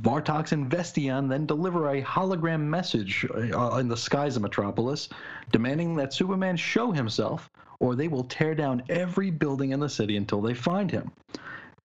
Vartox 0.00 0.52
and 0.52 0.70
Vestion 0.70 1.28
then 1.28 1.46
deliver 1.46 1.90
a 1.90 2.02
hologram 2.02 2.60
message 2.60 3.26
uh, 3.34 3.76
in 3.76 3.88
the 3.88 3.96
skies 3.96 4.36
of 4.36 4.42
Metropolis, 4.42 5.08
demanding 5.52 5.94
that 5.96 6.12
Superman 6.12 6.56
show 6.56 6.92
himself, 6.92 7.50
or 7.80 7.94
they 7.94 8.08
will 8.08 8.24
tear 8.24 8.54
down 8.54 8.82
every 8.88 9.30
building 9.30 9.70
in 9.70 9.80
the 9.80 9.88
city 9.88 10.16
until 10.16 10.42
they 10.42 10.52
find 10.52 10.90
him. 10.90 11.10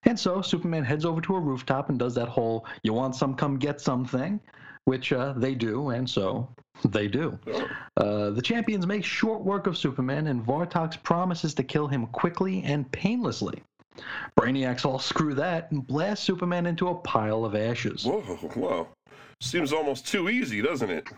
And 0.04 0.20
so 0.20 0.42
Superman 0.42 0.84
heads 0.84 1.06
over 1.06 1.22
to 1.22 1.36
a 1.36 1.40
rooftop 1.40 1.90
and 1.90 2.00
does 2.00 2.16
that 2.16 2.28
whole 2.28 2.66
"you 2.84 2.94
want 2.94 3.16
some, 3.16 3.36
come 3.36 3.58
get 3.58 3.80
something," 3.80 4.40
which 4.86 5.14
uh, 5.14 5.34
they 5.38 5.54
do, 5.56 5.90
and 5.90 6.10
so 6.10 6.50
they 6.86 7.08
do. 7.08 7.38
Uh, 7.98 8.32
the 8.32 8.42
champions 8.42 8.88
make 8.88 9.06
short 9.06 9.44
work 9.44 9.68
of 9.68 9.78
Superman, 9.78 10.28
and 10.28 10.44
Vartox 10.44 11.02
promises 11.04 11.54
to 11.56 11.64
kill 11.64 11.88
him 11.88 12.08
quickly 12.08 12.64
and 12.64 12.92
painlessly. 12.92 13.62
Brainiac's 14.40 14.86
all 14.86 15.00
screw 15.00 15.34
that 15.36 15.70
and 15.72 15.86
blasts 15.86 16.26
Superman 16.26 16.66
into 16.66 16.88
a 16.88 16.96
pile 16.96 17.46
of 17.46 17.56
ashes. 17.56 18.06
Whoa, 18.06 18.22
whoa. 18.22 18.88
Seems 19.42 19.74
almost 19.74 20.08
too 20.08 20.30
easy, 20.30 20.62
doesn't 20.62 20.90
it? 20.90 21.10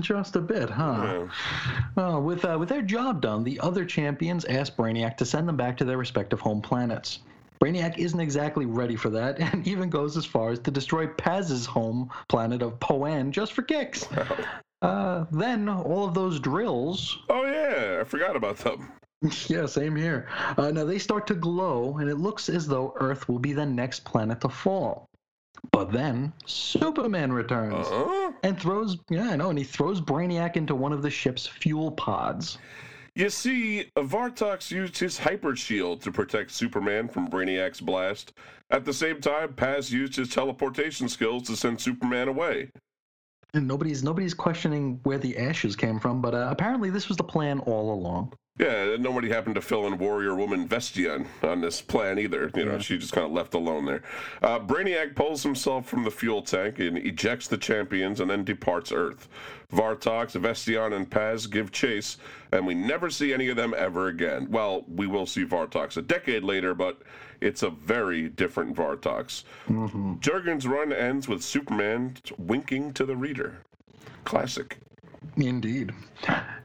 Just 0.00 0.36
a 0.36 0.40
bit, 0.40 0.70
huh? 0.70 1.02
Yeah. 1.04 1.28
Well, 1.94 2.22
with 2.22 2.44
uh, 2.44 2.56
with 2.58 2.70
their 2.70 2.80
job 2.80 3.20
done, 3.20 3.44
the 3.44 3.60
other 3.60 3.84
champions 3.84 4.44
ask 4.46 4.74
Brainiac 4.74 5.16
to 5.18 5.26
send 5.26 5.46
them 5.46 5.56
back 5.56 5.76
to 5.76 5.84
their 5.84 5.98
respective 5.98 6.40
home 6.40 6.62
planets. 6.62 7.20
Brainiac 7.62 7.96
isn't 7.98 8.18
exactly 8.18 8.66
ready 8.66 8.96
for 8.96 9.08
that, 9.10 9.38
and 9.52 9.66
even 9.68 9.88
goes 9.88 10.16
as 10.16 10.24
far 10.26 10.50
as 10.50 10.58
to 10.60 10.70
destroy 10.72 11.06
Paz's 11.06 11.64
home 11.64 12.10
planet 12.28 12.60
of 12.60 12.80
Poan 12.80 13.30
just 13.30 13.52
for 13.52 13.62
kicks. 13.62 14.06
Uh, 14.82 15.26
then 15.30 15.68
all 15.68 16.04
of 16.04 16.12
those 16.12 16.40
drills 16.40 17.16
Oh 17.30 17.44
yeah, 17.46 18.00
I 18.00 18.02
forgot 18.04 18.34
about 18.34 18.56
them. 18.56 18.90
yeah, 19.46 19.64
same 19.66 19.94
here. 19.94 20.26
Uh, 20.58 20.72
now 20.72 20.84
they 20.84 20.98
start 20.98 21.24
to 21.28 21.36
glow, 21.36 21.98
and 21.98 22.10
it 22.10 22.16
looks 22.16 22.48
as 22.48 22.66
though 22.66 22.92
Earth 22.96 23.28
will 23.28 23.38
be 23.38 23.52
the 23.52 23.64
next 23.64 24.04
planet 24.04 24.40
to 24.40 24.48
fall. 24.48 25.06
But 25.70 25.92
then 25.92 26.32
Superman 26.46 27.32
returns 27.32 27.86
Uh-huh. 27.86 28.32
and 28.42 28.58
throws, 28.60 28.96
yeah, 29.08 29.30
I 29.30 29.36
know, 29.36 29.50
and 29.50 29.58
he 29.58 29.64
throws 29.64 30.00
Brainiac 30.00 30.56
into 30.56 30.74
one 30.74 30.92
of 30.92 31.02
the 31.02 31.10
ship's 31.10 31.46
fuel 31.46 31.92
pods. 31.92 32.58
You 33.14 33.28
see, 33.28 33.90
Vartox 33.96 34.70
used 34.70 34.96
his 34.98 35.18
hyper 35.18 35.54
shield 35.54 36.00
to 36.02 36.10
protect 36.10 36.50
Superman 36.50 37.08
from 37.08 37.28
Brainiac's 37.28 37.80
blast. 37.80 38.32
At 38.70 38.86
the 38.86 38.92
same 38.92 39.20
time, 39.20 39.52
Paz 39.52 39.92
used 39.92 40.16
his 40.16 40.30
teleportation 40.30 41.10
skills 41.10 41.42
to 41.44 41.56
send 41.56 41.78
Superman 41.78 42.28
away. 42.28 42.70
And 43.52 43.68
nobody's 43.68 44.02
nobody's 44.02 44.32
questioning 44.32 44.98
where 45.02 45.18
the 45.18 45.36
ashes 45.36 45.76
came 45.76 46.00
from, 46.00 46.22
but 46.22 46.34
uh, 46.34 46.48
apparently 46.50 46.88
this 46.88 47.08
was 47.08 47.18
the 47.18 47.24
plan 47.24 47.60
all 47.60 47.92
along. 47.92 48.32
Yeah, 48.62 48.96
nobody 48.96 49.28
happened 49.28 49.56
to 49.56 49.60
fill 49.60 49.88
in 49.88 49.98
Warrior 49.98 50.36
Woman 50.36 50.68
Vestian 50.68 51.26
on 51.42 51.60
this 51.60 51.80
plan 51.80 52.18
either. 52.18 52.48
You 52.54 52.64
know, 52.64 52.78
she 52.78 52.96
just 52.96 53.12
kind 53.12 53.26
of 53.26 53.32
left 53.32 53.54
alone 53.54 53.86
there. 53.86 54.02
Uh, 54.40 54.60
Brainiac 54.60 55.16
pulls 55.16 55.42
himself 55.42 55.88
from 55.88 56.04
the 56.04 56.12
fuel 56.12 56.42
tank 56.42 56.78
and 56.78 56.96
ejects 56.98 57.48
the 57.48 57.56
champions 57.58 58.20
and 58.20 58.30
then 58.30 58.44
departs 58.44 58.92
Earth. 58.92 59.28
Vartox, 59.72 60.40
Vestian, 60.40 60.92
and 60.94 61.10
Paz 61.10 61.46
give 61.46 61.72
chase, 61.72 62.18
and 62.52 62.64
we 62.64 62.74
never 62.74 63.10
see 63.10 63.32
any 63.32 63.48
of 63.48 63.56
them 63.56 63.74
ever 63.76 64.08
again. 64.08 64.46
Well, 64.50 64.84
we 64.86 65.06
will 65.06 65.26
see 65.26 65.44
Vartox 65.44 65.96
a 65.96 66.02
decade 66.02 66.44
later, 66.44 66.74
but 66.74 67.02
it's 67.40 67.62
a 67.64 67.70
very 67.70 68.28
different 68.28 68.76
Vartox. 68.76 69.42
Jurgen's 70.20 70.66
run 70.68 70.92
ends 70.92 71.26
with 71.26 71.42
Superman 71.42 72.16
winking 72.38 72.92
to 72.92 73.04
the 73.04 73.16
reader. 73.16 73.62
Classic. 74.24 74.78
Indeed. 75.36 75.92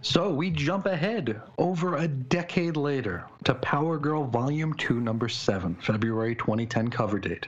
So 0.02 0.34
we 0.34 0.50
jump 0.50 0.86
ahead 0.86 1.42
over 1.58 1.96
a 1.96 2.08
decade 2.08 2.78
later 2.78 3.26
to 3.46 3.56
Power 3.56 3.98
Girl 3.98 4.26
Volume 4.26 4.74
2, 4.74 5.00
Number 5.00 5.30
7, 5.30 5.76
February 5.76 6.36
2010 6.36 6.90
cover 6.90 7.20
date. 7.20 7.48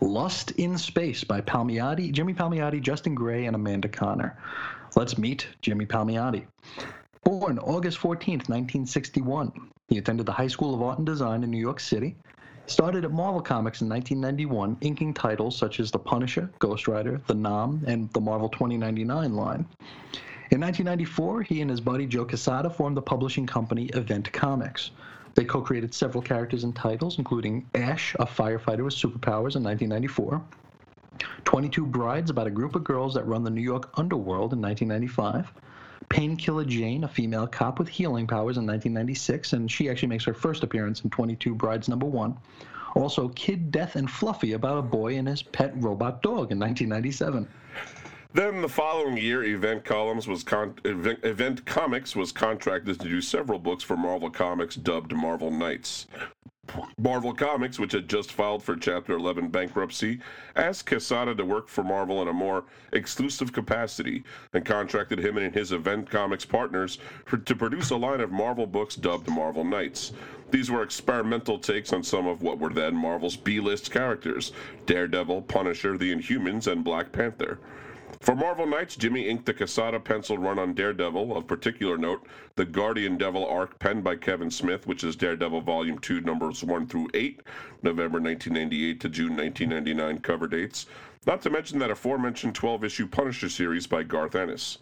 Lust 0.00 0.50
in 0.52 0.76
Space 0.76 1.24
by 1.24 1.40
Palmiotti, 1.40 2.12
Jimmy 2.12 2.34
Palmiotti, 2.34 2.80
Justin 2.80 3.14
Gray, 3.14 3.46
and 3.46 3.56
Amanda 3.56 3.88
Conner. 3.88 4.36
Let's 4.96 5.16
meet 5.16 5.46
Jimmy 5.62 5.86
Palmiotti. 5.86 6.44
Born 7.24 7.58
August 7.58 7.98
14, 7.98 8.38
1961, 8.38 9.70
he 9.88 9.98
attended 9.98 10.26
the 10.26 10.32
High 10.32 10.48
School 10.48 10.74
of 10.74 10.82
Art 10.82 10.98
and 10.98 11.06
Design 11.06 11.42
in 11.42 11.50
New 11.50 11.58
York 11.58 11.80
City. 11.80 12.16
Started 12.66 13.04
at 13.04 13.12
Marvel 13.12 13.40
Comics 13.40 13.80
in 13.80 13.88
1991, 13.88 14.76
inking 14.82 15.14
titles 15.14 15.56
such 15.56 15.80
as 15.80 15.90
The 15.90 15.98
Punisher, 15.98 16.50
Ghost 16.58 16.86
Rider, 16.86 17.18
The 17.26 17.34
'Nam, 17.34 17.82
and 17.86 18.12
the 18.12 18.20
Marvel 18.20 18.50
2099 18.50 19.34
line. 19.34 19.66
In 20.50 20.62
1994, 20.62 21.42
he 21.42 21.60
and 21.60 21.70
his 21.70 21.80
buddy 21.80 22.06
Joe 22.06 22.24
Quesada 22.24 22.70
formed 22.70 22.96
the 22.96 23.02
publishing 23.02 23.46
company 23.46 23.86
Event 23.92 24.32
Comics. 24.32 24.92
They 25.34 25.44
co 25.44 25.60
created 25.60 25.92
several 25.92 26.22
characters 26.22 26.64
and 26.64 26.74
titles, 26.74 27.18
including 27.18 27.68
Ash, 27.74 28.14
a 28.18 28.24
firefighter 28.24 28.82
with 28.82 28.94
superpowers 28.94 29.56
in 29.56 29.62
1994, 29.62 30.42
22 31.44 31.84
Brides, 31.84 32.30
about 32.30 32.46
a 32.46 32.50
group 32.50 32.74
of 32.74 32.82
girls 32.82 33.12
that 33.12 33.26
run 33.26 33.44
the 33.44 33.50
New 33.50 33.60
York 33.60 33.90
underworld 33.98 34.54
in 34.54 34.62
1995, 34.62 35.52
Painkiller 36.08 36.64
Jane, 36.64 37.04
a 37.04 37.08
female 37.08 37.46
cop 37.46 37.78
with 37.78 37.88
healing 37.88 38.26
powers 38.26 38.56
in 38.56 38.66
1996, 38.66 39.52
and 39.52 39.70
she 39.70 39.90
actually 39.90 40.08
makes 40.08 40.24
her 40.24 40.32
first 40.32 40.62
appearance 40.62 41.02
in 41.02 41.10
22 41.10 41.54
Brides 41.54 41.90
number 41.90 42.06
one. 42.06 42.34
Also, 42.94 43.28
Kid 43.28 43.70
Death 43.70 43.96
and 43.96 44.10
Fluffy, 44.10 44.54
about 44.54 44.78
a 44.78 44.82
boy 44.82 45.16
and 45.16 45.28
his 45.28 45.42
pet 45.42 45.72
robot 45.76 46.22
dog 46.22 46.50
in 46.52 46.58
1997. 46.58 47.46
Then 48.34 48.60
the 48.60 48.68
following 48.68 49.16
year, 49.16 49.42
Event 49.42 49.86
Columns 49.86 50.28
was 50.28 50.42
con- 50.42 50.74
Event, 50.84 51.20
Event 51.24 51.64
Comics 51.64 52.14
was 52.14 52.30
contracted 52.30 53.00
to 53.00 53.08
do 53.08 53.22
several 53.22 53.58
books 53.58 53.82
for 53.82 53.96
Marvel 53.96 54.28
Comics, 54.28 54.76
dubbed 54.76 55.14
Marvel 55.14 55.50
Knights. 55.50 56.06
Marvel 56.98 57.32
Comics, 57.32 57.78
which 57.78 57.92
had 57.92 58.06
just 58.06 58.30
filed 58.30 58.62
for 58.62 58.76
Chapter 58.76 59.14
11 59.14 59.48
bankruptcy, 59.48 60.20
asked 60.54 60.86
Quesada 60.86 61.34
to 61.34 61.44
work 61.46 61.68
for 61.68 61.82
Marvel 61.82 62.20
in 62.20 62.28
a 62.28 62.32
more 62.34 62.64
exclusive 62.92 63.54
capacity 63.54 64.22
and 64.52 64.66
contracted 64.66 65.18
him 65.18 65.38
and 65.38 65.54
his 65.54 65.72
Event 65.72 66.10
Comics 66.10 66.44
partners 66.44 66.98
for, 67.24 67.38
to 67.38 67.56
produce 67.56 67.88
a 67.88 67.96
line 67.96 68.20
of 68.20 68.30
Marvel 68.30 68.66
books 68.66 68.94
dubbed 68.94 69.30
Marvel 69.30 69.64
Knights. 69.64 70.12
These 70.50 70.70
were 70.70 70.82
experimental 70.82 71.58
takes 71.58 71.94
on 71.94 72.02
some 72.02 72.26
of 72.26 72.42
what 72.42 72.58
were 72.58 72.68
then 72.68 72.94
Marvel's 72.94 73.36
B 73.36 73.58
list 73.58 73.90
characters 73.90 74.52
Daredevil, 74.84 75.42
Punisher, 75.42 75.96
the 75.96 76.14
Inhumans, 76.14 76.70
and 76.70 76.84
Black 76.84 77.10
Panther. 77.10 77.58
For 78.20 78.34
Marvel 78.34 78.66
Knights, 78.66 78.96
Jimmy 78.96 79.28
inked 79.28 79.46
the 79.46 79.54
Quesada 79.54 80.00
penciled 80.00 80.42
run 80.42 80.58
on 80.58 80.74
Daredevil. 80.74 81.36
Of 81.36 81.46
particular 81.46 81.96
note, 81.96 82.26
the 82.56 82.64
Guardian 82.64 83.16
Devil 83.16 83.46
arc 83.46 83.78
penned 83.78 84.02
by 84.02 84.16
Kevin 84.16 84.50
Smith, 84.50 84.88
which 84.88 85.04
is 85.04 85.14
Daredevil 85.14 85.60
Volume 85.60 85.98
2, 86.00 86.22
numbers 86.22 86.64
1 86.64 86.88
through 86.88 87.08
8, 87.14 87.42
November 87.82 88.20
1998 88.20 89.00
to 89.00 89.08
June 89.08 89.36
1999 89.36 90.18
cover 90.18 90.48
dates. 90.48 90.86
Not 91.26 91.42
to 91.42 91.50
mention 91.50 91.78
that 91.78 91.92
aforementioned 91.92 92.56
12 92.56 92.84
issue 92.84 93.06
Punisher 93.06 93.48
series 93.48 93.86
by 93.86 94.02
Garth 94.02 94.34
Ennis. 94.34 94.78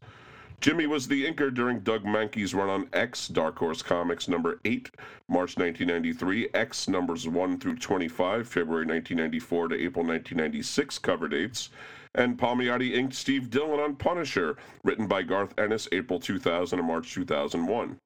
Jimmy 0.63 0.87
was 0.87 1.07
the 1.07 1.31
inker 1.31 1.53
during 1.53 1.81
Doug 1.81 2.05
Mahnke's 2.05 2.55
run 2.55 2.71
on 2.71 2.89
X, 2.95 3.29
Dark 3.29 3.59
Horse 3.59 3.83
Comics 3.83 4.29
number 4.29 4.61
8, 4.65 4.91
March 5.29 5.59
1993, 5.59 6.49
X 6.55 6.89
numbers 6.89 7.29
1 7.29 7.59
through 7.59 7.77
25, 7.77 8.49
February 8.49 8.87
1994 8.87 9.69
to 9.69 9.75
April 9.75 10.05
1996 10.05 10.99
cover 11.01 11.29
dates, 11.29 11.69
and 12.17 12.39
Palmiotti 12.39 12.95
inked 12.95 13.15
Steve 13.15 13.51
Dillon 13.51 13.79
on 13.79 13.95
Punisher, 13.95 14.57
written 14.83 15.07
by 15.07 15.23
Garth 15.23 15.55
Ennis, 15.59 15.87
April 15.93 16.19
2000 16.19 16.79
and 16.79 16.89
March 16.89 17.13
2001. 17.13 18.01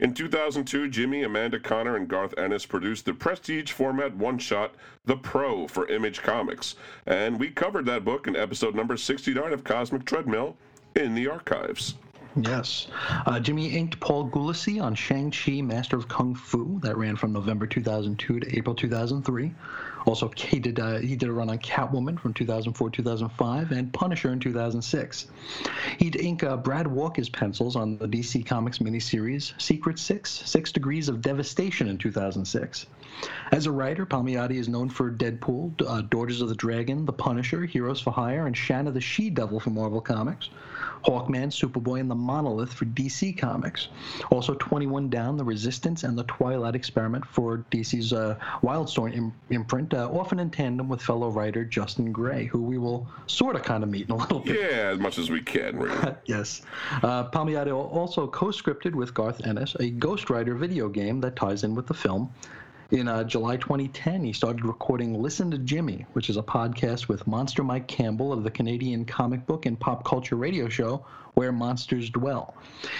In 0.00 0.12
2002, 0.12 0.88
Jimmy, 0.88 1.22
Amanda 1.22 1.60
Conner, 1.60 1.94
and 1.94 2.08
Garth 2.08 2.36
Ennis 2.36 2.66
produced 2.66 3.04
the 3.04 3.14
prestige 3.14 3.70
format 3.70 4.16
one 4.16 4.38
shot, 4.38 4.74
The 5.04 5.16
Pro, 5.16 5.68
for 5.68 5.86
Image 5.86 6.20
Comics, 6.20 6.74
and 7.06 7.38
we 7.38 7.50
covered 7.50 7.86
that 7.86 8.04
book 8.04 8.26
in 8.26 8.34
episode 8.34 8.74
number 8.74 8.96
69 8.96 9.52
of 9.52 9.62
Cosmic 9.62 10.04
Treadmill 10.04 10.56
in 10.96 11.14
the 11.14 11.28
archives. 11.28 11.94
Yes. 12.36 12.88
Uh, 13.26 13.38
Jimmy 13.38 13.68
inked 13.68 14.00
Paul 14.00 14.28
Gulacy 14.28 14.82
on 14.82 14.96
Shang-Chi, 14.96 15.62
Master 15.62 15.96
of 15.96 16.08
Kung 16.08 16.34
Fu. 16.34 16.80
That 16.80 16.96
ran 16.96 17.14
from 17.14 17.32
November 17.32 17.66
2002 17.66 18.40
to 18.40 18.56
April 18.56 18.74
2003. 18.74 19.54
Also, 20.04 20.30
he 20.36 20.58
did, 20.58 20.78
uh, 20.78 20.98
he 20.98 21.16
did 21.16 21.28
a 21.28 21.32
run 21.32 21.50
on 21.50 21.58
Catwoman 21.58 22.18
from 22.18 22.34
2004-2005 22.34 23.70
and 23.70 23.92
Punisher 23.92 24.32
in 24.32 24.40
2006. 24.40 25.26
He'd 25.98 26.16
ink 26.16 26.42
uh, 26.42 26.56
Brad 26.56 26.86
Walker's 26.86 27.28
pencils 27.28 27.76
on 27.76 27.98
the 27.98 28.08
DC 28.08 28.44
Comics 28.46 28.78
miniseries 28.78 29.60
Secret 29.60 29.98
Six, 29.98 30.30
Six 30.44 30.72
Degrees 30.72 31.08
of 31.08 31.20
Devastation 31.20 31.88
in 31.88 31.98
2006. 31.98 32.86
As 33.52 33.66
a 33.66 33.72
writer, 33.72 34.04
Palmiotti 34.04 34.56
is 34.56 34.68
known 34.68 34.88
for 34.88 35.10
Deadpool, 35.10 35.72
uh, 35.86 36.02
Daughters 36.02 36.40
of 36.40 36.48
the 36.48 36.54
Dragon, 36.54 37.04
The 37.04 37.12
Punisher, 37.12 37.64
Heroes 37.64 38.00
for 38.00 38.10
Hire, 38.10 38.46
and 38.46 38.56
Shanna 38.56 38.90
the 38.90 39.00
She-Devil 39.00 39.60
for 39.60 39.70
Marvel 39.70 40.00
Comics. 40.00 40.50
Hawkman, 41.04 41.48
Superboy, 41.48 42.00
and 42.00 42.10
the 42.10 42.14
Monolith 42.14 42.72
for 42.72 42.84
DC 42.86 43.36
Comics. 43.36 43.88
Also, 44.30 44.54
21 44.54 45.10
Down, 45.10 45.36
The 45.36 45.44
Resistance, 45.44 46.04
and 46.04 46.18
the 46.18 46.24
Twilight 46.24 46.74
Experiment 46.74 47.26
for 47.26 47.64
DC's 47.70 48.12
uh, 48.12 48.36
Wildstorm 48.62 49.14
im- 49.14 49.32
imprint, 49.50 49.94
uh, 49.94 50.08
often 50.10 50.38
in 50.38 50.50
tandem 50.50 50.88
with 50.88 51.02
fellow 51.02 51.30
writer 51.30 51.64
Justin 51.64 52.12
Gray, 52.12 52.46
who 52.46 52.62
we 52.62 52.78
will 52.78 53.06
sort 53.26 53.56
of 53.56 53.62
kind 53.62 53.82
of 53.82 53.90
meet 53.90 54.06
in 54.08 54.12
a 54.12 54.16
little 54.16 54.40
bit. 54.40 54.60
Yeah, 54.60 54.90
as 54.90 54.98
much 54.98 55.18
as 55.18 55.30
we 55.30 55.40
can, 55.40 55.76
really. 55.78 56.14
yes. 56.26 56.62
Uh, 57.02 57.28
Palmiotti 57.30 57.74
also 57.74 58.26
co-scripted 58.26 58.94
with 58.94 59.14
Garth 59.14 59.46
Ennis 59.46 59.74
a 59.80 59.90
Ghost 59.90 60.30
Rider 60.30 60.54
video 60.54 60.88
game 60.88 61.20
that 61.20 61.36
ties 61.36 61.64
in 61.64 61.74
with 61.74 61.86
the 61.86 61.94
film. 61.94 62.32
In 62.94 63.08
uh, 63.08 63.24
July 63.24 63.56
2010, 63.56 64.22
he 64.22 64.32
started 64.32 64.64
recording 64.64 65.20
Listen 65.20 65.50
to 65.50 65.58
Jimmy, 65.58 66.06
which 66.12 66.30
is 66.30 66.36
a 66.36 66.42
podcast 66.44 67.08
with 67.08 67.26
Monster 67.26 67.64
Mike 67.64 67.88
Campbell 67.88 68.32
of 68.32 68.44
the 68.44 68.52
Canadian 68.52 69.04
comic 69.04 69.44
book 69.46 69.66
and 69.66 69.80
pop 69.80 70.04
culture 70.04 70.36
radio 70.36 70.68
show 70.68 71.04
Where 71.32 71.50
Monsters 71.50 72.08
Dwell. 72.08 72.54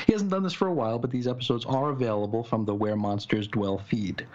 He 0.08 0.12
hasn't 0.12 0.32
done 0.32 0.42
this 0.42 0.52
for 0.52 0.66
a 0.66 0.74
while, 0.74 0.98
but 0.98 1.12
these 1.12 1.28
episodes 1.28 1.64
are 1.64 1.90
available 1.90 2.42
from 2.42 2.64
the 2.64 2.74
Where 2.74 2.96
Monsters 2.96 3.46
Dwell 3.46 3.78
feed. 3.78 4.26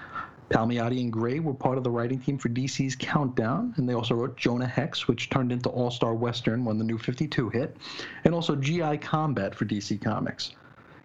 Palmiotti 0.49 1.01
and 1.01 1.11
Gray 1.11 1.41
were 1.41 1.53
part 1.53 1.77
of 1.77 1.83
the 1.83 1.91
writing 1.91 2.21
team 2.21 2.37
for 2.37 2.47
DC's 2.47 2.95
Countdown, 2.95 3.73
and 3.75 3.89
they 3.89 3.95
also 3.95 4.15
wrote 4.15 4.37
Jonah 4.37 4.65
Hex, 4.65 5.09
which 5.09 5.29
turned 5.29 5.51
into 5.51 5.67
All 5.67 5.91
Star 5.91 6.13
Western 6.13 6.63
when 6.63 6.77
the 6.77 6.85
new 6.85 6.97
52 6.97 7.49
hit, 7.49 7.75
and 8.23 8.33
also 8.33 8.55
GI 8.55 8.99
Combat 8.99 9.53
for 9.53 9.65
DC 9.65 10.01
Comics. 10.01 10.53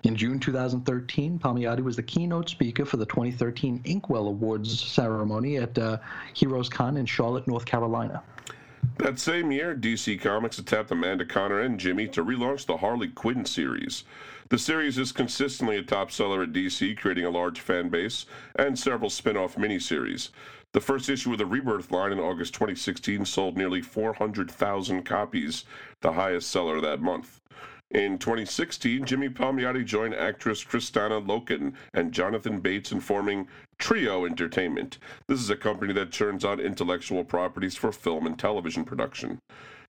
In 0.04 0.14
June 0.14 0.38
2013, 0.38 1.38
Palmiotti 1.38 1.82
was 1.82 1.96
the 1.96 2.02
keynote 2.02 2.50
speaker 2.50 2.84
for 2.84 2.98
the 2.98 3.06
2013 3.06 3.80
Inkwell 3.84 4.28
Awards 4.28 4.78
ceremony 4.78 5.56
at 5.56 5.78
uh, 5.78 5.96
Heroes 6.34 6.68
Con 6.68 6.98
in 6.98 7.06
Charlotte, 7.06 7.48
North 7.48 7.64
Carolina. 7.64 8.22
That 8.98 9.18
same 9.18 9.50
year, 9.50 9.74
DC 9.74 10.20
Comics 10.20 10.60
tapped 10.62 10.90
Amanda 10.90 11.24
Conner 11.24 11.60
and 11.60 11.80
Jimmy 11.80 12.06
to 12.08 12.22
relaunch 12.22 12.66
the 12.66 12.76
Harley 12.76 13.08
Quinn 13.08 13.46
series. 13.46 14.04
The 14.50 14.58
series 14.58 14.98
is 14.98 15.10
consistently 15.10 15.78
a 15.78 15.82
top 15.82 16.12
seller 16.12 16.42
at 16.42 16.52
DC, 16.52 16.98
creating 16.98 17.24
a 17.24 17.30
large 17.30 17.60
fan 17.60 17.88
base 17.88 18.26
and 18.56 18.78
several 18.78 19.08
spin 19.08 19.38
off 19.38 19.56
miniseries. 19.56 20.28
The 20.72 20.82
first 20.82 21.08
issue 21.08 21.32
of 21.32 21.38
the 21.38 21.46
Rebirth 21.46 21.90
line 21.90 22.12
in 22.12 22.20
August 22.20 22.52
2016 22.52 23.24
sold 23.24 23.56
nearly 23.56 23.80
400,000 23.80 25.02
copies, 25.04 25.64
the 26.02 26.12
highest 26.12 26.50
seller 26.50 26.82
that 26.82 27.00
month. 27.00 27.40
In 27.90 28.18
2016, 28.18 29.04
Jimmy 29.04 29.28
Palmiotti 29.28 29.84
joined 29.84 30.14
actress 30.14 30.64
Kristanna 30.64 31.24
Loken 31.24 31.74
and 31.92 32.12
Jonathan 32.12 32.58
Bates 32.60 32.90
in 32.90 32.98
forming 32.98 33.46
Trio 33.78 34.24
Entertainment. 34.24 34.98
This 35.28 35.40
is 35.40 35.50
a 35.50 35.56
company 35.56 35.92
that 35.92 36.10
churns 36.10 36.44
out 36.44 36.58
intellectual 36.58 37.22
properties 37.22 37.76
for 37.76 37.92
film 37.92 38.26
and 38.26 38.36
television 38.36 38.84
production. 38.84 39.38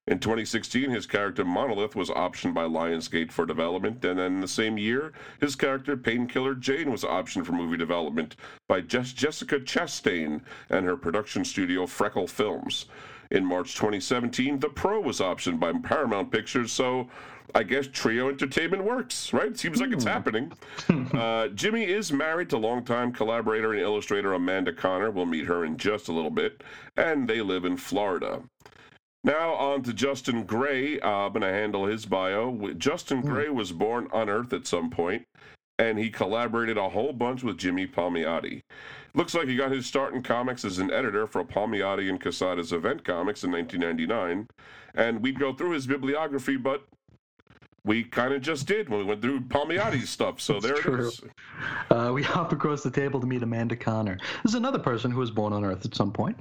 In 0.07 0.19
2016, 0.19 0.91
his 0.91 1.07
character 1.07 1.43
Monolith 1.43 1.95
was 1.95 2.11
optioned 2.11 2.53
by 2.53 2.65
Lionsgate 2.65 3.31
for 3.31 3.43
development, 3.43 4.05
and 4.05 4.19
then 4.19 4.33
in 4.33 4.41
the 4.41 4.47
same 4.47 4.77
year, 4.77 5.11
his 5.39 5.55
character 5.55 5.97
Painkiller 5.97 6.53
Jane 6.53 6.91
was 6.91 7.03
optioned 7.03 7.47
for 7.47 7.53
movie 7.53 7.75
development 7.75 8.35
by 8.67 8.81
Jess- 8.81 9.13
Jessica 9.13 9.59
Chastain 9.59 10.41
and 10.69 10.85
her 10.85 10.95
production 10.95 11.43
studio 11.43 11.87
Freckle 11.87 12.27
Films. 12.27 12.85
In 13.31 13.43
March 13.43 13.73
2017, 13.73 14.59
The 14.59 14.69
Pro 14.69 15.01
was 15.01 15.19
optioned 15.19 15.59
by 15.59 15.73
Paramount 15.73 16.31
Pictures, 16.31 16.71
so 16.71 17.09
I 17.53 17.63
guess 17.63 17.87
Trio 17.87 18.29
Entertainment 18.29 18.83
works, 18.83 19.31
right? 19.33 19.57
Seems 19.57 19.79
like 19.79 19.91
it's 19.91 20.03
happening. 20.03 20.51
Uh, 21.15 21.47
Jimmy 21.49 21.85
is 21.85 22.11
married 22.11 22.49
to 22.49 22.57
longtime 22.57 23.11
collaborator 23.11 23.73
and 23.73 23.81
illustrator 23.81 24.33
Amanda 24.33 24.73
Conner. 24.73 25.11
We'll 25.11 25.25
meet 25.25 25.45
her 25.45 25.63
in 25.63 25.77
just 25.77 26.07
a 26.07 26.11
little 26.11 26.31
bit. 26.31 26.63
And 26.97 27.27
they 27.27 27.41
live 27.41 27.63
in 27.63 27.77
Florida. 27.77 28.41
Now 29.23 29.53
on 29.53 29.81
to 29.83 29.93
Justin 29.93 30.43
Gray. 30.43 30.99
Uh, 30.99 31.09
I'm 31.09 31.33
going 31.33 31.41
to 31.41 31.47
handle 31.47 31.85
his 31.85 32.05
bio. 32.05 32.73
Justin 32.77 33.21
Gray 33.21 33.49
was 33.49 33.71
born 33.71 34.07
on 34.11 34.29
Earth 34.29 34.53
at 34.53 34.67
some 34.67 34.89
point, 34.89 35.25
and 35.79 35.97
he 35.97 36.09
collaborated 36.09 36.77
a 36.77 36.89
whole 36.89 37.13
bunch 37.13 37.43
with 37.43 37.57
Jimmy 37.57 37.87
Palmiotti. 37.87 38.61
Looks 39.15 39.33
like 39.33 39.47
he 39.47 39.55
got 39.55 39.71
his 39.71 39.85
start 39.85 40.13
in 40.13 40.21
comics 40.21 40.63
as 40.63 40.77
an 40.77 40.91
editor 40.91 41.25
for 41.25 41.43
Palmiotti 41.43 42.09
and 42.09 42.21
Quesada's 42.21 42.71
Event 42.71 43.03
Comics 43.03 43.43
in 43.43 43.51
1999. 43.51 44.47
And 44.93 45.23
we'd 45.23 45.39
go 45.39 45.53
through 45.53 45.71
his 45.71 45.87
bibliography, 45.87 46.57
but 46.57 46.85
we 47.85 48.03
kind 48.03 48.33
of 48.33 48.41
just 48.41 48.65
did 48.65 48.89
when 48.89 48.99
we 48.99 49.05
went 49.05 49.21
through 49.21 49.41
Palmiotti's 49.41 50.09
stuff. 50.09 50.41
So 50.41 50.59
there 50.59 50.73
true. 50.73 50.95
it 50.95 50.99
is. 51.01 51.21
Uh, 51.91 52.11
we 52.13 52.23
hop 52.35 52.51
across 52.51 52.81
the 52.81 52.89
table 52.89 53.19
to 53.19 53.27
meet 53.27 53.43
Amanda 53.43 53.75
Conner. 53.75 54.17
This 54.43 54.51
is 54.51 54.55
another 54.55 54.79
person 54.79 55.11
who 55.11 55.19
was 55.19 55.31
born 55.31 55.53
on 55.53 55.63
Earth 55.63 55.85
at 55.85 55.95
some 55.95 56.11
point. 56.11 56.37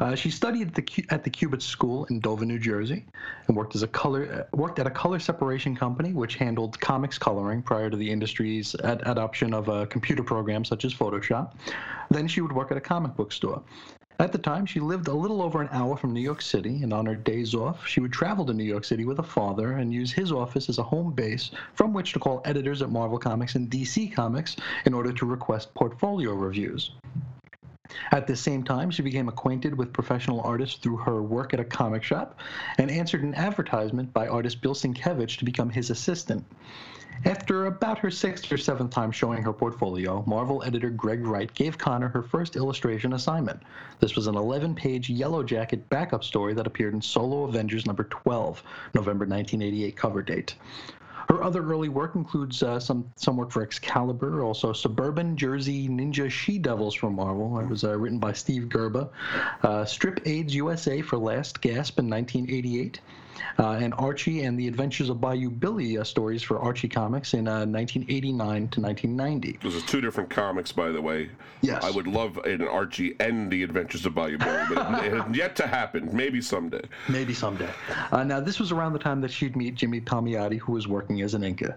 Uh, 0.00 0.14
she 0.14 0.30
studied 0.30 0.68
at 0.68 0.74
the 0.74 1.04
at 1.10 1.24
the 1.24 1.30
Kubert 1.30 1.62
School 1.62 2.04
in 2.06 2.20
Dover, 2.20 2.44
New 2.44 2.58
Jersey, 2.58 3.04
and 3.48 3.56
worked 3.56 3.74
as 3.74 3.82
a 3.82 3.88
color 3.88 4.46
uh, 4.52 4.56
worked 4.56 4.78
at 4.78 4.86
a 4.86 4.90
color 4.90 5.18
separation 5.18 5.74
company 5.74 6.12
which 6.12 6.36
handled 6.36 6.78
comics 6.80 7.18
coloring 7.18 7.62
prior 7.62 7.90
to 7.90 7.96
the 7.96 8.08
industry's 8.08 8.74
ad- 8.76 9.02
adoption 9.06 9.52
of 9.52 9.68
a 9.68 9.86
computer 9.88 10.22
program 10.22 10.64
such 10.64 10.84
as 10.84 10.94
Photoshop. 10.94 11.54
Then 12.10 12.28
she 12.28 12.40
would 12.40 12.52
work 12.52 12.70
at 12.70 12.76
a 12.76 12.80
comic 12.80 13.16
book 13.16 13.32
store. 13.32 13.62
At 14.18 14.32
the 14.32 14.38
time, 14.38 14.64
she 14.64 14.80
lived 14.80 15.08
a 15.08 15.12
little 15.12 15.42
over 15.42 15.60
an 15.60 15.68
hour 15.72 15.94
from 15.94 16.14
New 16.14 16.22
York 16.22 16.40
City, 16.40 16.82
and 16.82 16.90
on 16.90 17.04
her 17.04 17.14
days 17.14 17.54
off, 17.54 17.86
she 17.86 18.00
would 18.00 18.14
travel 18.14 18.46
to 18.46 18.54
New 18.54 18.64
York 18.64 18.84
City 18.84 19.04
with 19.04 19.18
a 19.18 19.22
father 19.22 19.72
and 19.72 19.92
use 19.92 20.10
his 20.10 20.32
office 20.32 20.70
as 20.70 20.78
a 20.78 20.82
home 20.82 21.12
base 21.12 21.50
from 21.74 21.92
which 21.92 22.14
to 22.14 22.18
call 22.18 22.40
editors 22.46 22.80
at 22.80 22.88
Marvel 22.88 23.18
Comics 23.18 23.56
and 23.56 23.70
DC 23.70 24.14
Comics 24.14 24.56
in 24.86 24.94
order 24.94 25.12
to 25.12 25.26
request 25.26 25.74
portfolio 25.74 26.32
reviews. 26.32 26.92
At 28.10 28.26
the 28.26 28.36
same 28.36 28.62
time, 28.62 28.90
she 28.90 29.02
became 29.02 29.28
acquainted 29.28 29.76
with 29.76 29.92
professional 29.92 30.40
artists 30.40 30.78
through 30.78 30.96
her 30.96 31.22
work 31.22 31.52
at 31.52 31.60
a 31.60 31.64
comic 31.64 32.02
shop 32.02 32.40
and 32.78 32.90
answered 32.90 33.22
an 33.22 33.34
advertisement 33.34 34.14
by 34.14 34.28
artist 34.28 34.62
Bill 34.62 34.74
Sienkiewicz 34.74 35.36
to 35.36 35.44
become 35.44 35.68
his 35.68 35.90
assistant. 35.90 36.44
After 37.24 37.66
about 37.66 37.98
her 37.98 38.10
sixth 38.10 38.52
or 38.52 38.58
seventh 38.58 38.90
time 38.90 39.10
showing 39.10 39.42
her 39.42 39.52
portfolio, 39.52 40.22
Marvel 40.26 40.62
editor 40.62 40.90
Greg 40.90 41.24
Wright 41.24 41.52
gave 41.54 41.78
Conner 41.78 42.08
her 42.08 42.22
first 42.22 42.56
illustration 42.56 43.14
assignment. 43.14 43.62
This 44.00 44.14
was 44.14 44.26
an 44.26 44.36
11 44.36 44.74
page 44.74 45.08
Yellow 45.08 45.42
Jacket 45.42 45.88
backup 45.88 46.22
story 46.22 46.52
that 46.54 46.66
appeared 46.66 46.94
in 46.94 47.00
Solo 47.00 47.44
Avengers 47.44 47.86
number 47.86 48.04
12, 48.04 48.62
November 48.94 49.24
1988 49.24 49.96
cover 49.96 50.22
date. 50.22 50.56
Her 51.28 51.42
other 51.42 51.64
early 51.64 51.88
work 51.88 52.14
includes 52.14 52.62
uh, 52.62 52.78
some 52.78 53.10
some 53.16 53.36
work 53.36 53.50
for 53.50 53.62
Excalibur, 53.62 54.42
also 54.42 54.72
Suburban 54.72 55.36
Jersey 55.36 55.88
Ninja 55.88 56.30
She 56.30 56.58
Devils 56.58 56.94
from 56.94 57.14
Marvel. 57.14 57.58
It 57.58 57.68
was 57.68 57.82
uh, 57.82 57.98
written 57.98 58.18
by 58.18 58.32
Steve 58.32 58.68
Gerber. 58.68 59.08
Uh, 59.62 59.84
Strip 59.84 60.20
AIDS 60.24 60.54
USA 60.54 61.00
for 61.02 61.18
Last 61.18 61.60
Gasp 61.60 61.98
in 61.98 62.08
1988. 62.08 63.00
Uh, 63.58 63.72
and 63.72 63.94
Archie 63.94 64.42
and 64.42 64.58
the 64.58 64.68
Adventures 64.68 65.08
of 65.08 65.20
Bayou 65.20 65.50
Billy 65.50 65.98
uh, 65.98 66.04
stories 66.04 66.42
for 66.42 66.58
Archie 66.58 66.88
Comics 66.88 67.34
in 67.34 67.48
uh, 67.48 67.66
1989 67.66 68.68
to 68.68 68.80
1990. 68.80 69.58
Those 69.62 69.76
are 69.76 69.86
two 69.86 70.00
different 70.00 70.30
comics, 70.30 70.72
by 70.72 70.90
the 70.90 71.00
way. 71.00 71.30
Yes. 71.62 71.84
I 71.84 71.90
would 71.90 72.06
love 72.06 72.36
an 72.38 72.66
Archie 72.66 73.16
and 73.20 73.50
the 73.50 73.62
Adventures 73.62 74.06
of 74.06 74.14
Bayou 74.14 74.38
Billy, 74.38 74.62
but 74.72 75.04
it, 75.04 75.12
it 75.12 75.16
had 75.16 75.36
yet 75.36 75.56
to 75.56 75.66
happen. 75.66 76.08
Maybe 76.12 76.40
someday. 76.40 76.82
Maybe 77.08 77.34
someday. 77.34 77.70
Uh, 78.12 78.24
now, 78.24 78.40
this 78.40 78.60
was 78.60 78.72
around 78.72 78.92
the 78.92 78.98
time 78.98 79.20
that 79.20 79.30
she'd 79.30 79.56
meet 79.56 79.74
Jimmy 79.74 80.00
Palmiotti, 80.00 80.58
who 80.58 80.72
was 80.72 80.86
working 80.88 81.22
as 81.22 81.34
an 81.34 81.42
inker. 81.42 81.76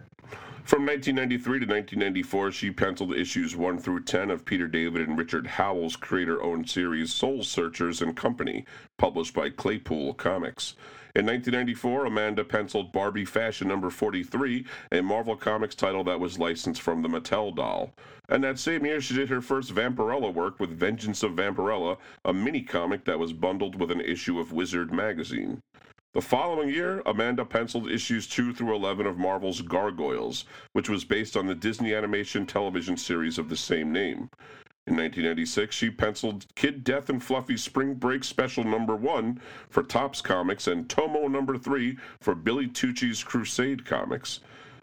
From 0.69 0.85
1993 0.85 1.41
to 1.61 1.65
1994, 1.65 2.51
she 2.51 2.69
penciled 2.69 3.15
issues 3.15 3.55
1 3.55 3.79
through 3.79 4.03
10 4.03 4.29
of 4.29 4.45
Peter 4.45 4.67
David 4.67 5.07
and 5.07 5.17
Richard 5.17 5.47
Howell's 5.47 5.95
creator 5.95 6.43
owned 6.43 6.69
series 6.69 7.11
Soul 7.11 7.41
Searchers 7.41 8.03
and 8.03 8.15
Company, 8.15 8.65
published 8.97 9.33
by 9.33 9.49
Claypool 9.49 10.13
Comics. 10.13 10.75
In 11.15 11.25
1994, 11.25 12.05
Amanda 12.05 12.43
penciled 12.43 12.91
Barbie 12.91 13.25
Fashion 13.25 13.67
number 13.67 13.89
43, 13.89 14.63
a 14.91 15.01
Marvel 15.01 15.35
Comics 15.35 15.73
title 15.73 16.03
that 16.03 16.19
was 16.19 16.37
licensed 16.37 16.83
from 16.83 17.01
the 17.01 17.09
Mattel 17.09 17.55
doll. 17.55 17.91
And 18.29 18.43
that 18.43 18.59
same 18.59 18.85
year, 18.85 19.01
she 19.01 19.15
did 19.15 19.27
her 19.29 19.41
first 19.41 19.73
Vampirella 19.73 20.31
work 20.31 20.59
with 20.59 20.69
Vengeance 20.69 21.23
of 21.23 21.31
Vampirella, 21.31 21.97
a 22.25 22.31
mini 22.31 22.61
comic 22.61 23.05
that 23.05 23.17
was 23.17 23.33
bundled 23.33 23.79
with 23.79 23.89
an 23.89 24.01
issue 24.01 24.39
of 24.39 24.51
Wizard 24.51 24.93
magazine. 24.93 25.63
The 26.13 26.21
following 26.21 26.69
year, 26.69 27.01
Amanda 27.07 27.43
penciled 27.43 27.89
issues 27.89 28.27
2 28.27 28.53
through 28.53 28.75
11 28.75 29.07
of 29.07 29.17
Marvel's 29.17 29.61
Gargoyles, 29.61 30.45
which 30.73 30.89
was 30.89 31.03
based 31.03 31.35
on 31.35 31.47
the 31.47 31.55
Disney 31.55 31.95
animation 31.95 32.45
television 32.45 32.97
series 32.97 33.39
of 33.39 33.49
the 33.49 33.57
same 33.57 33.91
name. 33.91 34.29
In 34.89 34.95
1996, 34.95 35.75
she 35.75 35.91
penciled 35.91 36.47
Kid 36.55 36.83
Death 36.83 37.09
and 37.09 37.21
Fluffy 37.21 37.57
Spring 37.57 37.93
Break 37.93 38.23
Special 38.23 38.63
Number 38.63 38.95
1 38.95 39.39
for 39.69 39.83
Topps 39.83 40.19
Comics 40.19 40.65
and 40.65 40.87
Tomoe 40.87 41.29
Number 41.29 41.59
3 41.59 41.95
for 42.19 42.33
Billy 42.33 42.67
Tucci's 42.67 43.23
Crusade 43.23 43.85
Comics. 43.85 44.39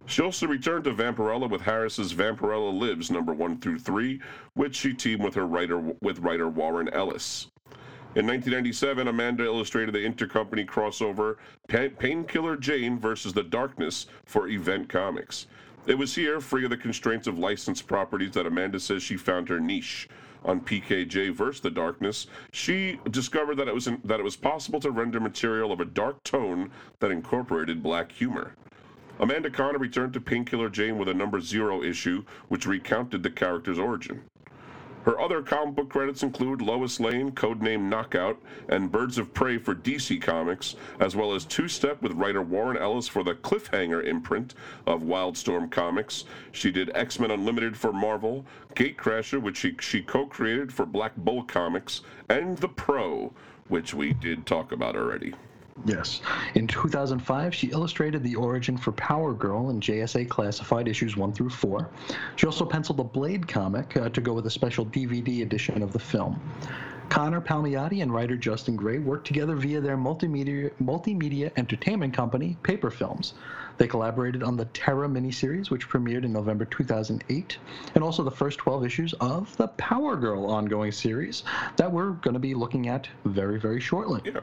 She 0.06 0.22
also 0.22 0.46
returned 0.46 0.84
to 0.84 0.92
Vampirella 0.92 1.50
with 1.50 1.62
Harris's 1.62 2.14
Vampirella 2.14 2.72
Lives 2.72 3.10
number 3.10 3.34
1 3.34 3.58
through 3.58 3.80
3, 3.80 4.20
which 4.54 4.76
she 4.76 4.94
teamed 4.94 5.24
with 5.24 5.34
her 5.34 5.44
writer 5.44 5.80
with 6.00 6.20
writer 6.20 6.48
Warren 6.48 6.88
Ellis. 6.90 7.48
In 8.14 8.28
1997, 8.28 9.08
Amanda 9.08 9.44
illustrated 9.44 9.92
the 9.92 10.08
intercompany 10.08 10.64
crossover 10.64 11.34
Painkiller 11.66 12.56
Jane 12.56 12.96
versus 13.00 13.32
the 13.32 13.42
Darkness 13.42 14.06
for 14.24 14.46
Event 14.46 14.88
Comics. 14.88 15.48
It 15.86 15.96
was 15.96 16.16
here, 16.16 16.40
free 16.40 16.64
of 16.64 16.70
the 16.70 16.76
constraints 16.76 17.28
of 17.28 17.38
licensed 17.38 17.86
properties, 17.86 18.32
that 18.32 18.46
Amanda 18.46 18.80
says 18.80 19.04
she 19.04 19.16
found 19.16 19.48
her 19.48 19.60
niche. 19.60 20.08
On 20.44 20.60
PKJ 20.60 21.32
vs. 21.32 21.60
the 21.60 21.70
Darkness, 21.70 22.28
she 22.52 23.00
discovered 23.10 23.56
that 23.56 23.66
it 23.66 23.74
was 23.74 23.88
that 24.04 24.20
it 24.20 24.22
was 24.22 24.36
possible 24.36 24.78
to 24.78 24.92
render 24.92 25.18
material 25.18 25.72
of 25.72 25.80
a 25.80 25.84
dark 25.84 26.22
tone 26.22 26.70
that 27.00 27.10
incorporated 27.10 27.82
black 27.82 28.12
humor. 28.12 28.54
Amanda 29.18 29.50
Conner 29.50 29.78
returned 29.78 30.12
to 30.12 30.20
Painkiller 30.20 30.68
Jane 30.68 30.98
with 30.98 31.08
a 31.08 31.14
number 31.14 31.40
zero 31.40 31.82
issue, 31.82 32.22
which 32.46 32.66
recounted 32.66 33.24
the 33.24 33.30
character's 33.30 33.78
origin. 33.78 34.22
Her 35.06 35.20
other 35.20 35.40
comic 35.40 35.76
book 35.76 35.90
credits 35.90 36.24
include 36.24 36.60
Lois 36.60 36.98
Lane, 36.98 37.30
codename 37.30 37.82
Knockout, 37.82 38.42
and 38.68 38.90
Birds 38.90 39.18
of 39.18 39.32
Prey 39.32 39.56
for 39.56 39.72
DC 39.72 40.20
Comics, 40.20 40.74
as 40.98 41.14
well 41.14 41.32
as 41.32 41.44
Two 41.44 41.68
Step 41.68 42.02
with 42.02 42.10
writer 42.14 42.42
Warren 42.42 42.76
Ellis 42.76 43.06
for 43.06 43.22
the 43.22 43.36
Cliffhanger 43.36 44.04
imprint 44.04 44.54
of 44.84 45.02
Wildstorm 45.02 45.70
Comics. 45.70 46.24
She 46.50 46.72
did 46.72 46.90
X 46.96 47.20
Men 47.20 47.30
Unlimited 47.30 47.76
for 47.76 47.92
Marvel, 47.92 48.44
Gatecrasher, 48.74 49.40
which 49.40 49.58
she, 49.58 49.76
she 49.78 50.02
co 50.02 50.26
created 50.26 50.72
for 50.72 50.84
Black 50.84 51.14
Bull 51.14 51.44
Comics, 51.44 52.00
and 52.28 52.58
The 52.58 52.68
Pro, 52.68 53.32
which 53.68 53.94
we 53.94 54.12
did 54.12 54.44
talk 54.44 54.72
about 54.72 54.96
already. 54.96 55.34
Yes. 55.84 56.22
In 56.54 56.66
2005, 56.66 57.54
she 57.54 57.68
illustrated 57.68 58.22
the 58.22 58.34
origin 58.34 58.76
for 58.76 58.92
Power 58.92 59.34
Girl 59.34 59.70
in 59.70 59.80
JSA 59.80 60.28
Classified 60.28 60.88
issues 60.88 61.16
1 61.16 61.32
through 61.32 61.50
4. 61.50 61.88
She 62.36 62.46
also 62.46 62.64
penciled 62.64 63.00
a 63.00 63.04
Blade 63.04 63.46
comic 63.46 63.96
uh, 63.96 64.08
to 64.08 64.20
go 64.20 64.32
with 64.32 64.46
a 64.46 64.50
special 64.50 64.86
DVD 64.86 65.42
edition 65.42 65.82
of 65.82 65.92
the 65.92 65.98
film. 65.98 66.40
Conner 67.08 67.40
Palmiotti 67.40 68.02
and 68.02 68.12
writer 68.12 68.36
Justin 68.36 68.74
Gray 68.74 68.98
worked 68.98 69.26
together 69.26 69.54
via 69.54 69.80
their 69.80 69.96
multimedia, 69.96 70.72
multimedia 70.82 71.52
entertainment 71.56 72.12
company, 72.12 72.56
Paper 72.62 72.90
Films. 72.90 73.34
They 73.78 73.86
collaborated 73.86 74.42
on 74.42 74.56
the 74.56 74.64
Terra 74.66 75.08
miniseries, 75.08 75.70
which 75.70 75.88
premiered 75.88 76.24
in 76.24 76.32
November 76.32 76.64
2008, 76.64 77.58
and 77.94 78.02
also 78.02 78.24
the 78.24 78.30
first 78.30 78.58
12 78.58 78.84
issues 78.84 79.12
of 79.14 79.56
the 79.56 79.68
Power 79.68 80.16
Girl 80.16 80.46
ongoing 80.46 80.90
series 80.90 81.44
that 81.76 81.90
we're 81.90 82.12
going 82.12 82.34
to 82.34 82.40
be 82.40 82.54
looking 82.54 82.88
at 82.88 83.08
very, 83.24 83.60
very 83.60 83.80
shortly. 83.80 84.20
Yeah. 84.24 84.40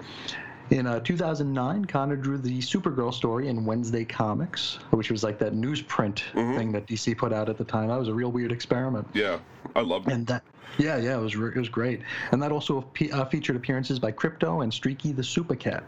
In 0.70 0.88
uh, 0.88 1.00
2009, 1.02 1.86
Conner 1.86 2.16
drew 2.16 2.38
the 2.38 2.60
Supergirl 2.60 3.14
story 3.14 3.48
in 3.48 3.66
Wednesday 3.66 4.06
Comics, 4.06 4.80
which 4.92 5.12
was 5.12 5.24
like 5.24 5.38
that 5.40 5.54
newsprint 5.54 6.20
thing 6.56 6.72
that 6.72 6.88
DC 6.88 7.18
put 7.18 7.34
out 7.34 7.50
at 7.50 7.58
the 7.58 7.64
time. 7.64 7.90
That 7.90 8.00
was 8.00 8.08
a 8.08 8.14
real 8.14 8.32
weird 8.32 8.52
experiment. 8.52 9.08
Yeah, 9.14 9.40
I 9.76 9.82
loved 9.82 10.08
it. 10.08 10.14
And 10.14 10.28
that, 10.28 10.44
yeah, 10.78 10.98
yeah, 10.98 11.18
it 11.18 11.22
was 11.22 11.36
re- 11.36 11.52
it 11.54 11.60
was 11.60 11.70
great. 11.70 12.02
And 12.32 12.42
that 12.42 12.52
also 12.52 12.86
uh, 13.12 13.26
featured 13.26 13.56
appearances 13.56 14.00
by 14.00 14.12
Krypto 14.12 14.64
and 14.64 14.74
Streaky 14.74 15.12
the 15.12 15.24
Super 15.24 15.56
Cat. 15.56 15.84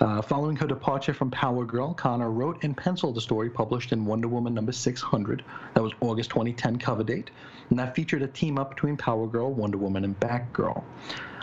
Uh, 0.00 0.20
following 0.20 0.56
her 0.56 0.66
departure 0.66 1.14
from 1.14 1.30
Power 1.30 1.64
Girl, 1.64 1.94
Conner 1.94 2.30
wrote 2.30 2.64
and 2.64 2.76
penciled 2.76 3.14
the 3.14 3.20
story 3.20 3.48
published 3.48 3.92
in 3.92 4.04
Wonder 4.04 4.26
Woman 4.26 4.52
number 4.52 4.72
600. 4.72 5.44
That 5.74 5.82
was 5.82 5.92
August 6.00 6.30
2010 6.30 6.78
cover 6.78 7.04
date, 7.04 7.30
and 7.72 7.78
that 7.78 7.94
featured 7.94 8.20
a 8.20 8.26
team 8.26 8.58
up 8.58 8.68
between 8.68 8.98
Power 8.98 9.26
Girl, 9.26 9.50
Wonder 9.50 9.78
Woman, 9.78 10.04
and 10.04 10.20
Batgirl. 10.20 10.84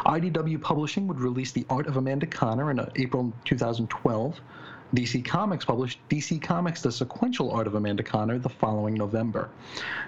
IDW 0.06 0.62
Publishing 0.62 1.08
would 1.08 1.20
release 1.20 1.52
The 1.52 1.66
Art 1.72 1.88
of 1.88 1.98
Amanda 1.98 2.28
Conner 2.28 2.70
in 2.70 2.80
uh, 2.80 2.88
April 2.98 3.34
2012. 3.46 4.40
DC 4.94 5.24
Comics 5.24 5.66
published 5.66 6.00
DC 6.10 6.42
Comics: 6.42 6.82
The 6.82 6.92
Sequential 6.92 7.52
Art 7.52 7.68
of 7.68 7.76
Amanda 7.76 8.04
Conner 8.04 8.40
the 8.40 8.50
following 8.50 8.96
November. 8.96 9.50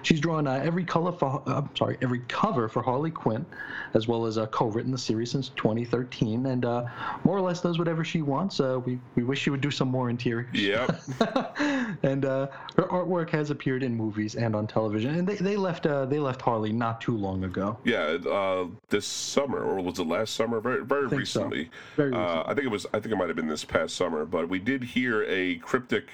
She's 0.02 0.20
drawn 0.20 0.46
uh, 0.46 0.60
every 0.64 0.84
color 0.84 1.12
for, 1.12 1.42
uh, 1.46 1.62
sorry, 1.76 1.98
every 2.02 2.20
cover 2.28 2.68
for 2.68 2.82
Harley 2.82 3.10
Quinn, 3.10 3.46
as 3.94 4.08
well 4.08 4.26
as 4.26 4.38
uh, 4.38 4.46
co-written 4.46 4.90
the 4.90 4.98
series 4.98 5.30
since 5.30 5.50
2013, 5.50 6.46
and 6.46 6.64
uh, 6.64 6.84
more 7.24 7.36
or 7.36 7.40
less 7.40 7.60
does 7.60 7.78
whatever 7.78 8.04
she 8.04 8.22
wants. 8.22 8.60
Uh, 8.60 8.80
we 8.84 8.98
we 9.14 9.22
wish 9.22 9.40
she 9.40 9.50
would 9.50 9.60
do 9.60 9.70
some 9.70 9.88
more 9.88 10.10
interiors. 10.10 10.48
Yep. 10.52 11.02
and 12.02 12.24
uh, 12.24 12.48
her 12.76 12.84
artwork 12.84 13.30
has 13.30 13.50
appeared 13.50 13.82
in 13.82 13.94
movies 13.94 14.34
and 14.34 14.56
on 14.56 14.66
television. 14.66 15.14
And 15.14 15.28
they, 15.28 15.36
they 15.36 15.56
left 15.56 15.86
uh, 15.86 16.06
they 16.06 16.18
left 16.18 16.42
Harley 16.42 16.72
not 16.72 17.00
too 17.00 17.16
long 17.16 17.44
ago. 17.44 17.78
Yeah, 17.84 18.18
uh, 18.28 18.66
this 18.88 19.06
summer 19.06 19.62
or 19.62 19.80
was 19.80 19.98
it 19.98 20.06
last 20.06 20.34
summer? 20.34 20.60
Very 20.60 20.84
very 20.84 21.08
think 21.08 21.26
so. 21.26 21.44
recently. 21.44 21.70
Very 21.96 22.12
Uh, 22.12 22.42
I 22.46 22.54
think 22.54 22.66
it 22.66 22.70
was. 22.70 22.86
I 22.92 23.00
think 23.00 23.12
it 23.12 23.16
might 23.16 23.28
have 23.28 23.36
been 23.36 23.48
this 23.48 23.64
past 23.64 23.94
summer. 23.94 24.24
But 24.24 24.48
we 24.48 24.58
did 24.58 24.71
hear 24.80 25.24
a 25.28 25.56
cryptic 25.56 26.10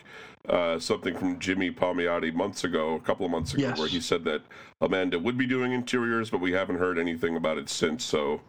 uh, 0.49 0.79
something 0.79 1.15
from 1.17 1.39
Jimmy 1.39 1.71
Palmiotti 1.71 2.33
months 2.33 2.65
ago, 2.65 2.95
a 2.95 3.01
couple 3.01 3.27
of 3.27 3.31
months 3.33 3.53
ago, 3.53 3.65
Yes. 3.65 3.79
where 3.79 3.89
he 3.89 4.01
said 4.01 4.25
that 4.25 4.41
Amanda 4.81 5.19
would 5.19 5.37
be 5.37 5.47
doing 5.47 5.73
interiors, 5.73 6.31
but 6.31 6.41
we 6.41 6.53
haven't 6.53 6.79
heard 6.79 6.99
anything 6.99 7.37
about 7.37 7.59
it 7.59 7.69
since. 7.69 8.05
So. 8.05 8.41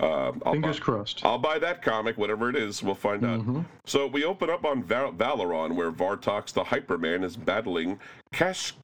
Uh, 0.00 0.30
I'll 0.46 0.52
Fingers 0.52 0.78
buy, 0.78 0.84
crossed. 0.84 1.24
I'll 1.24 1.38
buy 1.38 1.58
that 1.58 1.82
comic, 1.82 2.16
whatever 2.18 2.48
it 2.48 2.54
is. 2.54 2.84
We'll 2.84 2.94
find 2.94 3.24
out. 3.24 3.44
So 3.84 4.06
we 4.06 4.22
open 4.24 4.48
up 4.48 4.64
on 4.64 4.84
Val- 4.84 5.12
Valeron, 5.12 5.74
where 5.74 5.90
Vartox 5.90 6.52
the 6.52 6.62
Hyperman 6.62 7.24
is 7.24 7.36
battling 7.36 7.98
Cash 8.32 8.74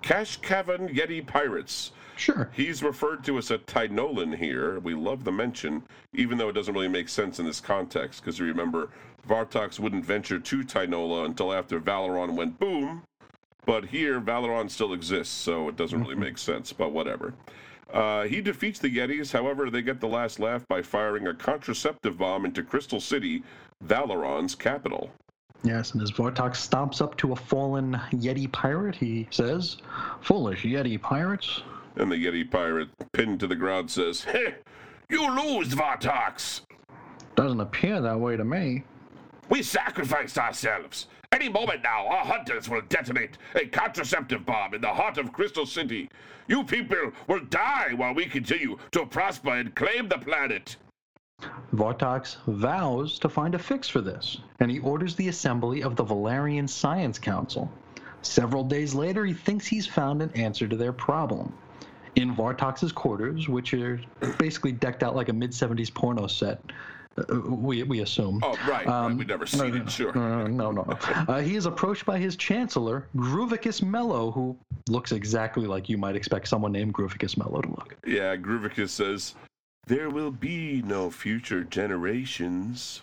Cash 0.00 0.38
Cavan 0.38 0.88
Yeti 0.88 1.26
pirates. 1.26 1.92
Sure. 2.16 2.50
He's 2.54 2.82
referred 2.82 3.24
to 3.24 3.38
as 3.38 3.50
a 3.50 3.58
Tynolan 3.58 4.36
here. 4.36 4.80
We 4.80 4.94
love 4.94 5.24
the 5.24 5.32
mention, 5.32 5.82
even 6.14 6.38
though 6.38 6.48
it 6.48 6.54
doesn't 6.54 6.74
really 6.74 6.88
make 6.88 7.08
sense 7.08 7.38
in 7.38 7.46
this 7.46 7.60
context, 7.60 8.22
because 8.22 8.40
remember, 8.40 8.88
Vartox 9.28 9.78
wouldn't 9.78 10.04
venture 10.04 10.38
to 10.38 10.64
Tynola 10.64 11.26
until 11.26 11.52
after 11.52 11.78
Valeron 11.78 12.34
went 12.34 12.58
boom. 12.58 13.02
But 13.66 13.84
here, 13.84 14.20
Valeron 14.20 14.70
still 14.70 14.92
exists, 14.92 15.34
so 15.34 15.68
it 15.68 15.76
doesn't 15.76 16.00
really 16.00 16.14
make 16.14 16.38
sense, 16.38 16.72
but 16.72 16.92
whatever. 16.92 17.34
Uh, 17.92 18.24
he 18.24 18.40
defeats 18.40 18.78
the 18.78 18.88
Yetis, 18.88 19.32
however, 19.32 19.70
they 19.70 19.82
get 19.82 20.00
the 20.00 20.08
last 20.08 20.40
laugh 20.40 20.66
by 20.68 20.82
firing 20.82 21.26
a 21.26 21.34
contraceptive 21.34 22.18
bomb 22.18 22.44
into 22.44 22.62
Crystal 22.62 23.00
City, 23.00 23.42
Valeron's 23.84 24.54
capital. 24.54 25.10
Yes, 25.62 25.92
and 25.92 26.02
as 26.02 26.12
Vartox 26.12 26.68
stomps 26.68 27.00
up 27.00 27.16
to 27.18 27.32
a 27.32 27.36
fallen 27.36 28.00
Yeti 28.12 28.50
pirate, 28.52 28.94
he 28.94 29.26
says, 29.30 29.78
Foolish 30.20 30.62
Yeti 30.62 31.00
pirates. 31.00 31.62
And 31.96 32.12
the 32.12 32.16
Yeti 32.16 32.50
pirate, 32.50 32.88
pinned 33.12 33.40
to 33.40 33.46
the 33.46 33.56
ground, 33.56 33.90
says, 33.90 34.24
Heh, 34.24 34.52
you 35.08 35.30
lose, 35.30 35.68
Vartox. 35.68 36.60
Doesn't 37.36 37.60
appear 37.60 38.00
that 38.00 38.20
way 38.20 38.36
to 38.36 38.44
me. 38.44 38.84
We 39.48 39.62
sacrificed 39.62 40.38
ourselves. 40.38 41.06
Any 41.32 41.48
moment 41.48 41.82
now, 41.82 42.06
our 42.06 42.24
hunters 42.24 42.68
will 42.68 42.82
detonate 42.82 43.38
a 43.54 43.66
contraceptive 43.66 44.44
bomb 44.44 44.74
in 44.74 44.80
the 44.80 44.92
heart 44.92 45.18
of 45.18 45.32
Crystal 45.32 45.66
City. 45.66 46.08
You 46.48 46.64
people 46.64 47.12
will 47.26 47.44
die 47.44 47.92
while 47.94 48.14
we 48.14 48.26
continue 48.26 48.78
to 48.92 49.06
prosper 49.06 49.50
and 49.50 49.74
claim 49.74 50.08
the 50.08 50.18
planet. 50.18 50.76
Vartox 51.74 52.36
vows 52.46 53.18
to 53.18 53.28
find 53.28 53.54
a 53.54 53.58
fix 53.58 53.88
for 53.88 54.00
this, 54.00 54.38
and 54.60 54.70
he 54.70 54.78
orders 54.78 55.14
the 55.14 55.28
assembly 55.28 55.82
of 55.82 55.96
the 55.96 56.04
Valerian 56.04 56.66
Science 56.66 57.18
Council. 57.18 57.70
Several 58.22 58.64
days 58.64 58.94
later, 58.94 59.24
he 59.24 59.34
thinks 59.34 59.66
he's 59.66 59.86
found 59.86 60.22
an 60.22 60.30
answer 60.34 60.66
to 60.66 60.76
their 60.76 60.92
problem. 60.92 61.52
In 62.16 62.34
Vartox's 62.34 62.92
quarters, 62.92 63.48
which 63.48 63.74
are 63.74 64.00
basically 64.38 64.72
decked 64.72 65.02
out 65.02 65.14
like 65.14 65.28
a 65.28 65.32
mid 65.32 65.50
70s 65.50 65.92
porno 65.92 66.26
set, 66.26 66.60
uh, 67.18 67.40
we, 67.40 67.82
we 67.82 68.00
assume. 68.00 68.40
Oh, 68.42 68.56
right. 68.68 68.86
right. 68.86 69.14
We've 69.14 69.26
never 69.26 69.46
seen 69.46 69.76
it, 69.76 69.90
sure. 69.90 70.16
Uh, 70.16 70.48
no, 70.48 70.70
no, 70.70 70.82
no. 70.82 70.98
Uh, 71.28 71.40
he 71.40 71.56
is 71.56 71.66
approached 71.66 72.04
by 72.06 72.18
his 72.18 72.36
chancellor, 72.36 73.06
Gruvicus 73.16 73.82
Mello, 73.82 74.30
who 74.30 74.56
looks 74.88 75.12
exactly 75.12 75.66
like 75.66 75.88
you 75.88 75.98
might 75.98 76.16
expect 76.16 76.48
someone 76.48 76.72
named 76.72 76.94
Gruvicus 76.94 77.36
Mello 77.36 77.60
to 77.60 77.68
look. 77.68 77.96
Yeah, 78.06 78.36
Gruvicus 78.36 78.90
says, 78.90 79.34
There 79.86 80.10
will 80.10 80.30
be 80.30 80.82
no 80.82 81.10
future 81.10 81.64
generations. 81.64 83.02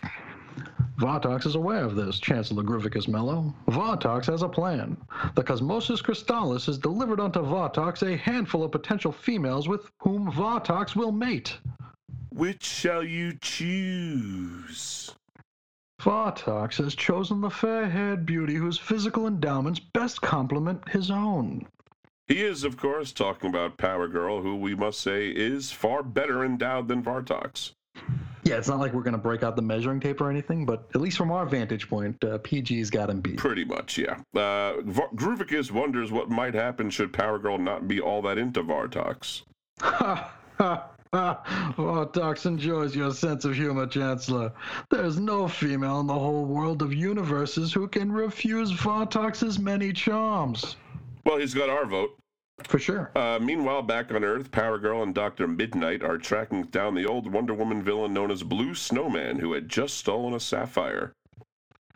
Vartox 0.99 1.45
is 1.48 1.56
aware 1.56 1.84
of 1.84 1.95
this, 1.95 2.20
Chancellor 2.20 2.64
Gruvicus 2.64 3.07
Mello. 3.07 3.53
Vartox 3.68 4.28
has 4.28 4.44
a 4.44 4.49
plan. 4.49 4.95
The 5.36 5.44
Cosmosis 5.44 6.03
Crystallis 6.03 6.68
has 6.68 6.78
delivered 6.78 7.20
unto 7.20 7.40
Vartox 7.40 8.03
a 8.03 8.15
handful 8.15 8.64
of 8.64 8.72
potential 8.72 9.11
females 9.11 9.68
with 9.68 9.90
whom 9.99 10.32
Vartox 10.32 10.95
will 10.95 11.11
mate. 11.11 11.57
Which 12.30 12.64
shall 12.64 13.03
you 13.03 13.34
choose? 13.41 15.15
Vartox 15.99 16.78
has 16.78 16.95
chosen 16.95 17.41
the 17.41 17.49
fair 17.49 17.90
haired 17.90 18.26
beauty 18.26 18.56
whose 18.56 18.78
physical 18.78 19.26
endowments 19.26 19.80
best 19.80 20.22
complement 20.22 20.90
his 20.90 21.10
own. 21.10 21.65
He 22.28 22.41
is, 22.41 22.64
of 22.64 22.78
course, 22.78 23.11
talking 23.11 23.49
about 23.49 23.78
Power 23.78 24.07
Girl, 24.07 24.41
who 24.41 24.56
we 24.56 24.76
must 24.76 25.02
say 25.02 25.30
is 25.30 25.72
far 25.72 26.03
better 26.03 26.44
endowed 26.44 26.88
than 26.88 27.03
Vartox. 27.03 27.72
Yeah, 28.44 28.56
it's 28.56 28.68
not 28.68 28.80
like 28.80 28.94
we're 28.94 29.03
going 29.03 29.14
to 29.14 29.18
break 29.18 29.41
out 29.41 29.56
the 29.56 29.61
measuring 29.61 30.02
tape 30.02 30.20
or 30.20 30.30
anything, 30.30 30.65
but 30.65 30.90
at 30.94 31.02
least 31.02 31.18
from 31.18 31.32
our 31.32 31.45
vantage 31.45 31.90
point, 31.90 32.22
uh, 32.24 32.40
PG's 32.40 32.90
got 32.90 33.10
him 33.10 33.22
beat. 33.22 33.38
Pretty 33.38 33.64
much, 33.64 33.98
yeah. 33.98 34.15
Uh, 34.36 34.82
Gruvicus 35.15 35.72
wonders 35.72 36.11
what 36.11 36.30
might 36.30 36.53
happen 36.53 36.90
should 36.90 37.14
Power 37.14 37.40
Girl 37.40 37.57
not 37.57 37.88
be 37.88 38.02
all 38.02 38.22
that 38.24 38.38
into 38.38 38.61
Vartox. 38.61 39.44
Ha 39.82 40.34
ha 40.57 40.90
ha! 41.14 41.74
Vartox 41.78 42.45
enjoys 42.45 42.95
your 42.95 43.14
sense 43.14 43.45
of 43.45 43.56
humor, 43.56 43.88
Chancellor. 43.88 44.52
There's 44.90 45.20
no 45.20 45.48
female 45.48 45.99
in 45.99 46.07
the 46.07 46.14
whole 46.14 46.45
world 46.45 46.82
of 46.82 46.94
universes 46.94 47.72
who 47.72 47.88
can 47.88 48.11
refuse 48.11 48.72
Vartox's 48.72 49.60
many 49.60 49.94
charms. 49.94 50.76
Well, 51.26 51.38
he's 51.38 51.53
got 51.53 51.70
our 51.70 51.86
vote. 51.86 52.18
For 52.65 52.77
sure. 52.77 53.11
Uh, 53.15 53.39
meanwhile, 53.41 53.81
back 53.81 54.11
on 54.11 54.23
Earth, 54.23 54.51
Power 54.51 54.77
Girl 54.77 55.01
and 55.01 55.13
Dr. 55.13 55.47
Midnight 55.47 56.03
are 56.03 56.17
tracking 56.17 56.63
down 56.65 56.93
the 56.93 57.05
old 57.05 57.31
Wonder 57.31 57.53
Woman 57.53 57.81
villain 57.81 58.13
known 58.13 58.30
as 58.30 58.43
Blue 58.43 58.75
Snowman, 58.75 59.39
who 59.39 59.53
had 59.53 59.67
just 59.67 59.97
stolen 59.97 60.34
a 60.34 60.39
sapphire. 60.39 61.13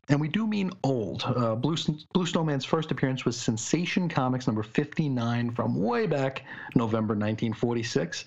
And 0.10 0.20
we 0.20 0.28
do 0.30 0.48
mean 0.48 0.72
old. 0.84 1.24
Uh, 1.24 1.56
Blue, 1.56 1.76
Blue 2.14 2.26
Snowman's 2.26 2.66
first 2.66 2.92
appearance 2.92 3.26
was 3.26 3.38
Sensation 3.38 4.10
Comics 4.10 4.48
number 4.48 4.64
59 4.64 5.52
from 5.52 5.82
way 5.82 6.08
back 6.08 6.44
November 6.76 7.14
1946, 7.14 8.26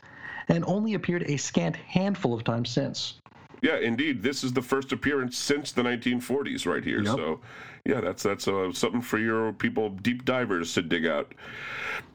and 0.49 0.65
only 0.67 0.95
appeared 0.95 1.25
a 1.25 1.37
scant 1.37 1.77
handful 1.77 2.35
of 2.35 2.45
times 2.45 2.71
since. 2.71 3.15
Yeah, 3.63 3.77
indeed, 3.79 4.23
this 4.23 4.43
is 4.43 4.53
the 4.53 4.63
first 4.63 4.93
appearance 4.93 5.37
since 5.37 5.73
the 5.73 5.83
1940s, 5.83 6.67
right 6.67 6.83
here. 6.85 7.03
Yep. 7.03 7.17
So, 7.17 7.41
yeah, 7.85 8.01
that's 8.01 8.23
that's 8.23 8.49
uh, 8.49 8.73
something 8.73 9.03
for 9.03 9.19
your 9.19 9.53
people 9.53 9.91
deep 9.91 10.25
divers 10.25 10.73
to 10.75 10.83
dig 10.83 11.07
out. 11.07 11.35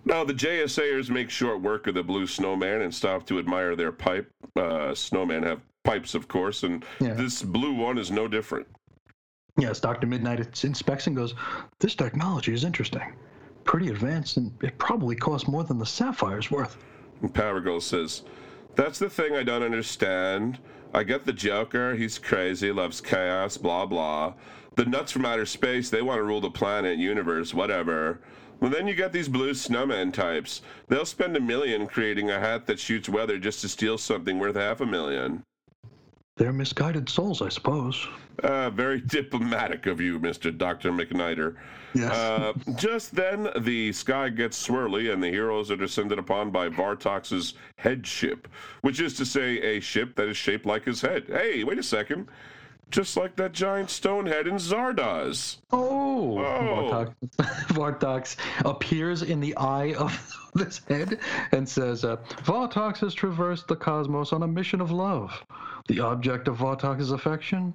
Now, 0.06 0.24
the 0.24 0.34
JSAers 0.34 1.10
make 1.10 1.30
short 1.30 1.62
work 1.62 1.88
of 1.88 1.96
the 1.96 2.04
Blue 2.04 2.28
Snowman 2.28 2.82
and 2.82 2.94
stop 2.94 3.26
to 3.28 3.40
admire 3.40 3.76
their 3.76 3.92
pipe. 3.92 4.30
Uh, 4.56 4.92
snowmen 4.94 5.44
have 5.44 5.62
pipes, 5.84 6.16
of 6.16 6.28
course, 6.28 6.64
and 6.64 6.84
Yeah. 7.00 7.14
this 7.14 7.42
blue 7.42 7.74
one 7.74 7.98
is 7.98 8.12
no 8.12 8.28
different. 8.28 8.68
Yes, 9.58 9.80
Dr. 9.80 10.06
Midnight 10.08 10.64
inspects 10.64 11.08
and 11.08 11.16
goes, 11.16 11.34
This 11.80 11.96
technology 11.96 12.54
is 12.54 12.64
interesting. 12.64 13.14
Pretty 13.64 13.90
advanced, 13.90 14.38
and 14.38 14.52
it 14.62 14.78
probably 14.78 15.16
costs 15.16 15.48
more 15.48 15.64
than 15.64 15.78
the 15.80 15.86
Sapphire's 15.86 16.52
worth. 16.52 16.78
And 17.22 17.82
says, 17.82 18.24
That's 18.76 19.00
the 19.00 19.10
thing 19.10 19.36
I 19.36 19.44
don't 19.44 19.64
understand. 19.64 20.60
I 20.96 21.04
get 21.04 21.26
the 21.26 21.34
Joker, 21.34 21.94
he's 21.96 22.18
crazy, 22.18 22.72
loves 22.72 23.02
chaos, 23.02 23.58
blah 23.58 23.86
blah. 23.86 24.34
The 24.76 24.86
nuts 24.86 25.12
from 25.12 25.26
outer 25.26 25.46
space, 25.46 25.90
they 25.90 26.02
want 26.02 26.20
to 26.20 26.24
rule 26.24 26.40
the 26.40 26.50
planet, 26.50 26.98
universe, 26.98 27.54
whatever. 27.54 28.22
Well, 28.62 28.72
then 28.72 28.88
you 28.88 28.96
got 28.96 29.12
these 29.12 29.28
blue 29.28 29.54
snowman 29.56 30.14
types. 30.14 30.62
They'll 30.88 31.06
spend 31.06 31.36
a 31.36 31.42
million 31.42 31.88
creating 31.88 32.30
a 32.32 32.40
hat 32.40 32.66
that 32.68 32.80
shoots 32.80 33.10
weather 33.10 33.38
just 33.38 33.60
to 33.60 33.68
steal 33.68 33.98
something 33.98 34.40
worth 34.40 34.56
half 34.56 34.80
a 34.80 34.86
million. 34.86 35.44
They're 36.38 36.52
misguided 36.52 37.08
souls, 37.08 37.42
I 37.42 37.48
suppose. 37.48 38.08
Uh, 38.44 38.70
very 38.70 39.00
diplomatic 39.08 39.86
of 39.86 40.02
you, 40.02 40.20
Mr. 40.20 40.56
Dr. 40.56 40.92
McNider. 40.92 41.56
Yes. 41.94 42.12
Uh, 42.12 42.54
just 42.76 43.16
then, 43.16 43.50
the 43.62 43.94
sky 43.94 44.28
gets 44.28 44.68
swirly, 44.68 45.14
and 45.14 45.24
the 45.24 45.30
heroes 45.30 45.72
are 45.72 45.78
descended 45.78 46.20
upon 46.20 46.52
by 46.52 46.68
Vartox's 46.68 47.54
headship, 47.78 48.50
which 48.82 49.00
is 49.00 49.14
to 49.14 49.26
say, 49.26 49.60
a 49.60 49.80
ship 49.80 50.14
that 50.18 50.28
is 50.28 50.36
shaped 50.36 50.66
like 50.66 50.84
his 50.84 51.00
head. 51.00 51.24
Hey, 51.28 51.64
wait 51.64 51.80
a 51.80 51.84
second. 51.84 52.28
Just 52.92 53.18
like 53.18 53.36
that 53.36 53.52
giant 53.52 53.90
stone 53.90 54.26
head 54.26 54.48
in 54.48 54.56
Zardoz. 54.56 55.58
Oh, 55.72 56.38
Oh. 56.38 56.92
Vartox, 56.92 57.16
Vartox 57.68 58.36
appears 58.66 59.22
in 59.22 59.40
the 59.40 59.56
eye 59.58 59.94
of 59.94 60.34
this 60.54 60.82
head 60.88 61.20
and 61.52 61.68
says, 61.68 62.06
uh, 62.06 62.18
Vartox 62.44 62.98
has 63.00 63.14
traversed 63.14 63.68
the 63.68 63.76
cosmos 63.76 64.34
on 64.34 64.44
a 64.44 64.48
mission 64.48 64.82
of 64.82 64.92
love. 64.92 65.44
The 65.88 66.00
object 66.00 66.48
of 66.48 66.58
Vartox's 66.58 67.12
affection 67.12 67.74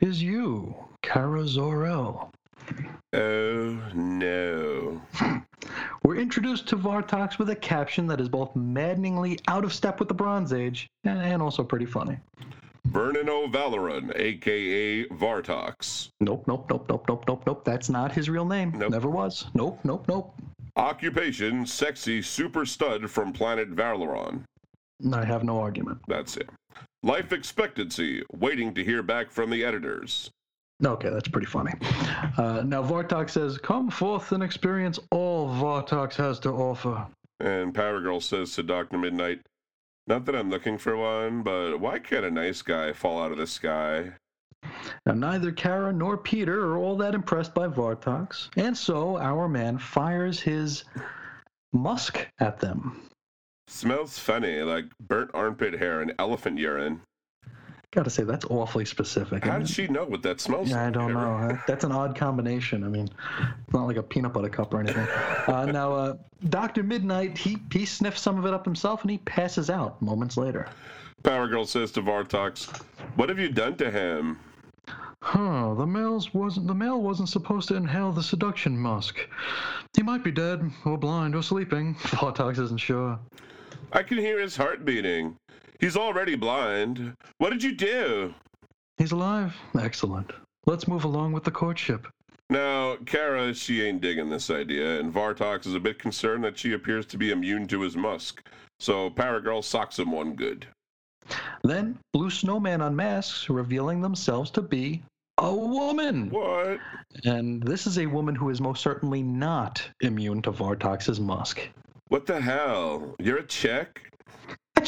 is 0.00 0.22
you, 0.22 0.74
Kara 1.02 1.46
Zor-El. 1.46 2.30
Oh, 3.12 3.78
no. 3.94 5.02
We're 6.04 6.16
introduced 6.16 6.68
to 6.68 6.76
Vartox 6.76 7.38
with 7.38 7.50
a 7.50 7.56
caption 7.56 8.06
that 8.08 8.20
is 8.20 8.28
both 8.28 8.54
maddeningly 8.54 9.38
out 9.48 9.64
of 9.64 9.72
step 9.72 9.98
with 9.98 10.08
the 10.08 10.14
Bronze 10.14 10.52
Age 10.52 10.90
and, 11.04 11.18
and 11.20 11.42
also 11.42 11.64
pretty 11.64 11.86
funny. 11.86 12.18
Vernon 12.90 13.28
O'Valoran, 13.28 14.12
aka 14.16 15.04
Vartox. 15.06 16.08
Nope, 16.18 16.44
nope, 16.48 16.66
nope, 16.68 16.86
nope, 16.88 17.04
nope, 17.08 17.24
nope, 17.28 17.44
nope. 17.46 17.64
That's 17.64 17.88
not 17.88 18.10
his 18.10 18.28
real 18.28 18.44
name. 18.44 18.72
Nope. 18.76 18.90
Never 18.90 19.08
was. 19.08 19.46
Nope, 19.54 19.78
nope, 19.84 20.06
nope. 20.08 20.34
Occupation, 20.74 21.66
sexy 21.66 22.20
super 22.20 22.66
stud 22.66 23.08
from 23.08 23.32
planet 23.32 23.70
Valeron. 23.76 24.42
I 25.12 25.24
have 25.24 25.44
no 25.44 25.60
argument. 25.60 26.00
That's 26.08 26.36
it. 26.36 26.50
Life 27.04 27.32
expectancy, 27.32 28.24
waiting 28.32 28.74
to 28.74 28.82
hear 28.82 29.04
back 29.04 29.30
from 29.30 29.50
the 29.50 29.64
editors. 29.64 30.28
Okay, 30.84 31.10
that's 31.10 31.28
pretty 31.28 31.46
funny. 31.46 31.72
Uh, 32.36 32.62
now, 32.66 32.82
Vartox 32.82 33.30
says, 33.30 33.56
Come 33.56 33.88
forth 33.88 34.32
and 34.32 34.42
experience 34.42 34.98
all 35.12 35.48
Vartox 35.48 36.14
has 36.16 36.40
to 36.40 36.50
offer. 36.50 37.06
And 37.38 37.72
Power 37.72 38.00
Girl 38.00 38.20
says 38.20 38.54
to 38.56 38.62
Dr. 38.62 38.98
Midnight, 38.98 39.40
Not 40.10 40.24
that 40.24 40.34
I'm 40.34 40.50
looking 40.50 40.76
for 40.76 40.96
one, 40.96 41.44
but 41.44 41.78
why 41.78 42.00
can't 42.00 42.24
a 42.24 42.32
nice 42.32 42.62
guy 42.62 42.92
fall 42.92 43.22
out 43.22 43.30
of 43.30 43.38
the 43.38 43.46
sky? 43.46 44.10
Now, 45.06 45.12
neither 45.12 45.52
Kara 45.52 45.92
nor 45.92 46.16
Peter 46.16 46.66
are 46.66 46.78
all 46.78 46.96
that 46.96 47.14
impressed 47.14 47.54
by 47.54 47.68
Vartox, 47.68 48.48
and 48.56 48.76
so 48.76 49.18
our 49.18 49.48
man 49.48 49.78
fires 49.78 50.40
his 50.40 50.82
musk 51.72 52.26
at 52.40 52.58
them. 52.58 53.08
Smells 53.68 54.18
funny, 54.18 54.62
like 54.62 54.86
burnt 54.98 55.30
armpit 55.32 55.74
hair 55.74 56.02
and 56.02 56.12
elephant 56.18 56.58
urine. 56.58 57.02
Gotta 57.92 58.10
say, 58.10 58.22
that's 58.22 58.44
awfully 58.44 58.84
specific. 58.84 59.44
How 59.44 59.56
I 59.56 59.58
did 59.58 59.68
she 59.68 59.88
know 59.88 60.04
what 60.04 60.22
that 60.22 60.40
smells 60.40 60.70
like? 60.70 60.76
Yeah, 60.76 60.86
I 60.86 60.90
don't 60.90 61.12
know. 61.12 61.58
That's 61.66 61.82
an 61.82 61.90
odd 61.90 62.14
combination. 62.14 62.84
I 62.84 62.88
mean, 62.88 63.08
it's 63.40 63.72
not 63.72 63.88
like 63.88 63.96
a 63.96 64.02
peanut 64.02 64.32
butter 64.32 64.48
cup 64.48 64.72
or 64.72 64.78
anything. 64.78 65.08
Uh, 65.48 65.66
now, 65.72 65.92
uh, 65.92 66.16
Dr. 66.48 66.84
Midnight, 66.84 67.36
he, 67.36 67.58
he 67.72 67.84
sniffs 67.84 68.20
some 68.20 68.38
of 68.38 68.46
it 68.46 68.54
up 68.54 68.64
himself 68.64 69.02
and 69.02 69.10
he 69.10 69.18
passes 69.18 69.70
out 69.70 70.00
moments 70.00 70.36
later. 70.36 70.68
Power 71.24 71.48
Girl 71.48 71.66
says 71.66 71.90
to 71.92 72.02
Vartox, 72.02 72.68
What 73.16 73.28
have 73.28 73.40
you 73.40 73.48
done 73.50 73.76
to 73.78 73.90
him? 73.90 74.38
Huh, 75.22 75.74
the 75.74 75.86
male's 75.86 76.32
wasn't 76.32 76.66
the 76.66 76.74
male 76.74 77.02
wasn't 77.02 77.28
supposed 77.28 77.68
to 77.68 77.74
inhale 77.74 78.10
the 78.10 78.22
seduction 78.22 78.78
musk. 78.78 79.18
He 79.94 80.02
might 80.02 80.24
be 80.24 80.30
dead, 80.30 80.70
or 80.86 80.96
blind, 80.96 81.34
or 81.34 81.42
sleeping. 81.42 81.94
Vartox 82.02 82.58
isn't 82.58 82.78
sure. 82.78 83.18
I 83.92 84.02
can 84.02 84.16
hear 84.16 84.40
his 84.40 84.56
heart 84.56 84.84
beating. 84.84 85.36
He's 85.80 85.96
already 85.96 86.34
blind. 86.34 87.14
What 87.38 87.50
did 87.50 87.62
you 87.62 87.72
do? 87.72 88.34
He's 88.98 89.12
alive. 89.12 89.56
Excellent. 89.78 90.30
Let's 90.66 90.86
move 90.86 91.04
along 91.04 91.32
with 91.32 91.44
the 91.44 91.50
courtship. 91.50 92.06
Now, 92.50 92.96
Kara, 93.06 93.54
she 93.54 93.82
ain't 93.82 94.02
digging 94.02 94.28
this 94.28 94.50
idea, 94.50 95.00
and 95.00 95.12
Vartox 95.12 95.66
is 95.66 95.74
a 95.74 95.80
bit 95.80 95.98
concerned 95.98 96.44
that 96.44 96.58
she 96.58 96.74
appears 96.74 97.06
to 97.06 97.16
be 97.16 97.30
immune 97.30 97.66
to 97.68 97.80
his 97.80 97.96
musk. 97.96 98.42
So 98.78 99.08
Paragirl 99.10 99.64
socks 99.64 99.98
him 99.98 100.10
one 100.10 100.34
good. 100.34 100.66
Then, 101.62 101.98
Blue 102.12 102.28
Snowman 102.28 102.82
unmasks, 102.82 103.48
revealing 103.48 104.00
themselves 104.00 104.50
to 104.50 104.62
be 104.62 105.02
a 105.38 105.54
woman. 105.54 106.28
What? 106.28 106.78
And 107.24 107.62
this 107.62 107.86
is 107.86 107.98
a 107.98 108.06
woman 108.06 108.34
who 108.34 108.50
is 108.50 108.60
most 108.60 108.82
certainly 108.82 109.22
not 109.22 109.82
immune 110.02 110.42
to 110.42 110.52
Vartox's 110.52 111.20
musk. 111.20 111.60
What 112.08 112.26
the 112.26 112.40
hell? 112.40 113.14
You're 113.18 113.38
a 113.38 113.46
Czech? 113.46 114.10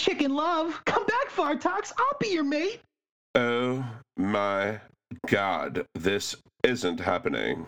Chicken 0.03 0.35
love! 0.35 0.83
Come 0.85 1.07
back, 1.07 1.31
Vartox! 1.37 1.93
I'll 1.97 2.19
be 2.19 2.31
your 2.31 2.43
mate! 2.43 2.81
Oh 3.37 3.87
my 4.17 4.81
god, 5.29 5.87
this 5.95 6.35
isn't 6.65 6.99
happening. 6.99 7.67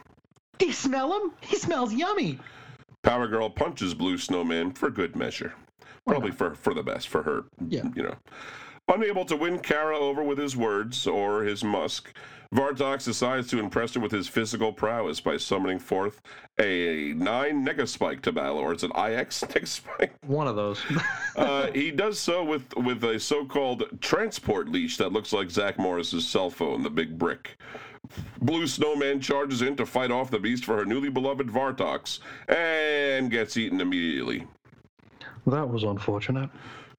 Do 0.59 0.67
you 0.67 0.73
smell 0.73 1.13
him? 1.17 1.31
He 1.43 1.55
smells 1.57 1.95
yummy! 1.95 2.41
Power 3.05 3.29
Girl 3.29 3.49
punches 3.49 3.95
Blue 3.95 4.19
Snowman 4.19 4.73
for 4.73 4.91
good 4.91 5.15
measure. 5.15 5.55
Probably 6.09 6.33
for, 6.33 6.57
for 6.57 6.75
the 6.75 6.83
best 6.83 7.07
for 7.07 7.23
her, 7.23 7.45
Yeah. 7.69 7.85
you 7.95 8.03
know. 8.03 8.17
Unable 8.89 9.25
to 9.27 9.37
win 9.37 9.61
Kara 9.61 9.97
over 9.97 10.25
with 10.25 10.39
his 10.39 10.57
words 10.57 11.07
or 11.07 11.45
his 11.45 11.63
musk, 11.63 12.13
Vartox 12.55 13.05
decides 13.05 13.49
to 13.49 13.59
impress 13.59 13.95
her 13.95 14.01
with 14.01 14.13
his 14.13 14.29
physical 14.29 14.73
prowess 14.73 15.21
by 15.21 15.37
summoning 15.37 15.81
forth 15.81 16.23
a 16.61 17.13
nine 17.17 17.67
Negaspike 17.67 18.23
to 18.23 18.31
battle, 18.33 18.59
or 18.59 18.73
it's 18.73 18.85
an 18.85 18.93
IX 18.93 19.41
Negaspike. 19.45 20.11
One 20.27 20.47
of 20.47 20.57
those. 20.57 20.81
Uh, 21.37 21.67
he 21.73 21.91
does 21.91 22.17
so 22.17 22.45
with, 22.45 22.73
with 22.77 23.03
a 23.03 23.19
so-called 23.19 23.83
transport 24.01 24.69
leash 24.69 24.97
that 24.99 25.11
looks 25.11 25.33
like 25.33 25.51
Zach 25.51 25.79
Morris's 25.79 26.25
cell 26.25 26.49
phone, 26.49 26.85
the 26.85 26.91
big 26.91 27.19
brick. 27.19 27.59
Blue 28.41 28.69
Snowman 28.69 29.21
charges 29.21 29.61
in 29.61 29.75
to 29.75 29.85
fight 29.85 30.13
off 30.13 30.31
the 30.31 30.39
beast 30.39 30.65
for 30.65 30.77
her 30.77 30.85
newly 30.85 31.09
beloved 31.09 31.49
Vartox 31.49 32.21
and 32.47 33.33
gets 33.33 33.57
eaten 33.57 33.81
immediately. 33.81 34.47
That 35.45 35.69
was 35.69 35.83
unfortunate. 35.83 36.51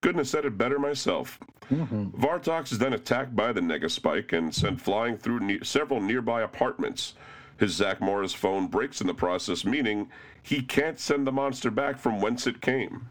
Couldn't 0.06 0.20
have 0.20 0.28
said 0.28 0.46
it 0.46 0.56
better 0.56 0.78
myself. 0.78 1.40
Mm-hmm. 1.72 2.10
Vartox 2.24 2.72
is 2.72 2.78
then 2.78 2.94
attacked 2.94 3.36
by 3.36 3.52
the 3.52 3.60
Negaspike 3.60 4.34
and 4.34 4.54
sent 4.54 4.80
flying 4.80 5.18
through 5.18 5.40
ne- 5.40 5.64
several 5.64 6.00
nearby 6.00 6.44
apartments. 6.44 7.16
His 7.58 7.72
Zach 7.72 8.02
Morris 8.02 8.32
phone 8.32 8.68
breaks 8.68 9.02
in 9.02 9.08
the 9.08 9.16
process, 9.16 9.66
meaning 9.66 10.12
he 10.44 10.62
can't 10.62 11.00
send 11.00 11.26
the 11.26 11.32
monster 11.32 11.72
back 11.72 11.98
from 11.98 12.22
whence 12.22 12.46
it 12.46 12.62
came. 12.62 13.08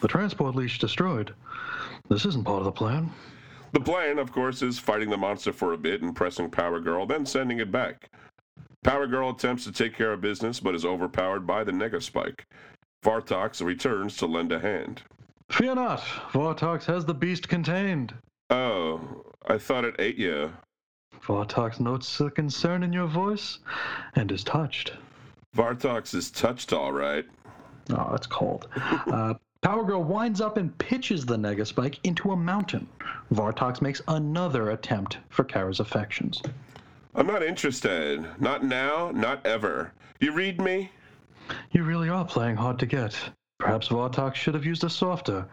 The 0.00 0.08
transport 0.08 0.56
leash 0.56 0.80
destroyed. 0.80 1.32
This 2.08 2.26
isn't 2.26 2.46
part 2.46 2.58
of 2.58 2.64
the 2.64 2.72
plan. 2.72 3.12
The 3.70 3.78
plan, 3.78 4.18
of 4.18 4.32
course, 4.32 4.62
is 4.62 4.80
fighting 4.80 5.10
the 5.10 5.16
monster 5.16 5.52
for 5.52 5.72
a 5.72 5.78
bit 5.78 6.02
and 6.02 6.16
pressing 6.16 6.50
Power 6.50 6.80
Girl, 6.80 7.06
then 7.06 7.24
sending 7.24 7.60
it 7.60 7.70
back. 7.70 8.10
Power 8.82 9.06
Girl 9.06 9.30
attempts 9.30 9.62
to 9.66 9.70
take 9.70 9.94
care 9.94 10.12
of 10.12 10.20
business, 10.20 10.58
but 10.58 10.74
is 10.74 10.84
overpowered 10.84 11.46
by 11.46 11.62
the 11.62 11.70
Negaspike. 11.70 12.40
Vartox 13.04 13.64
returns 13.64 14.16
to 14.16 14.26
lend 14.26 14.50
a 14.50 14.58
hand. 14.58 15.02
Fear 15.50 15.76
not, 15.76 16.00
Vartox 16.32 16.84
has 16.84 17.04
the 17.04 17.14
beast 17.14 17.48
contained. 17.48 18.14
Oh, 18.50 19.24
I 19.46 19.58
thought 19.58 19.84
it 19.84 19.94
ate 19.98 20.16
you. 20.16 20.52
Vartox 21.22 21.80
notes 21.80 22.18
the 22.18 22.30
concern 22.30 22.82
in 22.82 22.92
your 22.92 23.06
voice 23.06 23.58
and 24.14 24.30
is 24.30 24.44
touched. 24.44 24.92
Vartox 25.56 26.14
is 26.14 26.30
touched 26.30 26.72
all 26.72 26.92
right. 26.92 27.24
Oh, 27.90 28.08
that's 28.10 28.26
cold. 28.26 28.68
Uh, 28.76 29.34
Power 29.62 29.84
Girl 29.84 30.04
winds 30.04 30.40
up 30.40 30.58
and 30.58 30.76
pitches 30.78 31.24
the 31.24 31.36
Negaspike 31.36 31.98
into 32.04 32.30
a 32.32 32.36
mountain. 32.36 32.86
Vartox 33.32 33.80
makes 33.80 34.00
another 34.06 34.70
attempt 34.70 35.18
for 35.30 35.42
Kara's 35.42 35.80
affections. 35.80 36.42
I'm 37.14 37.26
not 37.26 37.42
interested. 37.42 38.24
Not 38.38 38.62
now, 38.62 39.10
not 39.12 39.44
ever. 39.46 39.92
You 40.20 40.32
read 40.32 40.60
me? 40.60 40.90
You 41.72 41.82
really 41.84 42.08
are 42.08 42.24
playing 42.24 42.56
hard 42.56 42.78
to 42.80 42.86
get. 42.86 43.16
Perhaps 43.58 43.88
Vartox 43.88 44.34
should 44.34 44.54
have 44.54 44.66
used 44.66 44.84
a 44.84 44.90
softer, 44.90 45.46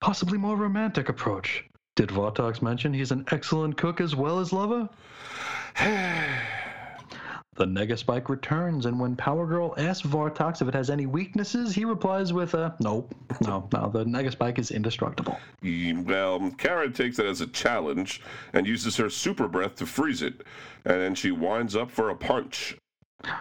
possibly 0.00 0.38
more 0.38 0.56
romantic 0.56 1.08
approach. 1.08 1.64
Did 1.94 2.10
Vartox 2.10 2.60
mention 2.60 2.92
he's 2.92 3.12
an 3.12 3.24
excellent 3.30 3.76
cook 3.76 4.00
as 4.00 4.14
well 4.14 4.38
as 4.38 4.52
lover? 4.52 4.88
The 7.56 7.64
Negaspike 7.64 8.28
returns, 8.28 8.84
and 8.84 9.00
when 9.00 9.16
Power 9.16 9.46
Girl 9.46 9.74
asks 9.78 10.06
Vartox 10.06 10.60
if 10.60 10.68
it 10.68 10.74
has 10.74 10.90
any 10.90 11.06
weaknesses, 11.06 11.74
he 11.74 11.86
replies 11.86 12.34
with 12.34 12.52
a 12.52 12.76
nope, 12.80 13.14
no, 13.40 13.66
no, 13.72 13.88
the 13.88 14.04
Negaspike 14.04 14.58
is 14.58 14.70
indestructible. 14.70 15.38
Mm, 15.64 16.04
well, 16.04 16.50
Karen 16.58 16.92
takes 16.92 17.18
it 17.18 17.24
as 17.24 17.40
a 17.40 17.46
challenge 17.46 18.20
and 18.52 18.66
uses 18.66 18.96
her 18.96 19.08
super 19.08 19.48
breath 19.48 19.74
to 19.76 19.86
freeze 19.86 20.20
it. 20.20 20.42
And 20.84 21.00
then 21.00 21.14
she 21.14 21.30
winds 21.30 21.74
up 21.74 21.90
for 21.90 22.10
a 22.10 22.14
punch 22.14 22.76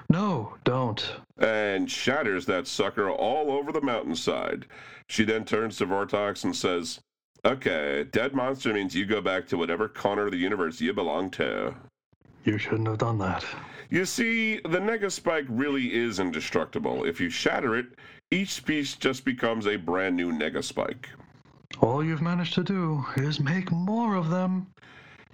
No, 0.09 0.55
don't. 0.63 1.05
and 1.37 1.89
shatters 1.91 2.45
that 2.45 2.67
sucker 2.67 3.09
all 3.09 3.51
over 3.51 3.71
the 3.71 3.81
mountainside. 3.81 4.65
She 5.07 5.23
then 5.23 5.45
turns 5.45 5.77
to 5.77 5.85
Vartox 5.85 6.43
and 6.43 6.55
says, 6.55 6.99
Okay, 7.43 8.05
dead 8.11 8.33
monster 8.33 8.73
means 8.73 8.95
you 8.95 9.05
go 9.05 9.21
back 9.21 9.47
to 9.47 9.57
whatever 9.57 9.87
corner 9.87 10.25
of 10.25 10.31
the 10.31 10.37
universe 10.37 10.81
you 10.81 10.93
belong 10.93 11.29
to. 11.31 11.75
You 12.43 12.57
shouldn't 12.57 12.87
have 12.87 12.97
done 12.99 13.17
that. 13.19 13.43
You 13.89 14.05
see, 14.05 14.57
the 14.57 14.79
Negaspike 14.79 15.45
really 15.49 15.93
is 15.93 16.19
indestructible. 16.19 17.03
If 17.05 17.19
you 17.19 17.29
shatter 17.29 17.75
it, 17.75 17.87
each 18.31 18.65
piece 18.65 18.95
just 18.95 19.25
becomes 19.25 19.67
a 19.67 19.75
brand 19.75 20.15
new 20.15 20.31
Negaspike. 20.31 21.05
All 21.81 22.03
you've 22.03 22.21
managed 22.21 22.53
to 22.55 22.63
do 22.63 23.03
is 23.17 23.39
make 23.39 23.71
more 23.71 24.15
of 24.15 24.29
them. 24.29 24.67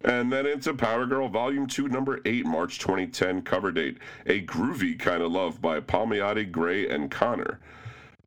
And 0.03 0.31
then 0.31 0.45
into 0.45 0.73
Power 0.73 1.05
Girl 1.05 1.27
Volume 1.27 1.67
2, 1.67 1.87
Number 1.87 2.19
8, 2.25 2.45
March 2.45 2.79
2010, 2.79 3.43
cover 3.43 3.71
date. 3.71 3.97
A 4.25 4.43
groovy 4.45 4.97
kind 4.97 5.21
of 5.21 5.31
love 5.31 5.61
by 5.61 5.79
Palmiotti, 5.79 6.51
Gray, 6.51 6.89
and 6.89 7.11
Conner. 7.11 7.59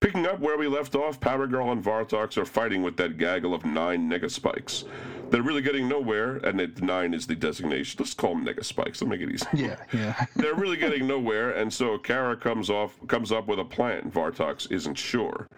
Picking 0.01 0.27
up 0.27 0.39
where 0.39 0.59
we 0.59 0.69
left 0.69 0.95
off, 0.95 1.19
Power 1.19 1.47
Girl 1.47 1.73
and 1.73 1.83
Vartox 1.83 2.37
are 2.37 2.45
fighting 2.45 2.83
with 2.83 2.97
that 2.99 3.17
gaggle 3.17 3.55
of 3.55 3.65
nine 3.65 4.09
Negaspikes. 4.09 4.85
They're 5.31 5.43
really 5.43 5.63
getting 5.63 5.89
nowhere, 5.89 6.37
and 6.37 6.61
it, 6.61 6.83
nine 6.83 7.15
is 7.15 7.27
the 7.27 7.35
designation. 7.35 7.97
Let's 7.99 8.15
call 8.15 8.35
them 8.35 8.45
Negaspikes. 8.45 9.01
Let's 9.01 9.05
make 9.05 9.23
it 9.23 9.31
easy. 9.31 9.47
Yeah, 9.55 9.77
yeah. 9.93 10.27
They're 10.37 10.55
really 10.55 10.77
getting 10.77 11.07
nowhere, 11.07 11.53
and 11.53 11.73
so 11.73 11.97
Kara 11.97 12.37
comes 12.37 12.69
off 12.69 12.99
comes 13.09 13.33
up 13.33 13.49
with 13.49 13.59
a 13.59 13.65
plan. 13.65 14.11
Vartox 14.11 14.71
isn't 14.71 14.97
sure. 14.97 15.49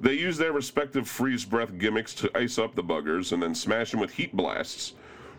They 0.00 0.14
use 0.14 0.38
their 0.38 0.52
respective 0.52 1.06
freeze 1.06 1.44
breath 1.44 1.76
gimmicks 1.76 2.14
to 2.14 2.30
ice 2.34 2.58
up 2.58 2.74
the 2.74 2.82
buggers 2.82 3.32
and 3.32 3.42
then 3.42 3.54
smash 3.54 3.90
them 3.90 4.00
with 4.00 4.12
heat 4.12 4.34
blasts. 4.34 4.94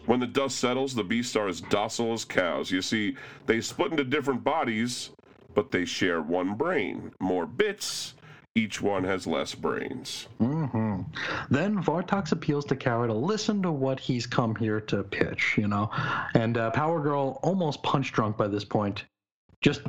When 0.05 0.19
the 0.19 0.27
dust 0.27 0.57
settles, 0.57 0.95
the 0.95 1.03
beasts 1.03 1.35
are 1.35 1.47
as 1.47 1.61
docile 1.61 2.13
as 2.13 2.25
cows. 2.25 2.71
You 2.71 2.81
see, 2.81 3.15
they 3.45 3.61
split 3.61 3.91
into 3.91 4.03
different 4.03 4.43
bodies, 4.43 5.11
but 5.53 5.71
they 5.71 5.85
share 5.85 6.21
one 6.21 6.55
brain. 6.55 7.11
More 7.19 7.45
bits, 7.45 8.15
each 8.55 8.81
one 8.81 9.03
has 9.03 9.25
less 9.27 9.55
brains. 9.55 10.27
hmm 10.39 11.01
Then 11.49 11.81
Vartox 11.81 12.31
appeals 12.31 12.65
to 12.65 12.75
Kara 12.75 13.07
to 13.07 13.13
listen 13.13 13.61
to 13.63 13.71
what 13.71 13.99
he's 13.99 14.25
come 14.25 14.55
here 14.55 14.81
to 14.81 15.03
pitch, 15.03 15.55
you 15.57 15.67
know. 15.67 15.89
And 16.33 16.57
uh, 16.57 16.71
Power 16.71 17.01
Girl, 17.01 17.39
almost 17.43 17.81
punch 17.83 18.11
drunk 18.11 18.37
by 18.37 18.47
this 18.47 18.65
point, 18.65 19.05
just 19.61 19.81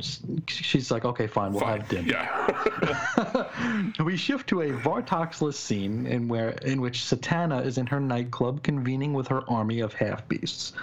she's 0.48 0.90
like, 0.90 1.06
okay, 1.06 1.26
fine, 1.26 1.54
we'll 1.54 1.64
have 1.64 1.88
dinner. 1.88 2.12
Yeah. 2.12 3.94
we 4.04 4.18
shift 4.18 4.46
to 4.50 4.60
a 4.60 4.70
Vartoxless 4.70 5.54
scene 5.54 6.06
in 6.06 6.28
where 6.28 6.50
in 6.50 6.82
which 6.82 7.00
Satanna 7.00 7.64
is 7.64 7.78
in 7.78 7.86
her 7.86 7.98
nightclub 7.98 8.62
convening 8.62 9.14
with 9.14 9.26
her 9.28 9.48
army 9.50 9.80
of 9.80 9.94
half 9.94 10.28
beasts. 10.28 10.74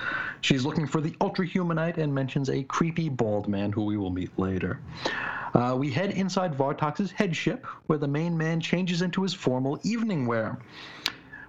She's 0.41 0.65
looking 0.65 0.87
for 0.87 1.01
the 1.01 1.15
Ultra 1.21 1.45
Humanite 1.45 1.97
and 1.97 2.13
mentions 2.13 2.49
a 2.49 2.63
creepy 2.63 3.09
bald 3.09 3.47
man 3.47 3.71
who 3.71 3.85
we 3.85 3.95
will 3.95 4.09
meet 4.09 4.37
later. 4.39 4.79
Uh, 5.53 5.75
we 5.77 5.91
head 5.91 6.11
inside 6.11 6.55
Vartox's 6.55 7.11
headship, 7.11 7.65
where 7.87 7.99
the 7.99 8.07
main 8.07 8.35
man 8.35 8.59
changes 8.59 9.03
into 9.03 9.21
his 9.21 9.35
formal 9.35 9.79
evening 9.83 10.25
wear, 10.25 10.57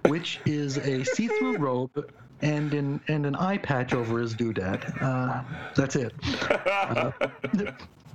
which 0.07 0.39
is 0.45 0.77
a 0.77 1.03
see-through 1.03 1.57
robe 1.59 2.11
and 2.41 2.73
an 2.73 2.99
and 3.07 3.25
an 3.25 3.35
eye 3.35 3.57
patch 3.57 3.93
over 3.93 4.19
his 4.19 4.33
doodad. 4.35 5.01
Uh, 5.01 5.43
that's 5.75 5.95
it. 5.95 6.13
Uh, 6.49 7.11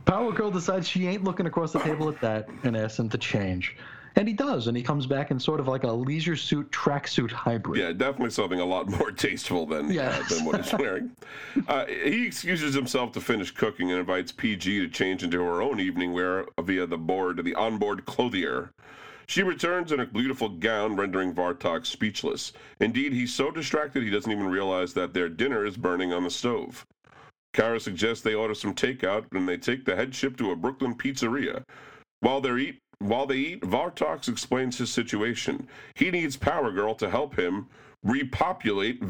Power 0.04 0.32
Girl 0.32 0.50
decides 0.50 0.86
she 0.88 1.06
ain't 1.06 1.24
looking 1.24 1.46
across 1.46 1.72
the 1.72 1.80
table 1.80 2.08
at 2.08 2.20
that 2.20 2.48
and 2.62 2.76
asks 2.76 2.98
him 2.98 3.08
to 3.08 3.18
change. 3.18 3.76
And 4.18 4.26
he 4.26 4.32
does, 4.32 4.66
and 4.66 4.74
he 4.74 4.82
comes 4.82 5.04
back 5.04 5.30
in 5.30 5.38
sort 5.38 5.60
of 5.60 5.68
like 5.68 5.82
a 5.84 5.90
leisure 5.92 6.36
suit 6.36 6.70
tracksuit 6.70 7.30
hybrid. 7.30 7.78
Yeah, 7.78 7.92
definitely 7.92 8.30
something 8.30 8.60
a 8.60 8.64
lot 8.64 8.88
more 8.88 9.10
tasteful 9.12 9.66
than, 9.66 9.92
Yes. 9.92 10.18
uh, 10.32 10.34
than 10.34 10.44
what 10.46 10.64
he's 10.64 10.72
wearing. 10.78 11.10
uh, 11.68 11.84
he 11.84 12.26
excuses 12.26 12.74
himself 12.74 13.12
to 13.12 13.20
finish 13.20 13.50
cooking 13.50 13.90
and 13.90 14.00
invites 14.00 14.32
PG 14.32 14.78
to 14.80 14.88
change 14.88 15.22
into 15.22 15.42
her 15.42 15.60
own 15.60 15.80
evening 15.80 16.14
wear 16.14 16.46
via 16.62 16.86
the 16.86 16.96
board, 16.96 17.44
the 17.44 17.54
onboard 17.56 18.06
clothier. 18.06 18.70
She 19.26 19.42
returns 19.42 19.90
in 19.90 20.00
a 20.00 20.06
beautiful 20.06 20.48
gown, 20.48 20.94
rendering 20.94 21.34
Vartox 21.34 21.86
speechless. 21.86 22.52
Indeed, 22.80 23.12
he's 23.12 23.34
so 23.34 23.50
distracted 23.50 24.02
he 24.02 24.10
doesn't 24.10 24.30
even 24.30 24.46
realize 24.46 24.94
that 24.94 25.14
their 25.14 25.28
dinner 25.28 25.64
is 25.64 25.76
burning 25.76 26.12
on 26.12 26.22
the 26.22 26.30
stove. 26.30 26.86
Kara 27.52 27.80
suggests 27.80 28.22
they 28.22 28.34
order 28.34 28.54
some 28.54 28.74
takeout, 28.74 29.26
and 29.32 29.48
they 29.48 29.56
take 29.56 29.84
the 29.84 29.96
headship 29.96 30.36
to 30.36 30.52
a 30.52 30.56
Brooklyn 30.56 30.94
pizzeria. 30.94 31.64
While 32.20 32.40
they 32.40 32.56
eat, 32.56 32.78
while 32.98 33.26
they 33.26 33.36
eat, 33.36 33.62
Vartox 33.62 34.28
explains 34.28 34.78
his 34.78 34.92
situation. 34.92 35.68
He 35.94 36.10
needs 36.10 36.36
Power 36.36 36.70
Girl 36.70 36.94
to 36.94 37.10
help 37.10 37.36
him 37.36 37.66
repopulate 38.04 39.00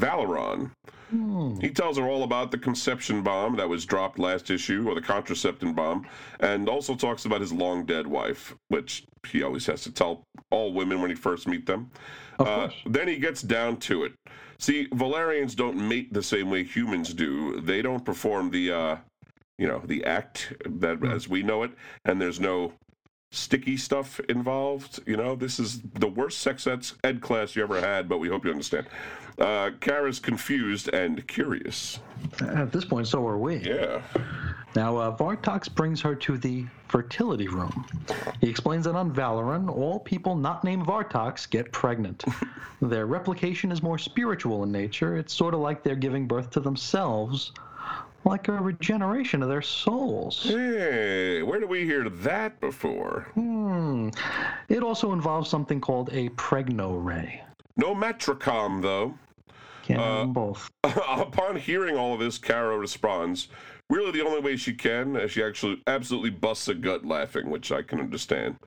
Valeron. 1.13 1.61
He 1.61 1.69
tells 1.69 1.97
her 1.97 2.07
all 2.07 2.23
about 2.23 2.51
the 2.51 2.57
conception 2.57 3.21
bomb 3.21 3.55
that 3.57 3.67
was 3.67 3.85
dropped 3.85 4.19
last 4.19 4.49
issue, 4.49 4.87
or 4.87 4.95
the 4.95 5.01
contraception 5.01 5.73
bomb, 5.73 6.07
and 6.39 6.67
also 6.67 6.95
talks 6.95 7.25
about 7.25 7.41
his 7.41 7.53
long 7.53 7.85
dead 7.85 8.07
wife, 8.07 8.55
which 8.69 9.05
he 9.27 9.43
always 9.43 9.65
has 9.65 9.83
to 9.83 9.91
tell 9.91 10.23
all 10.51 10.73
women 10.73 11.01
when 11.01 11.09
he 11.09 11.15
first 11.15 11.47
meet 11.47 11.65
them. 11.65 11.89
Uh, 12.39 12.69
then 12.85 13.07
he 13.07 13.17
gets 13.17 13.41
down 13.41 13.77
to 13.77 14.03
it. 14.03 14.13
See, 14.59 14.87
Valerians 14.93 15.55
don't 15.55 15.77
mate 15.87 16.13
the 16.13 16.23
same 16.23 16.49
way 16.49 16.63
humans 16.63 17.13
do. 17.13 17.61
They 17.61 17.81
don't 17.81 18.03
perform 18.03 18.49
the, 18.49 18.71
uh, 18.71 18.97
you 19.57 19.67
know, 19.67 19.81
the 19.85 20.03
act 20.05 20.53
that 20.65 21.03
as 21.05 21.27
we 21.27 21.43
know 21.43 21.63
it, 21.63 21.71
and 22.05 22.21
there's 22.21 22.39
no 22.39 22.73
sticky 23.31 23.77
stuff 23.77 24.19
involved. 24.21 24.99
You 25.05 25.17
know, 25.17 25.35
this 25.35 25.59
is 25.59 25.81
the 25.81 26.07
worst 26.07 26.39
sex 26.39 26.67
ed 27.03 27.21
class 27.21 27.55
you 27.55 27.63
ever 27.63 27.79
had, 27.79 28.07
but 28.07 28.19
we 28.19 28.29
hope 28.29 28.45
you 28.45 28.51
understand. 28.51 28.87
Uh, 29.37 29.71
Kara's 29.79 30.19
confused 30.19 30.89
and 30.93 31.25
curious. 31.27 31.99
At 32.41 32.71
this 32.71 32.85
point, 32.85 33.07
so 33.07 33.25
are 33.27 33.37
we. 33.37 33.57
Yeah. 33.57 34.01
Now, 34.75 34.97
uh, 34.97 35.15
Vartox 35.15 35.73
brings 35.73 36.01
her 36.01 36.15
to 36.15 36.37
the 36.37 36.65
fertility 36.87 37.47
room. 37.47 37.85
He 38.41 38.49
explains 38.49 38.85
that 38.85 38.95
on 38.95 39.11
Valeron, 39.11 39.69
all 39.69 39.99
people 39.99 40.35
not 40.35 40.63
named 40.63 40.85
Vartox 40.85 41.49
get 41.49 41.71
pregnant. 41.71 42.23
Their 42.81 43.05
replication 43.05 43.71
is 43.71 43.81
more 43.81 43.97
spiritual 43.97 44.63
in 44.63 44.71
nature. 44.71 45.17
It's 45.17 45.33
sort 45.33 45.53
of 45.53 45.59
like 45.59 45.83
they're 45.83 45.95
giving 45.95 46.27
birth 46.27 46.51
to 46.51 46.59
themselves, 46.59 47.51
like 48.23 48.47
a 48.49 48.53
regeneration 48.53 49.41
of 49.41 49.49
their 49.49 49.61
souls. 49.63 50.43
Hey, 50.43 51.41
where 51.41 51.59
did 51.59 51.69
we 51.69 51.85
hear 51.85 52.07
that 52.09 52.59
before? 52.59 53.27
Hmm. 53.33 54.09
It 54.69 54.83
also 54.83 55.13
involves 55.13 55.49
something 55.49 55.81
called 55.81 56.09
a 56.11 56.29
pregno 56.29 57.03
ray. 57.03 57.41
No 57.77 57.95
Metricom, 57.95 58.81
though. 58.81 59.15
Can't 59.87 59.99
them 59.99 60.33
both. 60.33 60.69
Upon 60.83 61.55
hearing 61.55 61.95
all 61.95 62.13
of 62.13 62.19
this, 62.19 62.37
Kara 62.37 62.77
responds, 62.77 63.47
really 63.89 64.11
the 64.11 64.25
only 64.25 64.41
way 64.41 64.57
she 64.57 64.73
can, 64.73 65.15
as 65.15 65.31
she 65.31 65.41
actually 65.41 65.81
absolutely 65.87 66.29
busts 66.29 66.67
a 66.67 66.75
gut 66.75 67.05
laughing, 67.05 67.49
which 67.49 67.71
I 67.71 67.81
can 67.83 67.99
understand. 67.99 68.57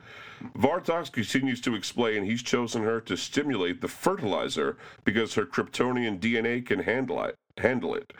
Vartox 0.56 1.12
continues 1.12 1.60
to 1.60 1.74
explain 1.74 2.24
he's 2.24 2.42
chosen 2.42 2.82
her 2.82 3.02
to 3.02 3.16
stimulate 3.16 3.82
the 3.82 3.88
fertilizer 3.88 4.78
because 5.05 5.34
her 5.34 5.44
Kryptonian 5.44 6.18
DNA 6.18 6.64
can 6.64 6.78
handle 6.78 7.22
it. 7.24 7.36
Handle 7.59 7.94
it. 7.94 8.14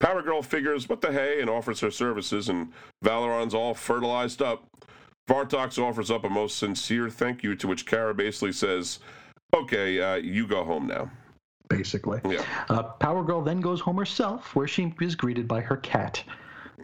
Power 0.00 0.22
Girl 0.22 0.42
figures, 0.42 0.88
what 0.88 1.02
the 1.02 1.12
hey, 1.12 1.42
and 1.42 1.50
offers 1.50 1.80
her 1.80 1.90
services, 1.90 2.48
and 2.48 2.72
Valeron's 3.04 3.52
all 3.52 3.74
fertilized 3.74 4.40
up. 4.40 4.64
Vartox 5.28 5.78
offers 5.78 6.10
up 6.10 6.24
a 6.24 6.30
most 6.30 6.56
sincere 6.56 7.10
thank 7.10 7.42
you, 7.42 7.54
to 7.56 7.68
which 7.68 7.84
Kara 7.84 8.14
basically 8.14 8.52
says, 8.52 9.00
okay, 9.52 10.00
uh, 10.00 10.14
you 10.14 10.46
go 10.46 10.64
home 10.64 10.86
now. 10.86 11.10
Basically. 11.68 12.20
Yeah. 12.24 12.42
Uh, 12.68 12.82
Power 12.82 13.22
Girl 13.22 13.42
then 13.42 13.60
goes 13.60 13.80
home 13.80 13.96
herself, 13.96 14.54
where 14.56 14.68
she 14.68 14.94
is 15.00 15.14
greeted 15.14 15.46
by 15.46 15.60
her 15.60 15.76
cat. 15.76 16.22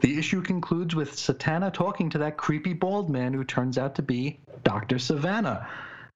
The 0.01 0.19
issue 0.19 0.43
concludes 0.43 0.95
with 0.95 1.13
Satanna 1.13 1.73
talking 1.73 2.11
to 2.11 2.19
that 2.19 2.37
creepy 2.37 2.73
bald 2.73 3.09
man 3.09 3.33
who 3.33 3.45
turns 3.45 3.79
out 3.79 3.95
to 3.95 4.03
be 4.03 4.39
Dr. 4.65 4.97
Sivana. 4.97 5.67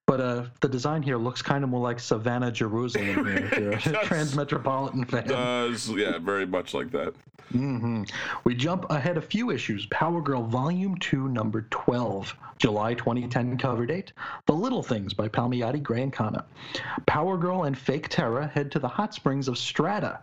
But 0.09 0.23
uh, 0.23 0.45
the 0.61 0.71
design 0.71 1.03
here 1.03 1.19
looks 1.19 1.43
kind 1.43 1.63
of 1.63 1.69
more 1.69 1.83
like 1.83 1.99
Sivana, 1.99 2.51
Jerusalem, 2.51 3.27
here, 3.27 3.51
if 3.53 3.59
you're 3.59 3.73
a 3.73 3.77
Transmetropolitan 3.77 5.07
fan. 5.07 5.27
Does, 5.27 5.91
yeah, 5.91 6.17
very 6.17 6.47
much 6.47 6.73
like 6.73 6.91
that. 6.93 7.13
hmm 7.51 8.05
We 8.45 8.55
jump 8.55 8.91
ahead 8.91 9.19
a 9.19 9.21
few 9.21 9.51
issues. 9.51 9.85
Power 9.91 10.23
Girl 10.23 10.45
Volume 10.45 10.97
2, 10.97 11.29
Number 11.29 11.67
12, 11.69 12.35
July 12.57 12.95
2010 12.95 13.59
cover 13.59 13.85
date. 13.85 14.15
The 14.47 14.55
Little 14.55 14.83
Things 14.83 15.13
by 15.13 15.29
Palmiotti, 15.29 15.83
Gray, 15.83 16.05
and 16.05 16.13
Conner. 16.13 16.43
Power 17.05 17.37
Girl 17.37 17.65
and 17.65 17.77
Fake 17.77 18.09
Terra 18.09 18.47
head 18.47 18.73
to 18.73 18.79
the 18.79 18.89
hot 18.89 19.13
springs 19.13 19.47
of 19.47 19.59
Strata. 19.59 20.21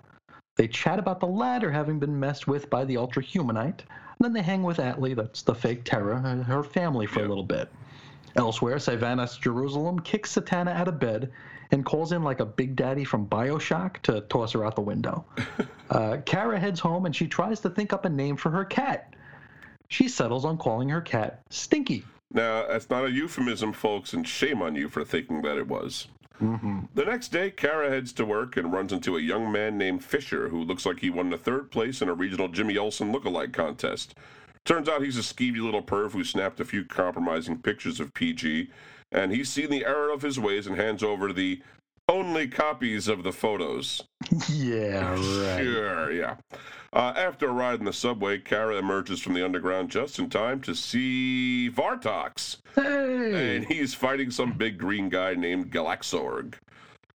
They 0.55 0.67
chat 0.67 0.97
about 0.97 1.19
the 1.19 1.27
latter 1.27 1.69
having 1.69 1.99
been 1.99 2.19
messed 2.19 2.47
with 2.47 2.71
by 2.71 2.85
the 2.85 2.97
Ultra 2.97 3.21
Humanite. 3.21 3.81
And 4.17 4.21
then 4.21 4.33
they 4.33 4.41
hang 4.41 4.63
with 4.63 4.77
Atlee, 4.77 5.15
that's 5.15 5.43
the 5.43 5.53
Fake 5.53 5.83
Terra, 5.83 6.23
and 6.25 6.43
her 6.43 6.63
family 6.63 7.05
for 7.05 7.23
a 7.23 7.27
little 7.27 7.43
bit. 7.43 7.69
Elsewhere, 8.35 8.75
Sivana's 8.75 9.37
Jerusalem 9.37 9.99
kicks 9.99 10.35
Satanna 10.35 10.73
out 10.73 10.87
of 10.87 10.99
bed 10.99 11.31
and 11.71 11.85
calls 11.85 12.11
in 12.11 12.23
like 12.23 12.39
a 12.39 12.45
big 12.45 12.75
daddy 12.75 13.03
from 13.03 13.27
Bioshock 13.27 14.01
to 14.03 14.21
toss 14.21 14.51
her 14.51 14.65
out 14.65 14.75
the 14.75 14.81
window. 14.81 15.25
Uh, 15.87 16.17
Kara 16.25 16.59
heads 16.59 16.79
home 16.79 17.05
and 17.05 17.15
she 17.15 17.27
tries 17.27 17.59
to 17.59 17.69
think 17.69 17.93
up 17.93 18.05
a 18.05 18.09
name 18.09 18.35
for 18.35 18.49
her 18.49 18.65
cat. 18.65 19.13
She 19.87 20.07
settles 20.07 20.43
on 20.43 20.57
calling 20.57 20.89
her 20.89 20.99
cat 20.99 21.41
Stinky. 21.51 22.03
Now, 22.33 22.65
that's 22.67 22.89
not 22.89 23.05
a 23.05 23.11
euphemism, 23.11 23.71
folks, 23.71 24.11
and 24.11 24.27
shame 24.27 24.63
on 24.63 24.73
you 24.73 24.89
for 24.89 25.05
thinking 25.05 25.43
that 25.43 25.59
it 25.59 25.67
was. 25.67 26.07
The 26.39 27.05
next 27.05 27.29
day, 27.29 27.51
Kara 27.51 27.89
heads 27.89 28.11
to 28.13 28.25
work 28.25 28.57
and 28.57 28.73
runs 28.73 28.91
into 28.91 29.15
a 29.15 29.21
young 29.21 29.51
man 29.51 29.77
named 29.77 30.03
Fisher 30.03 30.49
who 30.49 30.63
looks 30.63 30.85
like 30.85 30.99
he 30.99 31.09
won 31.09 31.29
the 31.29 31.37
third 31.37 31.71
place 31.71 32.01
in 32.01 32.09
a 32.09 32.13
regional 32.13 32.49
Jimmy 32.49 32.77
Olsen 32.77 33.13
lookalike 33.13 33.53
contest. 33.53 34.15
Turns 34.65 34.89
out 34.89 35.03
he's 35.03 35.17
a 35.17 35.21
skeevy 35.21 35.61
little 35.61 35.83
perv 35.83 36.11
who 36.11 36.23
snapped 36.23 36.59
a 36.59 36.65
few 36.65 36.83
compromising 36.85 37.59
pictures 37.61 37.99
of 37.99 38.13
PG, 38.15 38.69
and 39.11 39.31
he's 39.31 39.49
seen 39.49 39.69
the 39.69 39.85
error 39.85 40.11
of 40.11 40.23
his 40.23 40.39
ways 40.39 40.65
and 40.65 40.75
hands 40.75 41.03
over 41.03 41.31
the 41.31 41.61
only 42.09 42.47
copies 42.47 43.07
of 43.07 43.23
the 43.23 43.31
photos. 43.31 44.01
Yeah, 44.49 45.11
right. 45.11 45.63
Sure, 45.63 46.11
yeah. 46.11 46.35
Uh, 46.91 47.13
after 47.15 47.47
a 47.47 47.51
ride 47.51 47.79
in 47.79 47.85
the 47.85 47.93
subway, 47.93 48.39
Kara 48.39 48.77
emerges 48.77 49.21
from 49.21 49.33
the 49.33 49.45
underground 49.45 49.89
just 49.91 50.17
in 50.17 50.29
time 50.29 50.61
to 50.61 50.73
see 50.73 51.69
Vartox 51.71 52.57
Hey! 52.73 53.57
and 53.57 53.65
he's 53.65 53.93
fighting 53.93 54.31
some 54.31 54.53
big 54.53 54.77
green 54.79 55.09
guy 55.09 55.35
named 55.35 55.71
Galaxorg. 55.71 56.55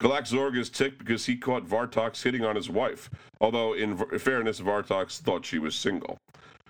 Galaxorg 0.01 0.57
is 0.57 0.69
ticked 0.69 0.97
because 0.99 1.25
he 1.25 1.37
caught 1.37 1.67
Vartox 1.67 2.23
hitting 2.23 2.43
on 2.43 2.55
his 2.55 2.69
wife, 2.69 3.09
although 3.39 3.73
in 3.73 3.95
v- 3.95 4.17
fairness, 4.17 4.59
Vartox 4.59 5.19
thought 5.19 5.45
she 5.45 5.59
was 5.59 5.75
single. 5.75 6.17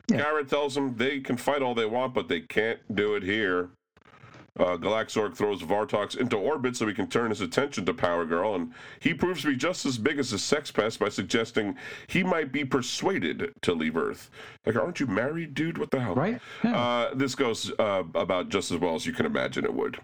Yeah. 0.09 0.21
Kara 0.21 0.43
tells 0.43 0.77
him 0.77 0.95
they 0.95 1.19
can 1.19 1.37
fight 1.37 1.61
all 1.61 1.73
they 1.73 1.85
want, 1.85 2.13
but 2.13 2.27
they 2.27 2.41
can't 2.41 2.79
do 2.95 3.15
it 3.15 3.23
here. 3.23 3.69
Uh, 4.57 4.77
Galaxorg 4.77 5.35
throws 5.35 5.61
Vartox 5.61 6.15
into 6.15 6.37
orbit 6.37 6.77
so 6.77 6.87
he 6.87 6.93
can 6.93 7.07
turn 7.07 7.29
his 7.29 7.41
attention 7.41 7.85
to 7.85 7.93
Power 7.93 8.23
Girl, 8.23 8.55
and 8.55 8.71
he 9.01 9.13
proves 9.13 9.41
to 9.41 9.47
be 9.47 9.55
just 9.55 9.85
as 9.85 9.97
big 9.97 10.17
as 10.17 10.31
a 10.31 10.39
sex 10.39 10.71
pest 10.71 10.97
by 10.97 11.09
suggesting 11.09 11.75
he 12.07 12.23
might 12.23 12.53
be 12.53 12.63
persuaded 12.63 13.51
to 13.63 13.73
leave 13.73 13.97
Earth. 13.97 14.29
Like, 14.65 14.77
aren't 14.77 15.01
you 15.01 15.07
married, 15.07 15.55
dude? 15.55 15.77
What 15.77 15.91
the 15.91 15.99
hell? 15.99 16.15
Right? 16.15 16.39
Yeah. 16.63 16.77
Uh, 16.77 17.13
this 17.13 17.35
goes 17.35 17.69
uh, 17.79 18.03
about 18.13 18.47
just 18.47 18.71
as 18.71 18.79
well 18.79 18.95
as 18.95 19.05
you 19.05 19.11
can 19.11 19.25
imagine 19.25 19.65
it 19.65 19.73
would. 19.73 19.99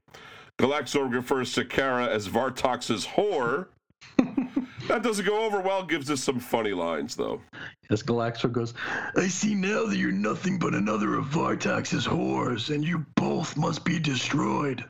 Galaxorg 0.59 1.13
refers 1.13 1.53
to 1.53 1.63
Kara 1.63 2.07
as 2.07 2.27
Vartox's 2.27 3.07
whore. 3.07 3.67
that 4.87 5.03
doesn't 5.03 5.25
go 5.25 5.43
over 5.45 5.59
well, 5.59 5.83
gives 5.83 6.09
us 6.09 6.21
some 6.21 6.39
funny 6.39 6.73
lines, 6.73 7.15
though. 7.15 7.41
As 7.89 8.01
Galaxor 8.01 8.47
goes, 8.47 8.73
I 9.15 9.27
see 9.27 9.55
now 9.55 9.85
that 9.85 9.97
you're 9.97 10.11
nothing 10.11 10.57
but 10.57 10.73
another 10.73 11.15
of 11.15 11.25
Vartox's 11.25 12.07
whores, 12.07 12.73
and 12.73 12.83
you 12.83 13.05
both 13.15 13.31
both 13.41 13.57
must 13.57 13.83
be 13.83 13.97
destroyed. 13.97 14.85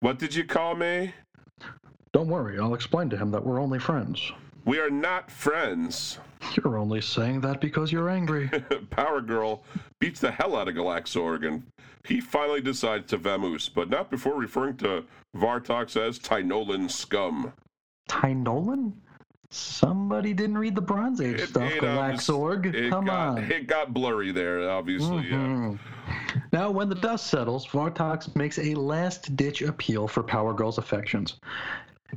What 0.00 0.18
did 0.18 0.34
you 0.34 0.44
call 0.44 0.74
me? 0.74 1.12
Don't 2.12 2.28
worry, 2.28 2.58
I'll 2.58 2.72
explain 2.72 3.10
to 3.10 3.16
him 3.16 3.30
that 3.32 3.44
we're 3.44 3.60
only 3.60 3.78
friends. 3.78 4.32
We 4.64 4.78
are 4.78 4.88
not 4.88 5.30
friends. 5.30 6.18
You're 6.54 6.78
only 6.78 7.00
saying 7.00 7.42
that 7.42 7.60
because 7.60 7.92
you're 7.92 8.08
angry. 8.08 8.48
Power 8.90 9.20
Girl 9.20 9.64
beats 9.98 10.18
the 10.20 10.30
hell 10.30 10.56
out 10.56 10.68
of 10.68 10.74
Galaxorg, 10.76 11.46
and 11.46 11.62
he 12.04 12.20
finally 12.20 12.62
decides 12.62 13.10
to 13.10 13.18
vamoose, 13.18 13.68
but 13.72 13.90
not 13.90 14.10
before 14.10 14.34
referring 14.34 14.78
to 14.78 15.04
Vartox 15.36 15.96
as 16.00 16.18
Tynolan 16.18 16.90
scum. 16.90 17.52
Ty 18.08 18.32
Nolan? 18.32 19.00
Somebody 19.52 20.32
didn't 20.32 20.58
read 20.58 20.76
the 20.76 20.80
Bronze 20.80 21.20
Age 21.20 21.40
stuff, 21.48 21.72
it, 21.72 21.82
um, 21.82 21.96
Galaxorg. 21.96 22.90
Come 22.90 23.06
got, 23.06 23.38
on. 23.38 23.50
It 23.50 23.66
got 23.66 23.92
blurry 23.92 24.30
there, 24.30 24.70
obviously. 24.70 25.28
Yeah. 25.28 25.38
Mhm. 25.38 25.78
Now, 26.52 26.70
when 26.70 26.88
the 26.88 26.94
dust 26.94 27.26
settles, 27.26 27.66
Vartox 27.66 28.34
makes 28.36 28.58
a 28.58 28.74
last 28.74 29.34
ditch 29.34 29.62
appeal 29.62 30.06
for 30.06 30.22
Power 30.22 30.54
Girl's 30.54 30.78
affections. 30.78 31.40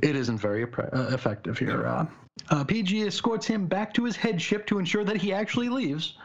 It 0.00 0.14
isn't 0.14 0.38
very 0.38 0.62
uh, 0.64 1.08
effective 1.12 1.58
here. 1.58 1.86
Uh, 1.86 2.06
uh, 2.50 2.64
PG 2.64 3.02
escorts 3.06 3.46
him 3.46 3.66
back 3.66 3.94
to 3.94 4.04
his 4.04 4.16
headship 4.16 4.66
to 4.66 4.78
ensure 4.78 5.04
that 5.04 5.16
he 5.16 5.32
actually 5.32 5.68
leaves, 5.68 6.16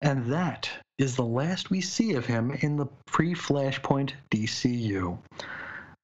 and 0.00 0.24
that 0.32 0.70
is 0.98 1.14
the 1.16 1.24
last 1.24 1.70
we 1.70 1.80
see 1.82 2.14
of 2.14 2.24
him 2.24 2.52
in 2.60 2.76
the 2.76 2.86
pre 3.06 3.34
Flashpoint 3.34 4.12
DCU. 4.30 5.18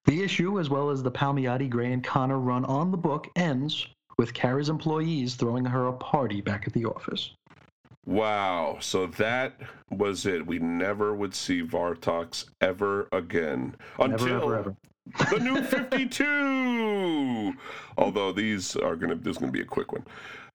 The 0.05 0.23
issue, 0.23 0.59
as 0.59 0.69
well 0.69 0.91
as 0.91 1.03
the 1.03 1.11
Palmiotti, 1.11 1.69
Gray, 1.69 1.93
and 1.93 2.05
Conner 2.05 2.39
run 2.39 2.65
on 2.65 2.91
the 2.91 2.97
book, 2.97 3.29
ends 3.37 3.87
with 4.21 4.35
Kara's 4.35 4.69
employees 4.69 5.35
throwing 5.35 5.65
her 5.65 5.87
a 5.87 5.95
party 5.95 6.43
back 6.43 6.67
at 6.67 6.75
the 6.75 6.85
office. 6.85 7.31
Wow. 8.05 8.77
So 8.79 9.07
that 9.07 9.55
was 9.89 10.27
it. 10.27 10.47
We 10.47 10.59
never 10.59 11.15
would 11.15 11.35
see 11.35 11.63
Vartox 11.63 12.45
ever 12.61 13.09
again 13.13 13.75
Never, 13.99 14.13
until 14.13 14.37
ever, 14.43 14.59
ever. 14.59 14.77
the 15.31 15.39
new 15.39 15.63
52. 15.63 17.55
Although 17.97 18.33
these 18.33 18.77
are 18.77 18.95
going 18.95 19.09
to, 19.09 19.17
this 19.17 19.37
is 19.37 19.39
going 19.39 19.53
to 19.53 19.59
be 19.59 19.63
a 19.63 19.67
quick 19.67 19.91
one. 19.91 20.05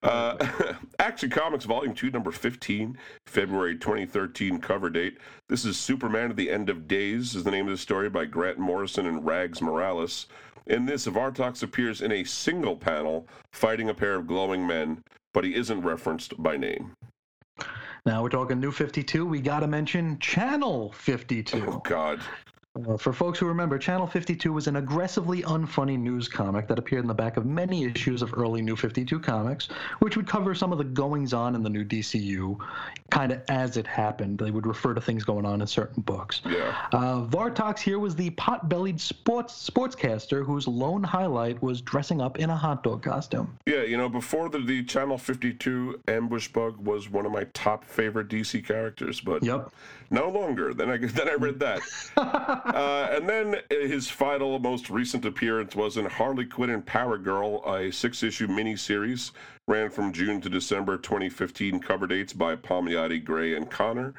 Uh, 0.00 0.46
Action 1.00 1.28
Comics 1.28 1.64
Volume 1.64 1.92
2, 1.92 2.10
number 2.10 2.30
15, 2.30 2.96
February 3.26 3.74
2013 3.74 4.60
cover 4.60 4.90
date. 4.90 5.18
This 5.48 5.64
is 5.64 5.76
Superman 5.76 6.30
at 6.30 6.36
the 6.36 6.52
End 6.52 6.70
of 6.70 6.86
Days, 6.86 7.34
is 7.34 7.42
the 7.42 7.50
name 7.50 7.66
of 7.66 7.72
the 7.72 7.78
story 7.78 8.08
by 8.10 8.26
Grant 8.26 8.58
Morrison 8.58 9.06
and 9.06 9.26
Rags 9.26 9.60
Morales. 9.60 10.28
In 10.66 10.84
this, 10.84 11.06
Vartox 11.06 11.62
appears 11.62 12.02
in 12.02 12.10
a 12.10 12.24
single 12.24 12.76
panel 12.76 13.26
fighting 13.52 13.88
a 13.88 13.94
pair 13.94 14.16
of 14.16 14.26
glowing 14.26 14.66
men, 14.66 15.02
but 15.32 15.44
he 15.44 15.54
isn't 15.54 15.82
referenced 15.82 16.40
by 16.42 16.56
name. 16.56 16.92
Now 18.04 18.22
we're 18.22 18.28
talking 18.28 18.60
New 18.60 18.72
52. 18.72 19.26
We 19.26 19.40
got 19.40 19.60
to 19.60 19.66
mention 19.66 20.18
Channel 20.18 20.92
52. 20.92 21.64
Oh, 21.66 21.82
God. 21.84 22.20
Uh, 22.76 22.96
for 22.96 23.12
folks 23.12 23.38
who 23.38 23.46
remember, 23.46 23.78
Channel 23.78 24.06
52 24.06 24.52
was 24.52 24.66
an 24.66 24.76
aggressively 24.76 25.42
unfunny 25.42 25.98
news 25.98 26.28
comic 26.28 26.68
that 26.68 26.78
appeared 26.78 27.02
in 27.02 27.08
the 27.08 27.14
back 27.14 27.36
of 27.36 27.46
many 27.46 27.84
issues 27.84 28.22
of 28.22 28.34
early 28.36 28.60
New 28.60 28.76
52 28.76 29.18
comics, 29.20 29.68
which 30.00 30.16
would 30.16 30.26
cover 30.26 30.54
some 30.54 30.72
of 30.72 30.78
the 30.78 30.84
goings 30.84 31.32
on 31.32 31.54
in 31.54 31.62
the 31.62 31.70
new 31.70 31.84
DCU, 31.84 32.58
kind 33.10 33.32
of 33.32 33.42
as 33.48 33.76
it 33.76 33.86
happened. 33.86 34.38
They 34.38 34.50
would 34.50 34.66
refer 34.66 34.94
to 34.94 35.00
things 35.00 35.24
going 35.24 35.46
on 35.46 35.60
in 35.60 35.66
certain 35.66 36.02
books. 36.02 36.42
Yeah. 36.44 36.76
Uh, 36.92 37.22
Vartox 37.22 37.78
here 37.78 37.98
was 37.98 38.14
the 38.14 38.30
pot-bellied 38.30 39.00
sports 39.00 39.70
sportscaster 39.70 40.44
whose 40.44 40.68
lone 40.68 41.02
highlight 41.02 41.62
was 41.62 41.80
dressing 41.80 42.20
up 42.20 42.38
in 42.38 42.50
a 42.50 42.56
hot 42.56 42.82
dog 42.82 43.02
costume. 43.02 43.56
Yeah, 43.66 43.82
you 43.82 43.96
know, 43.96 44.08
before 44.08 44.48
the, 44.48 44.58
the 44.58 44.84
Channel 44.84 45.18
52, 45.18 46.02
Ambush 46.08 46.48
Bug 46.48 46.76
was 46.78 47.08
one 47.10 47.24
of 47.24 47.32
my 47.32 47.44
top 47.54 47.84
favorite 47.84 48.28
DC 48.28 48.66
characters, 48.66 49.20
but 49.20 49.42
Yep. 49.42 49.72
No 50.10 50.28
longer. 50.28 50.72
Then 50.72 50.90
I 50.90 50.96
then 51.18 51.28
I 51.28 51.34
read 51.34 51.58
that, 51.60 51.80
uh, 52.16 53.08
and 53.10 53.28
then 53.28 53.56
his 53.70 54.08
final, 54.08 54.58
most 54.58 54.90
recent 54.90 55.24
appearance 55.24 55.74
was 55.74 55.96
in 55.96 56.06
Harley 56.06 56.46
Quinn 56.46 56.70
and 56.70 56.84
Power 56.84 57.18
Girl, 57.18 57.62
a 57.66 57.90
six-issue 57.90 58.46
miniseries, 58.46 59.32
ran 59.66 59.90
from 59.90 60.12
June 60.12 60.40
to 60.42 60.48
December 60.48 60.96
2015. 60.96 61.80
Cover 61.80 62.06
dates 62.06 62.32
by 62.32 62.56
Palmiotti, 62.56 63.22
Gray, 63.22 63.54
and 63.54 63.70
Conner. 63.70 64.14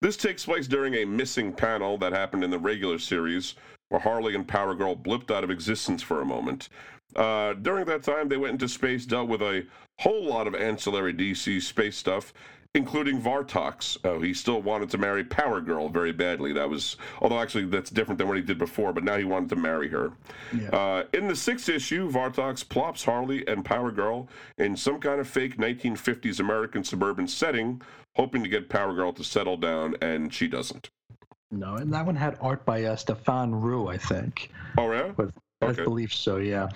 This 0.00 0.16
takes 0.16 0.44
place 0.44 0.68
during 0.68 0.94
a 0.94 1.04
missing 1.04 1.52
panel 1.52 1.98
that 1.98 2.12
happened 2.12 2.44
in 2.44 2.50
the 2.50 2.58
regular 2.58 2.98
series, 2.98 3.54
where 3.88 4.00
Harley 4.00 4.34
and 4.34 4.46
Power 4.46 4.74
Girl 4.74 4.94
blipped 4.94 5.34
out 5.34 5.44
of 5.44 5.50
existence 5.50 6.02
for 6.02 6.20
a 6.20 6.24
moment. 6.24 6.68
Uh, 7.16 7.54
during 7.54 7.84
that 7.86 8.02
time, 8.02 8.28
they 8.28 8.36
went 8.36 8.52
into 8.52 8.68
space, 8.68 9.06
dealt 9.06 9.28
with 9.28 9.42
a 9.42 9.66
whole 9.98 10.24
lot 10.24 10.46
of 10.46 10.54
ancillary 10.54 11.12
DC 11.12 11.60
space 11.62 11.96
stuff, 11.96 12.32
including 12.78 13.20
Vartox. 13.20 13.98
Oh, 14.04 14.20
he 14.20 14.32
still 14.32 14.62
wanted 14.62 14.88
to 14.90 14.98
marry 14.98 15.24
Power 15.24 15.60
Girl 15.60 15.88
very 15.88 16.12
badly. 16.12 16.52
That 16.52 16.70
was, 16.70 16.96
although 17.20 17.40
actually 17.40 17.66
that's 17.66 17.90
different 17.90 18.18
than 18.18 18.28
what 18.28 18.36
he 18.36 18.42
did 18.42 18.56
before, 18.56 18.92
but 18.92 19.04
now 19.04 19.16
he 19.18 19.24
wanted 19.24 19.50
to 19.50 19.56
marry 19.56 19.88
her. 19.88 20.12
Uh, 20.72 21.02
in 21.12 21.28
the 21.28 21.36
sixth 21.36 21.68
issue, 21.68 22.10
Vartox 22.10 22.66
plops 22.66 23.04
Harley 23.04 23.46
and 23.46 23.64
Power 23.64 23.90
Girl 23.90 24.28
in 24.56 24.76
some 24.76 25.00
kind 25.00 25.20
of 25.20 25.28
fake 25.28 25.58
1950s 25.58 26.40
American 26.40 26.84
suburban 26.84 27.26
setting, 27.26 27.82
hoping 28.16 28.42
to 28.42 28.48
get 28.48 28.68
Power 28.68 28.94
Girl 28.94 29.12
to 29.12 29.24
settle 29.24 29.56
down, 29.56 29.96
and 30.00 30.32
she 30.32 30.46
doesn't. 30.46 30.88
No, 31.50 31.74
and 31.74 31.92
that 31.92 32.06
one 32.06 32.16
had 32.16 32.36
art 32.40 32.64
by 32.64 32.84
uh, 32.84 32.94
Stéphane 32.94 33.60
Roux, 33.60 33.88
I 33.88 33.96
think. 33.96 34.50
Oh, 34.76 34.92
yeah? 34.92 35.12
But 35.60 35.80
I 35.80 35.84
believe 35.84 36.14
so, 36.14 36.36
yeah. 36.36 36.68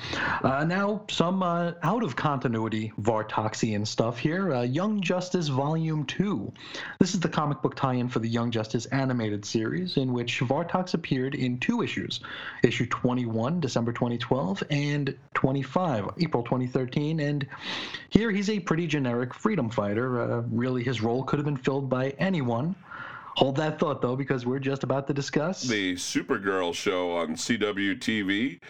Uh, 0.42 0.64
now, 0.64 1.04
some 1.08 1.40
uh, 1.40 1.74
out 1.84 2.02
of 2.02 2.16
continuity 2.16 2.92
Vartoxian 3.00 3.86
stuff 3.86 4.18
here. 4.18 4.52
Uh, 4.52 4.62
Young 4.62 5.00
Justice 5.00 5.46
Volume 5.46 6.04
2. 6.04 6.52
This 6.98 7.14
is 7.14 7.20
the 7.20 7.28
comic 7.28 7.62
book 7.62 7.76
tie 7.76 7.94
in 7.94 8.08
for 8.08 8.18
the 8.18 8.28
Young 8.28 8.50
Justice 8.50 8.86
animated 8.86 9.44
series, 9.44 9.98
in 9.98 10.12
which 10.12 10.40
Vartox 10.40 10.94
appeared 10.94 11.36
in 11.36 11.60
two 11.60 11.82
issues 11.82 12.18
issue 12.64 12.86
21, 12.86 13.60
December 13.60 13.92
2012, 13.92 14.64
and 14.70 15.16
25, 15.34 16.10
April 16.18 16.42
2013. 16.42 17.20
And 17.20 17.46
here 18.08 18.32
he's 18.32 18.50
a 18.50 18.58
pretty 18.58 18.88
generic 18.88 19.32
freedom 19.32 19.70
fighter. 19.70 20.20
Uh, 20.20 20.42
really, 20.50 20.82
his 20.82 21.00
role 21.00 21.22
could 21.22 21.38
have 21.38 21.46
been 21.46 21.56
filled 21.56 21.88
by 21.88 22.10
anyone. 22.18 22.74
Hold 23.36 23.56
that 23.56 23.78
thought, 23.78 24.02
though, 24.02 24.16
because 24.16 24.44
we're 24.46 24.58
just 24.58 24.84
about 24.84 25.06
to 25.08 25.14
discuss. 25.14 25.62
the 25.62 25.94
Supergirl 25.94 26.74
show 26.74 27.16
on 27.16 27.34
CW 27.34 27.98
TV. 27.98 28.60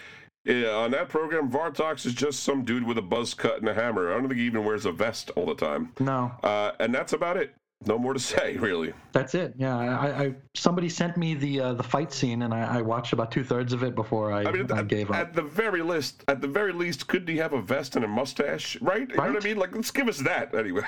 Yeah, 0.44 0.70
on 0.70 0.90
that 0.90 1.08
program, 1.08 1.50
Vartox 1.50 2.04
is 2.04 2.14
just 2.14 2.40
some 2.42 2.64
dude 2.64 2.82
with 2.84 2.98
a 2.98 3.02
buzz 3.02 3.32
cut 3.34 3.58
and 3.58 3.68
a 3.68 3.74
hammer. 3.74 4.10
I 4.10 4.14
don't 4.18 4.28
think 4.28 4.40
he 4.40 4.46
even 4.46 4.64
wears 4.64 4.86
a 4.86 4.92
vest 4.92 5.30
all 5.36 5.46
the 5.46 5.54
time. 5.54 5.92
no, 6.00 6.32
Uh, 6.42 6.72
and 6.80 6.92
that's 6.94 7.12
about 7.12 7.36
it. 7.36 7.54
No 7.86 7.98
more 7.98 8.14
to 8.14 8.20
say, 8.32 8.56
really. 8.56 8.92
That's 9.12 9.34
it. 9.34 9.54
Yeah, 9.56 9.76
I, 9.76 10.22
I 10.24 10.34
somebody 10.54 10.88
sent 10.88 11.16
me 11.16 11.34
the 11.34 11.60
uh, 11.60 11.72
the 11.74 11.82
fight 11.82 12.12
scene, 12.12 12.42
and 12.42 12.52
I, 12.54 12.78
I 12.78 12.82
watched 12.82 13.12
about 13.12 13.30
two 13.30 13.44
thirds 13.44 13.72
of 13.72 13.82
it 13.82 13.94
before 13.94 14.32
I, 14.32 14.44
I 14.44 14.52
mean, 14.52 14.70
I 14.72 14.80
at, 14.80 14.88
gave 14.88 15.10
up. 15.10 15.16
at 15.16 15.34
the 15.34 15.42
very 15.42 15.82
least, 15.82 16.24
at 16.28 16.40
the 16.40 16.48
very 16.48 16.72
least, 16.72 17.06
couldn't 17.06 17.28
he 17.28 17.36
have 17.38 17.52
a 17.52 17.60
vest 17.62 17.96
and 17.96 18.04
a 18.04 18.08
mustache? 18.08 18.80
Right? 18.80 19.08
You 19.08 19.16
know 19.16 19.22
what 19.32 19.42
I 19.42 19.46
mean? 19.46 19.56
Like, 19.58 19.74
let's 19.74 19.90
give 19.90 20.08
us 20.08 20.18
that 20.18 20.54
anyway. 20.54 20.82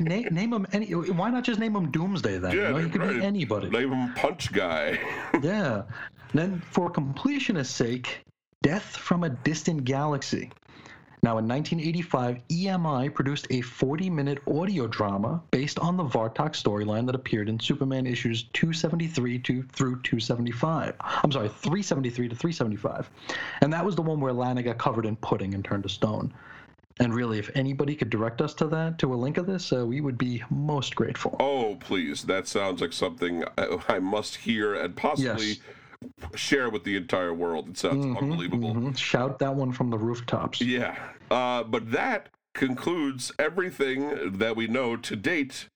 name, 0.00 0.28
name 0.30 0.52
him 0.52 0.66
any. 0.72 0.90
Why 0.92 1.30
not 1.30 1.44
just 1.44 1.58
name 1.60 1.76
him 1.76 1.90
Doomsday 1.90 2.38
then? 2.38 2.52
you 2.52 2.62
Yeah, 2.62 2.70
know, 2.70 2.76
he 2.78 2.88
could 2.90 3.00
right. 3.02 3.18
be 3.20 3.24
anybody. 3.24 3.70
Name 3.70 3.92
him 3.92 4.14
Punch 4.14 4.52
Guy. 4.52 4.98
yeah. 5.42 5.82
Then, 6.34 6.60
for 6.70 6.90
completionist's 6.90 7.74
sake, 7.74 8.24
Death 8.62 8.84
from 8.96 9.24
a 9.24 9.30
Distant 9.30 9.84
Galaxy. 9.84 10.50
Now, 11.22 11.38
in 11.38 11.48
1985, 11.48 12.38
EMI 12.48 13.12
produced 13.12 13.46
a 13.50 13.60
40 13.60 14.10
minute 14.10 14.38
audio 14.46 14.86
drama 14.86 15.42
based 15.50 15.78
on 15.80 15.96
the 15.96 16.04
Vartox 16.04 16.62
storyline 16.62 17.06
that 17.06 17.14
appeared 17.14 17.48
in 17.48 17.58
Superman 17.58 18.06
issues 18.06 18.44
273 18.52 19.38
to, 19.40 19.62
through 19.72 20.00
275. 20.02 20.94
I'm 21.00 21.32
sorry, 21.32 21.48
373 21.48 22.28
to 22.28 22.36
375. 22.36 23.10
And 23.62 23.72
that 23.72 23.84
was 23.84 23.96
the 23.96 24.02
one 24.02 24.20
where 24.20 24.32
Lana 24.32 24.62
got 24.62 24.78
covered 24.78 25.06
in 25.06 25.16
pudding 25.16 25.54
and 25.54 25.64
turned 25.64 25.82
to 25.82 25.88
stone. 25.88 26.32
And 27.00 27.14
really, 27.14 27.38
if 27.38 27.50
anybody 27.54 27.94
could 27.94 28.10
direct 28.10 28.40
us 28.40 28.54
to 28.54 28.66
that, 28.66 28.98
to 28.98 29.14
a 29.14 29.16
link 29.16 29.38
of 29.38 29.46
this, 29.46 29.72
uh, 29.72 29.86
we 29.86 30.00
would 30.00 30.18
be 30.18 30.42
most 30.50 30.96
grateful. 30.96 31.36
oh, 31.38 31.76
please. 31.76 32.24
That 32.24 32.48
sounds 32.48 32.80
like 32.80 32.92
something 32.92 33.44
I, 33.56 33.78
I 33.88 33.98
must 34.00 34.36
hear 34.36 34.74
and 34.74 34.96
possibly 34.96 35.46
Yes. 35.46 35.58
Share 36.34 36.70
with 36.70 36.84
the 36.84 36.96
entire 36.96 37.34
world. 37.34 37.68
It 37.68 37.78
sounds 37.78 38.04
unbelievable. 38.04 38.74
Mhm. 38.74 38.96
Shout 38.96 39.38
that 39.40 39.54
one 39.54 39.72
from 39.72 39.90
the 39.90 39.98
rooftops. 39.98 40.60
Yeah. 40.60 40.96
Uh, 41.30 41.64
but 41.64 41.90
that 41.92 42.28
concludes 42.54 43.32
everything 43.38 44.38
that 44.38 44.56
we 44.56 44.66
know 44.66 44.96
to 44.96 45.16
date 45.16 45.68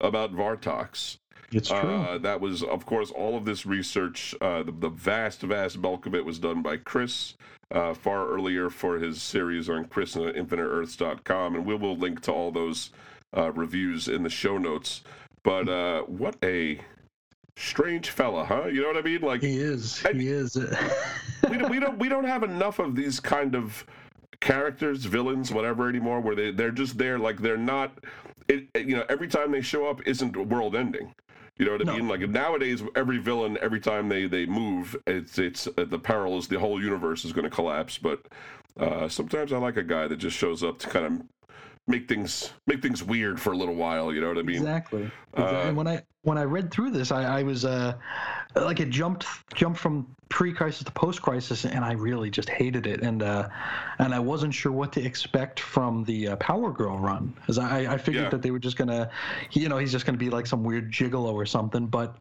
about 0.00 0.32
Vartox. 0.32 1.18
It's 1.50 1.68
true. 1.70 1.78
Uh, 1.78 2.18
that 2.18 2.40
was, 2.40 2.62
of 2.62 2.84
course, 2.84 3.10
all 3.10 3.36
of 3.36 3.46
this 3.46 3.64
research. 3.64 4.34
Uh, 4.40 4.62
the, 4.62 4.72
the 4.72 4.90
vast, 4.90 5.40
vast 5.42 5.80
bulk 5.80 6.04
of 6.04 6.14
it 6.14 6.24
was 6.24 6.38
done 6.38 6.60
by 6.60 6.76
Chris 6.76 7.34
uh, 7.70 7.94
far 7.94 8.28
earlier 8.28 8.68
for 8.68 8.98
his 8.98 9.22
series 9.22 9.70
on 9.70 9.86
Chris 9.86 10.14
and 10.14 10.26
InfiniteEarths.com. 10.26 11.54
And 11.54 11.64
we 11.64 11.74
will 11.74 11.96
link 11.96 12.20
to 12.22 12.32
all 12.32 12.50
those 12.52 12.90
uh, 13.36 13.50
reviews 13.52 14.08
in 14.08 14.22
the 14.22 14.30
show 14.30 14.58
notes. 14.58 15.02
But 15.42 15.68
uh, 15.68 16.02
what 16.02 16.36
a 16.42 16.80
strange 17.58 18.10
fella, 18.10 18.44
huh? 18.44 18.66
You 18.66 18.82
know 18.82 18.88
what 18.88 18.96
I 18.96 19.02
mean? 19.02 19.20
Like, 19.20 19.42
he 19.42 19.58
is. 19.58 19.98
He 20.12 20.28
is. 20.28 20.56
we 21.50 21.58
don't, 21.58 21.70
we 21.70 21.80
don't 21.80 21.98
we 21.98 22.08
don't 22.08 22.24
have 22.24 22.42
enough 22.42 22.78
of 22.78 22.94
these 22.94 23.20
kind 23.20 23.54
of 23.54 23.84
characters, 24.40 25.04
villains, 25.04 25.52
whatever 25.52 25.88
anymore, 25.88 26.20
where 26.20 26.34
they 26.36 26.50
they're 26.50 26.70
just 26.70 26.98
there 26.98 27.18
like 27.18 27.40
they're 27.40 27.56
not. 27.56 27.92
It, 28.48 28.68
it- 28.74 28.86
you 28.86 28.96
know, 28.96 29.04
every 29.08 29.28
time 29.28 29.52
they 29.52 29.60
show 29.60 29.86
up 29.88 30.06
isn't 30.06 30.36
world 30.36 30.74
ending. 30.76 31.14
You 31.58 31.66
know 31.66 31.72
what 31.72 31.80
I 31.80 31.84
No. 31.84 31.96
mean? 31.96 32.08
Like 32.08 32.20
nowadays, 32.28 32.82
every 32.94 33.18
villain, 33.18 33.58
every 33.60 33.80
time 33.80 34.08
they 34.08 34.26
they 34.28 34.46
move, 34.46 34.94
it's 35.06 35.38
it's 35.38 35.66
uh, 35.66 35.84
the 35.84 35.98
peril 35.98 36.38
is 36.38 36.46
the 36.46 36.58
whole 36.58 36.80
universe 36.80 37.24
is 37.24 37.32
going 37.32 37.44
to 37.44 37.50
collapse. 37.50 37.98
But 37.98 38.20
uh, 38.78 39.08
sometimes 39.08 39.52
I 39.52 39.58
like 39.58 39.76
a 39.76 39.82
guy 39.82 40.06
that 40.06 40.16
just 40.16 40.36
shows 40.36 40.62
up 40.62 40.78
to 40.78 40.88
kind 40.88 41.04
of 41.06 41.12
make 41.88 42.06
things 42.06 42.52
make 42.66 42.82
things 42.82 43.02
weird 43.02 43.40
for 43.40 43.52
a 43.52 43.56
little 43.56 43.74
while. 43.74 44.12
You 44.12 44.20
know 44.20 44.28
what 44.28 44.38
I 44.38 44.42
mean? 44.42 44.56
Exactly. 44.56 45.10
Uh, 45.36 45.42
and 45.66 45.76
when 45.76 45.88
I 45.88 46.02
when 46.22 46.38
I 46.38 46.44
read 46.44 46.70
through 46.70 46.90
this, 46.90 47.10
I, 47.10 47.40
I 47.40 47.42
was 47.42 47.64
uh, 47.64 47.94
like 48.54 48.80
it 48.80 48.90
jumped 48.90 49.26
jumped 49.54 49.78
from 49.80 50.06
pre-crisis 50.28 50.84
to 50.84 50.92
post-crisis, 50.92 51.64
and 51.64 51.82
I 51.82 51.92
really 51.92 52.30
just 52.30 52.50
hated 52.50 52.86
it, 52.86 53.00
and 53.02 53.22
uh, 53.22 53.48
and 53.98 54.14
I 54.14 54.18
wasn't 54.18 54.52
sure 54.52 54.70
what 54.72 54.92
to 54.92 55.02
expect 55.04 55.58
from 55.58 56.04
the 56.04 56.28
uh, 56.28 56.36
Power 56.36 56.70
Girl 56.70 56.98
run, 56.98 57.32
because 57.36 57.58
I, 57.58 57.94
I 57.94 57.96
figured 57.96 58.24
Yeah. 58.24 58.30
that 58.30 58.42
they 58.42 58.50
were 58.50 58.58
just 58.58 58.76
gonna, 58.76 59.10
you 59.52 59.68
know, 59.70 59.78
he's 59.78 59.90
just 59.90 60.04
gonna 60.04 60.18
be 60.18 60.28
like 60.28 60.46
some 60.46 60.62
weird 60.62 60.92
gigolo 60.92 61.32
or 61.32 61.46
something. 61.46 61.86
But 61.86 62.16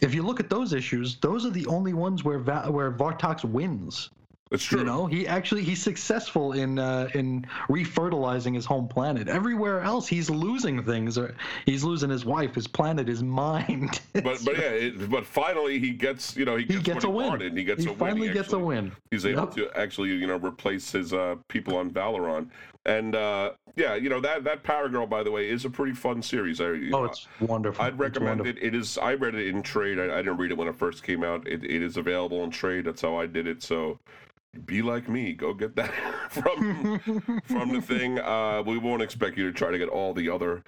if 0.00 0.12
you 0.14 0.24
look 0.24 0.40
at 0.40 0.50
those 0.50 0.72
issues, 0.72 1.16
those 1.20 1.46
are 1.46 1.50
the 1.50 1.66
only 1.66 1.92
ones 1.94 2.24
where 2.24 2.40
Va- 2.40 2.66
where 2.70 2.90
Vartox 2.90 3.44
wins. 3.44 4.10
It's 4.54 4.64
true. 4.64 4.78
You 4.80 4.84
know, 4.86 5.06
he 5.06 5.26
actually 5.26 5.62
he's 5.64 5.82
successful 5.82 6.52
in 6.52 6.78
uh, 6.78 7.08
in 7.14 7.46
refertilizing 7.68 8.54
his 8.54 8.64
home 8.64 8.88
planet. 8.88 9.28
Everywhere 9.28 9.80
else, 9.82 10.06
he's 10.08 10.30
losing 10.30 10.82
things. 10.84 11.18
Or 11.18 11.34
he's 11.66 11.84
losing 11.84 12.10
his 12.10 12.24
wife, 12.24 12.54
his 12.54 12.66
planet, 12.66 13.08
his 13.08 13.22
mind. 13.44 14.00
but 14.12 14.24
but 14.44 14.56
yeah, 14.58 14.70
it, 14.70 15.10
but 15.10 15.26
finally 15.26 15.78
he 15.78 15.90
gets 15.90 16.36
you 16.36 16.44
know 16.44 16.56
he 16.56 16.62
he 16.64 16.74
gets, 16.74 16.82
gets 16.84 17.04
a 17.04 17.08
he 17.08 17.12
win. 17.12 17.26
wanted. 17.28 17.56
He 17.56 17.64
gets 17.64 17.82
he 17.84 17.88
a 17.88 17.92
win. 17.92 17.98
finally 17.98 18.28
He 18.28 18.34
gets 18.34 18.52
a 18.52 18.58
win. 18.58 18.92
He's 19.10 19.26
able 19.26 19.42
Yep. 19.44 19.54
to 19.54 19.70
actually, 19.78 20.10
you 20.10 20.26
know, 20.26 20.36
replace 20.36 20.92
his 20.92 21.12
uh, 21.12 21.36
people 21.48 21.76
on 21.76 21.90
Valeron, 21.90 22.48
and 22.86 23.14
uh, 23.14 23.52
yeah, 23.76 23.94
you 23.96 24.08
know 24.08 24.20
that 24.20 24.44
that 24.44 24.62
Power 24.62 24.88
Girl, 24.88 25.06
by 25.06 25.22
the 25.22 25.30
way, 25.30 25.48
is 25.50 25.64
a 25.64 25.70
pretty 25.70 25.92
fun 25.92 26.22
series. 26.22 26.60
I, 26.60 26.64
Oh, 26.64 26.74
know, 26.76 27.04
it's 27.04 27.26
wonderful. 27.40 27.84
I'd 27.84 27.98
recommend 27.98 28.40
wonderful. 28.40 28.62
it. 28.62 28.66
It 28.66 28.74
is. 28.74 28.98
I 28.98 29.14
read 29.14 29.34
it 29.34 29.48
in 29.48 29.62
trade. 29.62 29.98
I, 29.98 30.04
I 30.04 30.16
didn't 30.18 30.36
read 30.36 30.50
it 30.52 30.56
when 30.56 30.68
it 30.68 30.76
first 30.76 31.02
came 31.02 31.24
out. 31.24 31.46
It, 31.48 31.64
it 31.64 31.82
is 31.82 31.96
available 31.96 32.44
in 32.44 32.50
trade. 32.50 32.84
That's 32.84 33.02
how 33.02 33.16
I 33.16 33.26
did 33.26 33.46
it. 33.48 33.62
So, 33.62 33.98
be 34.66 34.82
like 34.82 35.08
me. 35.08 35.32
Go 35.32 35.54
get 35.54 35.76
that 35.76 35.92
from 36.30 37.00
from 37.44 37.72
the 37.72 37.80
thing. 37.80 38.18
Uh, 38.18 38.62
we 38.64 38.78
won't 38.78 39.02
expect 39.02 39.36
you 39.36 39.44
to 39.44 39.52
try 39.52 39.70
to 39.70 39.78
get 39.78 39.88
all 39.88 40.14
the 40.14 40.28
other 40.28 40.62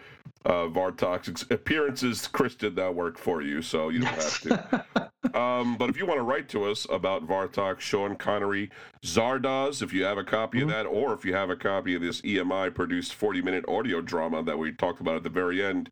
uh, 0.45 0.67
Vartox 0.69 1.29
ex- 1.29 1.47
appearances. 1.51 2.27
Chris 2.27 2.55
did 2.55 2.77
that 2.77 2.95
work 2.95 3.19
for 3.19 3.43
you, 3.43 3.63
so 3.63 3.89
you 3.89 4.01
don't 4.01 4.09
have 4.09 4.41
to. 4.41 4.85
Um, 5.35 5.77
but 5.77 5.91
if 5.91 5.99
you 5.99 6.07
want 6.07 6.19
to 6.19 6.23
write 6.23 6.49
to 6.51 6.65
us 6.65 6.87
about 6.89 7.27
Vartox, 7.27 7.81
Sean 7.81 8.17
Connery, 8.17 8.71
Zardoz, 9.05 9.83
if 9.83 9.93
you 9.93 10.05
have 10.05 10.19
a 10.19 10.25
copy 10.25 10.63
of 10.63 10.69
that, 10.69 10.87
or 10.87 11.13
if 11.13 11.25
you 11.25 11.35
have 11.35 11.51
a 11.51 11.57
copy 11.57 11.95
of 11.95 12.01
this 12.01 12.23
EMI 12.23 12.75
produced 12.75 13.13
40 13.13 13.43
minute 13.43 13.65
audio 13.69 14.01
drama 14.01 14.43
that 14.45 14.59
we 14.59 14.73
talked 14.73 15.01
about 15.01 15.17
at 15.17 15.25
the 15.25 15.29
very 15.29 15.63
end, 15.63 15.91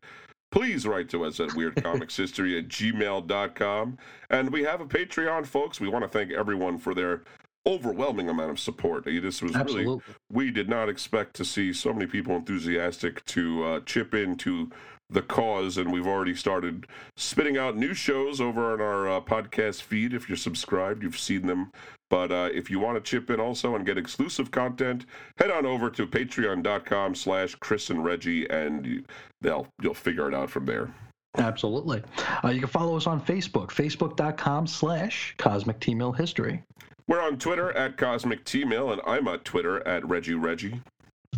please 0.51 0.87
write 0.87 1.09
to 1.09 1.25
us 1.25 1.39
at 1.39 1.49
weirdcomicshistory 1.49 2.57
at 2.57 2.69
gmail.com. 2.69 3.97
And 4.29 4.51
we 4.51 4.63
have 4.63 4.81
a 4.81 4.85
Patreon, 4.85 5.45
folks. 5.45 5.79
We 5.79 5.89
want 5.89 6.03
to 6.03 6.09
thank 6.09 6.31
everyone 6.31 6.77
for 6.77 6.93
their 6.93 7.23
overwhelming 7.67 8.29
amount 8.29 8.51
of 8.51 8.59
support. 8.59 9.05
This 9.05 9.41
was 9.41 9.55
really 9.55 9.99
we 10.31 10.51
did 10.51 10.69
not 10.69 10.89
expect 10.89 11.35
to 11.35 11.45
see 11.45 11.73
so 11.73 11.93
many 11.93 12.05
people 12.05 12.35
enthusiastic 12.35 13.25
to 13.25 13.63
uh, 13.63 13.79
chip 13.81 14.13
into 14.13 14.69
the 15.09 15.21
cause, 15.21 15.77
and 15.77 15.91
we've 15.91 16.07
already 16.07 16.35
started 16.35 16.87
spitting 17.15 17.57
out 17.57 17.77
new 17.77 17.93
shows 17.93 18.41
over 18.41 18.73
on 18.73 18.81
our 18.81 19.09
uh, 19.09 19.21
podcast 19.21 19.81
feed. 19.81 20.13
If 20.13 20.27
you're 20.27 20.35
subscribed, 20.35 21.03
you've 21.03 21.19
seen 21.19 21.45
them. 21.45 21.71
But 22.09 22.31
uh, 22.31 22.49
if 22.53 22.69
you 22.69 22.79
want 22.79 23.03
to 23.03 23.09
chip 23.09 23.29
in 23.29 23.39
also 23.39 23.75
and 23.75 23.85
get 23.85 23.97
exclusive 23.97 24.51
content, 24.51 25.05
head 25.37 25.51
on 25.51 25.65
over 25.65 25.89
to 25.91 26.05
patreon.com 26.05 27.15
slash 27.15 27.55
Chris 27.55 27.89
and 27.89 28.03
Reggie, 28.03 28.49
and 28.49 28.85
you, 28.85 29.03
they'll 29.41 29.67
you'll 29.81 29.93
figure 29.93 30.27
it 30.27 30.33
out 30.33 30.49
from 30.49 30.65
there. 30.65 30.93
Absolutely. 31.37 32.01
Uh, 32.43 32.49
you 32.49 32.59
can 32.59 32.69
follow 32.69 32.95
us 32.95 33.07
on 33.07 33.19
Facebook, 33.19 33.67
facebook.com 33.67 34.67
slash 34.67 35.35
Cosmic 35.37 35.79
T 35.79 35.93
Mill 35.93 36.13
History. 36.13 36.63
We're 37.07 37.21
on 37.21 37.37
Twitter 37.37 37.71
at 37.73 37.97
Cosmic 37.97 38.43
T-Mill, 38.45 38.91
and 38.91 38.99
I'm 39.05 39.27
on 39.27 39.37
Twitter 39.39 39.87
at 39.87 40.07
Reggie 40.07 40.33
Reggie. 40.33 40.81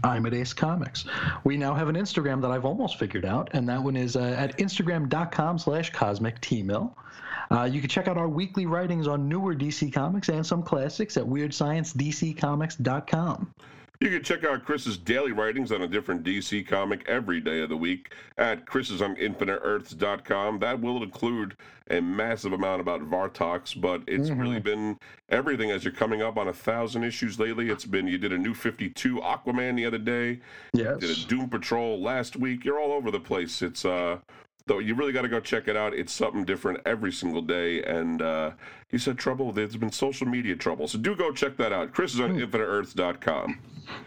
I'm 0.01 0.25
at 0.25 0.33
Ace 0.33 0.53
Comics. 0.53 1.03
We 1.43 1.57
now 1.57 1.73
have 1.73 1.89
an 1.89 1.95
Instagram 1.95 2.41
that 2.41 2.51
I've 2.51 2.63
almost 2.63 2.97
figured 2.97 3.25
out, 3.25 3.49
and 3.51 3.67
that 3.67 3.83
one 3.83 3.97
is 3.97 4.15
uh, 4.15 4.33
at 4.37 4.57
instagram.com 4.59 5.57
slash 5.57 5.91
cosmic 5.91 6.39
tmill. 6.39 6.93
Uh, 7.51 7.63
you 7.63 7.81
can 7.81 7.89
check 7.89 8.07
out 8.07 8.17
our 8.17 8.29
weekly 8.29 8.65
writings 8.65 9.07
on 9.07 9.27
newer 9.27 9.53
DC 9.55 9.91
Comics 9.91 10.29
and 10.29 10.45
some 10.45 10.63
classics 10.63 11.17
at 11.17 11.25
weirdsciencedccomics.com. 11.25 13.53
You 13.99 14.11
can 14.11 14.21
check 14.23 14.43
out 14.43 14.63
Chris's 14.63 14.95
daily 14.97 15.31
writings 15.31 15.71
on 15.71 15.81
a 15.81 15.87
different 15.87 16.23
DC 16.23 16.67
comic 16.67 17.03
every 17.07 17.41
day 17.41 17.61
of 17.61 17.69
the 17.69 17.77
week 17.77 18.13
at 18.37 18.63
chrisisoninfiniteearths.com. 18.67 20.59
That 20.59 20.79
will 20.79 21.01
include 21.01 21.55
a 21.89 21.99
massive 21.99 22.53
amount 22.53 22.81
about 22.81 23.01
Vartox, 23.01 23.79
but 23.79 24.03
it's 24.07 24.29
really 24.29 24.59
been 24.59 24.99
everything 25.29 25.71
as 25.71 25.83
you're 25.83 25.93
coming 25.93 26.21
up 26.21 26.37
on 26.37 26.49
a 26.49 26.53
thousand 26.53 27.05
issues 27.05 27.39
lately. 27.39 27.69
It's 27.71 27.85
been 27.85 28.05
you 28.07 28.17
did 28.19 28.33
a 28.33 28.37
new 28.37 28.53
52 28.53 29.15
Aquaman 29.17 29.75
the 29.75 29.85
other 29.85 29.97
day, 29.97 30.41
Yes. 30.73 30.99
did 30.99 31.09
a 31.17 31.27
Doom 31.27 31.49
Patrol 31.49 31.99
last 32.01 32.35
week. 32.35 32.65
You're 32.65 32.79
all 32.79 32.91
over 32.91 33.09
the 33.09 33.19
place. 33.19 33.61
It's 33.63 33.83
uh 33.83 34.19
though 34.67 34.79
you 34.79 34.95
really 34.95 35.11
got 35.13 35.23
to 35.23 35.29
go 35.29 35.39
check 35.39 35.67
it 35.67 35.75
out. 35.77 35.93
It's 35.93 36.13
something 36.13 36.45
different 36.45 36.81
every 36.85 37.11
single 37.11 37.41
day. 37.41 37.83
And 37.83 38.21
uh, 38.21 38.51
he 38.89 38.97
said 38.97 39.17
trouble. 39.17 39.51
There's 39.51 39.75
been 39.75 39.91
social 39.91 40.27
media 40.27 40.55
trouble, 40.55 40.87
so 40.87 40.97
do 40.97 41.15
go 41.15 41.31
check 41.31 41.57
that 41.57 41.71
out. 41.71 41.93
Chris 41.93 42.13
is 42.13 42.19
on 42.19 42.37
infiniteearth.com. 42.37 43.59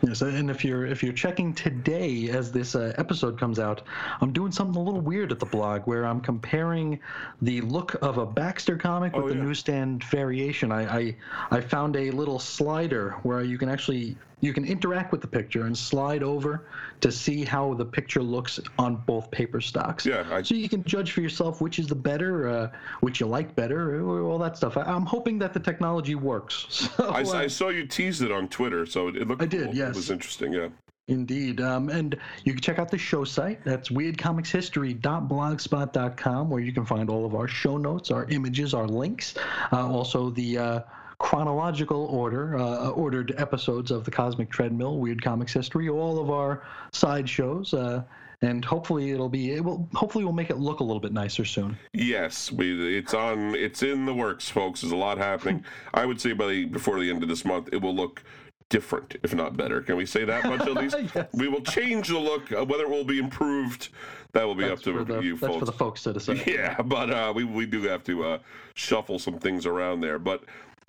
Yes, 0.02 0.20
and 0.20 0.50
if 0.50 0.62
you're 0.62 0.84
if 0.84 1.02
you're 1.02 1.14
checking 1.14 1.54
today 1.54 2.28
as 2.28 2.52
this 2.52 2.74
uh, 2.74 2.92
episode 2.98 3.38
comes 3.40 3.58
out, 3.58 3.82
I'm 4.20 4.30
doing 4.30 4.52
something 4.52 4.76
a 4.76 4.84
little 4.84 5.00
weird 5.00 5.32
at 5.32 5.38
the 5.38 5.46
blog 5.46 5.82
where 5.84 6.04
I'm 6.04 6.20
comparing 6.20 7.00
the 7.40 7.62
look 7.62 7.94
of 8.02 8.18
a 8.18 8.26
Baxter 8.26 8.76
comic 8.76 9.14
with 9.14 9.24
Oh, 9.24 9.28
the 9.28 9.34
newsstand 9.34 10.04
variation. 10.04 10.70
I, 10.70 10.98
I 10.98 11.16
I 11.50 11.60
found 11.62 11.96
a 11.96 12.10
little 12.10 12.38
slider 12.38 13.12
where 13.22 13.42
you 13.42 13.56
can 13.56 13.70
actually 13.70 14.16
you 14.40 14.52
can 14.52 14.64
interact 14.64 15.12
with 15.12 15.20
the 15.20 15.26
picture 15.26 15.66
and 15.66 15.76
slide 15.76 16.22
over 16.22 16.66
to 17.00 17.12
see 17.12 17.44
how 17.44 17.74
the 17.74 17.84
picture 17.84 18.22
looks 18.22 18.58
on 18.78 18.96
both 18.96 19.30
paper 19.30 19.60
stocks. 19.60 20.06
Yeah, 20.06 20.24
I- 20.30 20.42
so 20.42 20.54
you 20.54 20.68
can 20.68 20.82
judge 20.84 21.12
for 21.12 21.20
yourself 21.20 21.60
which 21.60 21.78
is 21.78 21.86
the 21.86 21.94
better, 21.94 22.48
uh, 22.48 22.70
which 23.00 23.20
you 23.20 23.26
like 23.26 23.54
better, 23.54 24.02
all 24.24 24.38
that 24.38 24.56
stuff. 24.56 24.76
I, 24.76 24.82
I'm 24.82 25.06
hoping 25.06 25.38
that 25.40 25.52
the 25.52 25.60
technology 25.60 26.14
works. 26.14 26.66
So, 26.90 27.08
I, 27.10 27.22
uh, 27.22 27.32
I 27.32 27.46
saw 27.46 27.68
you 27.68 27.86
teased 27.86 28.22
it 28.22 28.32
on 28.32 28.48
Twitter, 28.48 28.84
so 28.86 29.08
it 29.08 29.26
looked 29.28 29.42
I 29.42 29.46
did, 29.46 29.66
cool. 29.66 29.74
yes. 29.74 29.90
It 29.90 29.96
was 29.96 30.10
interesting, 30.10 30.52
yeah. 30.52 30.68
Indeed. 31.08 31.60
Um, 31.60 31.88
and 31.88 32.16
you 32.44 32.52
can 32.52 32.62
check 32.62 32.78
out 32.78 32.90
the 32.90 32.98
show 32.98 33.24
site. 33.24 33.64
That's 33.64 33.88
weirdcomicshistory.blogspot.com, 33.90 36.50
where 36.50 36.60
you 36.60 36.72
can 36.72 36.84
find 36.86 37.10
all 37.10 37.26
of 37.26 37.34
our 37.34 37.48
show 37.48 37.76
notes, 37.76 38.10
our 38.10 38.24
images, 38.30 38.74
our 38.74 38.86
links. 38.86 39.34
Uh, 39.72 39.88
also, 39.88 40.30
the 40.30 40.58
uh, 40.58 40.80
chronological 41.20 42.06
order, 42.06 42.56
uh, 42.56 42.88
ordered 42.90 43.34
episodes 43.36 43.90
of 43.90 44.04
the 44.04 44.10
Cosmic 44.10 44.50
Treadmill, 44.50 44.98
Weird 44.98 45.22
Comics 45.22 45.52
History, 45.52 45.88
all 45.88 46.18
of 46.18 46.30
our 46.30 46.64
side 46.92 47.28
shows. 47.28 47.72
Uh, 47.74 48.02
and 48.42 48.64
hopefully 48.64 49.10
it'll 49.10 49.28
be 49.28 49.52
able. 49.52 49.86
Hopefully 49.92 50.24
we'll 50.24 50.32
make 50.32 50.48
it 50.48 50.56
look 50.56 50.80
a 50.80 50.82
little 50.84 50.98
bit 50.98 51.12
nicer 51.12 51.44
soon. 51.44 51.76
Yes, 51.92 52.50
we 52.50 52.96
it's 52.96 53.12
on 53.12 53.54
it's 53.54 53.82
in 53.82 54.06
the 54.06 54.14
works, 54.14 54.48
folks. 54.48 54.80
There's 54.80 54.94
a 54.94 54.96
lot 54.96 55.18
happening. 55.18 55.62
I 55.94 56.06
would 56.06 56.18
say 56.18 56.32
by 56.32 56.46
the 56.46 56.64
before 56.64 56.98
the 56.98 57.10
end 57.10 57.22
of 57.22 57.28
this 57.28 57.44
month, 57.44 57.68
it 57.70 57.82
will 57.82 57.94
look 57.94 58.22
different, 58.70 59.16
if 59.22 59.34
not 59.34 59.58
better. 59.58 59.82
Can 59.82 59.96
we 59.96 60.06
say 60.06 60.24
that 60.24 60.44
much 60.46 60.62
at 60.62 60.72
least? 60.74 60.96
Yes. 61.14 61.28
We 61.34 61.48
will 61.48 61.60
change 61.60 62.08
the 62.08 62.18
look. 62.18 62.50
Uh, 62.50 62.64
whether 62.64 62.84
it 62.84 62.88
will 62.88 63.04
be 63.04 63.18
improved, 63.18 63.90
that 64.32 64.44
will 64.44 64.54
be 64.54 64.64
That's, 64.64 64.80
up 64.80 64.84
to 64.84 65.04
the, 65.04 65.20
you 65.20 65.36
that's 65.36 65.52
folks. 65.52 65.58
for 65.58 65.64
the 65.66 65.72
folks 65.72 66.02
to 66.04 66.14
decide. 66.14 66.42
Yeah, 66.46 66.80
but 66.80 67.10
uh, 67.10 67.32
we 67.36 67.44
we 67.44 67.66
do 67.66 67.82
have 67.82 68.02
to 68.04 68.24
uh, 68.24 68.38
shuffle 68.72 69.18
some 69.18 69.38
things 69.38 69.66
around 69.66 70.00
there. 70.00 70.18
But 70.18 70.44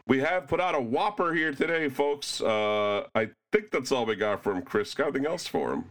we 0.07 0.19
have 0.19 0.47
put 0.47 0.59
out 0.59 0.75
a 0.75 0.79
whopper 0.79 1.33
here 1.33 1.53
today, 1.53 1.89
folks. 1.89 2.41
Uh, 2.41 3.07
I 3.15 3.29
think 3.51 3.71
that's 3.71 3.91
all 3.91 4.05
we 4.05 4.15
got 4.15 4.43
from 4.43 4.61
Chris. 4.61 4.93
Got 4.93 5.09
anything 5.09 5.25
else 5.25 5.47
for 5.47 5.73
him? 5.73 5.85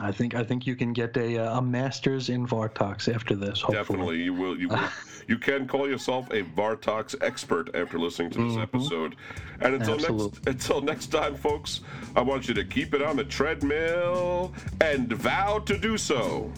I 0.00 0.10
think 0.10 0.34
I 0.34 0.42
think 0.42 0.66
you 0.66 0.74
can 0.74 0.92
get 0.92 1.16
a, 1.16 1.38
uh, 1.38 1.58
a 1.58 1.62
master's 1.62 2.30
in 2.30 2.46
Vartox 2.46 3.12
after 3.12 3.34
this. 3.34 3.60
Hopefully. 3.60 3.78
Definitely, 3.78 4.22
you 4.22 4.32
will. 4.32 4.58
You 4.58 4.68
will. 4.68 4.88
you 5.28 5.38
can 5.38 5.68
call 5.68 5.88
yourself 5.88 6.30
a 6.30 6.42
Vartox 6.42 7.14
expert 7.20 7.74
after 7.74 7.98
listening 7.98 8.30
to 8.30 8.48
this 8.48 8.56
episode. 8.56 9.16
And 9.60 9.74
until 9.74 9.98
next 9.98 10.46
until 10.46 10.80
next 10.80 11.06
time, 11.08 11.36
folks, 11.36 11.82
I 12.16 12.22
want 12.22 12.48
you 12.48 12.54
to 12.54 12.64
keep 12.64 12.94
it 12.94 13.02
on 13.02 13.16
the 13.16 13.24
treadmill 13.24 14.54
and 14.80 15.12
vow 15.12 15.58
to 15.60 15.76
do 15.76 15.98
so. 15.98 16.50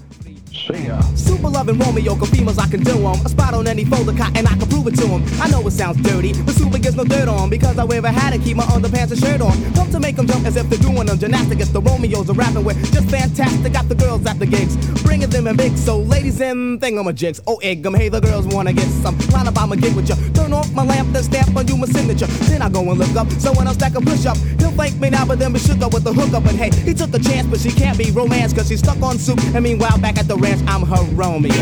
See 0.54 0.86
ya. 0.86 1.00
Super 1.14 1.48
loving 1.48 1.78
Romeo, 1.78 2.14
females 2.14 2.58
I 2.58 2.66
can 2.68 2.82
do 2.82 2.94
do 2.94 3.08
'em. 3.08 3.26
A 3.26 3.28
spot 3.28 3.54
on 3.54 3.66
any 3.66 3.84
folder 3.84 4.12
cot 4.12 4.30
and 4.36 4.46
I 4.46 4.54
can 4.54 4.68
prove 4.68 4.86
it 4.86 4.96
to 5.00 5.06
'em. 5.06 5.22
I 5.40 5.48
know 5.50 5.66
it 5.66 5.72
sounds 5.72 6.00
dirty, 6.02 6.32
but 6.32 6.54
super 6.54 6.78
gets 6.78 6.96
no 6.96 7.04
dirt 7.04 7.28
on 7.28 7.50
because 7.50 7.78
I 7.78 7.84
wear 7.84 8.00
a 8.04 8.12
hat 8.12 8.32
and 8.32 8.42
keep 8.42 8.56
my 8.56 8.64
underpants 8.64 9.10
and 9.10 9.20
shirt 9.20 9.40
on. 9.40 9.54
Don't 9.74 9.90
to 9.90 10.00
make 10.00 10.18
'em 10.18 10.26
jump 10.26 10.46
as 10.46 10.56
if 10.56 10.68
they're 10.70 10.78
doing 10.78 11.06
them 11.06 11.18
gymnastic. 11.18 11.60
It's 11.60 11.70
the 11.70 11.80
Romeos 11.80 12.30
are 12.30 12.34
rapping 12.34 12.64
with 12.64 12.76
just 12.92 13.08
fantastic. 13.08 13.72
Got 13.72 13.88
the 13.88 13.94
girls 13.94 14.24
at 14.26 14.38
the 14.38 14.46
gigs, 14.46 14.76
bringing 15.02 15.30
them 15.30 15.46
in 15.46 15.56
big. 15.56 15.76
So 15.76 15.98
ladies 15.98 16.40
and 16.40 16.80
thingamajigs, 16.80 17.40
oh 17.46 17.56
egg 17.62 17.84
'em. 17.84 17.94
Hey, 17.94 18.08
the 18.08 18.20
girls 18.20 18.46
wanna 18.46 18.72
get 18.72 18.88
some. 19.02 19.16
Line 19.32 19.48
up, 19.48 19.60
I'ma 19.60 19.74
get 19.74 19.94
with 19.94 20.08
ya. 20.08 20.16
Turn 20.34 20.52
off 20.52 20.70
my 20.72 20.84
lamp, 20.84 21.12
then 21.12 21.24
stamp 21.24 21.56
on 21.56 21.66
you 21.66 21.76
my 21.76 21.86
signature. 21.86 22.28
Then 22.48 22.62
I 22.62 22.68
go 22.68 22.80
and 22.90 22.98
look 22.98 23.14
up 23.16 23.26
someone 23.38 23.66
else 23.66 23.78
that 23.78 23.92
can 23.92 24.04
push 24.04 24.24
up. 24.26 24.38
He'll 24.58 24.70
thank 24.72 25.00
me 25.00 25.10
now, 25.10 25.24
but 25.24 25.38
then 25.38 25.52
be 25.52 25.58
shook 25.58 25.82
up 25.82 25.92
with 25.92 26.04
the 26.04 26.12
hookup. 26.12 26.46
And 26.46 26.58
hey, 26.58 26.70
he 26.84 26.94
took 26.94 27.12
a 27.14 27.18
chance, 27.18 27.46
but 27.50 27.60
she 27.60 27.70
can't 27.70 27.98
be 27.98 28.10
romance 28.10 28.52
cause 28.52 28.68
she's 28.68 28.80
stuck 28.80 29.02
on 29.02 29.18
soup. 29.18 29.40
And 29.54 29.62
meanwhile, 29.64 29.98
back 29.98 30.18
at 30.18 30.28
the 30.28 30.36
ranch, 30.44 30.62
I'm 30.66 30.82
her 30.82 31.04
Romeo. 31.14 31.52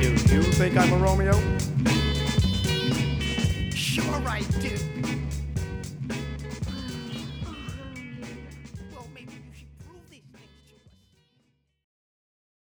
Do 0.00 0.34
you 0.34 0.42
think 0.42 0.76
I'm 0.76 0.92
a 0.92 0.96
Romeo? 0.96 1.32
Sure, 3.74 4.04
right. 4.20 4.53